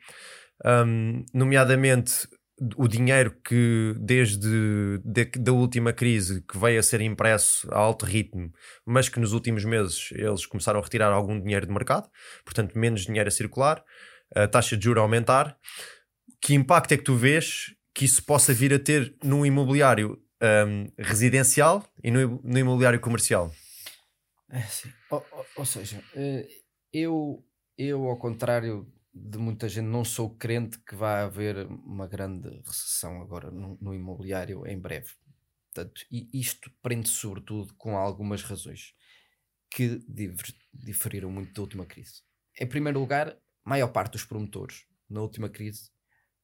um, 0.64 1.24
nomeadamente 1.32 2.28
o 2.76 2.86
dinheiro 2.86 3.36
que 3.44 3.94
desde 3.98 4.98
de, 5.04 5.24
da 5.24 5.52
última 5.52 5.92
crise 5.92 6.40
que 6.42 6.56
veio 6.56 6.78
a 6.78 6.82
ser 6.82 7.00
impresso 7.00 7.68
a 7.72 7.78
alto 7.78 8.06
ritmo, 8.06 8.52
mas 8.86 9.08
que 9.08 9.18
nos 9.18 9.32
últimos 9.32 9.64
meses 9.64 10.10
eles 10.12 10.46
começaram 10.46 10.78
a 10.78 10.82
retirar 10.82 11.12
algum 11.12 11.40
dinheiro 11.40 11.66
do 11.66 11.72
mercado, 11.72 12.08
portanto 12.44 12.78
menos 12.78 13.04
dinheiro 13.06 13.28
a 13.28 13.32
circular, 13.32 13.82
a 14.34 14.46
taxa 14.46 14.76
de 14.76 14.84
juros 14.84 15.00
a 15.00 15.02
aumentar. 15.02 15.56
Que 16.40 16.54
impacto 16.54 16.92
é 16.92 16.96
que 16.96 17.02
tu 17.02 17.16
vês 17.16 17.74
que 17.92 18.04
isso 18.04 18.22
possa 18.24 18.52
vir 18.52 18.72
a 18.72 18.78
ter 18.78 19.16
no 19.22 19.44
imobiliário 19.44 20.20
um, 20.42 20.88
residencial 20.98 21.84
e 22.02 22.10
no, 22.10 22.40
no 22.42 22.58
imobiliário 22.58 23.00
comercial? 23.00 23.52
É, 24.50 24.60
sim. 24.62 24.92
Ou, 25.10 25.26
ou, 25.32 25.46
ou 25.56 25.64
seja, 25.64 26.00
eh, 26.14 26.46
eu, 26.94 27.44
eu, 27.76 28.08
ao 28.08 28.16
contrário 28.16 28.90
de 29.12 29.36
muita 29.36 29.68
gente, 29.68 29.86
não 29.86 30.04
sou 30.04 30.30
crente 30.36 30.78
que 30.78 30.94
vai 30.94 31.22
haver 31.22 31.66
uma 31.66 32.06
grande 32.06 32.48
recessão 32.64 33.20
agora 33.20 33.50
no, 33.50 33.76
no 33.80 33.92
imobiliário 33.92 34.64
em 34.66 34.78
breve. 34.78 35.10
Portanto, 35.72 36.06
e 36.08 36.28
isto 36.32 36.70
prende 36.80 37.08
sobretudo 37.08 37.74
com 37.74 37.96
algumas 37.96 38.42
razões 38.42 38.94
que 39.68 40.00
diferiram 40.72 41.32
muito 41.32 41.52
da 41.52 41.62
última 41.62 41.84
crise. 41.84 42.22
Em 42.60 42.66
primeiro 42.66 43.00
lugar, 43.00 43.36
a 43.64 43.70
maior 43.70 43.88
parte 43.88 44.12
dos 44.12 44.24
promotores 44.24 44.86
na 45.10 45.20
última 45.20 45.48
crise 45.48 45.90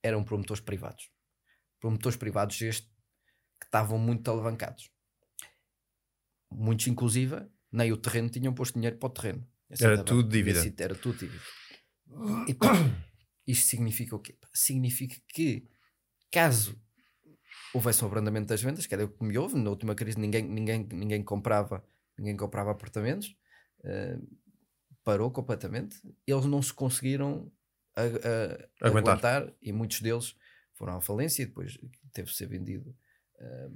eram 0.03 0.24
promotores 0.24 0.61
privados. 0.61 1.12
Promotores 1.78 2.18
privados 2.18 2.61
este 2.61 2.88
que 3.61 3.66
estavam 3.66 3.98
muito 3.98 4.28
alavancados. 4.28 4.90
Muitos, 6.51 6.88
inclusive, 6.88 7.48
nem 7.70 7.92
o 7.92 7.96
terreno 7.96 8.28
tinham 8.28 8.53
posto 8.53 8.74
dinheiro 8.74 8.98
para 8.98 9.07
o 9.07 9.11
terreno. 9.11 9.49
Era 9.78 10.02
tudo 10.02 10.28
dívida. 10.28 10.60
Era 10.78 10.94
tudo 10.94 11.18
dívida. 11.18 11.42
E, 12.48 12.56
isto 13.50 13.66
significa 13.66 14.16
o 14.16 14.18
quê? 14.18 14.36
Significa 14.52 15.16
que 15.28 15.68
caso 16.30 16.80
houvesse 17.74 18.04
um 18.04 18.08
abrandamento 18.08 18.48
das 18.48 18.62
vendas, 18.62 18.86
que 18.86 18.94
era 18.94 19.04
o 19.04 19.08
que 19.08 19.24
me 19.24 19.36
houve, 19.38 19.56
na 19.56 19.70
última 19.70 19.94
crise 19.94 20.18
ninguém, 20.18 20.42
ninguém, 20.42 20.86
ninguém, 20.92 21.22
comprava, 21.22 21.84
ninguém 22.18 22.36
comprava 22.36 22.72
apartamentos, 22.72 23.36
uh, 23.80 24.38
parou 25.04 25.30
completamente, 25.30 26.00
eles 26.26 26.46
não 26.46 26.60
se 26.60 26.72
conseguiram 26.72 27.50
a, 27.96 28.02
a, 28.02 28.88
aguentar. 28.88 29.14
aguentar. 29.14 29.54
e 29.62 29.72
muitos 29.72 30.00
deles 30.00 30.34
foram 30.74 30.96
à 30.96 31.00
falência 31.00 31.42
e 31.42 31.46
depois 31.46 31.78
teve 32.12 32.30
de 32.30 32.36
ser 32.36 32.46
vendido 32.46 32.96
uh, 33.40 33.70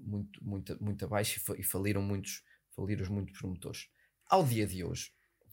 muito, 0.00 0.44
muito, 0.44 0.82
muito 0.82 1.04
abaixo 1.04 1.40
e, 1.56 1.62
faliram 1.62 2.02
muitos, 2.02 2.42
faliram 2.74 3.12
muitos 3.12 3.38
promotores. 3.38 3.88
Ao 4.28 4.44
dia 4.44 4.66
de 4.66 4.82
hoje, 4.82 5.12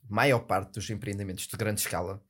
maior 0.09 0.39
parte 0.39 0.73
dos 0.73 0.89
empreendimentos 0.89 1.47
de 1.47 1.57
grande 1.57 1.81
escala 1.81 2.23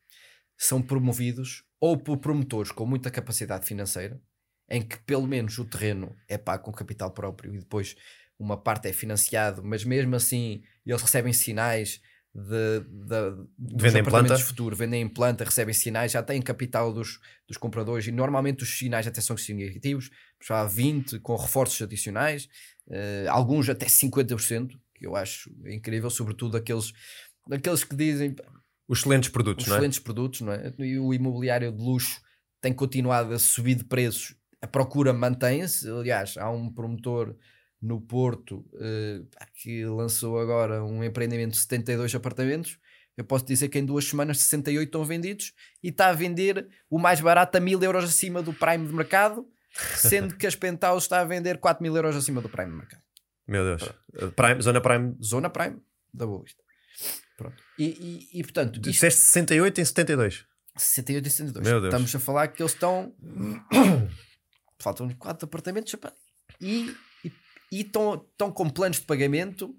são 0.57 0.81
promovidos 0.81 1.63
ou 1.79 1.97
por 1.97 2.17
promotores 2.17 2.71
com 2.71 2.85
muita 2.85 3.11
capacidade 3.11 3.65
financeira, 3.65 4.21
em 4.69 4.81
que 4.81 4.97
pelo 4.99 5.27
menos 5.27 5.57
o 5.57 5.65
terreno 5.65 6.15
é 6.27 6.37
pago 6.37 6.63
com 6.63 6.71
capital 6.71 7.11
próprio 7.11 7.53
e 7.53 7.59
depois 7.59 7.95
uma 8.39 8.57
parte 8.57 8.87
é 8.87 8.93
financiado, 8.93 9.63
mas 9.63 9.83
mesmo 9.83 10.15
assim 10.15 10.63
eles 10.85 11.01
recebem 11.01 11.33
sinais 11.33 12.01
de, 12.33 12.79
de, 12.79 13.45
de 13.59 13.83
vendem 13.83 14.03
planta? 14.03 14.37
futuro, 14.39 14.75
vendem 14.75 15.01
em 15.03 15.07
planta, 15.07 15.43
recebem 15.43 15.73
sinais, 15.73 16.11
já 16.11 16.23
têm 16.23 16.41
capital 16.41 16.91
dos, 16.91 17.19
dos 17.47 17.57
compradores 17.57 18.07
e 18.07 18.11
normalmente 18.11 18.63
os 18.63 18.77
sinais 18.77 19.05
até 19.05 19.21
são 19.21 19.37
significativos, 19.37 20.09
já 20.41 20.61
há 20.61 20.65
20 20.65 21.19
com 21.19 21.35
reforços 21.35 21.79
adicionais, 21.81 22.45
uh, 22.87 23.29
alguns 23.29 23.69
até 23.69 23.85
50%, 23.85 24.71
que 24.95 25.05
eu 25.05 25.15
acho 25.15 25.51
incrível, 25.67 26.09
sobretudo 26.09 26.57
aqueles 26.57 26.91
daqueles 27.47 27.83
que 27.83 27.95
dizem 27.95 28.35
os 28.87 28.99
excelentes 28.99 29.29
produtos, 29.29 29.63
os 29.63 29.69
não 29.69 29.75
é? 29.75 29.77
excelentes 29.77 29.99
produtos, 29.99 30.41
não 30.41 30.53
é? 30.53 30.73
E 30.79 30.99
o 30.99 31.13
imobiliário 31.13 31.71
de 31.71 31.81
luxo 31.81 32.21
tem 32.61 32.73
continuado 32.73 33.33
a 33.33 33.39
subir 33.39 33.75
de 33.75 33.83
preços, 33.83 34.35
a 34.61 34.67
procura 34.67 35.11
mantém-se. 35.11 35.89
Aliás, 35.89 36.37
há 36.37 36.49
um 36.49 36.71
promotor 36.71 37.35
no 37.81 37.99
Porto 37.99 38.65
uh, 38.75 39.27
que 39.55 39.85
lançou 39.85 40.39
agora 40.39 40.81
um 40.83 41.03
empreendimento 41.03 41.51
de 41.51 41.57
72 41.57 42.15
apartamentos. 42.15 42.79
Eu 43.17 43.25
posso 43.25 43.45
dizer 43.45 43.67
que 43.67 43.77
em 43.77 43.85
duas 43.85 44.05
semanas 44.05 44.39
68 44.39 44.87
estão 44.87 45.03
vendidos 45.03 45.53
e 45.83 45.89
está 45.89 46.07
a 46.07 46.13
vender 46.13 46.67
o 46.89 46.97
mais 46.97 47.19
barato 47.19 47.57
a 47.57 47.61
mil 47.61 47.81
euros 47.83 48.05
acima 48.05 48.41
do 48.41 48.53
Prime 48.53 48.87
de 48.87 48.93
mercado, 48.93 49.45
sendo 49.97 50.35
que 50.37 50.47
as 50.47 50.55
Penthouse 50.55 51.03
está 51.03 51.19
a 51.19 51.25
vender 51.25 51.57
4 51.57 51.83
mil 51.83 51.95
euros 51.95 52.15
acima 52.15 52.41
do 52.41 52.47
Prime 52.47 52.71
de 52.71 52.77
mercado. 52.77 53.03
Meu 53.45 53.63
Deus. 53.65 53.91
Prime, 54.33 54.61
zona 54.61 54.79
Prime. 54.79 55.15
Zona 55.21 55.49
Prime 55.49 55.77
da 56.13 56.25
Boa 56.25 56.41
Vista. 56.41 56.63
Pronto. 57.37 57.63
E, 57.77 58.29
e, 58.33 58.39
e 58.39 58.43
portanto. 58.43 58.79
Disseste 58.79 59.19
isto... 59.19 59.33
68 59.33 59.81
em 59.81 59.85
72. 59.85 60.45
68 60.77 61.25
em 61.25 61.29
72. 61.29 61.67
Meu 61.67 61.81
Deus. 61.81 61.93
Estamos 61.93 62.15
a 62.15 62.19
falar 62.19 62.47
que 62.49 62.61
eles 62.61 62.73
estão. 62.73 63.15
Faltam 64.79 65.09
4 65.09 65.45
apartamentos 65.45 65.95
e, 66.59 66.95
e, 67.71 67.81
estão, 67.81 68.15
estão 68.15 68.51
com 68.51 68.69
planos 68.69 68.99
de 68.99 69.05
pagamento 69.05 69.75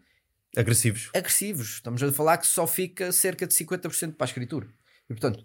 agressivos. 0.56 1.10
agressivos. 1.14 1.74
Estamos 1.74 2.02
a 2.02 2.12
falar 2.12 2.38
que 2.38 2.46
só 2.46 2.66
fica 2.66 3.12
cerca 3.12 3.46
de 3.46 3.54
50% 3.54 4.14
para 4.14 4.24
a 4.24 4.28
escritura. 4.28 4.68
E 5.08 5.14
portanto, 5.14 5.44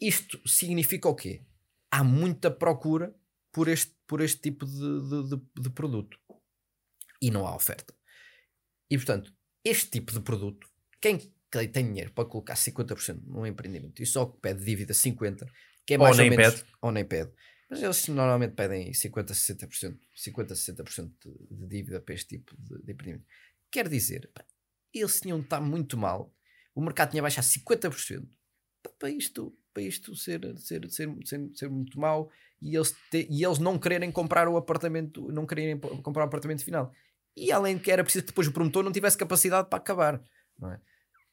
isto 0.00 0.40
significa 0.48 1.08
o 1.08 1.14
quê? 1.14 1.42
Há 1.90 2.02
muita 2.02 2.50
procura 2.50 3.14
por 3.52 3.68
este, 3.68 3.94
por 4.06 4.20
este 4.20 4.40
tipo 4.40 4.66
de, 4.66 5.28
de, 5.28 5.62
de 5.62 5.70
produto 5.70 6.18
e 7.20 7.30
não 7.30 7.46
há 7.46 7.54
oferta. 7.54 7.94
E 8.90 8.96
portanto, 8.96 9.32
este 9.64 9.90
tipo 9.90 10.12
de 10.12 10.20
produto 10.20 10.68
quem 11.04 11.68
tem 11.68 11.86
dinheiro 11.86 12.12
para 12.12 12.24
colocar 12.24 12.54
50% 12.54 13.20
num 13.26 13.46
empreendimento 13.46 14.02
e 14.02 14.06
só 14.06 14.26
pede 14.26 14.64
dívida 14.64 14.92
50%, 14.92 15.46
que 15.86 15.94
é 15.94 15.98
mais 15.98 16.18
ou, 16.18 16.24
ou 16.24 16.28
nem 16.30 16.38
menos, 16.38 16.54
pede. 16.54 16.72
ou 16.80 16.92
nem 16.92 17.04
pede. 17.04 17.30
Mas 17.68 17.82
eles 17.82 18.08
normalmente 18.08 18.54
pedem 18.54 18.90
50%, 18.90 19.26
60%, 19.26 19.98
50%, 20.16 20.52
60% 20.52 21.10
de 21.50 21.66
dívida 21.66 22.00
para 22.00 22.14
este 22.14 22.38
tipo 22.38 22.56
de, 22.58 22.82
de 22.82 22.92
empreendimento. 22.92 23.26
Quer 23.70 23.88
dizer, 23.88 24.30
pá, 24.32 24.44
eles 24.92 25.20
tinham 25.20 25.38
de 25.38 25.44
estar 25.44 25.60
muito 25.60 25.96
mal, 25.96 26.34
o 26.74 26.80
mercado 26.80 27.10
tinha 27.10 27.22
baixado 27.22 27.44
50% 27.44 28.26
para 28.98 29.10
isto, 29.10 29.56
para 29.72 29.82
isto 29.82 30.14
ser, 30.16 30.40
ser, 30.58 30.90
ser, 30.90 31.16
ser, 31.24 31.50
ser 31.54 31.68
muito 31.68 31.98
mal 31.98 32.30
e 32.60 32.74
eles, 32.76 32.94
te, 33.10 33.26
e 33.30 33.44
eles 33.44 33.58
não 33.58 33.78
quererem 33.78 34.10
comprar 34.10 34.48
o 34.48 34.56
apartamento, 34.56 35.30
não 35.30 35.46
quererem 35.46 35.78
comprar 35.78 36.24
o 36.24 36.26
apartamento 36.26 36.64
final. 36.64 36.92
E 37.36 37.50
além 37.52 37.78
que 37.78 37.90
era 37.90 38.02
preciso 38.02 38.24
que 38.24 38.30
depois 38.30 38.46
o 38.46 38.52
promotor 38.52 38.82
não 38.82 38.92
tivesse 38.92 39.18
capacidade 39.18 39.68
para 39.68 39.78
acabar. 39.78 40.22
Não 40.58 40.72
é? 40.72 40.80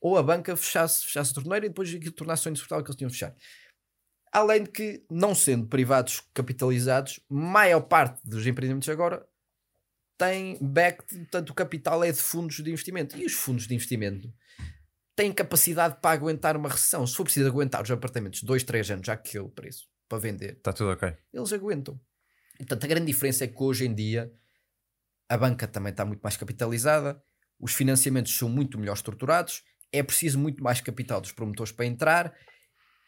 Ou 0.01 0.17
a 0.17 0.23
banca 0.23 0.57
fechasse, 0.57 1.05
fechasse 1.05 1.31
a 1.31 1.35
torneira 1.35 1.65
e 1.65 1.69
depois 1.69 1.93
aquilo 1.93 2.11
tornasse 2.11 2.49
insuportável 2.49 2.83
que 2.83 2.89
eles 2.89 2.97
tinham 2.97 3.09
de 3.09 3.13
fechar. 3.13 3.35
Além 4.33 4.63
de 4.63 4.71
que, 4.71 5.05
não 5.09 5.35
sendo 5.35 5.67
privados 5.67 6.21
capitalizados, 6.33 7.19
maior 7.29 7.81
parte 7.81 8.19
dos 8.27 8.45
empreendimentos 8.47 8.89
agora 8.89 9.25
tem 10.17 10.57
backed, 10.61 11.15
portanto 11.17 11.49
o 11.49 11.53
capital 11.53 12.03
é 12.03 12.11
de 12.11 12.17
fundos 12.17 12.57
de 12.57 12.69
investimento. 12.69 13.17
E 13.17 13.25
os 13.25 13.33
fundos 13.33 13.67
de 13.67 13.75
investimento 13.75 14.33
têm 15.15 15.31
capacidade 15.31 15.99
para 16.01 16.11
aguentar 16.11 16.55
uma 16.57 16.69
recessão. 16.69 17.05
Se 17.05 17.15
for 17.15 17.23
preciso 17.23 17.47
aguentar 17.47 17.83
os 17.83 17.91
apartamentos 17.91 18.41
2, 18.41 18.63
3 18.63 18.91
anos, 18.91 19.05
já 19.05 19.17
que 19.17 19.37
é 19.37 19.41
o 19.41 19.49
preço 19.49 19.87
para 20.07 20.17
vender, 20.17 20.57
Está 20.57 20.73
tudo 20.73 20.91
ok. 20.91 21.15
eles 21.33 21.53
aguentam. 21.53 21.99
Portanto, 22.57 22.83
a 22.83 22.87
grande 22.87 23.07
diferença 23.07 23.43
é 23.43 23.47
que 23.47 23.61
hoje 23.61 23.85
em 23.85 23.93
dia 23.93 24.31
a 25.29 25.37
banca 25.37 25.67
também 25.67 25.91
está 25.91 26.05
muito 26.05 26.21
mais 26.21 26.37
capitalizada, 26.37 27.21
os 27.59 27.73
financiamentos 27.73 28.35
são 28.35 28.49
muito 28.49 28.77
melhor 28.79 28.93
estruturados, 28.93 29.63
é 29.91 30.01
preciso 30.03 30.39
muito 30.39 30.63
mais 30.63 30.81
capital 30.81 31.19
dos 31.21 31.31
promotores 31.31 31.71
para 31.71 31.85
entrar 31.85 32.33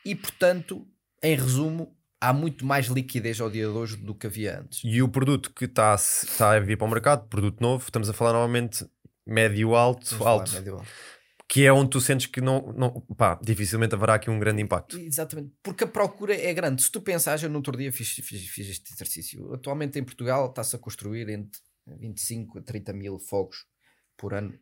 e, 0.06 0.16
portanto, 0.16 0.86
em 1.22 1.36
resumo, 1.36 1.96
há 2.20 2.34
muito 2.34 2.66
mais 2.66 2.88
liquidez 2.88 3.40
ao 3.40 3.50
dia 3.50 3.66
de 3.66 3.72
hoje 3.72 3.96
do 3.98 4.14
que 4.14 4.28
havia 4.28 4.60
antes. 4.60 4.82
E 4.84 5.02
o 5.02 5.08
produto 5.08 5.52
que 5.54 5.66
está 5.66 5.94
a, 5.94 5.96
está 5.96 6.52
a 6.56 6.60
vir 6.60 6.78
para 6.78 6.88
o 6.88 6.90
mercado, 6.90 7.28
produto 7.28 7.62
novo, 7.62 7.84
estamos 7.84 8.10
a 8.10 8.14
falar 8.14 8.34
normalmente 8.34 8.86
médio 9.26 9.76
alto, 9.76 10.06
Vamos 10.06 10.18
falar, 10.18 10.32
alto, 10.32 10.52
médio 10.54 10.74
alto. 10.76 10.88
que 11.48 11.66
é 11.66 11.72
onde 11.72 11.90
tu 11.92 12.02
sentes 12.02 12.26
que 12.28 12.42
não, 12.42 12.74
não 12.74 12.92
pá, 13.16 13.40
dificilmente 13.42 13.96
haverá 13.96 14.16
aqui 14.16 14.30
um 14.30 14.40
grande 14.40 14.62
impacto. 14.62 15.00
Exatamente, 15.00 15.54
porque 15.64 15.86
a 15.86 15.88
procura 15.88 16.36
é 16.36 16.54
grande. 16.54 16.82
Se 16.84 16.92
tu 16.92 17.02
pensares, 17.02 17.44
eu 17.44 17.50
no 17.50 17.58
outro 17.58 17.78
dia 17.78 17.92
fiz, 17.92 18.10
fiz, 18.10 18.48
fiz 18.50 18.70
este 18.70 18.94
exercício. 18.94 19.54
Atualmente 19.54 19.98
em 19.98 20.04
Portugal 20.04 20.50
está-se 20.50 20.76
a 20.76 20.80
construir 20.80 21.30
entre 21.30 21.62
25 21.88 22.60
a 22.60 22.62
30 22.62 22.92
mil 22.94 23.20
fogos 23.20 23.66
por 24.18 24.34
ano. 24.34 24.54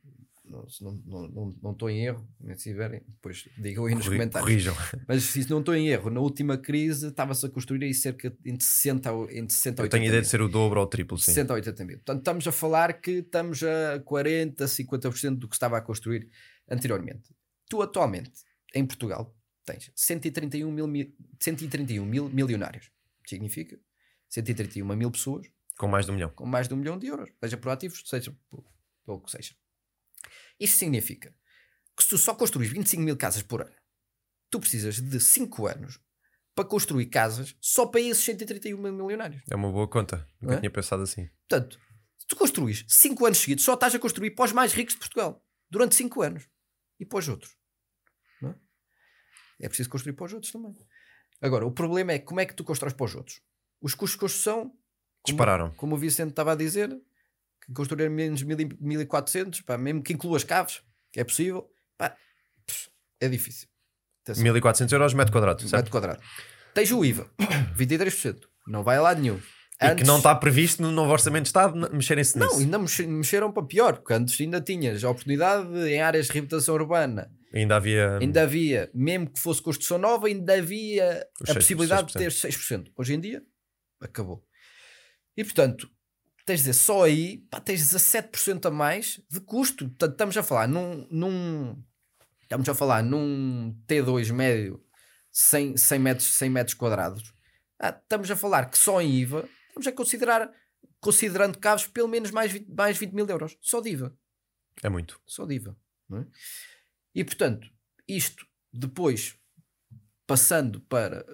Se 0.70 0.84
não, 0.84 0.94
não, 1.06 1.28
não, 1.28 1.56
não 1.62 1.72
estou 1.72 1.90
em 1.90 2.06
erro, 2.06 2.28
se 2.56 2.70
tiverem, 2.72 3.02
depois 3.08 3.48
digam 3.58 3.86
aí 3.86 3.94
nos 3.96 4.06
Corri- 4.06 4.18
comentários. 4.18 4.50
Corrijam. 4.50 4.76
Mas 5.08 5.24
se 5.24 5.50
não 5.50 5.60
estou 5.60 5.76
em 5.76 5.88
erro, 5.90 6.10
na 6.10 6.20
última 6.20 6.58
crise 6.58 7.08
estava-se 7.08 7.46
a 7.46 7.50
construir 7.50 7.84
aí 7.86 7.94
cerca 7.94 8.30
de 8.30 8.38
entre 8.52 8.66
60 8.66 9.10
a, 9.10 9.14
entre 9.36 9.54
60 9.56 9.82
a 9.82 9.84
Eu 9.84 9.86
80 9.86 9.90
tenho 9.90 10.04
a 10.04 10.08
ideia 10.08 10.12
mil. 10.14 10.22
de 10.22 10.28
ser 10.28 10.42
o 10.42 10.48
dobro 10.50 10.80
ou 10.80 10.86
o 10.86 10.90
triplo, 10.90 11.18
sim. 11.18 11.26
60 11.34 11.54
a 11.54 11.56
80 11.56 11.86
mil. 11.86 11.98
Portanto, 11.98 12.20
estamos 12.20 12.48
a 12.48 12.52
falar 12.52 12.94
que 13.02 13.12
estamos 13.12 13.62
a 13.64 14.00
40, 14.06 14.66
50% 14.66 15.36
do 15.38 15.48
que 15.48 15.56
estava 15.56 15.78
a 15.78 15.82
construir 15.82 16.30
anteriormente. 16.70 17.34
Tu, 17.70 17.82
atualmente, 17.82 18.32
em 18.76 18.86
Portugal, 18.86 19.36
tens 19.66 19.92
131 19.96 20.72
mil, 20.72 20.88
mi- 20.88 21.16
131 21.40 22.06
mil 22.06 22.30
milionários. 22.30 22.90
Significa 23.28 23.80
131 24.30 24.96
mil 24.96 25.12
pessoas 25.12 25.48
Com 25.78 25.88
mais 25.88 26.06
de 26.06 26.12
um 26.12 26.16
milhão. 26.16 26.30
com 26.36 26.46
mais 26.46 26.68
de 26.68 26.74
um 26.74 26.78
milhão 26.78 26.98
de 26.98 27.08
euros, 27.08 27.30
seja 27.44 27.58
por 27.58 27.70
ativos, 27.70 28.02
seja 28.06 28.36
por, 28.50 28.64
pelo 29.06 29.22
que 29.22 29.32
seja. 29.32 29.54
Isso 30.60 30.78
significa 30.78 31.34
que 31.98 32.04
se 32.04 32.10
tu 32.10 32.18
só 32.18 32.34
construís 32.36 32.70
25 32.72 33.02
mil 33.04 33.18
casas 33.18 33.44
por 33.44 33.62
ano, 33.62 33.76
tu 34.50 34.60
precisas 34.60 35.00
de 35.00 35.20
5 35.20 35.68
anos 35.68 36.00
para 36.56 36.66
construir 36.66 37.06
casas 37.08 37.56
só 37.62 37.86
para 37.86 38.02
esses 38.02 38.24
131 38.24 38.78
mil 38.78 38.94
milionários. 38.94 39.42
É 39.50 39.56
uma 39.56 39.72
boa 39.72 39.88
conta. 39.88 40.28
Nunca 40.42 40.56
é? 40.56 40.60
tinha 40.60 40.72
pensado 40.72 41.04
assim. 41.04 41.30
Portanto, 41.48 41.80
se 42.18 42.28
tu 42.28 42.36
construís 42.36 42.86
5 42.88 43.26
anos 43.26 43.38
seguidos, 43.40 43.64
só 43.64 43.74
estás 43.74 43.96
a 43.96 44.00
construir 44.00 44.32
para 44.32 44.46
os 44.46 44.52
mais 44.52 44.74
ricos 44.74 44.94
de 44.94 45.00
Portugal. 45.00 45.44
Durante 45.70 45.96
5 45.96 46.22
anos. 46.22 46.48
E 47.00 47.06
para 47.06 47.20
os 47.20 47.28
outros. 47.30 47.56
Não 48.42 48.52
é? 48.52 48.56
É 49.62 49.68
preciso 49.68 49.90
construir 49.90 50.14
para 50.14 50.26
os 50.26 50.34
outros 50.34 50.52
também. 50.52 50.76
Agora, 51.42 51.66
o 51.66 51.72
problema 51.72 52.12
é 52.12 52.20
como 52.20 52.40
é 52.40 52.46
que 52.46 52.54
tu 52.54 52.64
constróis 52.64 52.94
para 52.94 53.06
os 53.06 53.16
outros. 53.16 53.42
Os 53.82 53.96
custos 53.96 54.12
de 54.16 54.20
construção... 54.20 54.64
como- 54.70 54.78
Dispararam. 55.26 55.72
Como 55.76 55.96
o 55.96 55.98
Vicente 55.98 56.30
estava 56.32 56.52
a 56.52 56.56
dizer, 56.56 56.90
construir 57.74 58.10
menos 58.10 58.44
1000 58.44 58.60
e 58.62 58.70
1400, 58.80 59.62
pá, 59.62 59.78
mesmo 59.78 60.02
que 60.04 60.14
inclua 60.14 60.38
as 60.38 60.44
caves, 60.44 60.82
que 61.12 61.20
é 61.20 61.24
possível, 61.24 61.70
pá, 61.98 62.16
é 63.20 63.28
difícil. 63.30 63.68
Atenção, 64.24 64.44
1400 64.44 64.94
euros 64.94 65.14
metro 65.14 65.32
quadrado, 65.34 65.62
certo? 65.62 65.74
metro 65.76 65.92
quadrado. 65.92 66.22
Tens 66.74 66.92
o 66.92 67.04
IVA, 67.04 67.30
23%. 67.78 68.42
Não 68.68 68.84
vai 68.84 68.98
a 68.98 69.02
lado 69.02 69.22
nenhum. 69.22 69.40
E 69.82 69.96
que 69.96 70.04
não 70.04 70.18
está 70.18 70.36
previsto 70.36 70.80
no 70.84 70.92
novo 70.92 71.12
orçamento 71.12 71.44
de 71.44 71.50
Estado 71.50 71.76
mexerem-se 71.92 72.38
Não, 72.38 72.46
nisso. 72.46 72.60
ainda 72.60 72.78
mexe- 72.78 73.08
mexeram 73.08 73.52
para 73.52 73.64
pior, 73.66 73.98
porque 73.98 74.14
antes 74.14 74.40
ainda 74.40 74.62
tinhas 74.62 75.04
a 75.04 75.10
oportunidade 75.10 75.68
de, 75.74 75.90
em 75.96 76.00
áreas 76.02 76.28
de 76.28 76.34
reabilitação 76.34 76.76
urbana, 76.76 77.32
Ainda 77.52 77.78
havia. 77.78 78.20
ainda 78.20 78.44
havia, 78.44 78.92
mesmo 78.94 79.28
que 79.32 79.40
fosse 79.40 79.60
construção 79.60 79.98
nova, 79.98 80.28
ainda 80.28 80.54
havia 80.54 81.26
Os 81.42 81.50
a 81.50 81.54
6%, 81.54 81.56
possibilidade 81.56 82.08
de 82.10 82.14
ter 82.14 82.30
6%. 82.32 82.92
Hoje 82.96 83.16
em 83.16 83.20
dia, 83.20 83.42
acabou. 84.00 84.46
E 85.36 85.44
portanto, 85.44 85.90
tens 86.52 86.60
de 86.60 86.70
dizer, 86.70 86.74
só 86.74 87.04
aí 87.04 87.38
pá, 87.50 87.60
tens 87.60 87.82
17% 87.82 88.66
a 88.66 88.72
mais 88.72 89.22
de 89.30 89.40
custo. 89.40 89.88
Portanto, 89.88 90.12
estamos 90.12 90.38
a 90.38 90.44
falar 90.44 90.68
num, 90.68 91.08
num 91.10 91.84
estamos 92.42 92.68
a 92.68 92.76
falar 92.76 93.04
num 93.04 93.74
T2 93.88 94.32
médio 94.34 94.84
100, 95.32 95.78
100, 95.78 96.00
metros, 96.00 96.28
100 96.34 96.50
metros 96.50 96.74
quadrados. 96.74 97.34
Ah, 97.80 97.90
estamos 97.90 98.30
a 98.30 98.36
falar 98.36 98.70
que 98.70 98.78
só 98.78 99.02
em 99.02 99.10
IVA 99.16 99.48
estamos 99.68 99.88
a 99.88 99.92
considerar, 99.94 100.52
considerando 101.00 101.58
caves, 101.58 101.88
pelo 101.88 102.10
menos 102.10 102.32
mais 102.32 102.52
20, 102.52 102.70
mais 102.70 102.98
20 102.98 103.14
mil 103.14 103.28
euros. 103.28 103.58
Só 103.62 103.80
de 103.80 103.90
IVA. 103.90 104.14
É 104.84 104.90
muito. 104.90 105.22
Só 105.26 105.46
de 105.46 105.56
IVA. 105.56 105.78
é? 106.14 106.26
E 107.16 107.24
portanto, 107.24 107.70
isto 108.08 108.46
depois 108.74 109.38
passando 110.28 110.82
para 110.82 111.26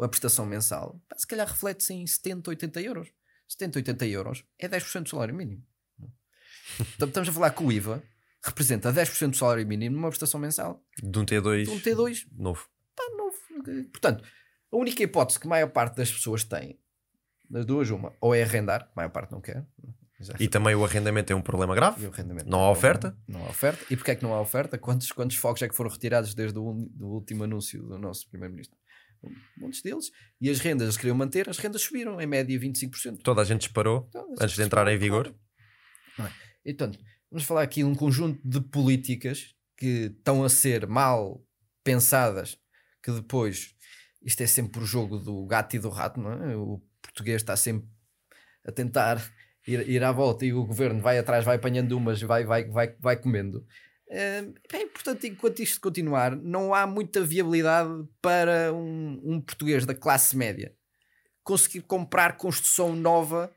a 0.00 0.08
prestação 0.08 0.46
mensal, 0.46 1.00
se 1.16 1.26
calhar 1.26 1.46
reflete-se 1.46 1.92
em 1.92 2.06
70, 2.06 2.50
80 2.50 2.80
euros. 2.80 3.08
70, 3.48 3.78
80 3.78 4.06
euros 4.06 4.44
é 4.58 4.68
10% 4.68 5.02
do 5.04 5.08
salário 5.08 5.34
mínimo. 5.34 5.62
Então, 6.96 7.08
estamos 7.08 7.28
a 7.28 7.32
falar 7.32 7.50
que 7.50 7.62
o 7.62 7.70
IVA 7.70 8.02
representa 8.44 8.92
10% 8.92 9.30
do 9.30 9.36
salário 9.36 9.66
mínimo 9.66 9.96
numa 9.96 10.08
prestação 10.08 10.38
mensal 10.40 10.82
De 11.02 11.18
um 11.18 11.24
T2 11.24 11.64
de 11.64 11.70
um 11.70 11.80
T2 11.80 12.26
novo. 12.36 12.68
pá, 12.94 13.02
novo. 13.16 13.36
Portanto, 13.90 14.24
a 14.72 14.76
única 14.76 15.02
hipótese 15.02 15.38
que 15.40 15.46
a 15.46 15.50
maior 15.50 15.68
parte 15.70 15.96
das 15.96 16.10
pessoas 16.10 16.44
tem, 16.44 16.78
das 17.48 17.64
duas, 17.64 17.88
uma, 17.90 18.12
ou 18.20 18.34
é 18.34 18.42
arrendar, 18.42 18.82
a 18.82 18.92
maior 18.96 19.10
parte 19.10 19.32
não 19.32 19.40
quer, 19.40 19.64
já 20.20 20.34
E 20.40 20.48
também 20.48 20.74
o 20.74 20.84
arrendamento 20.84 21.32
é 21.32 21.36
um 21.36 21.40
problema 21.42 21.74
grave. 21.74 22.04
e 22.04 22.06
o 22.08 22.10
rendimento 22.10 22.48
Não 22.48 22.60
há 22.60 22.70
oferta? 22.70 23.16
Não 23.28 23.44
há 23.44 23.48
oferta. 23.48 23.84
E 23.90 23.96
porquê 23.96 24.12
é 24.12 24.14
que 24.16 24.22
não 24.22 24.34
há 24.34 24.40
oferta? 24.40 24.76
Quantos, 24.78 25.12
quantos 25.12 25.36
fogos 25.36 25.62
é 25.62 25.68
que 25.68 25.74
foram 25.76 25.90
retirados 25.90 26.34
desde 26.34 26.58
o 26.58 26.72
do 26.90 27.06
último 27.06 27.44
anúncio 27.44 27.82
do 27.82 27.98
nosso 27.98 28.28
Primeiro-Ministro? 28.28 28.76
Muitos 29.56 29.82
deles. 29.82 30.10
E 30.40 30.50
as 30.50 30.58
rendas, 30.58 30.86
eles 30.86 30.96
queriam 30.96 31.16
manter, 31.16 31.48
as 31.48 31.58
rendas 31.58 31.82
subiram, 31.82 32.20
em 32.20 32.26
média 32.26 32.58
25%. 32.58 33.22
Toda 33.22 33.42
a 33.42 33.44
gente 33.44 33.62
disparou 33.62 34.06
Então, 34.08 34.34
antes 34.40 34.54
de 34.54 34.62
entrar 34.62 34.86
em 34.88 34.98
vigor. 34.98 35.34
Não 36.18 36.26
é? 36.26 36.32
E, 36.64 36.74
portanto, 36.74 36.98
vamos 37.30 37.44
falar 37.44 37.62
aqui 37.62 37.80
de 37.80 37.84
um 37.84 37.94
conjunto 37.94 38.40
de 38.46 38.60
políticas 38.60 39.54
que 39.76 40.12
estão 40.16 40.42
a 40.42 40.48
ser 40.48 40.86
mal 40.86 41.44
pensadas, 41.84 42.58
que 43.02 43.12
depois 43.12 43.74
isto 44.22 44.42
é 44.42 44.46
sempre 44.46 44.80
o 44.80 44.86
jogo 44.86 45.18
do 45.18 45.46
gato 45.46 45.76
e 45.76 45.78
do 45.78 45.88
rato, 45.88 46.20
não 46.20 46.32
é? 46.32 46.56
O 46.56 46.82
português 47.00 47.42
está 47.42 47.56
sempre 47.56 47.88
a 48.64 48.72
tentar 48.72 49.22
ir, 49.66 49.88
ir 49.88 50.02
à 50.02 50.10
volta 50.10 50.44
e 50.44 50.52
o 50.52 50.64
governo 50.64 51.00
vai 51.00 51.18
atrás, 51.18 51.44
vai 51.44 51.56
apanhando 51.56 51.96
umas, 51.96 52.20
vai, 52.22 52.44
vai, 52.44 52.64
vai, 52.64 52.96
vai 52.98 53.16
comendo. 53.16 53.64
É, 54.08 54.42
bem, 54.70 54.88
portanto, 54.88 55.24
enquanto 55.26 55.60
isto 55.60 55.80
continuar, 55.80 56.36
não 56.36 56.72
há 56.72 56.86
muita 56.86 57.22
viabilidade 57.22 57.90
para 58.22 58.72
um, 58.72 59.20
um 59.24 59.40
português 59.40 59.84
da 59.84 59.94
classe 59.94 60.36
média 60.36 60.74
conseguir 61.42 61.82
comprar 61.82 62.36
construção 62.36 62.94
nova 62.94 63.52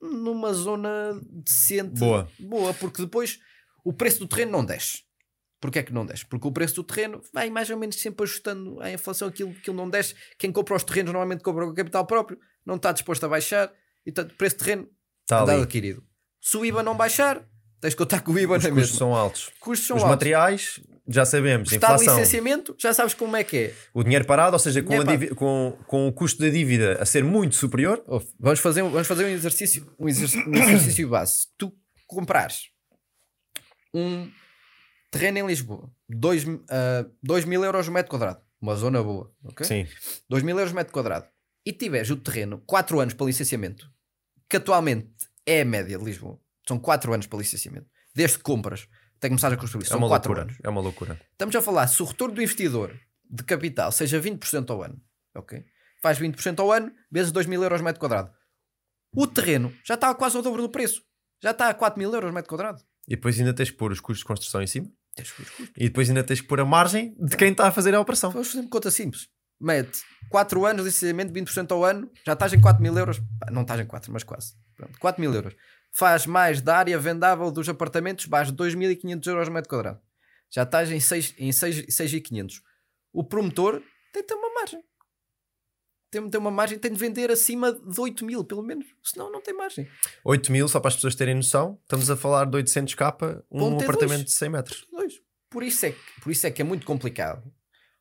numa 0.00 0.52
zona 0.52 1.20
decente, 1.44 2.00
Boa. 2.00 2.28
boa, 2.38 2.74
porque 2.74 3.02
depois 3.02 3.38
o 3.84 3.92
preço 3.92 4.20
do 4.20 4.26
terreno 4.26 4.52
não 4.52 4.64
desce. 4.64 5.04
Porquê 5.60 5.78
é 5.78 5.82
que 5.82 5.92
não 5.92 6.04
desce? 6.04 6.26
Porque 6.26 6.46
o 6.48 6.52
preço 6.52 6.74
do 6.74 6.84
terreno 6.84 7.22
vai 7.32 7.48
mais 7.48 7.70
ou 7.70 7.76
menos 7.76 7.96
sempre 7.96 8.24
ajustando 8.24 8.80
a 8.80 8.90
inflação, 8.90 9.28
aquilo, 9.28 9.52
aquilo 9.52 9.76
não 9.76 9.88
desce. 9.88 10.14
Quem 10.36 10.50
compra 10.50 10.74
os 10.74 10.82
terrenos 10.82 11.12
normalmente 11.12 11.44
compra 11.44 11.64
com 11.64 11.72
capital 11.72 12.04
próprio, 12.04 12.38
não 12.66 12.74
está 12.74 12.90
disposto 12.90 13.24
a 13.24 13.28
baixar, 13.28 13.72
e 14.04 14.10
portanto 14.10 14.32
o 14.32 14.36
preço 14.36 14.56
de 14.56 14.64
terreno 14.64 14.90
Está 15.22 15.44
adquirido. 15.62 16.04
Se 16.40 16.56
o 16.56 16.64
IVA 16.64 16.82
não 16.82 16.96
baixar, 16.96 17.48
tens 17.82 17.90
de 17.90 17.96
contar 17.96 18.20
com 18.22 18.32
o 18.32 18.38
IVA 18.38 18.56
Os 18.56 18.64
na 18.64 18.70
custos 18.70 18.90
mesma. 18.92 18.98
são 18.98 19.14
altos. 19.14 19.50
Custos 19.60 19.86
são 19.86 19.96
Os 19.98 20.02
altos. 20.02 20.14
materiais, 20.16 20.80
já 21.06 21.24
sabemos. 21.26 21.70
Está 21.72 21.88
Inflação. 21.88 22.16
licenciamento, 22.18 22.74
já 22.78 22.94
sabes 22.94 23.12
como 23.12 23.36
é 23.36 23.44
que 23.44 23.56
é. 23.56 23.74
O 23.92 24.02
dinheiro 24.02 24.24
parado, 24.24 24.52
ou 24.54 24.58
seja, 24.58 24.80
com, 24.82 24.88
Dinheiro 24.90 25.10
a 25.10 25.12
divi- 25.16 25.34
com, 25.34 25.76
com 25.86 26.08
o 26.08 26.12
custo 26.12 26.40
da 26.40 26.48
dívida 26.48 26.96
a 27.02 27.04
ser 27.04 27.22
muito 27.24 27.56
superior. 27.56 28.02
Ouve, 28.06 28.26
Vamos 28.40 28.60
fazer, 28.60 28.80
um- 28.82 28.90
vamos 28.90 29.06
fazer 29.06 29.24
um 29.24 29.28
exercício, 29.28 29.92
um 29.98 30.08
exercício, 30.08 30.48
um 30.48 30.54
exercício 30.54 31.08
base. 31.08 31.48
Tu 31.58 31.70
comprares 32.06 32.70
um 33.92 34.30
terreno 35.10 35.38
em 35.38 35.46
Lisboa, 35.46 35.90
2 36.08 36.44
mil 37.44 37.64
euros 37.64 37.88
o 37.88 37.92
metro 37.92 38.10
quadrado, 38.10 38.40
uma 38.60 38.74
zona 38.76 39.02
boa, 39.02 39.30
ok? 39.44 39.66
Sim. 39.66 39.86
2 40.30 40.42
mil 40.42 40.56
euros 40.56 40.72
o 40.72 40.74
metro 40.76 40.92
quadrado, 40.92 41.26
e 41.66 41.72
tiveres 41.72 42.10
o 42.10 42.16
terreno 42.16 42.62
4 42.66 42.98
anos 43.00 43.12
para 43.14 43.26
licenciamento, 43.26 43.90
que 44.48 44.56
atualmente 44.56 45.10
é 45.44 45.60
a 45.60 45.64
média 45.64 45.98
de 45.98 46.04
Lisboa, 46.04 46.38
são 46.66 46.78
4 46.78 47.12
anos 47.12 47.26
para 47.26 47.38
licenciamento, 47.38 47.86
desde 48.14 48.38
que 48.38 48.42
compras 48.44 48.86
até 49.16 49.28
começar 49.28 49.52
a 49.52 49.56
construir, 49.56 49.84
É 49.84 49.88
são 49.88 49.98
uma 49.98 50.08
4 50.08 50.28
loucura. 50.30 50.42
anos. 50.50 50.60
É 50.64 50.68
uma 50.68 50.80
loucura. 50.80 51.20
Estamos 51.32 51.54
a 51.54 51.62
falar, 51.62 51.86
se 51.86 52.02
o 52.02 52.04
retorno 52.06 52.34
do 52.34 52.42
investidor 52.42 52.98
de 53.30 53.44
capital 53.44 53.92
seja 53.92 54.20
20% 54.20 54.68
ao 54.70 54.82
ano, 54.82 55.00
ok? 55.34 55.64
Faz 56.02 56.18
20% 56.18 56.58
ao 56.58 56.72
ano, 56.72 56.92
vezes 57.10 57.30
2 57.30 57.46
mil 57.46 57.62
euros 57.62 57.80
metro 57.80 58.00
quadrado. 58.00 58.30
O 59.14 59.26
terreno 59.26 59.72
já 59.84 59.94
está 59.94 60.12
quase 60.14 60.36
ao 60.36 60.42
dobro 60.42 60.62
do 60.62 60.68
preço. 60.68 61.02
Já 61.42 61.50
está 61.52 61.68
a 61.68 61.74
4 61.74 61.98
mil 61.98 62.12
euros 62.12 62.32
metro 62.32 62.48
quadrado. 62.48 62.82
E 63.06 63.14
depois 63.14 63.38
ainda 63.38 63.52
tens 63.54 63.70
que 63.70 63.76
pôr 63.76 63.92
os 63.92 64.00
custos 64.00 64.20
de 64.20 64.24
construção 64.24 64.62
em 64.62 64.66
cima. 64.66 64.88
Tens 65.14 65.28
os 65.28 65.34
custos. 65.34 65.68
E 65.76 65.84
depois 65.88 66.08
ainda 66.08 66.24
tens 66.24 66.40
que 66.40 66.46
pôr 66.46 66.58
a 66.60 66.64
margem 66.64 67.14
de 67.20 67.36
quem 67.36 67.52
está 67.52 67.68
a 67.68 67.72
fazer 67.72 67.94
a 67.94 68.00
operação. 68.00 68.30
Vamos 68.30 68.48
fazer 68.48 68.60
uma 68.60 68.70
conta 68.70 68.90
simples. 68.90 69.28
Mete 69.60 70.00
4 70.30 70.66
anos 70.66 70.82
de 70.82 70.88
licenciamento, 70.88 71.32
20% 71.32 71.70
ao 71.70 71.84
ano, 71.84 72.10
já 72.26 72.32
estás 72.32 72.52
em 72.52 72.60
4 72.60 72.82
mil 72.82 72.96
euros. 72.98 73.20
Não 73.50 73.62
estás 73.62 73.80
em 73.80 73.86
4, 73.86 74.12
mas 74.12 74.24
quase. 74.24 74.54
Pronto, 74.76 74.98
4 74.98 75.20
mil 75.20 75.32
euros. 75.32 75.54
Faz 75.92 76.26
mais 76.26 76.60
da 76.60 76.78
área 76.78 76.98
vendável 76.98 77.50
dos 77.50 77.68
apartamentos, 77.68 78.26
vais 78.26 78.50
2.500 78.50 79.26
euros 79.26 79.48
metro 79.48 79.68
quadrado. 79.68 80.00
Já 80.50 80.62
estás 80.64 80.90
em 80.90 81.00
6 81.00 81.34
em 81.38 81.50
6.500. 81.50 82.60
O 83.12 83.22
promotor 83.24 83.82
tem 84.12 84.22
de 84.22 84.28
ter 84.28 84.34
uma 84.34 84.52
margem. 84.54 84.82
Tem 86.10 86.22
de 86.24 86.30
ter 86.30 86.38
uma 86.38 86.50
margem, 86.50 86.78
tem 86.78 86.92
de 86.92 86.98
vender 86.98 87.30
acima 87.30 87.72
de 87.72 87.98
8 88.00 88.24
mil, 88.24 88.44
pelo 88.44 88.62
menos. 88.62 88.86
Senão 89.02 89.32
não 89.32 89.40
tem 89.40 89.54
margem. 89.54 89.88
8 90.24 90.52
mil, 90.52 90.68
só 90.68 90.78
para 90.78 90.88
as 90.88 90.94
pessoas 90.96 91.14
terem 91.14 91.34
noção, 91.34 91.78
estamos 91.82 92.10
a 92.10 92.16
falar 92.16 92.44
de 92.44 92.56
800k, 92.58 93.42
um 93.50 93.58
Vão 93.60 93.78
ter 93.78 93.84
apartamento 93.84 94.18
dois. 94.18 94.24
de 94.26 94.32
100 94.32 94.48
metros. 94.50 94.86
Dois. 94.90 95.14
Por 95.48 95.62
isso, 95.62 95.86
é 95.86 95.92
que, 95.92 96.20
por 96.20 96.30
isso 96.30 96.46
é 96.46 96.50
que 96.50 96.60
é 96.60 96.64
muito 96.64 96.84
complicado, 96.86 97.50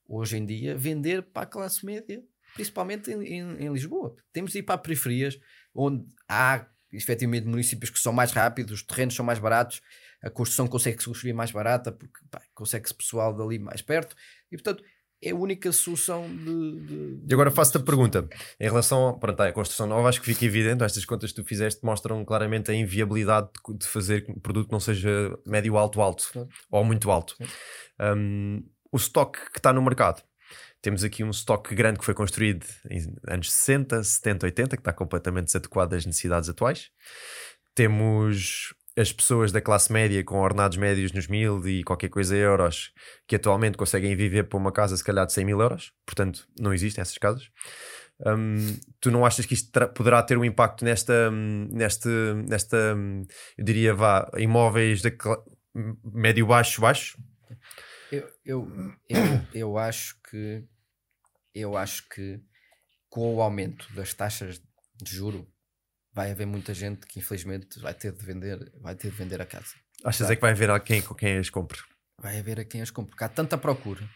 hoje 0.07 0.37
em 0.37 0.45
dia, 0.45 0.75
vender 0.77 1.21
para 1.21 1.43
a 1.43 1.45
classe 1.45 1.85
média, 1.85 2.21
principalmente 2.53 3.11
em, 3.11 3.21
em- 3.23 3.63
em 3.65 3.71
Lisboa. 3.71 4.13
Temos 4.33 4.51
de 4.51 4.59
ir 4.59 4.63
para 4.63 4.77
periferias, 4.77 5.39
onde 5.73 6.05
há 6.27 6.65
efetivamente 6.91 7.47
municípios 7.47 7.89
que 7.89 7.99
são 7.99 8.11
mais 8.13 8.31
rápidos, 8.31 8.71
os 8.73 8.83
terrenos 8.83 9.15
são 9.15 9.25
mais 9.25 9.39
baratos, 9.39 9.81
a 10.23 10.29
construção 10.29 10.67
consegue-se 10.67 11.05
construir 11.07 11.33
mais 11.33 11.51
barata, 11.51 11.91
porque 11.91 12.13
consegue-se 12.53 12.93
pessoal 12.93 13.33
dali 13.35 13.57
mais 13.59 13.81
perto, 13.81 14.15
e 14.51 14.57
portanto 14.57 14.83
é 15.23 15.29
a 15.31 15.35
única 15.35 15.71
solução 15.71 16.27
de. 16.35 16.79
de- 16.81 17.19
E 17.29 17.33
agora 17.33 17.51
faço-te 17.51 17.77
a 17.77 17.79
pergunta. 17.79 18.27
Em 18.59 18.63
relação 18.65 19.19
pronto, 19.19 19.39
à 19.41 19.51
construção 19.51 19.85
nova, 19.85 20.09
acho 20.09 20.19
que 20.19 20.25
fica 20.33 20.45
evidente, 20.45 20.83
estas 20.83 21.05
contas 21.05 21.31
que 21.31 21.41
tu 21.41 21.47
fizeste 21.47 21.85
mostram 21.85 22.25
claramente 22.25 22.71
a 22.71 22.73
inviabilidade 22.73 23.49
de, 23.77 23.85
fazer 23.85 24.25
um 24.29 24.39
produto 24.39 24.65
que 24.67 24.71
não 24.71 24.79
seja 24.79 25.37
médio, 25.45 25.77
alto, 25.77 26.01
alto 26.01 26.27
Claro. 26.33 26.49
ou 26.71 26.83
muito 26.83 27.11
alto. 27.11 27.35
Um, 27.99 28.63
o 28.91 28.97
estoque 28.97 29.39
que 29.51 29.59
está 29.59 29.71
no 29.71 29.81
mercado. 29.83 30.23
Temos 30.81 31.03
aqui 31.03 31.23
um 31.23 31.29
estoque 31.29 31.75
grande 31.75 31.99
que 31.99 32.05
foi 32.05 32.13
construído 32.13 32.65
em 32.89 33.13
anos 33.27 33.51
60, 33.51 34.03
70, 34.03 34.45
80, 34.47 34.77
que 34.77 34.81
está 34.81 34.91
completamente 34.91 35.45
desadequado 35.45 35.93
às 35.95 36.05
necessidades 36.05 36.49
atuais. 36.49 36.89
Temos 37.75 38.73
as 38.97 39.11
pessoas 39.13 39.51
da 39.51 39.61
classe 39.61 39.91
média 39.91 40.21
com 40.23 40.39
ordenados 40.39 40.77
médios 40.77 41.13
nos 41.13 41.27
mil 41.27 41.65
e 41.67 41.83
qualquer 41.83 42.09
coisa 42.09 42.35
euros 42.35 42.91
que 43.25 43.35
atualmente 43.37 43.77
conseguem 43.77 44.15
viver 44.15 44.43
para 44.43 44.57
uma 44.59 44.71
casa 44.71 44.97
se 44.97 45.03
calhar 45.03 45.25
de 45.25 45.33
100 45.33 45.45
mil 45.45 45.61
euros. 45.61 45.93
Portanto, 46.05 46.45
não 46.59 46.73
existem 46.73 47.01
essas 47.01 47.17
casas. 47.17 47.49
Hum, 48.25 48.77
tu 48.99 49.09
não 49.09 49.25
achas 49.25 49.45
que 49.45 49.53
isto 49.53 49.71
poderá 49.95 50.21
ter 50.21 50.37
um 50.37 50.45
impacto 50.45 50.83
nesta, 50.83 51.29
hum, 51.31 51.69
neste, 51.71 52.09
nesta, 52.47 52.95
hum, 52.95 53.23
eu 53.57 53.63
diria, 53.63 53.93
vá, 53.93 54.29
imóveis 54.37 55.01
de 55.01 55.11
cla- 55.11 55.41
médio 56.03 56.45
baixo, 56.45 56.81
baixo? 56.81 57.17
Eu, 58.11 58.29
eu, 58.45 58.95
eu, 59.09 59.19
eu 59.53 59.77
acho 59.77 60.21
que 60.29 60.67
eu 61.53 61.77
acho 61.77 62.07
que 62.09 62.41
com 63.09 63.35
o 63.35 63.41
aumento 63.41 63.91
das 63.93 64.13
taxas 64.13 64.61
de 65.01 65.15
juro 65.15 65.47
vai 66.13 66.31
haver 66.31 66.45
muita 66.45 66.73
gente 66.73 67.05
que 67.05 67.19
infelizmente 67.19 67.79
vai 67.79 67.93
ter 67.93 68.11
de 68.11 68.25
vender, 68.25 68.71
vai 68.81 68.95
ter 68.95 69.11
de 69.11 69.17
vender 69.17 69.41
a 69.41 69.45
casa. 69.45 69.75
Achas 70.03 70.29
é 70.29 70.35
que 70.35 70.41
vai 70.41 70.51
haver 70.51 70.69
alguém 70.69 71.01
com 71.01 71.13
quem 71.13 71.37
as 71.37 71.49
compre? 71.49 71.79
Vai 72.17 72.39
haver 72.39 72.59
a 72.59 72.65
quem 72.65 72.81
as 72.81 72.91
compre. 72.91 73.11
Porque 73.11 73.23
há 73.23 73.29
tanta 73.29 73.57
procura, 73.57 74.07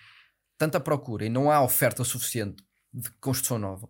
tanta 0.57 0.79
procura 0.79 1.25
e 1.25 1.29
não 1.29 1.51
há 1.51 1.61
oferta 1.61 2.03
suficiente 2.03 2.63
de 2.93 3.09
construção 3.19 3.57
nova 3.57 3.89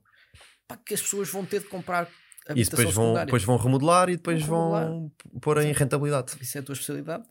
pá, 0.68 0.78
que 0.78 0.94
as 0.94 1.02
pessoas 1.02 1.30
vão 1.30 1.46
ter 1.46 1.62
de 1.62 1.68
comprar 1.68 2.10
E 2.54 2.64
depois 2.64 2.84
vão, 2.84 2.92
secundária. 3.06 3.26
depois 3.26 3.44
vão 3.44 3.58
remodelar 3.58 4.10
e 4.10 4.18
depois 4.18 4.44
Vão 4.44 4.70
vão 4.72 5.12
pôr 5.42 5.62
em 5.64 5.72
rentabilidade. 5.72 6.34
Isso 6.40 6.58
é 6.58 6.62
a 6.62 6.64
tua 6.64 6.74
especialidade. 6.74 7.24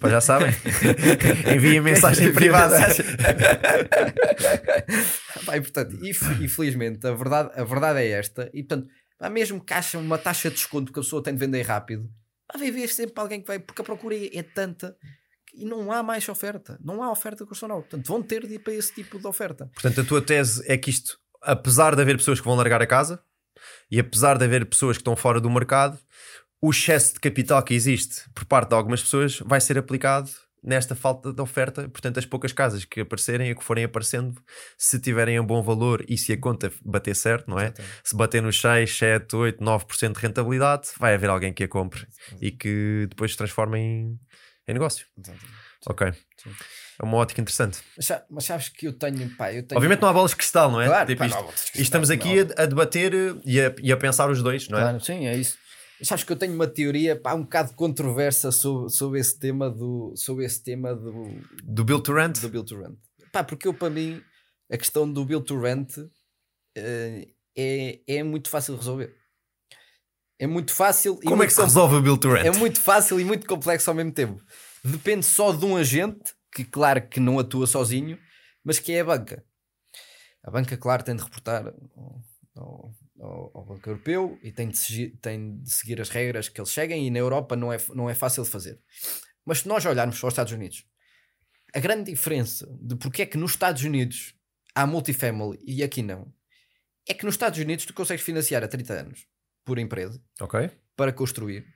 Pá, 0.00 0.10
já 0.10 0.20
sabem? 0.20 0.50
Enviem 1.54 1.80
mensagem 1.80 2.32
privada. 2.32 2.76
E, 5.54 5.60
portanto, 5.62 5.94
inf- 6.04 6.40
infelizmente, 6.42 7.06
a 7.06 7.12
verdade, 7.14 7.50
a 7.58 7.64
verdade 7.64 8.00
é 8.00 8.08
esta. 8.10 8.50
E 8.52 8.62
portanto, 8.62 8.88
mesmo 9.32 9.64
que 9.64 9.72
achem 9.72 9.98
uma 10.00 10.18
taxa 10.18 10.50
de 10.50 10.56
desconto 10.56 10.92
que 10.92 10.98
a 10.98 11.02
pessoa 11.02 11.22
tem 11.22 11.32
de 11.34 11.40
vender 11.40 11.62
rápido, 11.62 12.08
vai 12.56 12.68
haver 12.68 12.88
sempre 12.88 13.14
alguém 13.20 13.40
que 13.40 13.46
vai, 13.46 13.58
porque 13.58 13.80
a 13.80 13.84
procura 13.84 14.14
é, 14.14 14.36
é 14.38 14.42
tanta 14.42 14.94
e 15.54 15.64
não 15.64 15.90
há 15.90 16.02
mais 16.02 16.28
oferta. 16.28 16.78
Não 16.84 17.02
há 17.02 17.10
oferta 17.10 17.44
nova. 17.66 17.80
Portanto, 17.82 18.06
vão 18.06 18.22
ter 18.22 18.46
de 18.46 18.54
ir 18.54 18.58
para 18.58 18.74
esse 18.74 18.94
tipo 18.94 19.18
de 19.18 19.26
oferta. 19.26 19.70
Portanto, 19.72 20.00
a 20.00 20.04
tua 20.04 20.20
tese 20.20 20.62
é 20.70 20.76
que 20.76 20.90
isto, 20.90 21.18
apesar 21.42 21.96
de 21.96 22.02
haver 22.02 22.16
pessoas 22.18 22.40
que 22.40 22.46
vão 22.46 22.54
largar 22.56 22.82
a 22.82 22.86
casa 22.86 23.20
e 23.90 23.98
apesar 23.98 24.38
de 24.38 24.44
haver 24.44 24.66
pessoas 24.66 24.96
que 24.96 25.00
estão 25.00 25.16
fora 25.16 25.40
do 25.40 25.50
mercado, 25.50 25.98
o 26.60 26.70
excesso 26.70 27.14
de 27.14 27.20
capital 27.20 27.62
que 27.62 27.74
existe 27.74 28.28
por 28.34 28.44
parte 28.44 28.70
de 28.70 28.74
algumas 28.74 29.02
pessoas 29.02 29.38
vai 29.44 29.60
ser 29.60 29.78
aplicado 29.78 30.30
nesta 30.62 30.94
falta 30.94 31.32
de 31.32 31.40
oferta. 31.40 31.88
Portanto, 31.88 32.18
as 32.18 32.26
poucas 32.26 32.52
casas 32.52 32.84
que 32.84 33.00
aparecerem 33.00 33.50
e 33.50 33.54
que 33.54 33.62
forem 33.62 33.84
aparecendo, 33.84 34.42
se 34.76 34.98
tiverem 34.98 35.38
um 35.38 35.46
bom 35.46 35.62
valor 35.62 36.04
e 36.08 36.18
se 36.18 36.32
a 36.32 36.36
conta 36.38 36.72
bater 36.84 37.14
certo, 37.14 37.48
não 37.48 37.58
é? 37.58 37.72
Se 38.02 38.16
bater 38.16 38.42
nos 38.42 38.60
6, 38.60 38.96
7, 38.96 39.36
8, 39.36 39.64
9% 39.64 40.12
de 40.14 40.20
rentabilidade, 40.20 40.88
vai 40.98 41.14
haver 41.14 41.30
alguém 41.30 41.52
que 41.52 41.64
a 41.64 41.68
compre 41.68 42.06
e 42.40 42.50
que 42.50 43.06
depois 43.08 43.32
se 43.32 43.36
transforme 43.36 43.78
em, 43.78 44.20
em 44.66 44.72
negócio. 44.72 45.06
Ok. 45.86 46.12
Sim. 46.36 46.50
É 47.00 47.04
uma 47.04 47.16
ótica 47.18 47.40
interessante. 47.40 47.78
Mas, 47.96 48.08
mas 48.28 48.44
sabes 48.44 48.68
que 48.68 48.86
eu 48.88 48.92
tenho, 48.92 49.30
pá, 49.36 49.52
eu 49.52 49.62
tenho. 49.66 49.78
Obviamente 49.78 50.00
não 50.02 50.08
há 50.08 50.12
bolas 50.12 50.32
de 50.32 50.36
cristal, 50.36 50.70
não 50.72 50.80
é? 50.80 50.86
Claro, 50.86 51.06
Tipo 51.06 51.18
pá, 51.20 51.26
isto- 51.26 51.36
não 51.40 51.46
cristal, 51.48 51.82
estamos 51.82 52.10
aqui 52.10 52.44
não. 52.44 52.54
a, 52.56 52.66
debater 52.66 53.12
e 53.44 53.60
a, 53.60 53.74
e 53.80 53.92
a 53.92 53.96
pensar 53.96 54.28
os 54.30 54.42
dois, 54.42 54.68
não 54.68 54.78
é? 54.78 54.82
Claro, 54.82 55.00
sim, 55.00 55.26
é 55.26 55.36
isso. 55.36 55.56
Sabes 56.02 56.22
que 56.24 56.32
eu 56.32 56.36
tenho 56.36 56.54
uma 56.54 56.66
teoria 56.66 57.14
pá, 57.20 57.34
um 57.34 57.42
bocado 57.42 57.72
controversa 57.74 58.50
sobre, 58.52 58.90
sobre 58.90 59.20
esse 59.20 59.38
tema 59.38 59.68
do 59.70 60.12
sobre 60.16 60.44
esse 60.44 60.62
tema 60.62 60.94
do, 60.94 61.40
Do 61.62 61.84
Build 61.84 62.02
to 62.04 62.12
Rent. 62.12 62.40
do 62.40 62.48
Build 62.48 62.68
to 62.68 62.80
Rent. 62.80 62.96
Pá, 63.32 63.42
porque 63.44 63.66
eu, 63.68 63.74
para 63.74 63.90
mim, 63.90 64.20
a 64.70 64.76
questão 64.76 65.10
do 65.12 65.24
Build 65.24 65.44
to 65.46 65.60
Rent 65.60 65.98
eh, 66.76 67.28
é, 67.56 68.00
é 68.06 68.22
muito 68.22 68.48
fácil 68.48 68.74
de 68.74 68.80
resolver. 68.80 69.14
É 70.40 70.46
muito 70.46 70.72
fácil 70.72 71.18
e 71.22 71.26
Como 71.26 71.42
é 71.42 71.46
que 71.46 71.52
se 71.52 71.60
resolve 71.60 71.96
o 71.96 72.00
Build 72.02 72.20
to 72.20 72.32
Rent? 72.32 72.46
é 72.46 72.50
muito 72.52 72.80
fácil 72.80 73.18
e 73.18 73.24
muito 73.24 73.46
complexo 73.46 73.90
ao 73.90 73.94
mesmo 73.96 74.12
tempo. 74.12 74.40
Depende 74.84 75.24
só 75.26 75.52
de 75.52 75.64
um 75.64 75.76
agente, 75.76 76.34
que 76.52 76.64
claro 76.64 77.06
que 77.08 77.20
não 77.20 77.38
atua 77.38 77.66
sozinho, 77.66 78.18
mas 78.64 78.78
que 78.78 78.92
é 78.92 79.00
a 79.00 79.04
banca. 79.04 79.44
A 80.42 80.50
banca, 80.50 80.76
claro, 80.76 81.02
tem 81.02 81.14
de 81.16 81.22
reportar 81.22 81.66
ao, 81.96 82.22
ao, 82.56 82.94
ao- 83.54 83.64
Banco 83.66 83.88
Europeu 83.90 84.38
e 84.42 84.50
tem 84.52 84.68
de, 84.68 84.78
seguir, 84.78 85.10
tem 85.20 85.58
de 85.60 85.70
seguir 85.70 86.00
as 86.00 86.08
regras 86.08 86.48
que 86.48 86.60
eles 86.60 86.70
seguem 86.70 87.06
e 87.06 87.10
na 87.10 87.18
Europa 87.18 87.54
não 87.56 87.72
é, 87.72 87.76
não 87.94 88.08
é 88.08 88.14
fácil 88.14 88.42
de 88.44 88.50
fazer. 88.50 88.80
Mas 89.44 89.58
se 89.60 89.68
nós 89.68 89.84
olharmos 89.84 90.18
para 90.18 90.26
os 90.28 90.32
Estados 90.32 90.52
Unidos, 90.52 90.86
a 91.74 91.80
grande 91.80 92.10
diferença 92.10 92.66
de 92.80 92.96
porque 92.96 93.22
é 93.22 93.26
que 93.26 93.36
nos 93.36 93.50
Estados 93.52 93.82
Unidos 93.82 94.34
há 94.74 94.86
multifamily 94.86 95.58
e 95.66 95.82
aqui 95.82 96.02
não, 96.02 96.32
é 97.06 97.12
que 97.14 97.24
nos 97.26 97.34
Estados 97.34 97.58
Unidos 97.58 97.84
tu 97.84 97.92
consegues 97.92 98.24
financiar 98.24 98.62
a 98.64 98.68
30 98.68 98.92
anos 98.94 99.26
por 99.64 99.78
empresa 99.78 100.22
Ok. 100.40 100.70
para 100.96 101.12
construir, 101.12 101.66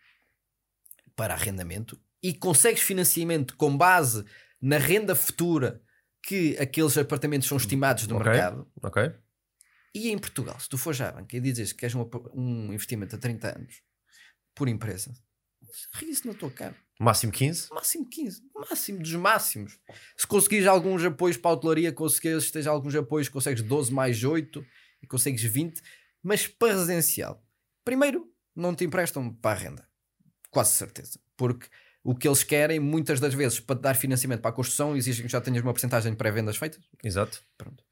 para 1.14 1.34
arrendamento, 1.34 2.00
e 2.22 2.32
consegues 2.34 2.82
financiamento 2.82 3.56
com 3.56 3.76
base 3.76 4.24
na 4.60 4.78
renda 4.78 5.14
futura 5.14 5.82
que 6.22 6.56
aqueles 6.58 6.96
apartamentos 6.96 7.48
são 7.48 7.56
estimados 7.56 8.06
no 8.06 8.16
Ok. 8.16 8.30
mercado. 8.30 8.70
Ok. 8.82 9.12
E 9.94 10.10
em 10.10 10.18
Portugal, 10.18 10.58
se 10.58 10.68
tu 10.68 10.78
fores 10.78 11.00
à 11.00 11.10
banca 11.12 11.36
e 11.36 11.40
dizes 11.40 11.72
que 11.72 11.80
queres 11.80 11.94
um, 11.94 12.08
um 12.34 12.72
investimento 12.72 13.16
a 13.16 13.18
30 13.18 13.58
anos 13.58 13.82
por 14.54 14.68
empresa, 14.68 15.12
ri-se 15.94 16.26
na 16.26 16.34
tua 16.34 16.50
cara. 16.50 16.76
Máximo 17.00 17.32
15. 17.32 17.68
Máximo 17.72 18.08
15, 18.08 18.42
máximo 18.54 18.98
dos 19.00 19.12
máximos. 19.14 19.78
Se 20.16 20.26
conseguires 20.26 20.66
alguns 20.68 21.02
apoios 21.04 21.36
para 21.36 21.50
a 21.50 21.54
hotelaria, 21.54 21.92
conseguires, 21.92 22.50
tens 22.50 22.66
alguns 22.66 22.94
apoios, 22.94 23.28
consegues 23.28 23.62
12 23.62 23.92
mais 23.92 24.22
8 24.22 24.64
e 25.02 25.06
consegues 25.06 25.42
20, 25.42 25.82
mas 26.22 26.46
para 26.46 26.74
residencial, 26.74 27.44
primeiro, 27.84 28.32
não 28.54 28.74
te 28.74 28.84
emprestam 28.84 29.34
para 29.34 29.58
a 29.58 29.62
renda, 29.62 29.88
quase 30.50 30.72
certeza, 30.72 31.18
porque 31.36 31.66
o 32.04 32.14
que 32.14 32.26
eles 32.26 32.42
querem, 32.42 32.80
muitas 32.80 33.20
das 33.20 33.32
vezes, 33.32 33.60
para 33.60 33.76
te 33.76 33.82
dar 33.82 33.94
financiamento 33.94 34.40
para 34.40 34.50
a 34.50 34.54
construção, 34.54 34.96
exigem 34.96 35.24
que 35.24 35.30
já 35.30 35.40
tenhas 35.40 35.62
uma 35.62 35.72
porcentagem 35.72 36.10
de 36.10 36.18
pré-vendas 36.18 36.56
feitas 36.56 36.84
Exato. 37.02 37.42
pronto, 37.56 37.84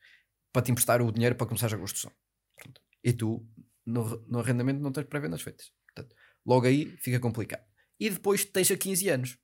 para 0.52 0.62
te 0.62 0.72
emprestar 0.72 1.00
o 1.00 1.12
dinheiro 1.12 1.36
para 1.36 1.46
começar 1.46 1.72
a 1.72 1.78
construção. 1.78 2.10
Pronto. 2.56 2.80
E 3.04 3.12
tu, 3.12 3.46
no, 3.86 4.24
no 4.28 4.40
arrendamento, 4.40 4.80
não 4.80 4.92
tens 4.92 5.06
pré-vendas 5.06 5.42
feitas. 5.42 5.72
Portanto, 5.86 6.14
logo 6.44 6.66
aí 6.66 6.86
fica 6.98 7.20
complicado. 7.20 7.64
E 7.98 8.10
depois 8.10 8.44
tens 8.44 8.70
a 8.70 8.76
15 8.76 9.08
anos. 9.08 9.38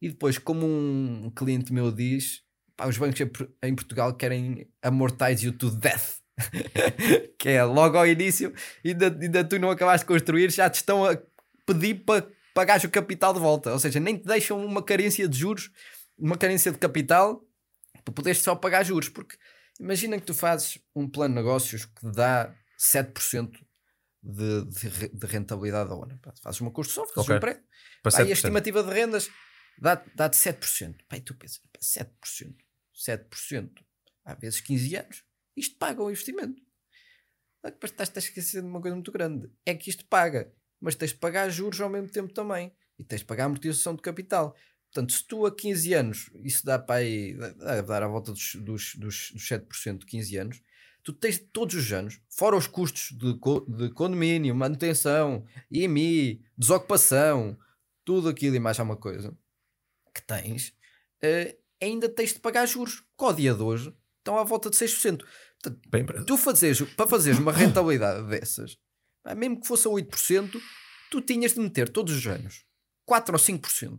E 0.00 0.08
depois, 0.08 0.38
como 0.38 0.66
um 0.66 1.30
cliente 1.30 1.72
meu 1.72 1.90
diz, 1.90 2.42
pá, 2.76 2.86
os 2.86 2.98
bancos 2.98 3.20
em 3.62 3.74
Portugal 3.74 4.14
querem 4.14 4.68
amortize 4.82 5.44
you 5.44 5.52
to 5.52 5.70
death. 5.70 6.20
que 7.38 7.50
é 7.50 7.64
logo 7.64 7.96
ao 7.96 8.06
início, 8.06 8.52
ainda, 8.84 9.06
ainda 9.20 9.44
tu 9.44 9.58
não 9.58 9.70
acabaste 9.70 10.04
de 10.04 10.08
construir, 10.08 10.50
já 10.50 10.68
te 10.68 10.76
estão 10.76 11.04
a 11.04 11.16
pedir 11.66 12.04
para 12.04 12.26
pagares 12.54 12.84
o 12.84 12.90
capital 12.90 13.32
de 13.32 13.40
volta. 13.40 13.72
Ou 13.72 13.78
seja, 13.78 13.98
nem 14.00 14.16
te 14.18 14.24
deixam 14.24 14.64
uma 14.64 14.82
carência 14.82 15.28
de 15.28 15.38
juros, 15.38 15.70
uma 16.18 16.36
carência 16.36 16.70
de 16.72 16.78
capital 16.78 17.44
para 18.04 18.14
poderes 18.14 18.40
só 18.42 18.54
pagar 18.54 18.84
juros. 18.84 19.08
Porque 19.08 19.36
imagina 19.80 20.18
que 20.18 20.26
tu 20.26 20.34
fazes 20.34 20.78
um 20.94 21.08
plano 21.08 21.34
de 21.34 21.40
negócios 21.40 21.84
que 21.84 22.10
dá 22.12 22.54
7% 22.78 23.50
de, 24.22 24.64
de, 24.66 25.08
de 25.08 25.26
rentabilidade 25.26 25.90
ao 25.90 26.04
ano. 26.04 26.18
Pá, 26.20 26.32
Fazes 26.42 26.60
uma 26.60 26.70
construção, 26.70 27.04
fazes 27.06 27.18
Ok. 27.18 27.36
um 27.36 27.40
prédio. 27.40 27.62
E 28.04 28.08
a 28.08 28.10
7%. 28.10 28.30
estimativa 28.32 28.82
de 28.82 28.90
rendas 28.92 29.30
dá- 29.78 30.04
dá-te 30.14 30.36
7%. 30.36 30.96
Pá, 31.08 31.16
e 31.16 31.20
tu 31.20 31.34
pensas, 31.36 31.58
pá, 31.58 31.78
7%, 31.80 32.54
7%, 32.94 33.70
há 34.24 34.34
vezes 34.34 34.60
15 34.60 34.96
anos, 34.96 35.24
isto 35.56 35.76
paga 35.78 36.02
o 36.02 36.10
investimento. 36.10 36.60
Depois 37.64 37.92
estás 37.92 38.10
a 38.14 38.18
esquecer 38.18 38.60
de 38.60 38.66
uma 38.66 38.80
coisa 38.80 38.94
muito 38.96 39.12
grande. 39.12 39.48
É 39.64 39.72
que 39.74 39.88
isto 39.88 40.04
paga 40.06 40.52
mas 40.82 40.96
tens 40.96 41.12
de 41.12 41.18
pagar 41.18 41.48
juros 41.48 41.80
ao 41.80 41.88
mesmo 41.88 42.08
tempo 42.08 42.32
também. 42.34 42.72
E 42.98 43.04
tens 43.04 43.20
de 43.20 43.24
pagar 43.24 43.44
amortização 43.44 43.94
de 43.94 44.02
capital. 44.02 44.54
Portanto, 44.92 45.12
se 45.12 45.26
tu 45.26 45.46
a 45.46 45.54
15 45.54 45.94
anos, 45.94 46.30
isso 46.44 46.66
dá 46.66 46.78
para 46.78 46.96
aí, 46.96 47.34
deve 47.34 47.82
dar 47.82 48.02
à 48.02 48.08
volta 48.08 48.32
dos, 48.32 48.56
dos, 48.56 48.94
dos, 48.96 49.30
dos 49.32 49.48
7% 49.48 49.98
de 49.98 50.06
15 50.06 50.36
anos, 50.36 50.62
tu 51.02 51.12
tens 51.12 51.38
todos 51.38 51.74
os 51.74 51.92
anos, 51.92 52.20
fora 52.28 52.56
os 52.56 52.66
custos 52.66 53.16
de, 53.16 53.32
de 53.32 53.90
condomínio, 53.94 54.54
manutenção, 54.54 55.46
IMI, 55.70 56.44
desocupação, 56.58 57.56
tudo 58.04 58.28
aquilo 58.28 58.56
e 58.56 58.60
mais 58.60 58.78
alguma 58.78 58.96
coisa 58.96 59.34
que 60.14 60.20
tens, 60.20 60.68
uh, 61.24 61.56
ainda 61.80 62.08
tens 62.08 62.34
de 62.34 62.40
pagar 62.40 62.66
juros. 62.66 63.02
Com 63.16 63.26
o 63.26 63.32
dia 63.32 63.54
de 63.54 63.62
hoje 63.62 63.94
estão 64.18 64.38
à 64.38 64.44
volta 64.44 64.68
de 64.68 64.76
6%. 64.76 65.24
Portanto, 65.62 65.88
Bem, 65.88 66.04
tu 66.26 66.36
fazeres, 66.36 66.82
para 66.94 67.08
fazeres 67.08 67.38
uma 67.38 67.52
rentabilidade 67.52 68.28
dessas, 68.28 68.76
mesmo 69.36 69.60
que 69.60 69.66
fosse 69.66 69.86
a 69.86 69.90
8%, 69.90 70.60
tu 71.10 71.20
tinhas 71.20 71.54
de 71.54 71.60
meter 71.60 71.88
todos 71.88 72.14
os 72.16 72.26
anos 72.26 72.64
4 73.06 73.34
ou 73.34 73.40
5% 73.40 73.98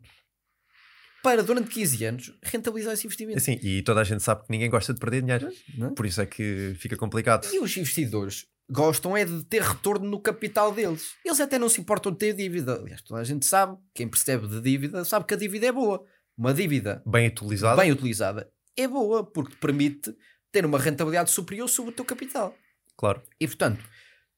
para 1.23 1.41
durante 1.41 1.69
15 1.69 2.05
anos 2.05 2.33
rentabilizar 2.43 2.93
esse 2.93 3.07
investimento. 3.07 3.39
Sim, 3.39 3.57
e 3.63 3.81
toda 3.81 4.01
a 4.01 4.03
gente 4.03 4.21
sabe 4.21 4.43
que 4.43 4.51
ninguém 4.51 4.69
gosta 4.69 4.93
de 4.93 4.99
perder 4.99 5.21
dinheiro. 5.21 5.49
É? 5.81 5.89
Por 5.91 6.05
isso 6.05 6.21
é 6.21 6.25
que 6.25 6.75
fica 6.77 6.97
complicado. 6.97 7.47
E 7.53 7.59
os 7.59 7.77
investidores 7.77 8.45
gostam 8.69 9.15
é 9.15 9.23
de 9.23 9.43
ter 9.45 9.61
retorno 9.61 10.09
no 10.09 10.19
capital 10.19 10.73
deles. 10.73 11.13
Eles 11.23 11.39
até 11.39 11.57
não 11.57 11.69
se 11.69 11.79
importam 11.79 12.11
de 12.11 12.17
ter 12.17 12.33
dívida. 12.33 12.75
Aliás, 12.75 13.01
toda 13.01 13.21
a 13.21 13.23
gente 13.23 13.45
sabe, 13.45 13.77
quem 13.93 14.07
percebe 14.07 14.47
de 14.47 14.59
dívida 14.59 15.05
sabe 15.05 15.25
que 15.25 15.33
a 15.33 15.37
dívida 15.37 15.67
é 15.67 15.71
boa. 15.71 16.03
Uma 16.37 16.53
dívida 16.53 17.01
bem 17.05 17.27
utilizada, 17.27 17.81
bem 17.81 17.91
utilizada 17.91 18.51
é 18.75 18.87
boa 18.87 19.23
porque 19.23 19.51
te 19.51 19.57
permite 19.57 20.15
ter 20.51 20.65
uma 20.65 20.79
rentabilidade 20.79 21.31
superior 21.31 21.69
sobre 21.69 21.91
o 21.91 21.95
teu 21.95 22.03
capital. 22.03 22.55
Claro. 22.97 23.21
E 23.39 23.47
portanto, 23.47 23.83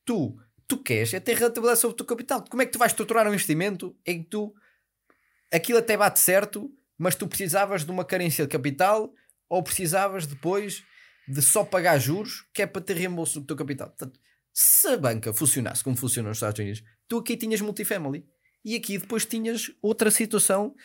tu, 0.05 0.37
tu 0.67 0.77
queres 0.77 1.13
é 1.13 1.19
ter 1.19 1.35
rentabilidade 1.35 1.79
sobre 1.79 1.93
o 1.93 1.97
teu 1.97 2.05
capital. 2.05 2.43
Como 2.49 2.61
é 2.61 2.65
que 2.65 2.71
tu 2.71 2.79
vais 2.79 2.91
estruturar 2.91 3.27
um 3.27 3.33
investimento 3.33 3.95
em 4.05 4.23
que 4.23 4.29
tu 4.29 4.53
aquilo 5.51 5.79
até 5.79 5.95
bate 5.95 6.19
certo, 6.19 6.71
mas 6.97 7.15
tu 7.15 7.27
precisavas 7.27 7.85
de 7.85 7.91
uma 7.91 8.05
carência 8.05 8.45
de 8.45 8.51
capital 8.51 9.13
ou 9.49 9.63
precisavas 9.63 10.25
depois 10.25 10.83
de 11.27 11.41
só 11.41 11.63
pagar 11.63 11.97
juros 11.99 12.45
que 12.53 12.61
é 12.61 12.67
para 12.67 12.81
ter 12.81 12.97
reembolso 12.97 13.39
do 13.39 13.47
teu 13.47 13.55
capital. 13.55 13.89
Portanto, 13.89 14.19
se 14.53 14.87
a 14.87 14.97
banca 14.97 15.33
funcionasse 15.33 15.83
como 15.83 15.97
funciona 15.97 16.29
nos 16.29 16.37
Estados 16.37 16.59
Unidos, 16.59 16.83
tu 17.07 17.17
aqui 17.17 17.35
tinhas 17.35 17.61
multifamily 17.61 18.25
e 18.63 18.75
aqui 18.75 18.97
depois 18.97 19.25
tinhas 19.25 19.71
outra 19.81 20.09
situação 20.09 20.75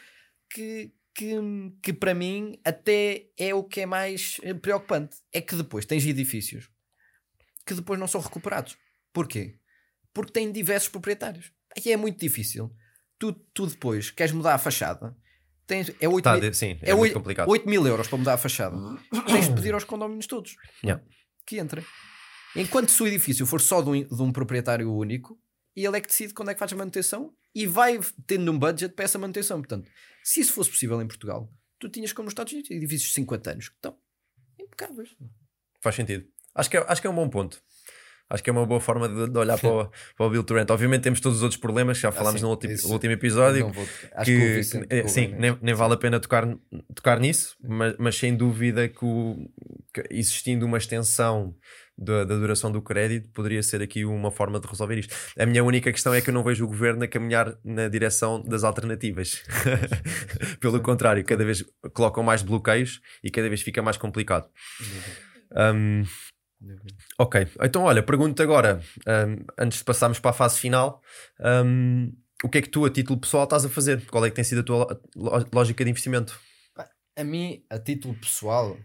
que, 0.50 0.92
que, 1.14 1.34
que 1.82 1.92
para 1.92 2.14
mim 2.14 2.58
até 2.64 3.26
é 3.38 3.54
o 3.54 3.62
que 3.62 3.80
é 3.80 3.86
mais 3.86 4.40
preocupante. 4.60 5.16
É 5.32 5.40
que 5.40 5.54
depois 5.54 5.86
tens 5.86 6.04
edifícios 6.04 6.68
que 7.64 7.74
depois 7.74 8.00
não 8.00 8.08
são 8.08 8.20
recuperados. 8.20 8.76
Porquê? 9.12 9.59
Porque 10.12 10.32
têm 10.32 10.50
diversos 10.50 10.88
proprietários. 10.88 11.52
Aí 11.76 11.92
é 11.92 11.96
muito 11.96 12.18
difícil. 12.18 12.74
Tu, 13.18 13.32
tu 13.54 13.66
depois 13.66 14.10
queres 14.10 14.32
mudar 14.32 14.54
a 14.54 14.58
fachada. 14.58 15.16
Tens, 15.66 15.92
é 16.00 16.08
8 16.08 16.24
tá, 16.24 16.36
mil, 16.36 16.52
sim, 16.52 16.78
é, 16.82 16.90
é 16.90 16.94
8, 16.94 17.14
complicado. 17.14 17.48
8 17.48 17.68
mil 17.68 17.86
euros 17.86 18.08
para 18.08 18.18
mudar 18.18 18.34
a 18.34 18.38
fachada. 18.38 18.76
tens 19.26 19.48
de 19.48 19.54
pedir 19.54 19.72
aos 19.72 19.84
condomínios 19.84 20.26
todos 20.26 20.56
yeah. 20.82 21.00
que 21.46 21.60
entrem. 21.60 21.84
Enquanto 22.56 22.90
se 22.90 23.00
o 23.00 23.06
edifício 23.06 23.46
for 23.46 23.60
só 23.60 23.80
de 23.80 23.88
um, 23.88 24.04
de 24.04 24.22
um 24.22 24.32
proprietário 24.32 24.92
único, 24.92 25.38
ele 25.76 25.96
é 25.96 26.00
que 26.00 26.08
decide 26.08 26.34
quando 26.34 26.50
é 26.50 26.54
que 26.54 26.58
faz 26.58 26.72
a 26.72 26.76
manutenção 26.76 27.32
e 27.54 27.66
vai 27.66 28.00
tendo 28.26 28.50
um 28.50 28.58
budget 28.58 28.94
para 28.94 29.04
essa 29.04 29.18
manutenção. 29.18 29.58
Portanto, 29.58 29.88
se 30.24 30.40
isso 30.40 30.52
fosse 30.52 30.70
possível 30.70 31.00
em 31.00 31.06
Portugal, 31.06 31.48
tu 31.78 31.88
tinhas 31.88 32.12
como 32.12 32.24
nos 32.24 32.32
Estados 32.32 32.52
Unidos 32.52 32.70
edifícios 32.70 33.10
de 33.10 33.14
50 33.14 33.50
anos 33.52 33.68
que 33.68 33.76
estão 33.76 33.96
impecáveis. 34.58 35.16
Faz 35.80 35.94
sentido. 35.94 36.26
Acho 36.54 36.70
que 36.70 36.76
é, 36.76 36.84
acho 36.88 37.00
que 37.00 37.06
é 37.06 37.10
um 37.10 37.14
bom 37.14 37.28
ponto. 37.28 37.62
Acho 38.30 38.44
que 38.44 38.48
é 38.48 38.52
uma 38.52 38.64
boa 38.64 38.80
forma 38.80 39.08
de, 39.08 39.28
de 39.28 39.38
olhar 39.38 39.58
para 39.58 39.68
o, 39.68 39.90
para 40.16 40.26
o 40.26 40.30
Bill 40.30 40.44
Turrent. 40.44 40.70
Obviamente 40.70 41.02
temos 41.02 41.20
todos 41.20 41.38
os 41.38 41.42
outros 41.42 41.60
problemas 41.60 41.98
que 41.98 42.02
já 42.02 42.10
ah, 42.10 42.12
falámos 42.12 42.40
ah, 42.40 42.44
no 42.44 42.50
último, 42.50 42.74
último 42.86 43.12
episódio. 43.12 43.72
Vou, 43.72 43.86
que, 44.24 44.62
que, 44.62 44.86
que 45.02 45.08
sim, 45.08 45.34
nem, 45.36 45.58
nem, 45.60 45.74
vale 45.74 45.94
a 45.94 45.96
pena 45.96 46.20
tocar, 46.20 46.46
tocar 46.94 47.18
nisso, 47.18 47.56
mas, 47.60 47.96
mas 47.98 48.16
sem 48.16 48.36
dúvida 48.36 48.88
que, 48.88 49.04
o, 49.04 49.36
que 49.92 50.04
existindo 50.10 50.64
uma 50.64 50.78
extensão 50.78 51.54
da, 52.00 52.24
da, 52.24 52.36
duração 52.36 52.72
do 52.72 52.80
crédito 52.80 53.28
poderia 53.30 53.62
ser 53.62 53.82
aqui 53.82 54.04
uma 54.04 54.30
forma 54.30 54.58
de 54.58 54.66
resolver 54.66 54.98
isto. 54.98 55.14
A 55.38 55.44
minha 55.44 55.62
única 55.62 55.92
questão 55.92 56.14
é 56.14 56.20
que 56.20 56.30
eu 56.30 56.34
não 56.34 56.42
vejo 56.42 56.64
o 56.64 56.68
governo 56.68 57.04
a 57.04 57.08
caminhar 57.08 57.54
na 57.62 57.88
direção 57.88 58.42
das 58.42 58.64
alternativas. 58.64 59.42
Pelo 60.60 60.80
contrário, 60.80 61.22
cada 61.24 61.44
vez 61.44 61.64
colocam 61.92 62.22
mais 62.22 62.42
bloqueios 62.42 63.00
e 63.22 63.30
cada 63.30 63.48
vez 63.48 63.60
fica 63.60 63.82
mais 63.82 63.98
complicado. 63.98 64.48
Um, 65.74 66.04
ok, 67.18 67.48
então 67.62 67.82
olha, 67.82 68.02
pergunto 68.02 68.42
agora, 68.42 68.80
um, 69.06 69.44
antes 69.58 69.78
de 69.78 69.84
passarmos 69.84 70.18
para 70.18 70.30
a 70.30 70.34
fase 70.34 70.58
final, 70.58 71.02
um, 71.64 72.12
o 72.42 72.48
que 72.48 72.58
é 72.58 72.62
que 72.62 72.68
tu, 72.68 72.84
a 72.84 72.90
título 72.90 73.20
pessoal, 73.20 73.44
estás 73.44 73.64
a 73.64 73.68
fazer? 73.68 74.06
Qual 74.06 74.24
é 74.24 74.30
que 74.30 74.36
tem 74.36 74.44
sido 74.44 74.60
a 74.60 74.64
tua 74.64 75.02
lógica 75.52 75.84
de 75.84 75.90
investimento? 75.90 76.40
A 77.16 77.24
mim, 77.24 77.64
a 77.68 77.78
título 77.78 78.14
pessoal, 78.14 78.78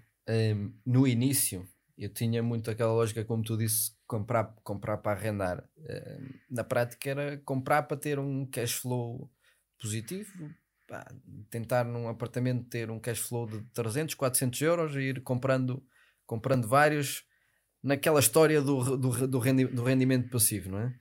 no 0.85 1.07
início, 1.07 1.65
eu 1.97 2.09
tinha 2.09 2.43
muito 2.43 2.69
aquela 2.69 2.91
lógica, 2.91 3.23
como 3.23 3.43
tu 3.43 3.57
disse, 3.57 3.91
comprar, 4.05 4.53
comprar 4.63 4.97
para 4.97 5.17
arrendar. 5.17 5.63
Uh, 5.77 6.33
na 6.49 6.63
prática 6.63 7.09
era 7.09 7.37
comprar 7.39 7.83
para 7.83 7.97
ter 7.97 8.19
um 8.19 8.45
cash 8.45 8.73
flow 8.73 9.31
positivo, 9.79 10.53
pá, 10.87 11.05
tentar 11.49 11.85
num 11.85 12.07
apartamento 12.07 12.67
ter 12.69 12.91
um 12.91 12.99
cash 12.99 13.19
flow 13.19 13.45
de 13.45 13.61
300, 13.73 14.15
400 14.15 14.61
euros 14.61 14.95
e 14.95 14.99
ir 14.99 15.23
comprando, 15.23 15.85
comprando 16.25 16.67
vários 16.67 17.23
naquela 17.85 18.19
história 18.19 18.61
do, 18.61 18.97
do, 18.97 19.27
do, 19.27 19.39
rendi, 19.39 19.65
do 19.65 19.83
rendimento 19.83 20.29
passivo, 20.29 20.71
não 20.71 20.79
é? 20.79 20.93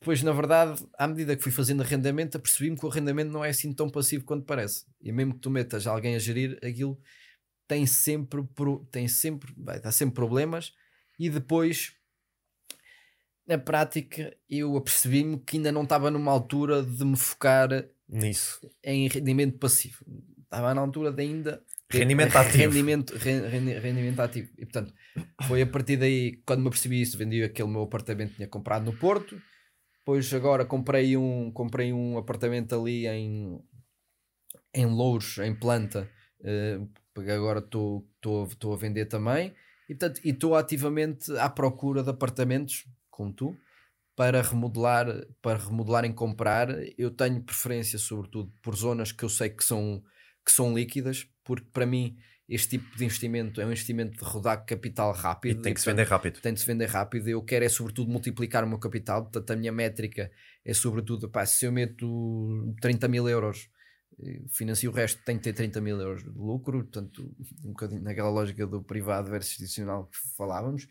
Depois, 0.00 0.22
na 0.22 0.32
verdade, 0.32 0.84
à 0.98 1.06
medida 1.06 1.36
que 1.36 1.42
fui 1.42 1.52
fazendo 1.52 1.82
arrendamento, 1.82 2.36
apercebi-me 2.36 2.76
que 2.76 2.84
o 2.84 2.88
arrendamento 2.88 3.30
não 3.30 3.44
é 3.44 3.50
assim 3.50 3.72
tão 3.72 3.88
passivo 3.88 4.24
quanto 4.24 4.44
parece. 4.44 4.84
E 5.00 5.10
mesmo 5.12 5.34
que 5.34 5.40
tu 5.40 5.50
metas 5.50 5.86
alguém 5.86 6.16
a 6.16 6.18
gerir, 6.18 6.58
aquilo 6.62 7.00
tem 7.66 7.86
sempre, 7.86 8.44
tem 8.90 9.08
sempre, 9.08 9.54
vai 9.56 9.80
dar 9.80 9.92
sempre 9.92 10.14
problemas 10.14 10.72
e 11.18 11.30
depois 11.30 11.94
na 13.46 13.58
prática 13.58 14.36
eu 14.48 14.76
apercebi-me 14.76 15.38
que 15.40 15.56
ainda 15.56 15.72
não 15.72 15.84
estava 15.84 16.10
numa 16.10 16.30
altura 16.30 16.82
de 16.82 17.04
me 17.04 17.16
focar 17.16 17.68
nisso 18.08 18.68
em 18.82 19.08
rendimento 19.08 19.58
passivo. 19.58 20.04
Estava 20.42 20.74
na 20.74 20.80
altura 20.80 21.10
de 21.10 21.22
ainda 21.22 21.64
rendimento 21.90 22.36
ativo. 22.36 22.72
Rendimento, 22.72 23.14
rendimento 23.16 24.20
ativo. 24.20 24.50
E 24.58 24.66
portanto, 24.66 24.94
foi 25.46 25.62
a 25.62 25.66
partir 25.66 25.96
daí, 25.96 26.42
quando 26.46 26.60
me 26.60 26.68
apercebi 26.68 27.00
isso, 27.00 27.18
vendi 27.18 27.42
aquele 27.42 27.68
meu 27.68 27.82
apartamento 27.82 28.30
que 28.30 28.36
tinha 28.36 28.48
comprado 28.48 28.84
no 28.84 28.96
Porto. 28.96 29.40
Depois 29.98 30.32
agora 30.32 30.64
comprei 30.64 31.16
um, 31.16 31.50
comprei 31.50 31.92
um 31.92 32.16
apartamento 32.16 32.74
ali 32.74 33.06
em, 33.06 33.60
em 34.72 34.86
Louros, 34.86 35.38
em 35.38 35.54
planta, 35.54 36.08
uh, 36.40 36.88
porque 37.12 37.30
agora 37.30 37.58
estou 37.58 38.06
a 38.72 38.76
vender 38.76 39.06
também 39.06 39.52
e 39.88 39.94
portanto 39.94 40.20
estou 40.24 40.54
ativamente 40.54 41.30
à 41.38 41.48
procura 41.48 42.02
de 42.02 42.10
apartamentos 42.10 42.84
como 43.10 43.32
tu 43.32 43.56
para 44.14 44.42
remodelar 44.42 45.06
para 45.40 45.58
remodelar 45.58 46.04
em 46.04 46.12
comprar 46.12 46.68
eu 46.98 47.10
tenho 47.10 47.42
preferência 47.42 47.98
sobretudo 47.98 48.52
por 48.62 48.74
zonas 48.74 49.12
que 49.12 49.24
eu 49.24 49.28
sei 49.28 49.50
que 49.50 49.64
são 49.64 50.02
que 50.44 50.52
são 50.52 50.74
líquidas 50.74 51.28
porque 51.46 51.68
para 51.72 51.86
mim 51.86 52.16
este 52.48 52.78
tipo 52.78 52.96
de 52.96 53.04
investimento 53.04 53.60
é 53.60 53.64
um 53.64 53.68
investimento 53.68 54.16
de 54.16 54.24
rodar 54.24 54.64
capital 54.64 55.12
rápido 55.12 55.58
e 55.58 55.62
tem 55.62 55.74
que 55.74 55.80
e, 55.80 55.82
se 55.82 55.90
vender 55.90 56.06
rápido. 56.06 56.40
tem 56.40 56.54
de 56.54 56.60
se 56.60 56.66
vender 56.66 56.86
rápido. 56.86 57.28
Eu 57.28 57.42
quero 57.42 57.64
é 57.64 57.68
sobretudo 57.68 58.10
multiplicar 58.10 58.62
o 58.62 58.68
meu 58.68 58.78
capital. 58.78 59.22
Portanto 59.22 59.50
a 59.50 59.56
minha 59.56 59.72
métrica 59.72 60.30
é 60.64 60.74
sobretudo 60.74 61.28
pá, 61.28 61.44
se 61.44 61.66
eu 61.66 61.72
meto 61.72 62.74
30 62.80 63.08
mil 63.08 63.28
euros 63.28 63.68
financia 64.50 64.88
o 64.88 64.92
resto, 64.92 65.22
tem 65.24 65.36
que 65.36 65.44
ter 65.44 65.52
30 65.52 65.80
mil 65.80 66.00
euros 66.00 66.22
de 66.22 66.30
lucro, 66.30 66.82
portanto, 66.82 67.34
um 67.64 67.68
bocadinho 67.68 68.02
naquela 68.02 68.30
lógica 68.30 68.66
do 68.66 68.82
privado 68.82 69.30
versus 69.30 69.52
institucional 69.52 70.06
que 70.06 70.16
falávamos, 70.36 70.86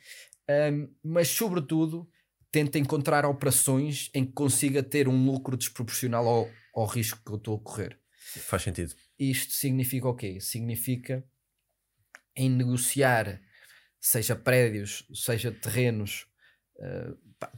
um, 0.72 0.88
mas 1.04 1.30
sobretudo 1.30 2.08
tenta 2.52 2.78
encontrar 2.78 3.26
operações 3.26 4.10
em 4.14 4.26
que 4.26 4.32
consiga 4.32 4.84
ter 4.84 5.08
um 5.08 5.26
lucro 5.26 5.58
desproporcional 5.58 6.28
ao, 6.28 6.50
ao 6.76 6.86
risco 6.86 7.20
que 7.26 7.32
eu 7.32 7.38
estou 7.38 7.58
a 7.58 7.60
correr. 7.60 8.00
Faz 8.38 8.64
sentido. 8.64 8.96
Isto 9.18 9.54
significa 9.54 10.08
o 10.08 10.16
quê? 10.16 10.40
Significa 10.40 11.24
em 12.36 12.50
negociar, 12.50 13.42
seja 14.00 14.36
prédios, 14.36 15.08
seja 15.14 15.52
terrenos, 15.52 16.28
uh, 16.78 17.18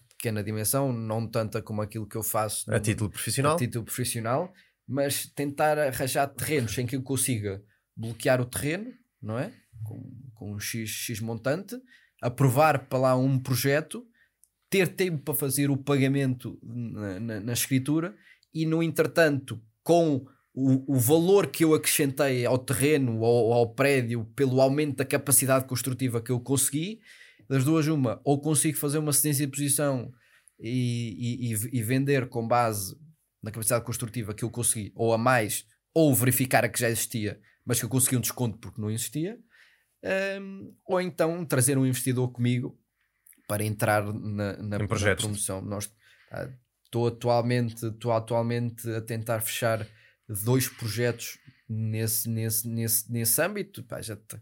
pequena 0.10 0.44
dimensão, 0.44 0.94
não 0.94 1.28
tanta 1.28 1.62
como 1.62 1.82
aquilo 1.82 2.08
que 2.08 2.16
eu 2.16 2.24
faço 2.24 2.72
a 2.72 2.80
título 2.80 3.10
profissional, 3.10 3.56
a 3.56 3.58
título 3.58 3.86
profissional 3.86 4.54
mas 4.88 5.26
tentar 5.36 5.78
arranjar 5.78 6.28
terrenos 6.28 6.78
em 6.78 6.86
que 6.86 6.96
eu 6.96 7.04
consiga 7.04 7.62
bloquear 7.96 8.40
o 8.40 8.46
terreno, 8.46 8.94
não 9.22 9.38
é? 9.38 9.52
Com, 9.84 10.32
com 10.34 10.54
um 10.54 10.60
X, 10.60 10.90
X 10.90 11.20
montante, 11.20 11.76
aprovar 12.22 12.88
para 12.88 13.00
lá 13.00 13.16
um 13.18 13.38
projeto, 13.38 14.08
ter 14.70 14.88
tempo 14.88 15.24
para 15.24 15.34
fazer 15.34 15.70
o 15.70 15.78
pagamento 15.78 16.58
na, 16.64 17.20
na, 17.20 17.40
na 17.42 17.54
escritura 17.54 18.16
e, 18.54 18.66
no 18.66 18.82
entretanto, 18.82 19.62
com 19.84 20.26
o, 20.60 20.96
o, 20.96 21.00
valor 21.00 21.46
que 21.46 21.64
eu 21.64 21.76
acrescentei 21.76 22.44
ao 22.44 22.58
terreno 22.58 23.20
ou 23.20 23.54
ao, 23.54 23.60
ao 23.60 23.76
prédio 23.76 24.26
pelo 24.36 24.60
aumento 24.60 24.98
da 24.98 25.06
capacidade 25.06 25.68
construtiva 25.68 26.20
que 26.20 26.32
eu 26.32 26.40
consegui, 26.40 27.00
das 27.48 27.64
duas, 27.64 27.86
uma, 27.86 28.20
ou 28.24 28.42
consigo 28.42 28.76
fazer 28.76 28.98
uma 28.98 29.14
cedência 29.14 29.46
de 29.46 29.52
posição 29.52 30.12
e, 30.60 31.52
e, 31.52 31.78
e 31.78 31.84
vender 31.84 32.28
com 32.28 32.48
base 32.48 32.98
na 33.42 33.52
capacidade 33.52 33.86
construtiva 33.86 34.34
que 34.34 34.44
eu 34.44 34.50
consegui, 34.50 34.92
ou 34.96 35.14
a 35.14 35.18
mais, 35.18 35.64
ou 35.94 36.14
verificar 36.16 36.66
a 36.66 36.70
que 36.70 36.80
já 36.80 36.90
existia, 36.90 37.40
mas 37.64 37.78
que 37.78 37.86
eu 37.86 37.90
consegui 37.90 38.18
um 38.18 38.22
desconto 38.22 38.58
porque 38.58 38.82
não 38.82 38.90
existia, 38.90 39.38
um, 40.42 40.74
ou 40.88 41.00
então 41.00 41.46
trazer 41.46 41.78
um 41.78 41.86
investidor 41.86 42.32
comigo 42.32 42.76
para 43.48 43.64
entrar 43.64 44.04
na, 44.12 44.58
na, 44.58 44.80
na 44.80 44.88
promoção. 44.88 45.62
Nós 45.62 45.94
estou 46.84 47.10
atualmente, 47.10 47.86
estou 47.86 48.12
atualmente 48.12 48.90
a 48.90 49.02
tentar 49.02 49.40
fechar 49.42 49.88
dois 50.28 50.68
projetos 50.68 51.38
nesse, 51.68 52.30
nesse, 52.30 52.68
nesse, 52.68 53.12
nesse 53.12 53.42
âmbito. 53.42 53.84
Pá, 53.84 54.02
já 54.02 54.14
está 54.14 54.40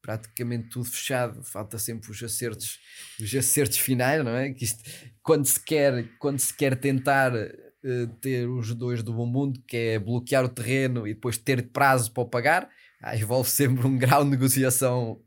praticamente 0.00 0.68
tudo 0.68 0.86
fechado, 0.86 1.42
falta 1.42 1.78
sempre 1.78 2.10
os 2.10 2.22
acertos, 2.22 2.78
os 3.20 3.34
acertos 3.34 3.78
finais, 3.78 4.24
não 4.24 4.34
é? 4.34 4.52
Que 4.52 4.64
isto, 4.64 4.82
quando 5.22 5.44
se 5.44 5.60
quer, 5.60 6.08
quando 6.18 6.38
se 6.38 6.54
quer 6.54 6.76
tentar 6.76 7.32
uh, 7.34 8.06
ter 8.20 8.48
os 8.48 8.74
dois 8.74 9.02
do 9.02 9.12
bom 9.12 9.26
mundo, 9.26 9.60
que 9.66 9.76
é 9.76 9.98
bloquear 9.98 10.44
o 10.44 10.48
terreno 10.48 11.06
e 11.06 11.14
depois 11.14 11.36
ter 11.36 11.68
prazo 11.70 12.12
para 12.12 12.22
o 12.22 12.28
pagar, 12.28 12.70
envolve 13.14 13.50
sempre 13.50 13.86
um 13.86 13.98
grau 13.98 14.24
de 14.24 14.30
negociação 14.30 15.20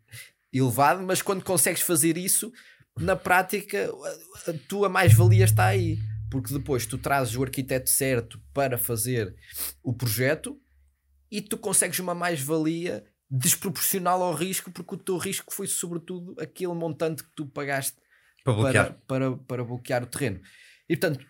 elevado, 0.51 1.03
mas 1.03 1.21
quando 1.21 1.43
consegues 1.43 1.81
fazer 1.81 2.17
isso, 2.17 2.51
na 2.99 3.15
prática, 3.15 3.89
a 4.47 4.53
tua 4.67 4.89
mais-valia 4.89 5.45
está 5.45 5.65
aí. 5.65 5.97
Porque 6.32 6.53
depois 6.53 6.86
tu 6.86 6.98
trazes 6.98 7.36
o 7.36 7.44
arquiteto 7.44 7.90
certo 7.90 8.41
para 8.53 8.78
fazer 8.78 9.36
o 9.84 9.94
projeto 9.94 10.60
e 11.30 11.41
tu 11.41 11.58
consegues 11.58 11.99
uma 11.99 12.16
mais-valia 12.16 13.06
desproporcional 13.30 14.24
ao 14.24 14.34
risco, 14.34 14.72
porque 14.72 14.95
o 14.95 14.98
teu 14.98 15.18
risco 15.18 15.53
foi 15.53 15.68
sobretudo 15.68 16.36
aquele 16.40 16.74
montante 16.74 17.24
que 17.24 17.30
tu 17.36 17.45
pagaste 17.45 17.98
para 18.44 18.53
bloquear, 18.53 18.94
para, 19.06 19.32
para, 19.32 19.38
para 19.38 19.64
bloquear 19.64 20.03
o 20.03 20.08
terreno. 20.08 20.41
E 20.90 20.98
portanto, 20.98 21.24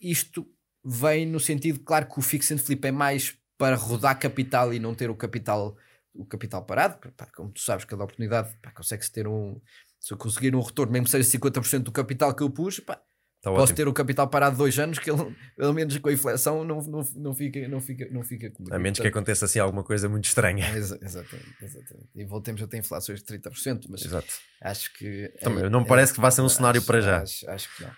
isto 0.00 0.46
vem 0.84 1.26
no 1.26 1.38
sentido, 1.38 1.80
claro 1.80 2.06
que 2.06 2.18
o 2.18 2.22
fix 2.22 2.50
and 2.50 2.58
flip 2.58 2.86
é 2.86 2.90
mais 2.90 3.38
para 3.56 3.76
rodar 3.76 4.18
capital 4.18 4.72
e 4.72 4.78
não 4.78 4.94
ter 4.94 5.10
o 5.10 5.14
capital 5.14 5.76
o 6.14 6.24
capital 6.24 6.64
parado, 6.64 6.98
pá, 7.16 7.26
como 7.34 7.50
tu 7.50 7.60
sabes, 7.60 7.84
cada 7.84 8.02
oportunidade 8.02 8.54
consegue-se 8.74 9.12
ter 9.12 9.26
um. 9.26 9.60
Se 9.98 10.12
eu 10.12 10.18
conseguir 10.18 10.54
um 10.56 10.60
retorno, 10.60 10.92
mesmo 10.92 11.04
que 11.04 11.10
seja 11.10 11.38
50% 11.38 11.80
do 11.80 11.92
capital 11.92 12.34
que 12.34 12.42
eu 12.42 12.50
pus, 12.50 12.80
pá, 12.80 13.00
Tá 13.42 13.50
Posso 13.50 13.62
ótimo. 13.62 13.76
ter 13.76 13.88
o 13.88 13.92
capital 13.94 14.28
parado 14.28 14.58
dois 14.58 14.78
anos, 14.78 14.98
que 14.98 15.10
ele, 15.10 15.34
pelo 15.56 15.72
menos 15.72 15.96
com 15.96 16.08
a 16.10 16.12
inflação, 16.12 16.62
não, 16.62 16.82
não, 16.82 17.02
não, 17.16 17.34
fica, 17.34 17.66
não, 17.68 17.80
fica, 17.80 18.06
não 18.10 18.22
fica 18.22 18.50
comigo. 18.50 18.74
A 18.74 18.78
menos 18.78 18.98
Portanto, 18.98 19.12
que 19.12 19.18
aconteça 19.18 19.46
assim 19.46 19.58
alguma 19.58 19.82
coisa 19.82 20.10
muito 20.10 20.26
estranha. 20.26 20.68
Exa 20.76 20.98
exatamente, 21.00 21.54
exatamente. 21.62 22.08
E 22.14 22.24
voltemos 22.24 22.62
a 22.62 22.66
ter 22.66 22.76
inflações 22.76 23.22
de 23.22 23.38
30%, 23.38 23.86
mas 23.88 24.04
Exato. 24.04 24.28
acho 24.60 24.92
que. 24.92 25.32
Também, 25.40 25.64
é, 25.64 25.70
não 25.70 25.80
me 25.80 25.86
parece 25.86 26.12
é, 26.12 26.14
que 26.16 26.20
vá 26.20 26.30
ser 26.30 26.42
um 26.42 26.50
cenário 26.50 26.82
para 26.82 27.00
já. 27.00 27.22
Acho, 27.22 27.48
acho 27.48 27.76
que 27.76 27.82
não. 27.82 27.90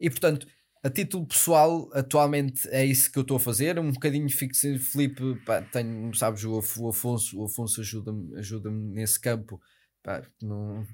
E 0.00 0.08
portanto, 0.08 0.46
a 0.82 0.88
título 0.88 1.26
pessoal, 1.26 1.90
atualmente 1.92 2.66
é 2.70 2.82
isso 2.82 3.12
que 3.12 3.18
eu 3.18 3.22
estou 3.22 3.36
a 3.36 3.40
fazer. 3.40 3.78
Um 3.78 3.92
bocadinho 3.92 4.30
fixo 4.30 4.78
flip, 4.78 5.20
pá, 5.44 5.60
tenho, 5.60 6.14
sabes, 6.14 6.44
o, 6.44 6.52
o 6.52 6.88
Afonso, 6.88 7.38
o 7.38 7.44
Afonso 7.44 7.82
ajuda-me 7.82 8.38
ajuda 8.38 8.70
nesse 8.70 9.20
campo. 9.20 9.60
Pá, 10.02 10.22
não, 10.40 10.86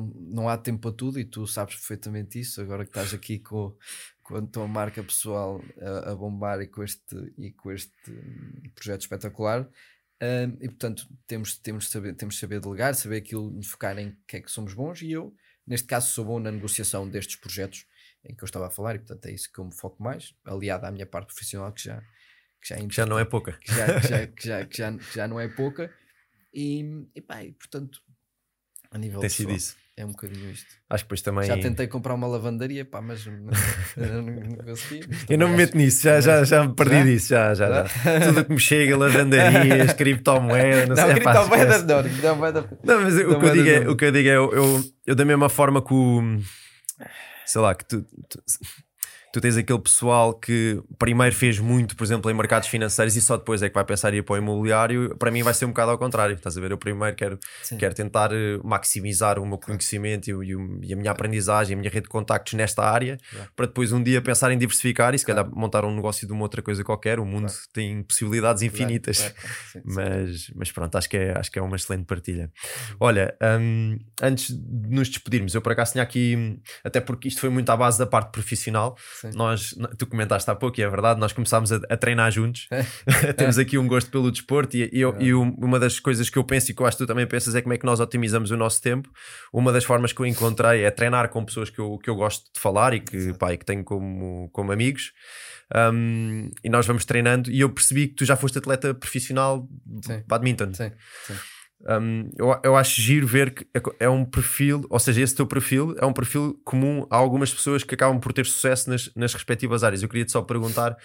não 0.00 0.48
há 0.48 0.56
tempo 0.56 0.80
para 0.80 0.96
tudo 0.96 1.18
e 1.18 1.24
tu 1.24 1.46
sabes 1.46 1.74
perfeitamente 1.74 2.40
isso. 2.40 2.60
Agora 2.60 2.84
que 2.84 2.90
estás 2.90 3.14
aqui 3.14 3.38
com, 3.38 3.76
com 4.22 4.36
a 4.36 4.42
tua 4.42 4.66
marca 4.66 5.02
pessoal 5.02 5.62
a, 5.80 6.12
a 6.12 6.14
bombar 6.14 6.60
e 6.60 6.66
com 6.66 6.82
este, 6.82 7.34
e 7.36 7.52
com 7.52 7.70
este 7.70 7.92
projeto 8.74 9.02
espetacular. 9.02 9.68
Um, 10.22 10.56
e 10.62 10.68
portanto 10.68 11.06
temos, 11.26 11.58
temos, 11.58 11.84
de 11.84 11.90
saber, 11.90 12.14
temos 12.14 12.36
de 12.36 12.40
saber 12.40 12.60
delegar, 12.60 12.94
saber 12.94 13.18
aquilo, 13.18 13.62
focar 13.62 13.98
em 13.98 14.16
que 14.26 14.36
é 14.36 14.40
que 14.40 14.50
somos 14.50 14.74
bons. 14.74 15.02
E 15.02 15.12
eu, 15.12 15.34
neste 15.66 15.86
caso, 15.86 16.12
sou 16.12 16.24
bom 16.24 16.38
na 16.38 16.50
negociação 16.50 17.08
destes 17.08 17.36
projetos 17.36 17.86
em 18.24 18.34
que 18.34 18.42
eu 18.42 18.46
estava 18.46 18.66
a 18.66 18.70
falar, 18.70 18.96
e 18.96 18.98
portanto 18.98 19.26
é 19.26 19.32
isso 19.32 19.52
que 19.52 19.58
eu 19.58 19.64
me 19.64 19.74
foco 19.74 20.02
mais, 20.02 20.34
aliado 20.44 20.84
à 20.86 20.90
minha 20.90 21.06
parte 21.06 21.28
profissional, 21.28 21.72
que 21.72 21.84
já, 21.84 22.00
que 22.60 22.68
já, 22.68 22.76
é 22.76 22.88
já 22.90 23.06
não 23.06 23.18
é 23.18 23.24
pouca. 23.24 23.52
Que 23.52 23.72
já, 23.72 24.00
que 24.00 24.08
já, 24.08 24.26
que 24.26 24.46
já, 24.46 24.66
que 24.66 24.76
já, 24.76 24.92
que 24.98 25.14
já 25.14 25.28
não 25.28 25.38
é 25.38 25.48
pouca. 25.48 25.92
E, 26.52 27.06
e 27.14 27.20
pá, 27.20 27.44
e, 27.44 27.52
portanto, 27.52 28.02
a 28.90 28.98
nível 28.98 29.20
Tem 29.20 29.30
sido 29.30 29.52
isso. 29.52 29.76
É 29.98 30.04
um 30.04 30.10
bocadinho 30.10 30.50
isto. 30.50 30.66
Acho 30.90 31.04
que 31.04 31.06
depois 31.06 31.22
também. 31.22 31.44
Já 31.44 31.56
tentei 31.56 31.86
comprar 31.86 32.12
uma 32.12 32.26
lavandaria, 32.26 32.84
pá, 32.84 33.00
mas 33.00 33.24
não, 33.24 34.22
não 34.22 34.56
consegui. 34.56 35.08
Eu 35.26 35.38
não 35.38 35.48
me 35.48 35.56
meto 35.56 35.74
nisso, 35.74 36.02
já, 36.02 36.20
já, 36.20 36.44
já 36.44 36.64
me 36.64 36.74
perdi 36.74 36.96
já? 36.96 37.04
disso, 37.04 37.28
já, 37.28 37.54
já, 37.54 37.84
já. 37.84 38.20
Tudo 38.20 38.44
que 38.44 38.52
me 38.52 38.60
chega, 38.60 38.94
lavandarias, 38.94 39.94
criptomoedas, 39.96 40.88
não, 40.90 40.96
não 40.96 41.02
sei. 41.02 41.14
Criptomoedas 41.14 41.84
não, 41.84 42.02
criptomoedas 42.02 42.64
não. 42.84 43.00
mas 43.00 43.16
o 43.16 43.40
que 43.40 43.46
eu 43.46 43.52
digo 43.54 43.68
é, 43.70 43.88
o 43.88 43.96
que 43.96 44.04
eu 44.04 44.12
digo 44.12 44.28
é, 44.28 44.36
eu, 44.36 44.52
eu, 44.52 44.84
eu 45.06 45.14
da 45.14 45.24
mesma 45.24 45.48
forma 45.48 45.80
que 45.80 45.94
o. 45.94 46.40
Sei 47.46 47.60
lá, 47.62 47.74
que 47.74 47.86
tu, 47.86 48.02
tu 48.28 48.42
tu 49.36 49.40
tens 49.42 49.58
aquele 49.58 49.78
pessoal 49.78 50.32
que 50.32 50.82
primeiro 50.98 51.34
fez 51.34 51.58
muito, 51.58 51.94
por 51.94 52.04
exemplo, 52.04 52.30
em 52.30 52.34
mercados 52.34 52.68
financeiros 52.68 53.16
e 53.16 53.20
só 53.20 53.36
depois 53.36 53.62
é 53.62 53.68
que 53.68 53.74
vai 53.74 53.84
pensar 53.84 54.14
em 54.14 54.16
ir 54.16 54.22
para 54.22 54.32
o 54.32 54.38
imobiliário. 54.38 55.14
Para 55.18 55.30
mim 55.30 55.42
vai 55.42 55.52
ser 55.52 55.66
um 55.66 55.68
bocado 55.68 55.90
ao 55.90 55.98
contrário. 55.98 56.34
Estás 56.34 56.56
a 56.56 56.60
ver? 56.60 56.70
Eu 56.70 56.78
primeiro 56.78 57.14
quero, 57.14 57.38
quero 57.78 57.94
tentar 57.94 58.32
eh, 58.32 58.58
maximizar 58.64 59.38
o 59.38 59.44
meu 59.44 59.58
conhecimento 59.58 60.30
e, 60.30 60.88
e, 60.88 60.92
a 60.94 60.96
minha 60.96 61.10
aprendizagem, 61.10 61.74
a 61.74 61.78
minha 61.78 61.90
rede 61.90 62.04
de 62.04 62.08
contactos 62.08 62.54
nesta 62.54 62.82
área, 62.82 63.18
claro. 63.30 63.50
para 63.54 63.66
depois 63.66 63.92
um 63.92 64.02
dia 64.02 64.22
pensar 64.22 64.50
em 64.52 64.56
diversificar 64.56 65.14
e 65.14 65.18
se 65.18 65.26
calhar 65.26 65.46
montar 65.54 65.84
um 65.84 65.94
negócio 65.94 66.26
de 66.26 66.32
uma 66.32 66.42
outra 66.42 66.62
coisa 66.62 66.82
qualquer. 66.82 67.20
O 67.20 67.26
mundo 67.26 67.48
claro. 67.48 67.62
tem 67.74 68.02
possibilidades 68.04 68.62
infinitas. 68.62 69.18
Claro. 69.18 69.34
Sim, 69.70 69.82
mas, 69.84 70.50
mas 70.54 70.72
pronto, 70.72 70.96
acho 70.96 71.10
que, 71.10 71.16
é, 71.18 71.38
acho 71.38 71.52
que 71.52 71.58
é 71.58 71.62
uma 71.62 71.76
excelente 71.76 72.06
partilha. 72.06 72.50
Olha, 72.98 73.36
um, 73.60 73.98
antes 74.22 74.48
de 74.48 74.88
nos 74.88 75.10
despedirmos, 75.10 75.54
eu 75.54 75.60
por 75.60 75.72
acaso 75.72 75.92
tinha 75.92 76.02
aqui, 76.02 76.58
até 76.82 77.02
porque 77.02 77.28
isto 77.28 77.38
foi 77.38 77.50
muito 77.50 77.68
à 77.68 77.76
base 77.76 77.98
da 77.98 78.06
parte 78.06 78.32
profissional. 78.32 78.96
Sim 79.20 79.25
Sim. 79.32 79.38
Nós, 79.38 79.74
tu 79.98 80.06
comentaste 80.06 80.50
há 80.50 80.54
pouco, 80.54 80.80
e 80.80 80.82
é 80.82 80.88
verdade, 80.88 81.20
nós 81.20 81.32
começámos 81.32 81.72
a, 81.72 81.80
a 81.88 81.96
treinar 81.96 82.30
juntos. 82.30 82.68
Temos 83.36 83.58
aqui 83.58 83.78
um 83.78 83.86
gosto 83.86 84.10
pelo 84.10 84.30
desporto, 84.30 84.76
e, 84.76 84.90
e, 84.92 85.00
eu, 85.00 85.14
e, 85.20 85.34
uma 85.34 85.78
das 85.78 85.98
coisas 85.98 86.28
que 86.30 86.38
eu 86.38 86.44
penso 86.44 86.70
e 86.70 86.74
que 86.74 86.82
eu 86.82 86.86
acho 86.86 86.96
que 86.96 87.04
tu 87.04 87.06
também 87.06 87.26
pensas 87.26 87.54
é 87.54 87.62
como 87.62 87.74
é 87.74 87.78
que 87.78 87.86
nós 87.86 88.00
otimizamos 88.00 88.50
o 88.50 88.56
nosso 88.56 88.80
tempo. 88.80 89.10
Uma 89.52 89.72
das 89.72 89.84
formas 89.84 90.12
que 90.12 90.20
eu 90.20 90.26
encontrei 90.26 90.84
é 90.84 90.90
treinar 90.90 91.28
com 91.28 91.44
pessoas 91.44 91.70
que 91.70 91.78
eu, 91.78 91.98
que 91.98 92.10
eu 92.10 92.14
gosto 92.14 92.44
de 92.52 92.60
falar 92.60 92.94
e 92.94 93.00
que, 93.00 93.32
pá, 93.34 93.52
e 93.52 93.58
que 93.58 93.64
tenho 93.64 93.84
como, 93.84 94.48
como 94.52 94.72
amigos. 94.72 95.12
Um, 95.74 96.50
e 96.62 96.68
nós 96.68 96.86
vamos 96.86 97.04
treinando, 97.04 97.50
e 97.50 97.60
eu 97.60 97.70
percebi 97.70 98.08
que 98.08 98.14
tu 98.14 98.24
já 98.24 98.36
foste 98.36 98.58
atleta 98.58 98.94
profissional 98.94 99.68
de 99.84 100.22
badminton. 100.26 100.72
Sim, 100.72 100.92
sim. 101.26 101.34
Um, 101.82 102.30
eu, 102.36 102.60
eu 102.64 102.76
acho 102.76 103.00
giro 103.00 103.26
ver 103.26 103.52
que 103.52 103.66
é, 103.74 104.06
é 104.06 104.08
um 104.08 104.24
perfil, 104.24 104.84
ou 104.88 104.98
seja, 104.98 105.20
esse 105.20 105.34
teu 105.34 105.46
perfil 105.46 105.94
é 105.98 106.06
um 106.06 106.12
perfil 106.12 106.58
comum 106.64 107.06
a 107.10 107.16
algumas 107.16 107.52
pessoas 107.52 107.84
que 107.84 107.94
acabam 107.94 108.18
por 108.18 108.32
ter 108.32 108.46
sucesso 108.46 108.90
nas, 108.90 109.10
nas 109.14 109.34
respectivas 109.34 109.84
áreas. 109.84 110.02
Eu 110.02 110.08
queria-te 110.08 110.32
só 110.32 110.42
perguntar 110.42 110.96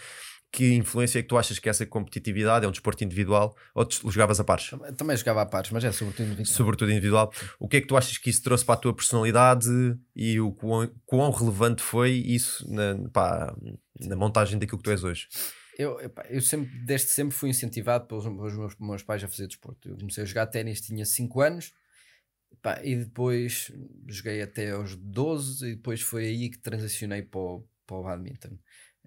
que 0.52 0.74
influência 0.74 1.20
é 1.20 1.22
que 1.22 1.30
tu 1.30 1.38
achas 1.38 1.58
que 1.60 1.70
essa 1.70 1.86
competitividade 1.86 2.66
é 2.66 2.68
um 2.68 2.72
desporto 2.72 3.04
individual 3.04 3.56
ou 3.74 3.86
te 3.86 4.02
jogavas 4.10 4.40
a 4.40 4.44
pares? 4.44 4.72
Também 4.98 5.16
jogava 5.16 5.42
a 5.42 5.46
pares, 5.46 5.72
mas 5.72 5.84
é 5.84 5.92
sobretudo 5.92 6.26
individual. 6.26 6.56
Sobretudo 6.56 6.92
individual. 6.92 7.34
O 7.58 7.68
que 7.70 7.78
é 7.78 7.82
que 7.82 7.88
tu 7.88 7.96
achas 7.96 8.18
que 8.18 8.30
isso 8.30 8.44
trouxe 8.44 8.66
para 8.66 8.76
a 8.76 8.78
tua 8.78 8.94
personalidade 8.94 9.70
e 10.14 10.40
o 10.42 10.52
quão, 10.52 10.92
quão 11.06 11.32
relevante 11.32 11.82
foi 11.82 12.12
isso 12.12 12.70
na, 12.70 12.98
pá, 13.10 13.56
na 14.02 14.16
montagem 14.18 14.60
daquilo 14.60 14.78
que 14.78 14.84
tu 14.84 14.92
és 14.92 15.04
hoje? 15.04 15.28
Eu, 15.82 16.00
eu 16.30 16.42
sempre, 16.42 16.70
desde 16.80 17.08
sempre 17.08 17.36
fui 17.36 17.50
incentivado 17.50 18.06
pelos, 18.06 18.26
meus, 18.26 18.76
meus, 18.80 19.02
pais 19.02 19.24
a 19.24 19.28
fazer 19.28 19.48
desporto. 19.48 19.90
Eu 19.90 19.98
comecei 19.98 20.24
a 20.24 20.28
jogar 20.28 20.46
ténis, 20.46 20.80
tinha 20.80 21.04
5 21.04 21.42
anos, 21.42 21.74
e 22.84 22.96
depois 22.96 23.72
joguei 24.08 24.42
até 24.44 24.72
aos 24.72 24.96
12, 24.96 25.66
e 25.66 25.76
depois 25.76 26.02
foi 26.02 26.26
aí 26.26 26.50
que 26.50 26.60
transacionei 26.60 27.24
para 27.24 27.40
o, 27.40 27.68
para 27.88 27.98
o 27.98 28.04
badminton. 28.04 28.58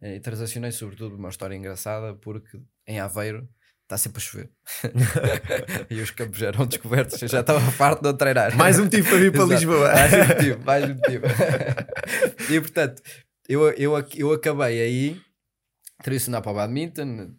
E 0.03 0.19
transacionei, 0.19 0.73
sobretudo, 0.73 1.15
uma 1.15 1.29
história 1.29 1.55
engraçada, 1.55 2.15
porque 2.15 2.61
em 2.87 2.99
Aveiro 2.99 3.49
está 3.85 3.97
sempre 3.97 4.19
a 4.19 4.21
chover. 4.21 4.51
e 5.89 6.01
os 6.01 6.11
campos 6.11 6.39
já 6.39 6.49
eram 6.49 6.67
descobertos, 6.67 7.23
eu 7.23 7.29
já 7.29 7.41
estava 7.41 7.61
farto 7.71 8.03
de 8.03 8.19
treinar. 8.19 8.57
Mais 8.57 8.81
um 8.81 8.89
tipo 8.89 9.09
para 9.09 9.19
vir 9.19 9.33
para 9.33 9.45
Lisboa. 9.45 9.93
mais 9.95 10.13
um 10.13 10.27
motivo, 10.27 10.65
mais 10.65 10.85
um 10.85 10.95
motivo. 10.95 11.25
e 12.51 12.61
portanto, 12.61 13.03
eu, 13.49 13.71
eu, 13.73 13.93
eu 14.17 14.33
acabei 14.33 14.81
aí 14.81 15.23
transicionar 16.03 16.43
para 16.43 16.53
o 16.53 16.55
badminton. 16.55 17.35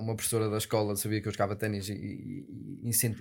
Uma 0.00 0.14
professora 0.14 0.48
da 0.48 0.58
escola 0.58 0.96
sabia 0.96 1.20
que 1.20 1.28
eu 1.28 1.32
jogava 1.32 1.56
ténis 1.56 1.88
e, 1.88 2.46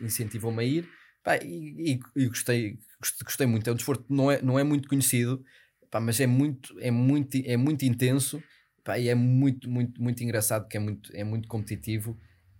incentivou-me 0.01 0.61
a 0.61 0.65
ir. 0.65 0.89
Pá, 1.23 1.37
e, 1.37 1.93
e, 1.93 1.99
e, 2.15 2.27
gostei, 2.27 2.79
gostei 3.23 3.47
muito. 3.47 3.69
É 3.69 3.73
um 3.73 3.75
desporto 3.75 4.03
que 4.03 4.13
não 4.13 4.31
é, 4.31 4.41
não 4.41 4.57
é 4.57 4.63
muito 4.63 4.87
conhecido, 4.87 5.43
pá, 5.89 5.99
mas 5.99 6.19
é 6.19 6.27
muito, 6.27 6.75
é 6.79 6.89
muito, 6.89 7.37
é 7.45 7.57
muito 7.57 7.85
intenso 7.85 8.41
pá, 8.83 8.97
e 8.97 9.07
é 9.09 9.15
muito, 9.15 9.69
muito, 9.69 10.01
muito 10.01 10.23
engraçado, 10.23 10.67
que 10.67 10.77
é 10.77 10.79
muito, 10.79 11.15
é 11.15 11.23
muito 11.23 11.47
competitivo 11.47 12.17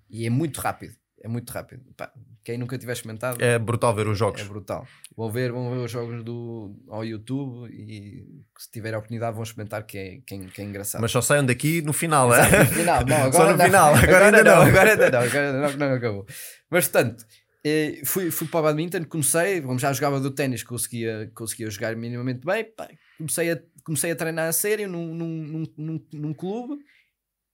e 0.10 0.26
é 0.26 0.30
muito 0.30 0.60
rápido. 0.60 0.96
É 1.24 1.28
muito 1.28 1.50
rápido. 1.52 1.84
Pá, 1.96 2.12
quem 2.44 2.58
nunca 2.58 2.78
tiver 2.78 2.94
experimentado. 2.94 3.44
É 3.44 3.60
brutal 3.60 3.94
ver 3.94 4.08
os 4.08 4.18
jogos. 4.18 4.42
É 4.42 4.46
brutal. 4.46 4.88
Vão 5.16 5.32
ver, 5.32 5.52
vão 5.52 5.70
ver 5.70 5.78
os 5.78 5.92
jogos 5.92 6.24
do, 6.24 6.76
ao 6.90 7.06
YouTube 7.06 7.70
e 7.72 8.26
se 8.58 8.72
tiver 8.72 8.94
a 8.94 8.98
oportunidade 8.98 9.34
vão 9.34 9.44
experimentar 9.44 9.86
que 9.86 9.98
é, 9.98 10.18
que 10.26 10.36
é, 10.36 10.40
que 10.40 10.62
é 10.62 10.66
engraçado. 10.66 11.02
Mas 11.02 11.12
só 11.12 11.22
saiam 11.22 11.46
daqui 11.46 11.82
no 11.82 11.94
final, 11.94 12.34
é? 12.34 12.60
No 12.60 12.66
final, 12.66 13.06
não, 13.06 13.18
agora 13.18 13.32
só 13.32 13.52
no 13.52 13.58
não, 13.58 13.66
final, 13.66 13.96
agora, 13.96 14.08
agora 14.08 14.26
ainda 14.26 14.44
não, 14.44 14.56
não. 14.56 14.62
Agora 14.62 14.92
ainda 14.92 15.12
não, 15.12 15.20
agora 15.20 15.52
não, 15.54 15.78
não 15.78 15.96
acabou. 15.96 16.26
Mas 16.70 16.88
portanto, 16.88 17.26
eh, 17.64 18.02
fui, 18.06 18.32
fui 18.32 18.48
para 18.48 18.60
o 18.60 18.64
badminton, 18.64 19.06
comecei, 19.06 19.62
como 19.62 19.78
já 19.78 19.94
jogava 19.94 20.20
do 20.20 20.32
ténis, 20.32 20.64
conseguia, 20.64 21.32
conseguia 21.36 21.70
jogar 21.70 21.96
minimamente 21.96 22.46
bem, 22.46 22.66
pá, 22.66 22.90
comecei 23.18 23.52
a, 23.52 23.62
comecei 23.84 24.12
a 24.12 24.16
treinar 24.16 24.48
a 24.48 24.54
sério 24.54 24.90
num, 24.90 25.14
num, 25.14 25.28
num, 25.28 25.74
num, 25.78 26.08
num 26.14 26.34
clube 26.34 26.84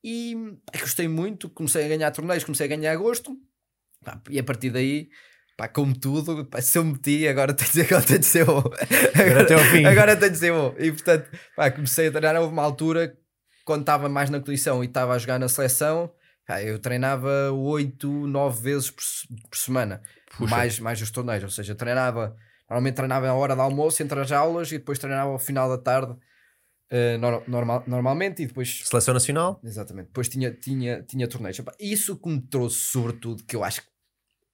e 0.03 0.35
pá, 0.65 0.79
gostei 0.79 1.07
muito. 1.07 1.49
Comecei 1.49 1.85
a 1.85 1.87
ganhar 1.89 2.11
torneios, 2.11 2.43
comecei 2.43 2.65
a 2.65 2.69
ganhar 2.69 2.95
gosto. 2.95 3.37
Pá, 4.03 4.21
e 4.29 4.39
a 4.39 4.43
partir 4.43 4.69
daí, 4.69 5.09
pá, 5.57 5.67
como 5.67 5.97
tudo, 5.97 6.45
pá, 6.45 6.61
se 6.61 6.77
eu 6.77 6.83
meti, 6.83 7.27
agora 7.27 7.53
tem 7.55 7.67
de 7.67 7.73
ser, 7.73 7.85
agora 7.85 8.05
tem 8.05 8.19
de 8.19 8.25
ser 8.25 8.45
bom. 8.45 8.63
Agora 9.15 9.41
até 9.41 9.53
ao 9.53 9.59
fim. 9.59 9.85
Agora 9.85 10.15
tem 10.15 10.31
de 10.31 10.37
ser 10.37 10.51
bom. 10.51 10.75
E 10.77 10.91
portanto, 10.91 11.29
pá, 11.55 11.71
comecei 11.71 12.07
a 12.07 12.11
treinar. 12.11 12.41
Houve 12.41 12.53
uma 12.53 12.63
altura, 12.63 13.17
quando 13.65 13.81
estava 13.81 14.07
mais 14.07 14.29
na 14.29 14.39
condição 14.39 14.83
e 14.83 14.87
estava 14.87 15.13
a 15.13 15.17
jogar 15.17 15.39
na 15.39 15.49
seleção, 15.49 16.11
pá, 16.45 16.61
eu 16.61 16.79
treinava 16.79 17.51
8, 17.51 18.07
9 18.07 18.61
vezes 18.61 18.91
por, 18.91 19.03
por 19.49 19.57
semana. 19.57 20.01
Puxa. 20.37 20.55
Mais, 20.55 20.79
mais 20.79 21.01
os 21.01 21.11
torneios. 21.11 21.43
Ou 21.43 21.49
seja, 21.49 21.73
treinava, 21.75 22.35
normalmente 22.69 22.95
treinava 22.95 23.27
à 23.27 23.33
hora 23.33 23.55
do 23.55 23.61
almoço, 23.61 24.01
entre 24.03 24.19
as 24.19 24.31
aulas, 24.31 24.71
e 24.71 24.77
depois 24.77 24.99
treinava 24.99 25.31
ao 25.31 25.39
final 25.39 25.67
da 25.67 25.77
tarde. 25.77 26.15
Eh, 26.89 27.17
nor- 27.17 27.47
normal, 27.47 27.83
normalmente, 27.87 28.43
e 28.43 28.47
depois 28.47 28.83
Seleção 28.85 29.13
Nacional? 29.13 29.59
Exatamente. 29.63 30.07
Depois 30.07 30.29
tinha, 30.29 30.51
tinha, 30.51 31.03
tinha 31.03 31.27
torneios. 31.27 31.57
Isso 31.79 32.17
que 32.17 32.29
me 32.29 32.41
trouxe, 32.41 32.77
sobretudo, 32.77 33.43
que 33.43 33.55
eu 33.55 33.63
acho 33.63 33.81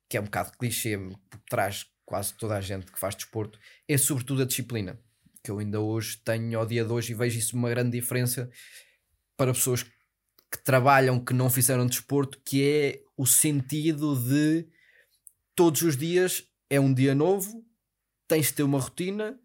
que 0.09 0.17
é 0.17 0.21
um 0.21 0.25
bocado 0.25 0.51
clichê, 0.57 0.97
porque 1.29 1.45
traz 1.49 1.85
quase 2.05 2.33
toda 2.35 2.55
a 2.57 2.61
gente 2.61 2.91
que 2.91 2.99
faz 2.99 3.15
desporto, 3.15 3.59
é 3.87 3.97
sobretudo 3.97 4.41
a 4.43 4.45
disciplina. 4.45 4.99
Que 5.43 5.51
eu 5.51 5.59
ainda 5.59 5.79
hoje 5.79 6.17
tenho 6.23 6.57
ao 6.59 6.65
dia 6.65 6.85
de 6.85 6.91
hoje 6.91 7.11
e 7.11 7.15
vejo 7.15 7.37
isso 7.37 7.55
uma 7.55 7.69
grande 7.69 7.91
diferença 7.91 8.49
para 9.35 9.53
pessoas 9.53 9.83
que 9.83 10.63
trabalham, 10.63 11.23
que 11.23 11.33
não 11.33 11.49
fizeram 11.49 11.87
desporto, 11.87 12.39
que 12.45 12.63
é 12.63 13.01
o 13.17 13.25
sentido 13.25 14.15
de 14.15 14.67
todos 15.55 15.81
os 15.81 15.97
dias 15.97 16.43
é 16.69 16.79
um 16.79 16.93
dia 16.93 17.13
novo, 17.15 17.65
tens 18.27 18.47
de 18.47 18.53
ter 18.53 18.63
uma 18.63 18.79
rotina, 18.79 19.39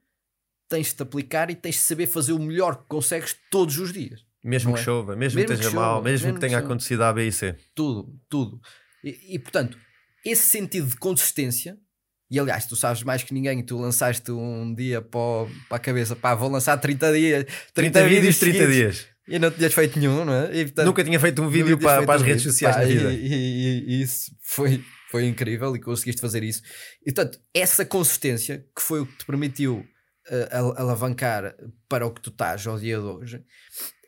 tens 0.69 0.93
de 0.93 1.03
aplicar 1.03 1.51
e 1.51 1.55
tens 1.55 1.77
de 1.77 1.81
saber 1.83 2.07
fazer 2.07 2.33
o 2.33 2.39
melhor 2.39 2.77
que 2.77 2.85
consegues 2.89 3.35
todos 3.51 3.79
os 3.79 3.93
dias 3.93 4.25
Mesmo 4.45 4.75
que 4.75 4.81
é? 4.81 4.83
chova, 4.83 5.17
mesmo, 5.17 5.37
Mesmo 5.37 5.41
que 5.41 5.47
que 5.47 5.53
esteja 5.55 5.71
chova, 5.71 5.83
mal, 5.83 6.03
mesmo, 6.03 6.27
mesmo 6.27 6.29
que 6.29 6.35
que 6.35 6.41
tenha 6.47 6.59
chova. 6.59 6.67
acontecido 6.67 7.03
a 7.03 7.09
A, 7.09 7.13
B 7.13 7.27
e 7.27 7.33
C. 7.33 7.55
tudo, 7.75 8.15
tudo. 8.29 8.61
E, 9.03 9.35
e, 9.35 9.39
portanto, 9.39 9.77
esse 10.25 10.49
sentido 10.49 10.89
de 10.89 10.97
consistência, 10.97 11.77
e 12.31 12.39
aliás, 12.39 12.67
tu 12.67 12.77
sabes 12.77 13.03
mais 13.03 13.23
que 13.23 13.33
ninguém, 13.33 13.63
tu 13.63 13.79
lançaste 13.79 14.31
um 14.31 14.75
dia 14.75 15.01
para, 15.01 15.47
para 15.69 15.77
a 15.77 15.81
cabeça, 15.81 16.15
pá, 16.15 16.35
vou 16.35 16.51
lançar 16.51 16.77
30 16.77 17.13
dias, 17.13 17.45
30, 17.73 18.01
30 18.01 18.09
vídeos, 18.09 18.39
30 18.39 18.59
seguidos, 18.59 18.75
dias. 18.77 19.07
E 19.27 19.39
não 19.39 19.51
tinhas 19.51 19.75
feito 19.75 19.99
nenhum, 19.99 20.25
não 20.25 20.33
é? 20.33 20.57
E, 20.57 20.65
portanto, 20.65 20.87
Nunca 20.87 21.05
tinha 21.05 21.21
feito 21.21 21.43
um 21.43 21.49
vídeo 21.49 21.79
para, 21.79 22.03
para 22.05 22.15
as 22.15 22.23
um 22.23 22.25
redes 22.25 22.43
vídeo. 22.43 22.53
sociais 22.53 22.77
Pá, 22.77 22.83
na 22.83 22.89
e, 22.89 22.97
vida. 22.97 23.13
e- 23.13 23.85
e 23.87 24.03
isso 24.03 24.31
foi, 24.43 24.83
foi 25.11 25.27
incrível 25.27 25.75
e 25.77 25.81
conseguiste 25.81 26.21
fazer 26.21 26.43
isso. 26.43 26.63
E 27.07 27.13
portanto, 27.13 27.39
essa 27.55 27.85
consistência 27.85 28.65
que 28.75 28.83
foi 28.83 29.01
o 29.01 29.07
que 29.07 29.17
te 29.19 29.27
permitiu 29.27 29.85
eh, 30.31 30.49
al- 30.53 30.75
alavancar 30.77 31.55
para 31.89 32.07
o 32.07 32.11
que 32.13 32.21
tu 32.21 32.31
estás 32.31 32.67
ao 32.67 32.79
dia 32.79 32.99
de 32.99 33.05
hoje, 33.05 33.43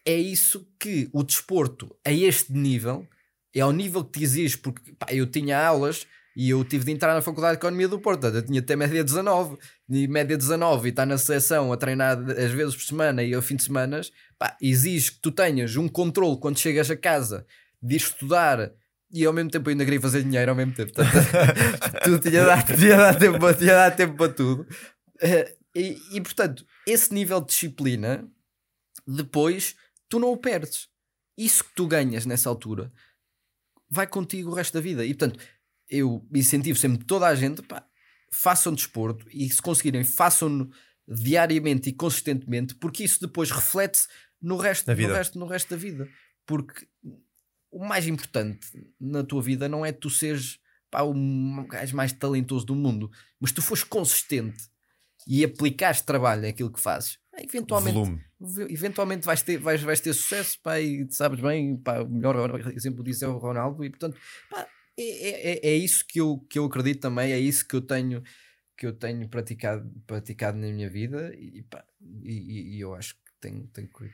é 0.04 0.14
isso 0.16 0.66
que 0.78 1.08
o 1.12 1.22
desporto 1.22 1.94
a 2.04 2.12
este 2.12 2.52
nível 2.52 3.06
é 3.54 3.60
ao 3.60 3.72
nível 3.72 4.04
que 4.04 4.18
te 4.18 4.24
exige, 4.24 4.56
porque 4.58 4.92
pá, 4.92 5.06
eu 5.10 5.26
tinha 5.26 5.58
aulas 5.58 6.06
e 6.36 6.50
eu 6.50 6.64
tive 6.64 6.84
de 6.84 6.92
entrar 6.92 7.12
na 7.14 7.20
Faculdade 7.20 7.54
de 7.54 7.58
Economia 7.58 7.88
do 7.88 7.98
Porto, 7.98 8.28
eu 8.28 8.42
tinha 8.42 8.60
até 8.60 8.76
média 8.76 9.02
19, 9.02 9.56
e 9.90 10.06
média 10.06 10.36
19 10.38 10.86
e 10.86 10.90
estar 10.90 11.04
na 11.04 11.18
seleção 11.18 11.72
a 11.72 11.76
treinar 11.76 12.16
às 12.18 12.50
vezes 12.52 12.76
por 12.76 12.82
semana 12.84 13.22
e 13.24 13.34
ao 13.34 13.42
fim 13.42 13.56
de 13.56 13.64
semanas, 13.64 14.12
pá, 14.38 14.56
exige 14.62 15.12
que 15.12 15.18
tu 15.20 15.32
tenhas 15.32 15.74
um 15.76 15.88
controle 15.88 16.38
quando 16.38 16.58
chegas 16.58 16.88
a 16.90 16.96
casa 16.96 17.44
de 17.82 17.96
estudar 17.96 18.70
e 19.12 19.24
ao 19.24 19.32
mesmo 19.32 19.50
tempo 19.50 19.68
eu 19.68 19.72
ainda 19.72 19.84
queria 19.84 20.00
fazer 20.00 20.22
dinheiro 20.22 20.50
ao 20.52 20.56
mesmo 20.56 20.72
tempo. 20.72 20.92
Portanto, 20.92 21.26
tu 22.04 22.18
tinha 22.20 22.44
dado, 22.46 22.66
tempo, 23.18 23.38
tempo 23.96 24.16
para 24.16 24.32
tudo. 24.32 24.66
E, 25.74 26.00
e, 26.12 26.20
portanto, 26.20 26.66
esse 26.86 27.12
nível 27.12 27.40
de 27.40 27.48
disciplina, 27.48 28.28
depois 29.06 29.76
tu 30.08 30.18
não 30.18 30.32
o 30.32 30.36
perdes. 30.36 30.88
Isso 31.36 31.64
que 31.64 31.74
tu 31.74 31.86
ganhas 31.86 32.26
nessa 32.26 32.48
altura 32.48 32.92
vai 33.88 34.06
contigo 34.06 34.50
o 34.50 34.54
resto 34.54 34.74
da 34.74 34.80
vida. 34.80 35.04
E 35.04 35.14
portanto, 35.14 35.42
eu 35.88 36.26
incentivo 36.34 36.78
sempre 36.78 37.04
toda 37.04 37.26
a 37.26 37.34
gente, 37.34 37.62
pá, 37.62 37.86
façam 38.30 38.74
desporto 38.74 39.26
e 39.30 39.48
se 39.48 39.60
conseguirem, 39.60 40.04
façam-no 40.04 40.70
diariamente 41.08 41.90
e 41.90 41.92
consistentemente, 41.92 42.74
porque 42.76 43.02
isso 43.02 43.20
depois 43.20 43.50
reflete-se 43.50 44.06
no 44.40 44.56
resto, 44.56 44.88
no, 44.88 44.96
vida. 44.96 45.14
resto, 45.14 45.38
no 45.38 45.46
resto 45.46 45.70
da 45.70 45.76
vida. 45.76 46.08
Porque 46.46 46.86
o 47.70 47.84
mais 47.84 48.06
importante 48.06 48.68
na 49.00 49.24
tua 49.24 49.42
vida 49.42 49.68
não 49.68 49.84
é 49.84 49.92
tu 49.92 50.08
seres 50.08 50.58
pá, 50.90 51.02
o 51.02 51.14
gajo 51.66 51.96
mais 51.96 52.12
talentoso 52.12 52.66
do 52.66 52.74
mundo, 52.74 53.10
mas 53.40 53.52
tu 53.52 53.62
fores 53.62 53.84
consistente 53.84 54.68
e 55.26 55.44
aplicares 55.44 56.00
trabalho 56.00 56.42
naquilo 56.42 56.72
que 56.72 56.80
fazes, 56.80 57.18
eventualmente, 57.38 57.94
Volume. 57.94 58.20
eventualmente 58.68 59.26
vais, 59.26 59.42
ter, 59.42 59.58
vais, 59.58 59.82
vais 59.82 60.00
ter 60.00 60.12
sucesso 60.12 60.58
pá, 60.62 60.80
e 60.80 61.06
sabes 61.10 61.40
bem, 61.40 61.76
pá, 61.76 62.00
o 62.00 62.08
melhor 62.08 62.58
exemplo 62.74 63.02
disso 63.04 63.24
é 63.24 63.28
o 63.28 63.38
Ronaldo 63.38 63.84
e 63.84 63.90
portanto 63.90 64.18
pá, 64.50 64.66
é, 64.98 65.68
é, 65.68 65.70
é 65.70 65.76
isso 65.76 66.04
que 66.06 66.20
eu, 66.20 66.38
que 66.48 66.58
eu 66.58 66.64
acredito 66.64 67.00
também, 67.00 67.32
é 67.32 67.38
isso 67.38 67.66
que 67.66 67.76
eu 67.76 67.80
tenho 67.80 68.22
que 68.76 68.86
eu 68.86 68.94
tenho 68.94 69.28
praticado, 69.28 69.86
praticado 70.06 70.56
na 70.56 70.68
minha 70.68 70.88
vida 70.88 71.34
e, 71.36 71.62
pá, 71.64 71.84
e, 72.22 72.76
e- 72.76 72.80
eu 72.80 72.94
acho 72.94 73.14
que 73.14 73.20
tenho, 73.38 73.66
tenho 73.66 73.86
que 73.88 74.10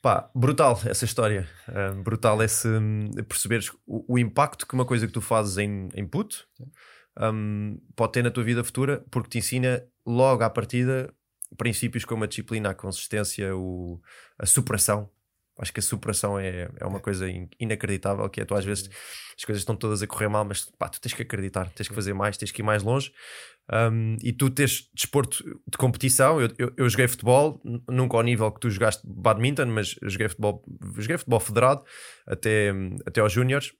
Pá, 0.00 0.30
brutal 0.34 0.80
essa 0.86 1.04
história. 1.04 1.46
Ah, 1.68 1.92
brutal 2.02 2.42
esse 2.42 2.66
hum, 2.66 3.10
perceberes 3.28 3.70
o, 3.86 4.14
o 4.14 4.18
impacto 4.18 4.66
que 4.66 4.74
uma 4.74 4.86
coisa 4.86 5.06
que 5.06 5.12
tu 5.12 5.20
fazes 5.20 5.58
em, 5.58 5.88
em 5.94 6.06
puto 6.06 6.48
hum, 7.20 7.78
pode 7.94 8.12
ter 8.12 8.22
na 8.22 8.30
tua 8.30 8.42
vida 8.42 8.64
futura, 8.64 9.04
porque 9.10 9.28
te 9.28 9.38
ensina 9.38 9.86
logo 10.06 10.42
à 10.42 10.50
partida 10.50 11.12
princípios 11.56 12.04
como 12.04 12.24
a 12.24 12.26
disciplina, 12.26 12.70
a 12.70 12.74
consistência, 12.74 13.54
o, 13.54 14.00
a 14.38 14.46
superação. 14.46 15.10
Acho 15.58 15.72
que 15.72 15.80
a 15.80 15.82
superação 15.82 16.38
é, 16.38 16.70
é 16.80 16.86
uma 16.86 16.98
coisa 16.98 17.28
in- 17.28 17.48
inacreditável, 17.60 18.28
que 18.30 18.40
é 18.40 18.44
tu 18.44 18.54
às 18.54 18.64
vezes 18.64 18.88
as 19.36 19.44
coisas 19.44 19.60
estão 19.60 19.76
todas 19.76 20.02
a 20.02 20.06
correr 20.06 20.28
mal, 20.28 20.44
mas 20.44 20.64
pá, 20.78 20.88
tu 20.88 21.00
tens 21.00 21.12
que 21.12 21.22
acreditar, 21.22 21.68
tens 21.70 21.88
que 21.88 21.94
fazer 21.94 22.14
mais, 22.14 22.36
tens 22.36 22.50
que 22.50 22.62
ir 22.62 22.64
mais 22.64 22.82
longe. 22.82 23.12
Um, 23.70 24.16
e 24.22 24.32
tu 24.32 24.50
tens 24.50 24.90
desporto 24.94 25.44
de 25.66 25.78
competição, 25.78 26.40
eu, 26.40 26.48
eu, 26.58 26.72
eu 26.76 26.88
joguei 26.88 27.06
futebol, 27.06 27.60
nunca 27.88 28.16
ao 28.16 28.22
nível 28.22 28.50
que 28.50 28.60
tu 28.60 28.70
jogaste 28.70 29.02
badminton, 29.06 29.66
mas 29.66 29.94
joguei 30.02 30.28
futebol, 30.28 30.64
joguei 30.96 31.18
futebol 31.18 31.40
federado 31.40 31.84
até, 32.26 32.72
até 33.06 33.20
aos 33.20 33.32
júniores. 33.32 33.72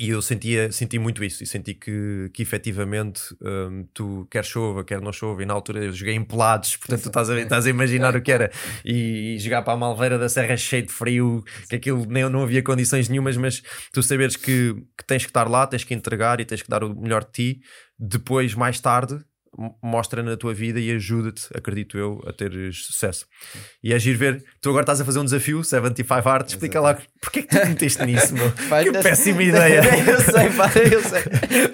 E 0.00 0.08
eu 0.08 0.22
sentia, 0.22 0.72
senti 0.72 0.98
muito 0.98 1.22
isso, 1.22 1.42
e 1.42 1.46
senti 1.46 1.74
que, 1.74 2.30
que 2.32 2.42
efetivamente 2.42 3.20
um, 3.42 3.86
tu 3.92 4.26
quer 4.30 4.42
chova, 4.42 4.82
quer 4.82 4.98
não 4.98 5.12
chova, 5.12 5.42
e 5.42 5.44
na 5.44 5.52
altura 5.52 5.84
eu 5.84 5.92
joguei 5.92 6.14
em 6.14 6.24
pelados, 6.24 6.74
portanto 6.78 7.02
tu 7.02 7.08
estás 7.08 7.28
a, 7.28 7.38
estás 7.38 7.66
a 7.66 7.68
imaginar 7.68 8.16
o 8.16 8.22
que 8.22 8.32
era, 8.32 8.50
e, 8.82 9.34
e 9.34 9.38
jogar 9.38 9.60
para 9.60 9.74
a 9.74 9.76
Malveira 9.76 10.18
da 10.18 10.26
Serra 10.26 10.56
cheio 10.56 10.86
de 10.86 10.90
frio, 10.90 11.44
que 11.68 11.76
aquilo 11.76 12.06
nem, 12.06 12.26
não 12.30 12.44
havia 12.44 12.62
condições 12.62 13.10
nenhumas, 13.10 13.36
mas 13.36 13.62
tu 13.92 14.02
saberes 14.02 14.36
que, 14.36 14.74
que 14.96 15.04
tens 15.06 15.24
que 15.24 15.28
estar 15.28 15.46
lá, 15.46 15.66
tens 15.66 15.84
que 15.84 15.92
entregar 15.92 16.40
e 16.40 16.46
tens 16.46 16.62
que 16.62 16.70
dar 16.70 16.82
o 16.82 16.98
melhor 16.98 17.22
de 17.22 17.32
ti, 17.32 17.60
depois, 17.98 18.54
mais 18.54 18.80
tarde, 18.80 19.22
mostra 19.82 20.22
na 20.22 20.36
tua 20.36 20.54
vida 20.54 20.78
e 20.78 20.90
ajuda-te, 20.92 21.48
acredito 21.54 21.98
eu, 21.98 22.22
a 22.26 22.32
teres 22.32 22.84
sucesso. 22.86 23.26
E 23.82 23.92
é 23.92 23.98
giro 23.98 24.16
ver, 24.18 24.44
tu 24.60 24.68
agora 24.70 24.84
estás 24.84 25.00
a 25.00 25.04
fazer 25.04 25.18
um 25.18 25.24
desafio, 25.24 25.62
75 25.64 26.20
Hard, 26.28 26.48
explica 26.48 26.80
lá 26.80 26.98
porque 27.20 27.40
é 27.40 27.42
que 27.42 27.48
tu 27.48 27.60
te 27.60 27.68
meteste 27.68 28.04
nisso, 28.06 28.32
meu? 28.34 28.50
Pá, 28.70 28.82
Que 28.82 28.92
péssima 28.92 29.42
ideia. 29.42 29.80
eu 30.08 30.20
sei, 30.20 30.50
pá, 30.50 30.70
eu 30.90 31.02
sei. 31.02 31.22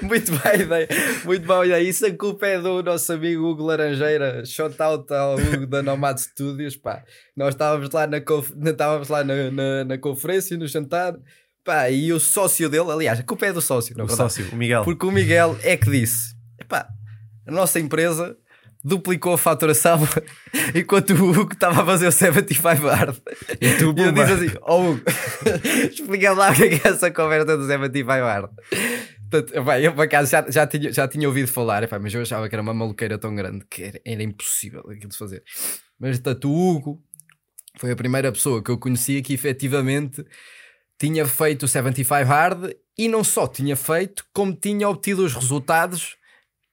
Muito 0.03 0.32
boa 0.32 0.55
ideia. 0.57 0.89
Muito 1.24 1.47
boa 1.47 1.66
ideia. 1.66 1.82
Isso 1.89 2.07
a 2.07 2.11
culpa 2.16 2.47
é 2.47 2.59
do 2.61 2.82
nosso 2.82 3.12
amigo 3.12 3.44
Hugo 3.47 3.65
Laranjeira. 3.65 4.44
Shout 4.44 4.81
out 4.82 5.12
ao 5.12 5.36
Hugo 5.36 5.66
da 5.66 5.82
Nomad 5.82 6.19
Studios. 6.19 6.77
Pá. 6.77 7.03
Nós 7.36 7.55
estávamos 7.55 7.90
lá 7.90 8.07
na, 8.07 8.20
conf... 8.20 8.51
estávamos 8.65 9.09
lá 9.09 9.23
na, 9.23 9.51
na, 9.51 9.85
na 9.85 9.98
conferência, 9.98 10.57
no 10.57 10.66
jantar. 10.66 11.15
Pá, 11.62 11.90
e 11.90 12.12
o 12.12 12.19
sócio 12.19 12.69
dele, 12.70 12.90
aliás, 12.90 13.20
a 13.20 13.23
culpa 13.23 13.47
é 13.47 13.53
do 13.53 13.61
sócio, 13.61 13.94
na 13.97 14.05
O 14.05 14.07
verdade. 14.07 14.32
sócio, 14.32 14.53
o 14.53 14.57
Miguel. 14.57 14.82
Porque 14.85 15.05
o 15.05 15.11
Miguel 15.11 15.57
é 15.62 15.77
que 15.77 15.90
disse: 15.90 16.35
epá, 16.61 16.86
a 17.47 17.51
nossa 17.51 17.78
empresa 17.78 18.36
duplicou 18.85 19.35
a 19.35 19.39
faturação 19.39 19.98
enquanto 20.74 21.10
o 21.10 21.31
Hugo 21.31 21.52
estava 21.52 21.82
a 21.82 21.86
fazer 21.86 22.06
o 22.06 22.12
75 22.12 22.86
hard. 22.86 23.16
E 23.60 23.73
tu, 23.78 23.94
E 23.97 24.02
eu 24.02 24.12
disse 24.12 24.32
assim: 24.32 24.59
Ó 24.62 24.81
Hugo, 24.81 25.02
explica 25.90 26.32
lá 26.32 26.51
o 26.51 26.55
que 26.55 26.64
é, 26.64 26.74
é 26.74 26.81
essa 26.85 27.10
conversa 27.10 27.56
do 27.56 27.66
75 27.66 28.10
hard. 28.10 28.51
Portanto, 29.31 29.56
epá, 29.56 29.81
eu 29.81 29.93
por 29.93 30.02
acaso 30.02 30.31
já, 30.31 30.44
já, 30.48 30.66
tinha, 30.66 30.93
já 30.93 31.09
tinha 31.09 31.27
ouvido 31.27 31.48
falar, 31.48 31.82
epá, 31.82 31.98
mas 31.98 32.14
eu 32.14 32.23
achava 32.23 32.48
que 32.48 32.55
era 32.55 32.62
uma 32.62 32.73
maluqueira 32.74 33.18
tão 33.18 33.35
grande 33.35 33.64
que 33.68 33.82
era, 33.82 34.01
era 34.05 34.23
impossível 34.23 34.81
aquilo 34.89 35.10
de 35.10 35.16
fazer. 35.16 35.43
Mas 35.98 36.18
portanto, 36.18 36.48
o 36.48 36.70
Hugo 36.70 37.02
foi 37.77 37.90
a 37.90 37.97
primeira 37.97 38.31
pessoa 38.32 38.62
que 38.62 38.70
eu 38.70 38.78
conhecia 38.78 39.23
que 39.23 39.35
efetivamente 39.35 40.24
tinha 40.98 41.27
feito 41.27 41.64
o 41.64 41.68
75 41.68 42.24
Hard 42.24 42.73
e 42.97 43.09
não 43.09 43.23
só 43.23 43.47
tinha 43.47 43.77
feito, 43.77 44.24
como 44.32 44.55
tinha 44.55 44.89
obtido 44.89 45.24
os 45.24 45.35
resultados. 45.35 46.16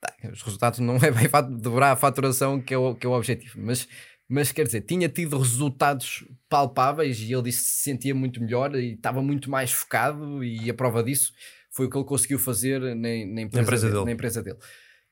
Tá, 0.03 0.29
Os 0.31 0.41
resultados 0.41 0.79
não 0.79 0.95
é 0.97 1.11
bem 1.11 1.29
dobrar 1.59 1.91
a 1.91 1.95
faturação 1.95 2.61
que 2.61 2.73
é 2.73 2.77
o, 2.77 2.93
que 2.95 3.05
é 3.05 3.09
o 3.09 3.13
objetivo, 3.13 3.59
mas, 3.61 3.87
mas 4.27 4.51
quer 4.51 4.65
dizer, 4.65 4.81
tinha 4.81 5.07
tido 5.07 5.37
resultados 5.37 6.25
palpáveis 6.49 7.19
e 7.19 7.31
ele 7.31 7.43
disse 7.43 7.59
que 7.61 7.67
se 7.69 7.83
sentia 7.83 8.13
muito 8.13 8.41
melhor 8.41 8.75
e 8.75 8.93
estava 8.93 9.21
muito 9.21 9.49
mais 9.49 9.71
focado. 9.71 10.43
E 10.43 10.69
a 10.69 10.73
prova 10.73 11.03
disso 11.03 11.31
foi 11.71 11.85
o 11.85 11.89
que 11.89 11.97
ele 11.97 12.05
conseguiu 12.05 12.37
fazer 12.39 12.79
na, 12.81 12.95
na 12.95 13.41
empresa, 13.41 13.61
empresa 13.61 13.87
dele, 13.87 13.93
dele. 13.93 14.05
na 14.05 14.11
empresa 14.11 14.43
dele. 14.43 14.57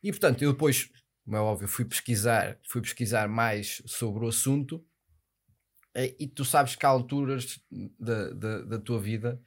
E 0.03 0.11
portanto, 0.11 0.43
eu 0.43 0.51
depois, 0.51 0.89
como 1.23 1.37
é 1.37 1.39
óbvio, 1.39 1.67
fui 1.67 1.85
pesquisar, 1.85 2.57
fui 2.67 2.81
pesquisar 2.81 3.27
mais 3.27 3.81
sobre 3.85 4.25
o 4.25 4.27
assunto 4.27 4.83
é- 5.95 6.15
e 6.19 6.27
tu 6.27 6.45
sabes 6.45 6.75
que 6.75 6.85
há 6.85 6.89
alturas 6.89 7.59
da, 7.99 8.29
da, 8.31 8.61
da 8.61 8.79
tua 8.79 8.99
vida 8.99 9.41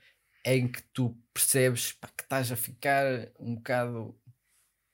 em 0.44 0.68
que 0.68 0.82
tu 0.92 1.16
percebes 1.32 1.92
pá, 1.92 2.08
que 2.08 2.22
estás 2.22 2.52
a 2.52 2.56
ficar 2.56 3.04
um 3.40 3.54
bocado 3.54 4.14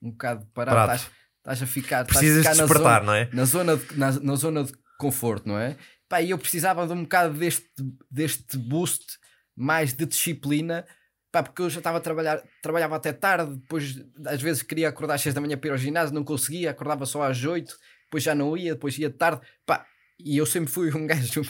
um 0.03 0.11
bocado 0.11 0.47
parado, 0.55 0.93
estás, 0.93 1.11
estás 1.39 1.63
a 1.63 1.67
ficar, 1.67 2.03
estás 2.03 2.17
a 2.17 2.21
Precisas 2.21 2.43
ficar 2.47 2.57
na 2.57 2.63
despertar, 2.65 3.01
zona- 3.01 3.07
não 3.07 3.15
é? 3.15 3.29
na 3.33 3.45
zona 3.45 3.77
de, 3.77 3.99
na, 3.99 4.13
na 4.13 4.35
zona 4.37 4.65
de 4.65 4.73
conforto, 4.99 5.49
não 5.49 5.59
é? 5.59 5.77
Pá, 6.09 6.21
e 6.23 6.31
eu 6.31 6.39
precisava 6.39 6.87
de 6.87 6.93
um 6.93 7.03
bocado 7.03 7.35
deste, 7.39 7.67
deste 8.11 8.57
boost 8.59 9.19
mais 9.57 9.93
de 9.93 10.05
disciplina, 10.07 10.85
pá, 11.31 11.43
porque 11.43 11.63
eu 11.63 11.71
já 11.71 11.79
estava 11.79 11.99
a 11.99 12.01
trabalhar, 12.01 12.43
trabalhava 12.63 12.97
até 12.97 13.13
tarde, 13.13 13.55
depois 13.57 13.97
às 14.27 14.43
vezes 14.43 14.63
queria 14.63 14.89
acordar 14.89 15.15
às 15.15 15.21
6 15.23 15.35
da 15.35 15.41
manhã 15.41 15.57
para 15.57 15.69
ir 15.69 15.73
ao 15.73 15.79
ginásio, 15.79 16.15
não 16.15 16.25
conseguia, 16.25 16.71
acordava 16.71 17.07
só 17.07 17.23
às 17.23 17.43
8, 17.45 17.73
depois 18.05 18.23
já 18.25 18.35
não 18.35 18.57
ia, 18.57 18.75
depois 18.75 18.99
ia 18.99 19.11
tarde, 19.11 19.41
pá, 19.65 19.87
e 20.19 20.37
eu 20.37 20.45
sempre 20.47 20.71
fui 20.71 20.93
um 20.95 21.07
gajo 21.07 21.43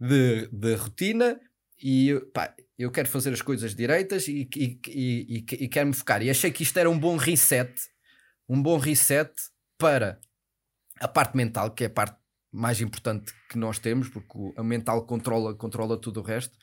de, 0.00 0.48
de 0.52 0.74
rotina 0.76 1.38
e 1.82 2.14
pá, 2.32 2.54
eu 2.78 2.90
quero 2.90 3.08
fazer 3.08 3.32
as 3.32 3.40
coisas 3.42 3.74
direitas 3.74 4.28
e, 4.28 4.48
e, 4.54 4.80
e, 4.88 5.44
e, 5.50 5.64
e 5.64 5.68
quero 5.68 5.88
me 5.88 5.94
focar. 5.94 6.22
E 6.22 6.30
achei 6.30 6.50
que 6.50 6.62
isto 6.62 6.78
era 6.78 6.90
um 6.90 6.98
bom 6.98 7.16
reset, 7.16 7.72
um 8.48 8.62
bom 8.62 8.78
reset 8.78 9.30
para 9.78 10.18
a 11.00 11.08
parte 11.08 11.36
mental, 11.36 11.70
que 11.70 11.84
é 11.84 11.86
a 11.86 11.90
parte 11.90 12.16
mais 12.52 12.80
importante 12.80 13.32
que 13.50 13.58
nós 13.58 13.78
temos, 13.78 14.08
porque 14.08 14.32
o- 14.36 14.52
a 14.56 14.62
mental 14.62 15.04
controla, 15.06 15.54
controla 15.54 16.00
tudo 16.00 16.20
o 16.20 16.22
resto. 16.22 16.56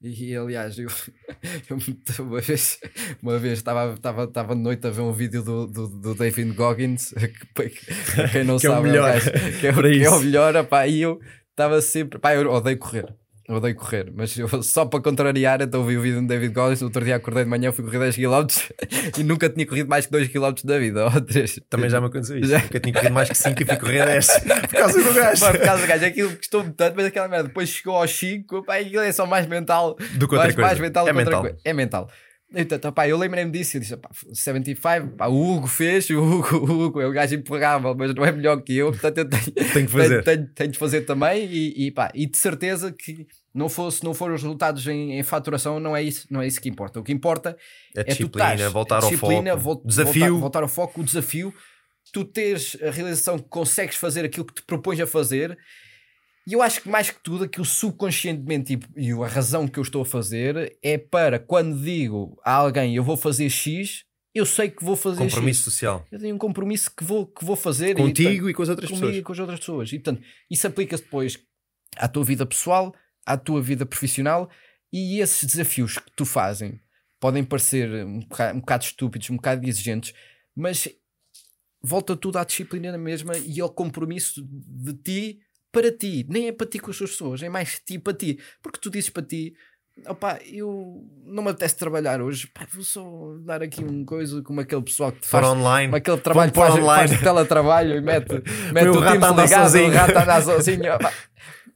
E 0.00 0.34
aliás, 0.36 0.78
eu, 0.78 0.88
eu 1.68 1.78
uma 2.24 2.40
vez, 2.40 2.78
uma 3.22 3.38
vez 3.38 3.58
estava, 3.58 3.94
estava, 3.94 4.24
estava 4.24 4.54
de 4.54 4.60
noite 4.62 4.86
a 4.86 4.90
ver 4.90 5.00
um 5.00 5.12
vídeo 5.12 5.42
do, 5.42 5.66
do, 5.66 5.88
do 5.88 6.14
David 6.14 6.52
Goggins, 6.52 7.10
que, 7.16 7.46
para 7.54 8.28
quem 8.28 8.44
não 8.44 8.58
Que 8.60 8.66
é 8.66 8.70
o 8.70 8.74
sabe, 8.74 8.88
melhor 8.88 9.20
que 9.60 9.66
é, 9.66 9.72
que 9.82 10.04
é 10.04 10.10
o 10.10 10.20
melhor, 10.20 10.56
opá, 10.56 10.86
e 10.86 11.00
eu 11.00 11.18
estava 11.50 11.80
sempre, 11.82 12.18
pá, 12.18 12.34
eu 12.34 12.48
odeio 12.50 12.78
correr. 12.78 13.12
Eu 13.48 13.54
odeio 13.54 13.74
correr, 13.76 14.12
mas 14.14 14.36
eu, 14.36 14.46
só 14.62 14.84
para 14.84 15.00
contrariar, 15.00 15.62
então 15.62 15.82
vi 15.82 15.96
o 15.96 16.02
vídeo 16.02 16.20
do 16.20 16.26
David 16.26 16.52
Goggins. 16.52 16.80
No 16.82 16.88
outro 16.88 17.02
dia 17.02 17.16
acordei 17.16 17.44
de 17.44 17.50
manhã, 17.50 17.72
fui 17.72 17.82
correr 17.82 17.98
10 17.98 18.16
km 18.16 18.46
e 19.18 19.24
nunca 19.24 19.48
tinha 19.48 19.66
corrido 19.66 19.88
mais 19.88 20.04
que 20.04 20.12
2 20.12 20.28
km 20.28 20.52
da 20.64 20.78
vida, 20.78 21.04
ou 21.06 21.20
3. 21.20 21.60
Também 21.70 21.88
já 21.88 21.98
me 21.98 22.08
aconteceu 22.08 22.38
isso. 22.38 22.50
Já. 22.50 22.58
Nunca 22.60 22.78
tinha 22.80 22.92
corrido 22.94 23.12
mais 23.14 23.28
que 23.30 23.34
5 23.38 23.62
e 23.62 23.64
fui 23.64 23.76
correr 23.76 24.04
10 24.04 24.26
por 24.68 24.68
causa 24.68 25.02
do 25.02 25.14
gajo. 25.14 25.46
Por 25.52 25.58
causa 25.60 25.82
do 25.82 25.88
gajo, 25.88 26.04
aquilo 26.04 26.36
gostou-me 26.36 26.72
tanto, 26.72 26.94
mas 26.94 27.06
aquela 27.06 27.26
merda 27.28 27.48
depois 27.48 27.70
chegou 27.70 27.96
aos 27.96 28.10
5, 28.10 28.64
pá, 28.64 28.76
aquilo 28.76 29.00
é 29.00 29.12
só 29.12 29.24
mais 29.24 29.46
mental 29.46 29.96
Do 30.16 30.28
que 30.28 30.34
outra 30.34 30.38
mais, 30.40 30.54
coisa. 30.54 30.68
mais 30.68 30.78
mental 30.78 31.08
é 31.08 31.12
mental. 31.14 31.40
coisa. 31.40 31.56
É 31.64 31.72
mental. 31.72 32.10
Então, 32.54 32.90
pá, 32.92 33.06
eu 33.06 33.18
lembrei-me 33.18 33.50
disso. 33.50 33.76
Eu 33.76 33.80
disse, 33.82 33.94
pá, 33.96 34.08
75, 34.32 35.08
pá, 35.18 35.26
o 35.26 35.34
Hugo 35.56 35.66
fez, 35.66 36.08
o 36.08 36.18
Hugo, 36.18 36.56
o 36.56 36.84
Hugo 36.86 37.00
é 37.00 37.06
o 37.06 37.12
gajo 37.12 37.34
impagável, 37.34 37.94
mas 37.94 38.14
não 38.14 38.24
é 38.24 38.32
melhor 38.32 38.62
que 38.62 38.74
eu, 38.74 38.90
portanto 38.90 39.18
eu 39.18 39.28
tenho, 39.28 39.42
Tenho 39.52 39.86
que 39.86 39.92
fazer. 39.92 40.22
tenho, 40.22 40.36
tenho, 40.38 40.48
tenho 40.54 40.70
de 40.72 40.78
fazer 40.78 41.00
também. 41.02 41.44
E, 41.44 41.86
e, 41.86 41.90
pá, 41.90 42.10
e 42.14 42.26
de 42.26 42.38
certeza 42.38 42.90
que 42.90 43.26
não 43.54 43.68
fosse, 43.68 44.04
não 44.04 44.12
foram 44.14 44.34
os 44.34 44.42
resultados 44.42 44.86
em, 44.86 45.18
em 45.18 45.22
faturação, 45.22 45.80
não 45.80 45.96
é, 45.96 46.02
isso, 46.02 46.26
não 46.30 46.40
é 46.42 46.46
isso 46.46 46.60
que 46.60 46.68
importa. 46.68 47.00
O 47.00 47.02
que 47.02 47.12
importa 47.12 47.56
É 47.96 48.00
é 48.00 48.04
tu 48.04 48.08
disciplina, 48.08 48.54
estás- 48.54 48.72
voltar 48.72 48.96
ao 49.02 49.10
disciplina, 49.10 49.50
foco. 49.52 49.62
vol- 49.62 49.82
desafio. 49.84 50.20
Voltar, 50.26 50.40
voltar 50.40 50.62
ao 50.62 50.68
foco, 50.68 51.00
o 51.00 51.04
desafio, 51.04 51.54
tu 52.12 52.24
teres 52.24 52.76
a 52.82 52.90
realização 52.90 53.38
que 53.38 53.48
consegues 53.48 53.96
fazer 53.96 54.24
aquilo 54.24 54.44
que 54.44 54.54
te 54.54 54.62
propões 54.62 55.00
a 55.00 55.06
fazer. 55.06 55.56
E 56.46 56.52
eu 56.54 56.62
acho 56.62 56.80
que 56.82 56.88
mais 56.88 57.10
que 57.10 57.22
tudo, 57.22 57.44
aquilo 57.44 57.64
subconscientemente 57.66 58.80
e, 58.96 59.08
e 59.08 59.12
a 59.12 59.26
razão 59.26 59.68
que 59.68 59.78
eu 59.78 59.82
estou 59.82 60.00
a 60.02 60.06
fazer 60.06 60.78
é 60.82 60.96
para 60.96 61.38
quando 61.38 61.78
digo 61.82 62.38
a 62.44 62.52
alguém 62.52 62.94
eu 62.96 63.04
vou 63.04 63.16
fazer 63.18 63.50
X, 63.50 64.04
eu 64.34 64.46
sei 64.46 64.70
que 64.70 64.82
vou 64.84 64.96
fazer 64.96 65.18
Compromisso 65.18 65.64
X. 65.64 65.72
social. 65.72 66.06
Eu 66.10 66.18
tenho 66.18 66.34
um 66.34 66.38
compromisso 66.38 66.90
que 66.96 67.04
vou, 67.04 67.26
que 67.26 67.44
vou 67.44 67.56
fazer 67.56 67.90
e, 67.90 67.94
Contigo 67.94 68.48
e 68.48 68.54
com 68.54 68.62
as 68.62 68.68
outras 68.70 68.88
comigo 68.88 69.06
e 69.08 69.10
pessoas. 69.10 69.24
com 69.26 69.32
as 69.32 69.38
outras 69.40 69.58
pessoas. 69.58 69.92
E 69.92 69.98
portanto, 69.98 70.22
isso 70.50 70.66
aplica-se 70.66 71.02
depois 71.02 71.38
à 71.96 72.08
tua 72.08 72.24
vida 72.24 72.46
pessoal, 72.46 72.94
à 73.28 73.36
tua 73.36 73.60
vida 73.60 73.84
profissional 73.84 74.48
e 74.90 75.20
esses 75.20 75.44
desafios 75.44 75.98
que 75.98 76.10
tu 76.16 76.24
fazem 76.24 76.80
podem 77.20 77.44
parecer 77.44 78.06
um 78.06 78.20
bocado, 78.20 78.56
um 78.56 78.60
bocado 78.60 78.84
estúpidos, 78.84 79.28
um 79.28 79.36
bocado 79.36 79.68
exigentes, 79.68 80.14
mas 80.56 80.88
volta 81.82 82.16
tudo 82.16 82.38
à 82.38 82.44
disciplina 82.44 82.90
na 82.90 82.98
mesma 82.98 83.36
e 83.36 83.60
ao 83.60 83.68
compromisso 83.68 84.42
de 84.50 84.94
ti 84.94 85.40
para 85.70 85.92
ti. 85.92 86.26
Nem 86.28 86.48
é 86.48 86.52
para 86.52 86.66
ti 86.66 86.78
com 86.78 86.90
as 86.90 86.96
tuas 86.96 87.10
pessoas, 87.10 87.42
é 87.42 87.48
mais 87.48 87.80
ti 87.84 87.98
para 87.98 88.14
ti. 88.14 88.38
Porque 88.62 88.78
tu 88.80 88.90
dizes 88.90 89.10
para 89.10 89.22
ti. 89.22 89.54
Opá, 90.06 90.38
eu 90.46 91.04
não 91.24 91.42
me 91.42 91.50
apetece 91.50 91.76
trabalhar 91.76 92.22
hoje, 92.22 92.46
pá, 92.46 92.64
vou 92.72 92.84
só 92.84 93.34
dar 93.40 93.64
aqui 93.64 93.82
uma 93.82 94.04
coisa 94.04 94.40
como 94.42 94.60
aquele 94.60 94.82
pessoal 94.82 95.10
que 95.10 95.26
faz 95.26 95.44
online. 95.44 95.92
aquele 95.92 96.18
trabalho 96.18 96.52
que 96.52 96.56
faz, 96.56 96.74
online. 96.74 97.08
faz 97.08 97.20
teletrabalho 97.20 97.96
e 97.96 98.00
mete, 98.00 98.40
mete 98.72 98.86
o 98.86 98.92
o, 98.92 99.00
rato 99.00 99.16
andar 99.16 99.42
ligado, 99.42 99.64
sozinho. 99.64 99.90
o 99.90 99.94
rato 99.94 100.16
andar 100.16 100.42
sozinho. 100.44 100.82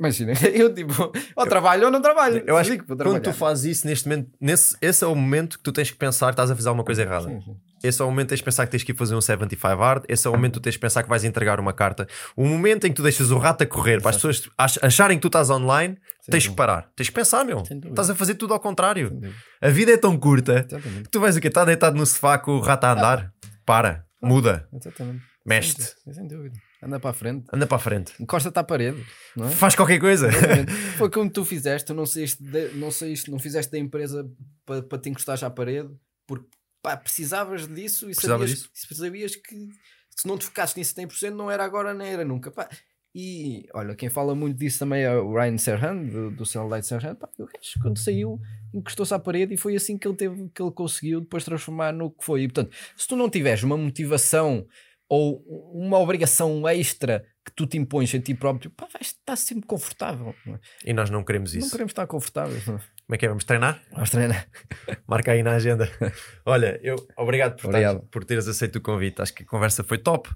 Imagina, 0.03 0.33
eu 0.53 0.75
tipo, 0.75 1.13
ou 1.37 1.47
trabalho 1.47 1.85
ou 1.85 1.91
não 1.91 2.03
trabalho. 2.03 2.43
Eu 2.47 2.57
acho 2.57 2.73
que 2.73 2.79
quando 2.85 3.21
tu 3.21 3.33
fazes 3.33 3.77
isso 3.79 3.87
neste 3.87 4.09
momento, 4.09 4.31
nesse, 4.41 4.77
esse 4.83 5.05
é 5.05 5.07
o 5.07 5.15
momento 5.15 5.59
que 5.59 5.63
tu 5.63 5.71
tens 5.73 5.91
que 5.91 5.97
pensar 5.97 6.27
que 6.27 6.33
estás 6.33 6.51
a 6.51 6.57
fazer 6.57 6.69
alguma 6.69 6.85
coisa 6.85 7.03
errada. 7.03 7.29
Sim, 7.29 7.41
sim. 7.41 7.57
Esse 7.85 8.01
é 8.01 8.05
o 8.05 8.09
momento 8.09 8.27
que 8.27 8.31
tens 8.31 8.39
de 8.39 8.45
pensar 8.45 8.65
que 8.67 8.71
tens 8.73 8.83
que 8.85 8.93
ir 8.93 8.97
fazer 8.97 9.15
um 9.15 9.21
75 9.21 9.77
hard. 9.77 10.05
Esse 10.09 10.27
é 10.27 10.31
o 10.31 10.35
momento 10.35 10.53
que 10.55 10.61
tu 10.61 10.63
tens 10.63 10.73
de 10.75 10.79
pensar 10.79 11.03
que 11.03 11.09
vais 11.09 11.25
entregar 11.25 11.59
uma 11.59 11.73
carta. 11.73 12.07
O 12.37 12.45
momento 12.47 12.87
em 12.87 12.91
que 12.91 12.97
tu 12.97 13.03
deixas 13.03 13.31
o 13.33 13.39
rato 13.39 13.63
a 13.63 13.67
correr 13.67 14.01
para 14.01 14.11
as 14.11 14.17
pessoas 14.17 14.49
ach- 14.59 14.79
acharem 14.83 15.17
que 15.19 15.23
tu 15.23 15.27
estás 15.29 15.51
online, 15.51 15.97
tens 16.31 16.47
que 16.47 16.55
parar. 16.55 16.89
Tens 16.95 17.09
que 17.09 17.15
pensar, 17.15 17.45
meu. 17.45 17.63
Estás 17.63 18.09
a 18.11 18.15
fazer 18.15 18.35
tudo 18.37 18.55
ao 18.55 18.61
contrário. 18.61 19.21
A 19.61 19.69
vida 19.69 19.93
é 19.93 19.97
tão 19.97 20.17
curta 20.17 20.65
que 20.65 21.09
tu 21.11 21.19
vais 21.21 21.37
o 21.37 21.41
quê? 21.41 21.49
Estás 21.49 21.67
deitado 21.67 21.97
no 21.97 22.07
sofá 22.07 22.39
com 22.39 22.53
o 22.53 22.61
rato 22.61 22.85
a 22.85 22.93
andar? 22.93 23.33
Para, 23.67 24.05
muda, 24.23 24.69
Exatamente. 24.73 25.23
mexe-te, 25.47 25.95
sem 26.13 26.27
dúvida. 26.27 26.57
Anda 26.83 26.99
para 26.99 27.11
a 27.11 27.13
frente. 27.13 27.47
anda 27.53 27.67
para 27.67 27.77
a 27.77 27.81
frente. 27.81 28.13
Encosta-te 28.21 28.59
à 28.59 28.65
parede. 28.65 29.05
Não 29.37 29.47
é? 29.47 29.51
Faz 29.51 29.75
qualquer 29.77 30.01
coisa. 30.01 30.29
Exatamente. 30.29 30.73
Foi 30.99 31.09
como 31.11 31.31
tu 31.31 31.45
fizeste, 31.45 31.87
tu 31.87 31.95
não 31.95 32.05
saíste, 32.07 32.43
de- 32.43 32.71
não 32.75 32.91
saíste, 32.91 33.31
não 33.31 33.39
fizeste 33.39 33.71
da 33.71 33.79
empresa 33.79 34.29
para, 34.67 34.83
para 34.83 34.99
te 34.99 35.09
encostares 35.09 35.43
à 35.45 35.51
parede, 35.51 35.89
porque 36.27 36.47
pá, 36.83 36.97
precisavas 36.97 37.69
disso 37.69 38.07
e 38.07 38.15
Precisava 38.15 38.41
sabias, 38.47 38.59
disso. 38.75 38.95
sabias 38.95 39.37
que 39.37 39.69
se 40.17 40.27
não 40.27 40.37
te 40.37 40.45
focasses 40.47 40.75
nisso 40.77 40.95
100% 40.95 41.31
não 41.35 41.51
era 41.51 41.65
agora 41.65 41.95
nem 41.95 42.09
era 42.09 42.25
nunca. 42.25 42.51
Pá. 42.51 42.69
E 43.15 43.69
olha, 43.75 43.95
quem 43.95 44.09
fala 44.09 44.35
muito 44.35 44.57
disso 44.59 44.79
também 44.81 45.03
é 45.03 45.15
o 45.15 45.35
Ryan 45.35 45.59
Serhan, 45.59 46.03
do, 46.03 46.31
do 46.31 46.47
Cellulite 46.47 46.87
Serhan. 46.87 47.15
Pá, 47.15 47.29
o 47.39 47.45
gajo, 47.45 47.81
quando 47.83 47.99
saiu, 47.99 48.41
encostou-se 48.75 49.13
à 49.15 49.19
parede 49.19 49.55
e 49.55 49.57
foi 49.59 49.77
assim 49.77 49.99
que 49.99 50.09
ele 50.09 50.17
teve, 50.17 50.49
que 50.55 50.63
ele 50.63 50.71
conseguiu 50.73 51.21
depois 51.21 51.45
transformar 51.45 51.93
no 51.93 52.11
que 52.11 52.25
foi. 52.25 52.43
E 52.43 52.49
portanto, 52.49 52.75
se 52.97 53.07
tu 53.07 53.15
não 53.15 53.29
tiveres 53.31 53.63
uma 53.63 53.77
motivação 53.77 54.67
ou 55.15 55.45
uma 55.75 55.99
obrigação 55.99 56.67
extra 56.67 57.23
que 57.45 57.53
tu 57.55 57.67
te 57.67 57.77
impões 57.77 58.15
em 58.15 58.21
ti 58.21 58.35
próprio, 58.35 58.71
pá, 58.71 58.87
vais 58.91 59.09
estar 59.09 59.37
sempre 59.37 59.67
confortável. 59.67 60.35
não 60.47 60.55
é? 60.55 60.59
E 60.87 60.93
nós 60.95 61.11
não 61.11 61.23
queremos 61.23 61.53
Não 61.53 61.61
isso. 61.61 61.71
queremos 61.71 61.91
estar 61.91 62.07
confortáveis. 62.07 62.67
Não. 62.67 62.77
é? 62.77 62.79
Como 62.79 63.15
é 63.15 63.19
que 63.19 63.27
é? 63.27 63.29
Vamos 63.29 63.45
treinar? 63.45 63.83
Vamos 63.93 64.09
treinar. 64.09 64.49
Marca 65.07 65.33
aí 65.33 65.43
na 65.43 65.53
agenda. 65.53 65.87
Olha, 66.47 66.81
eu 66.83 66.97
obrigado 67.15 67.61
por, 67.61 67.67
Obrigado. 67.69 68.01
por 68.11 68.25
teres 68.25 68.49
aceito 68.49 68.77
o 68.77 68.81
convite. 68.81 69.21
Acho 69.21 69.35
que 69.35 69.43
a 69.43 69.47
conversa 69.47 69.85
foi 69.85 69.99
top. 69.99 70.31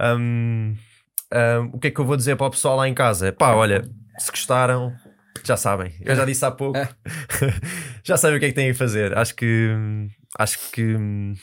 Hum, 0.00 0.76
hum, 1.32 1.70
o 1.72 1.80
que 1.80 1.88
é 1.88 1.90
que 1.90 1.98
eu 2.00 2.04
vou 2.04 2.16
dizer 2.16 2.36
para 2.36 2.46
o 2.46 2.50
pessoal 2.50 2.76
lá 2.76 2.88
em 2.88 2.94
casa? 2.94 3.32
Pá, 3.32 3.52
olha, 3.54 3.82
se 4.18 4.30
gostaram, 4.30 4.94
já 5.42 5.56
sabem. 5.56 5.92
Eu 6.02 6.14
já 6.14 6.24
disse 6.24 6.44
há 6.44 6.52
pouco. 6.52 6.78
já 8.04 8.16
sabem 8.16 8.36
o 8.36 8.40
que 8.40 8.46
é 8.46 8.48
que 8.50 8.54
têm 8.54 8.70
a 8.70 8.74
fazer. 8.76 9.16
Acho 9.18 9.34
que 9.34 9.70
acho 10.38 10.70
que 10.70 10.94
hum, 10.94 11.34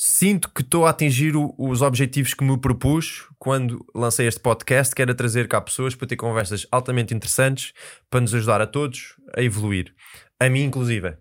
sinto 0.00 0.48
que 0.50 0.62
estou 0.62 0.86
a 0.86 0.90
atingir 0.90 1.34
o- 1.34 1.52
os 1.58 1.82
objetivos 1.82 2.32
que 2.32 2.44
me 2.44 2.56
propus 2.56 3.26
quando 3.36 3.84
lancei 3.92 4.28
este 4.28 4.38
podcast, 4.38 4.94
que 4.94 5.02
era 5.02 5.12
trazer 5.12 5.48
cá 5.48 5.60
pessoas 5.60 5.96
para 5.96 6.06
ter 6.06 6.14
conversas 6.14 6.64
altamente 6.70 7.12
interessantes 7.12 7.72
para 8.08 8.20
nos 8.20 8.32
ajudar 8.32 8.60
a 8.60 8.66
todos 8.68 9.16
a 9.36 9.42
evoluir, 9.42 9.92
a 10.38 10.48
mim 10.48 10.62
inclusive. 10.62 11.16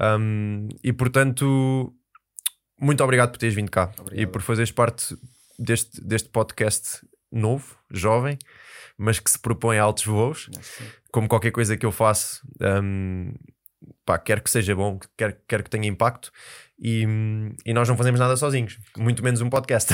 Hum, 0.00 0.68
e 0.84 0.92
portanto, 0.92 1.92
muito 2.80 3.02
obrigado 3.02 3.32
por 3.32 3.38
teres 3.38 3.56
vindo 3.56 3.68
cá 3.70 3.90
e 3.96 4.00
Obrigado. 4.00 4.30
por 4.30 4.42
fazeres 4.42 4.70
parte 4.70 5.16
deste, 5.58 6.00
deste 6.00 6.28
podcast 6.28 7.04
novo, 7.32 7.76
jovem, 7.90 8.38
mas 8.96 9.18
que 9.18 9.28
se 9.28 9.40
propõe 9.40 9.76
a 9.78 9.82
altos 9.82 10.04
voos 10.04 10.48
como 11.10 11.26
qualquer 11.26 11.50
coisa 11.50 11.76
que 11.76 11.84
eu 11.84 11.90
faço, 11.90 12.46
hum, 12.80 13.34
pá, 14.06 14.20
quero 14.20 14.40
que 14.40 14.50
seja 14.50 14.76
bom, 14.76 15.00
quero, 15.16 15.36
quero 15.48 15.64
que 15.64 15.70
tenha 15.70 15.88
impacto 15.88 16.30
e, 16.78 17.04
e 17.66 17.72
nós 17.72 17.88
não 17.88 17.96
fazemos 17.96 18.20
nada 18.20 18.36
sozinhos, 18.36 18.78
muito 18.96 19.22
menos 19.22 19.40
um 19.40 19.50
podcast. 19.50 19.92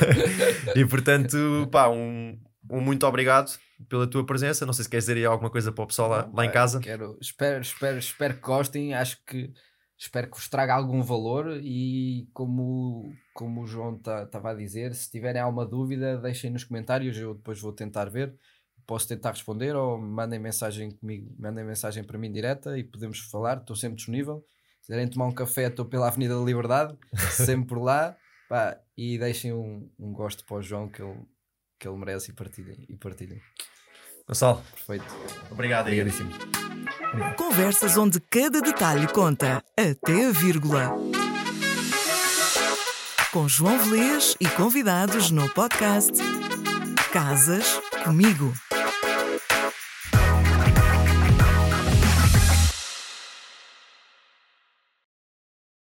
e 0.76 0.84
portanto, 0.84 1.68
pá, 1.72 1.88
um, 1.88 2.38
um 2.70 2.80
muito 2.80 3.06
obrigado 3.06 3.58
pela 3.88 4.06
tua 4.06 4.24
presença. 4.24 4.66
Não 4.66 4.72
sei 4.72 4.84
se 4.84 4.90
queres 4.90 5.04
dizer 5.04 5.16
aí 5.16 5.24
alguma 5.24 5.50
coisa 5.50 5.72
para 5.72 5.84
o 5.84 5.86
pessoal 5.86 6.10
lá, 6.10 6.30
lá 6.32 6.44
em 6.44 6.50
casa. 6.50 6.80
Quero, 6.80 7.16
espero, 7.20 7.62
espero, 7.62 7.98
espero 7.98 8.34
que 8.34 8.40
gostem. 8.40 8.92
Acho 8.92 9.18
que 9.24 9.50
espero 9.96 10.30
que 10.30 10.36
vos 10.36 10.48
traga 10.48 10.74
algum 10.74 11.02
valor 11.02 11.58
e 11.62 12.28
como, 12.34 13.10
como 13.32 13.62
o 13.62 13.66
João 13.66 13.96
estava 13.96 14.50
a 14.50 14.54
dizer, 14.54 14.94
se 14.94 15.10
tiverem 15.10 15.40
alguma 15.40 15.64
dúvida, 15.64 16.18
deixem 16.18 16.50
nos 16.50 16.64
comentários, 16.64 17.16
eu 17.16 17.34
depois 17.34 17.60
vou 17.60 17.72
tentar 17.72 18.10
ver. 18.10 18.34
Posso 18.86 19.08
tentar 19.08 19.30
responder 19.30 19.74
ou 19.74 19.98
mandem 19.98 20.38
mensagem 20.38 20.90
comigo, 20.90 21.34
mandem 21.38 21.64
mensagem 21.64 22.04
para 22.04 22.18
mim 22.18 22.30
direta 22.30 22.76
e 22.78 22.84
podemos 22.84 23.18
falar, 23.20 23.56
estou 23.56 23.74
sempre 23.74 23.96
disponível. 23.96 24.44
Se 24.84 24.88
quiserem 24.88 25.08
tomar 25.08 25.24
um 25.28 25.32
café, 25.32 25.68
estou 25.68 25.86
pela 25.86 26.08
Avenida 26.08 26.38
da 26.38 26.44
Liberdade, 26.44 26.94
sempre 27.30 27.66
por 27.66 27.78
lá. 27.78 28.14
Pá, 28.50 28.76
e 28.94 29.16
deixem 29.16 29.50
um, 29.50 29.90
um 29.98 30.12
gosto 30.12 30.44
para 30.44 30.58
o 30.58 30.62
João 30.62 30.90
que 30.90 31.00
ele, 31.00 31.22
que 31.80 31.88
ele 31.88 31.96
merece 31.96 32.32
e 32.32 32.34
partilhem. 32.34 32.84
E 32.86 32.94
partilhem. 32.94 33.40
Gonçalo. 34.28 34.62
Perfeito. 34.74 35.06
Obrigado, 35.50 35.86
Obrigadíssimo. 35.86 36.30
Obrigado. 37.08 37.36
Conversas 37.36 37.96
onde 37.96 38.20
cada 38.20 38.60
detalhe 38.60 39.08
conta, 39.08 39.64
até 39.74 40.26
a 40.26 40.32
vírgula. 40.32 40.90
Com 43.32 43.48
João 43.48 43.78
Velês 43.78 44.36
e 44.38 44.46
convidados 44.50 45.30
no 45.30 45.48
podcast 45.54 46.12
Casas 47.10 47.80
Comigo. 48.04 48.52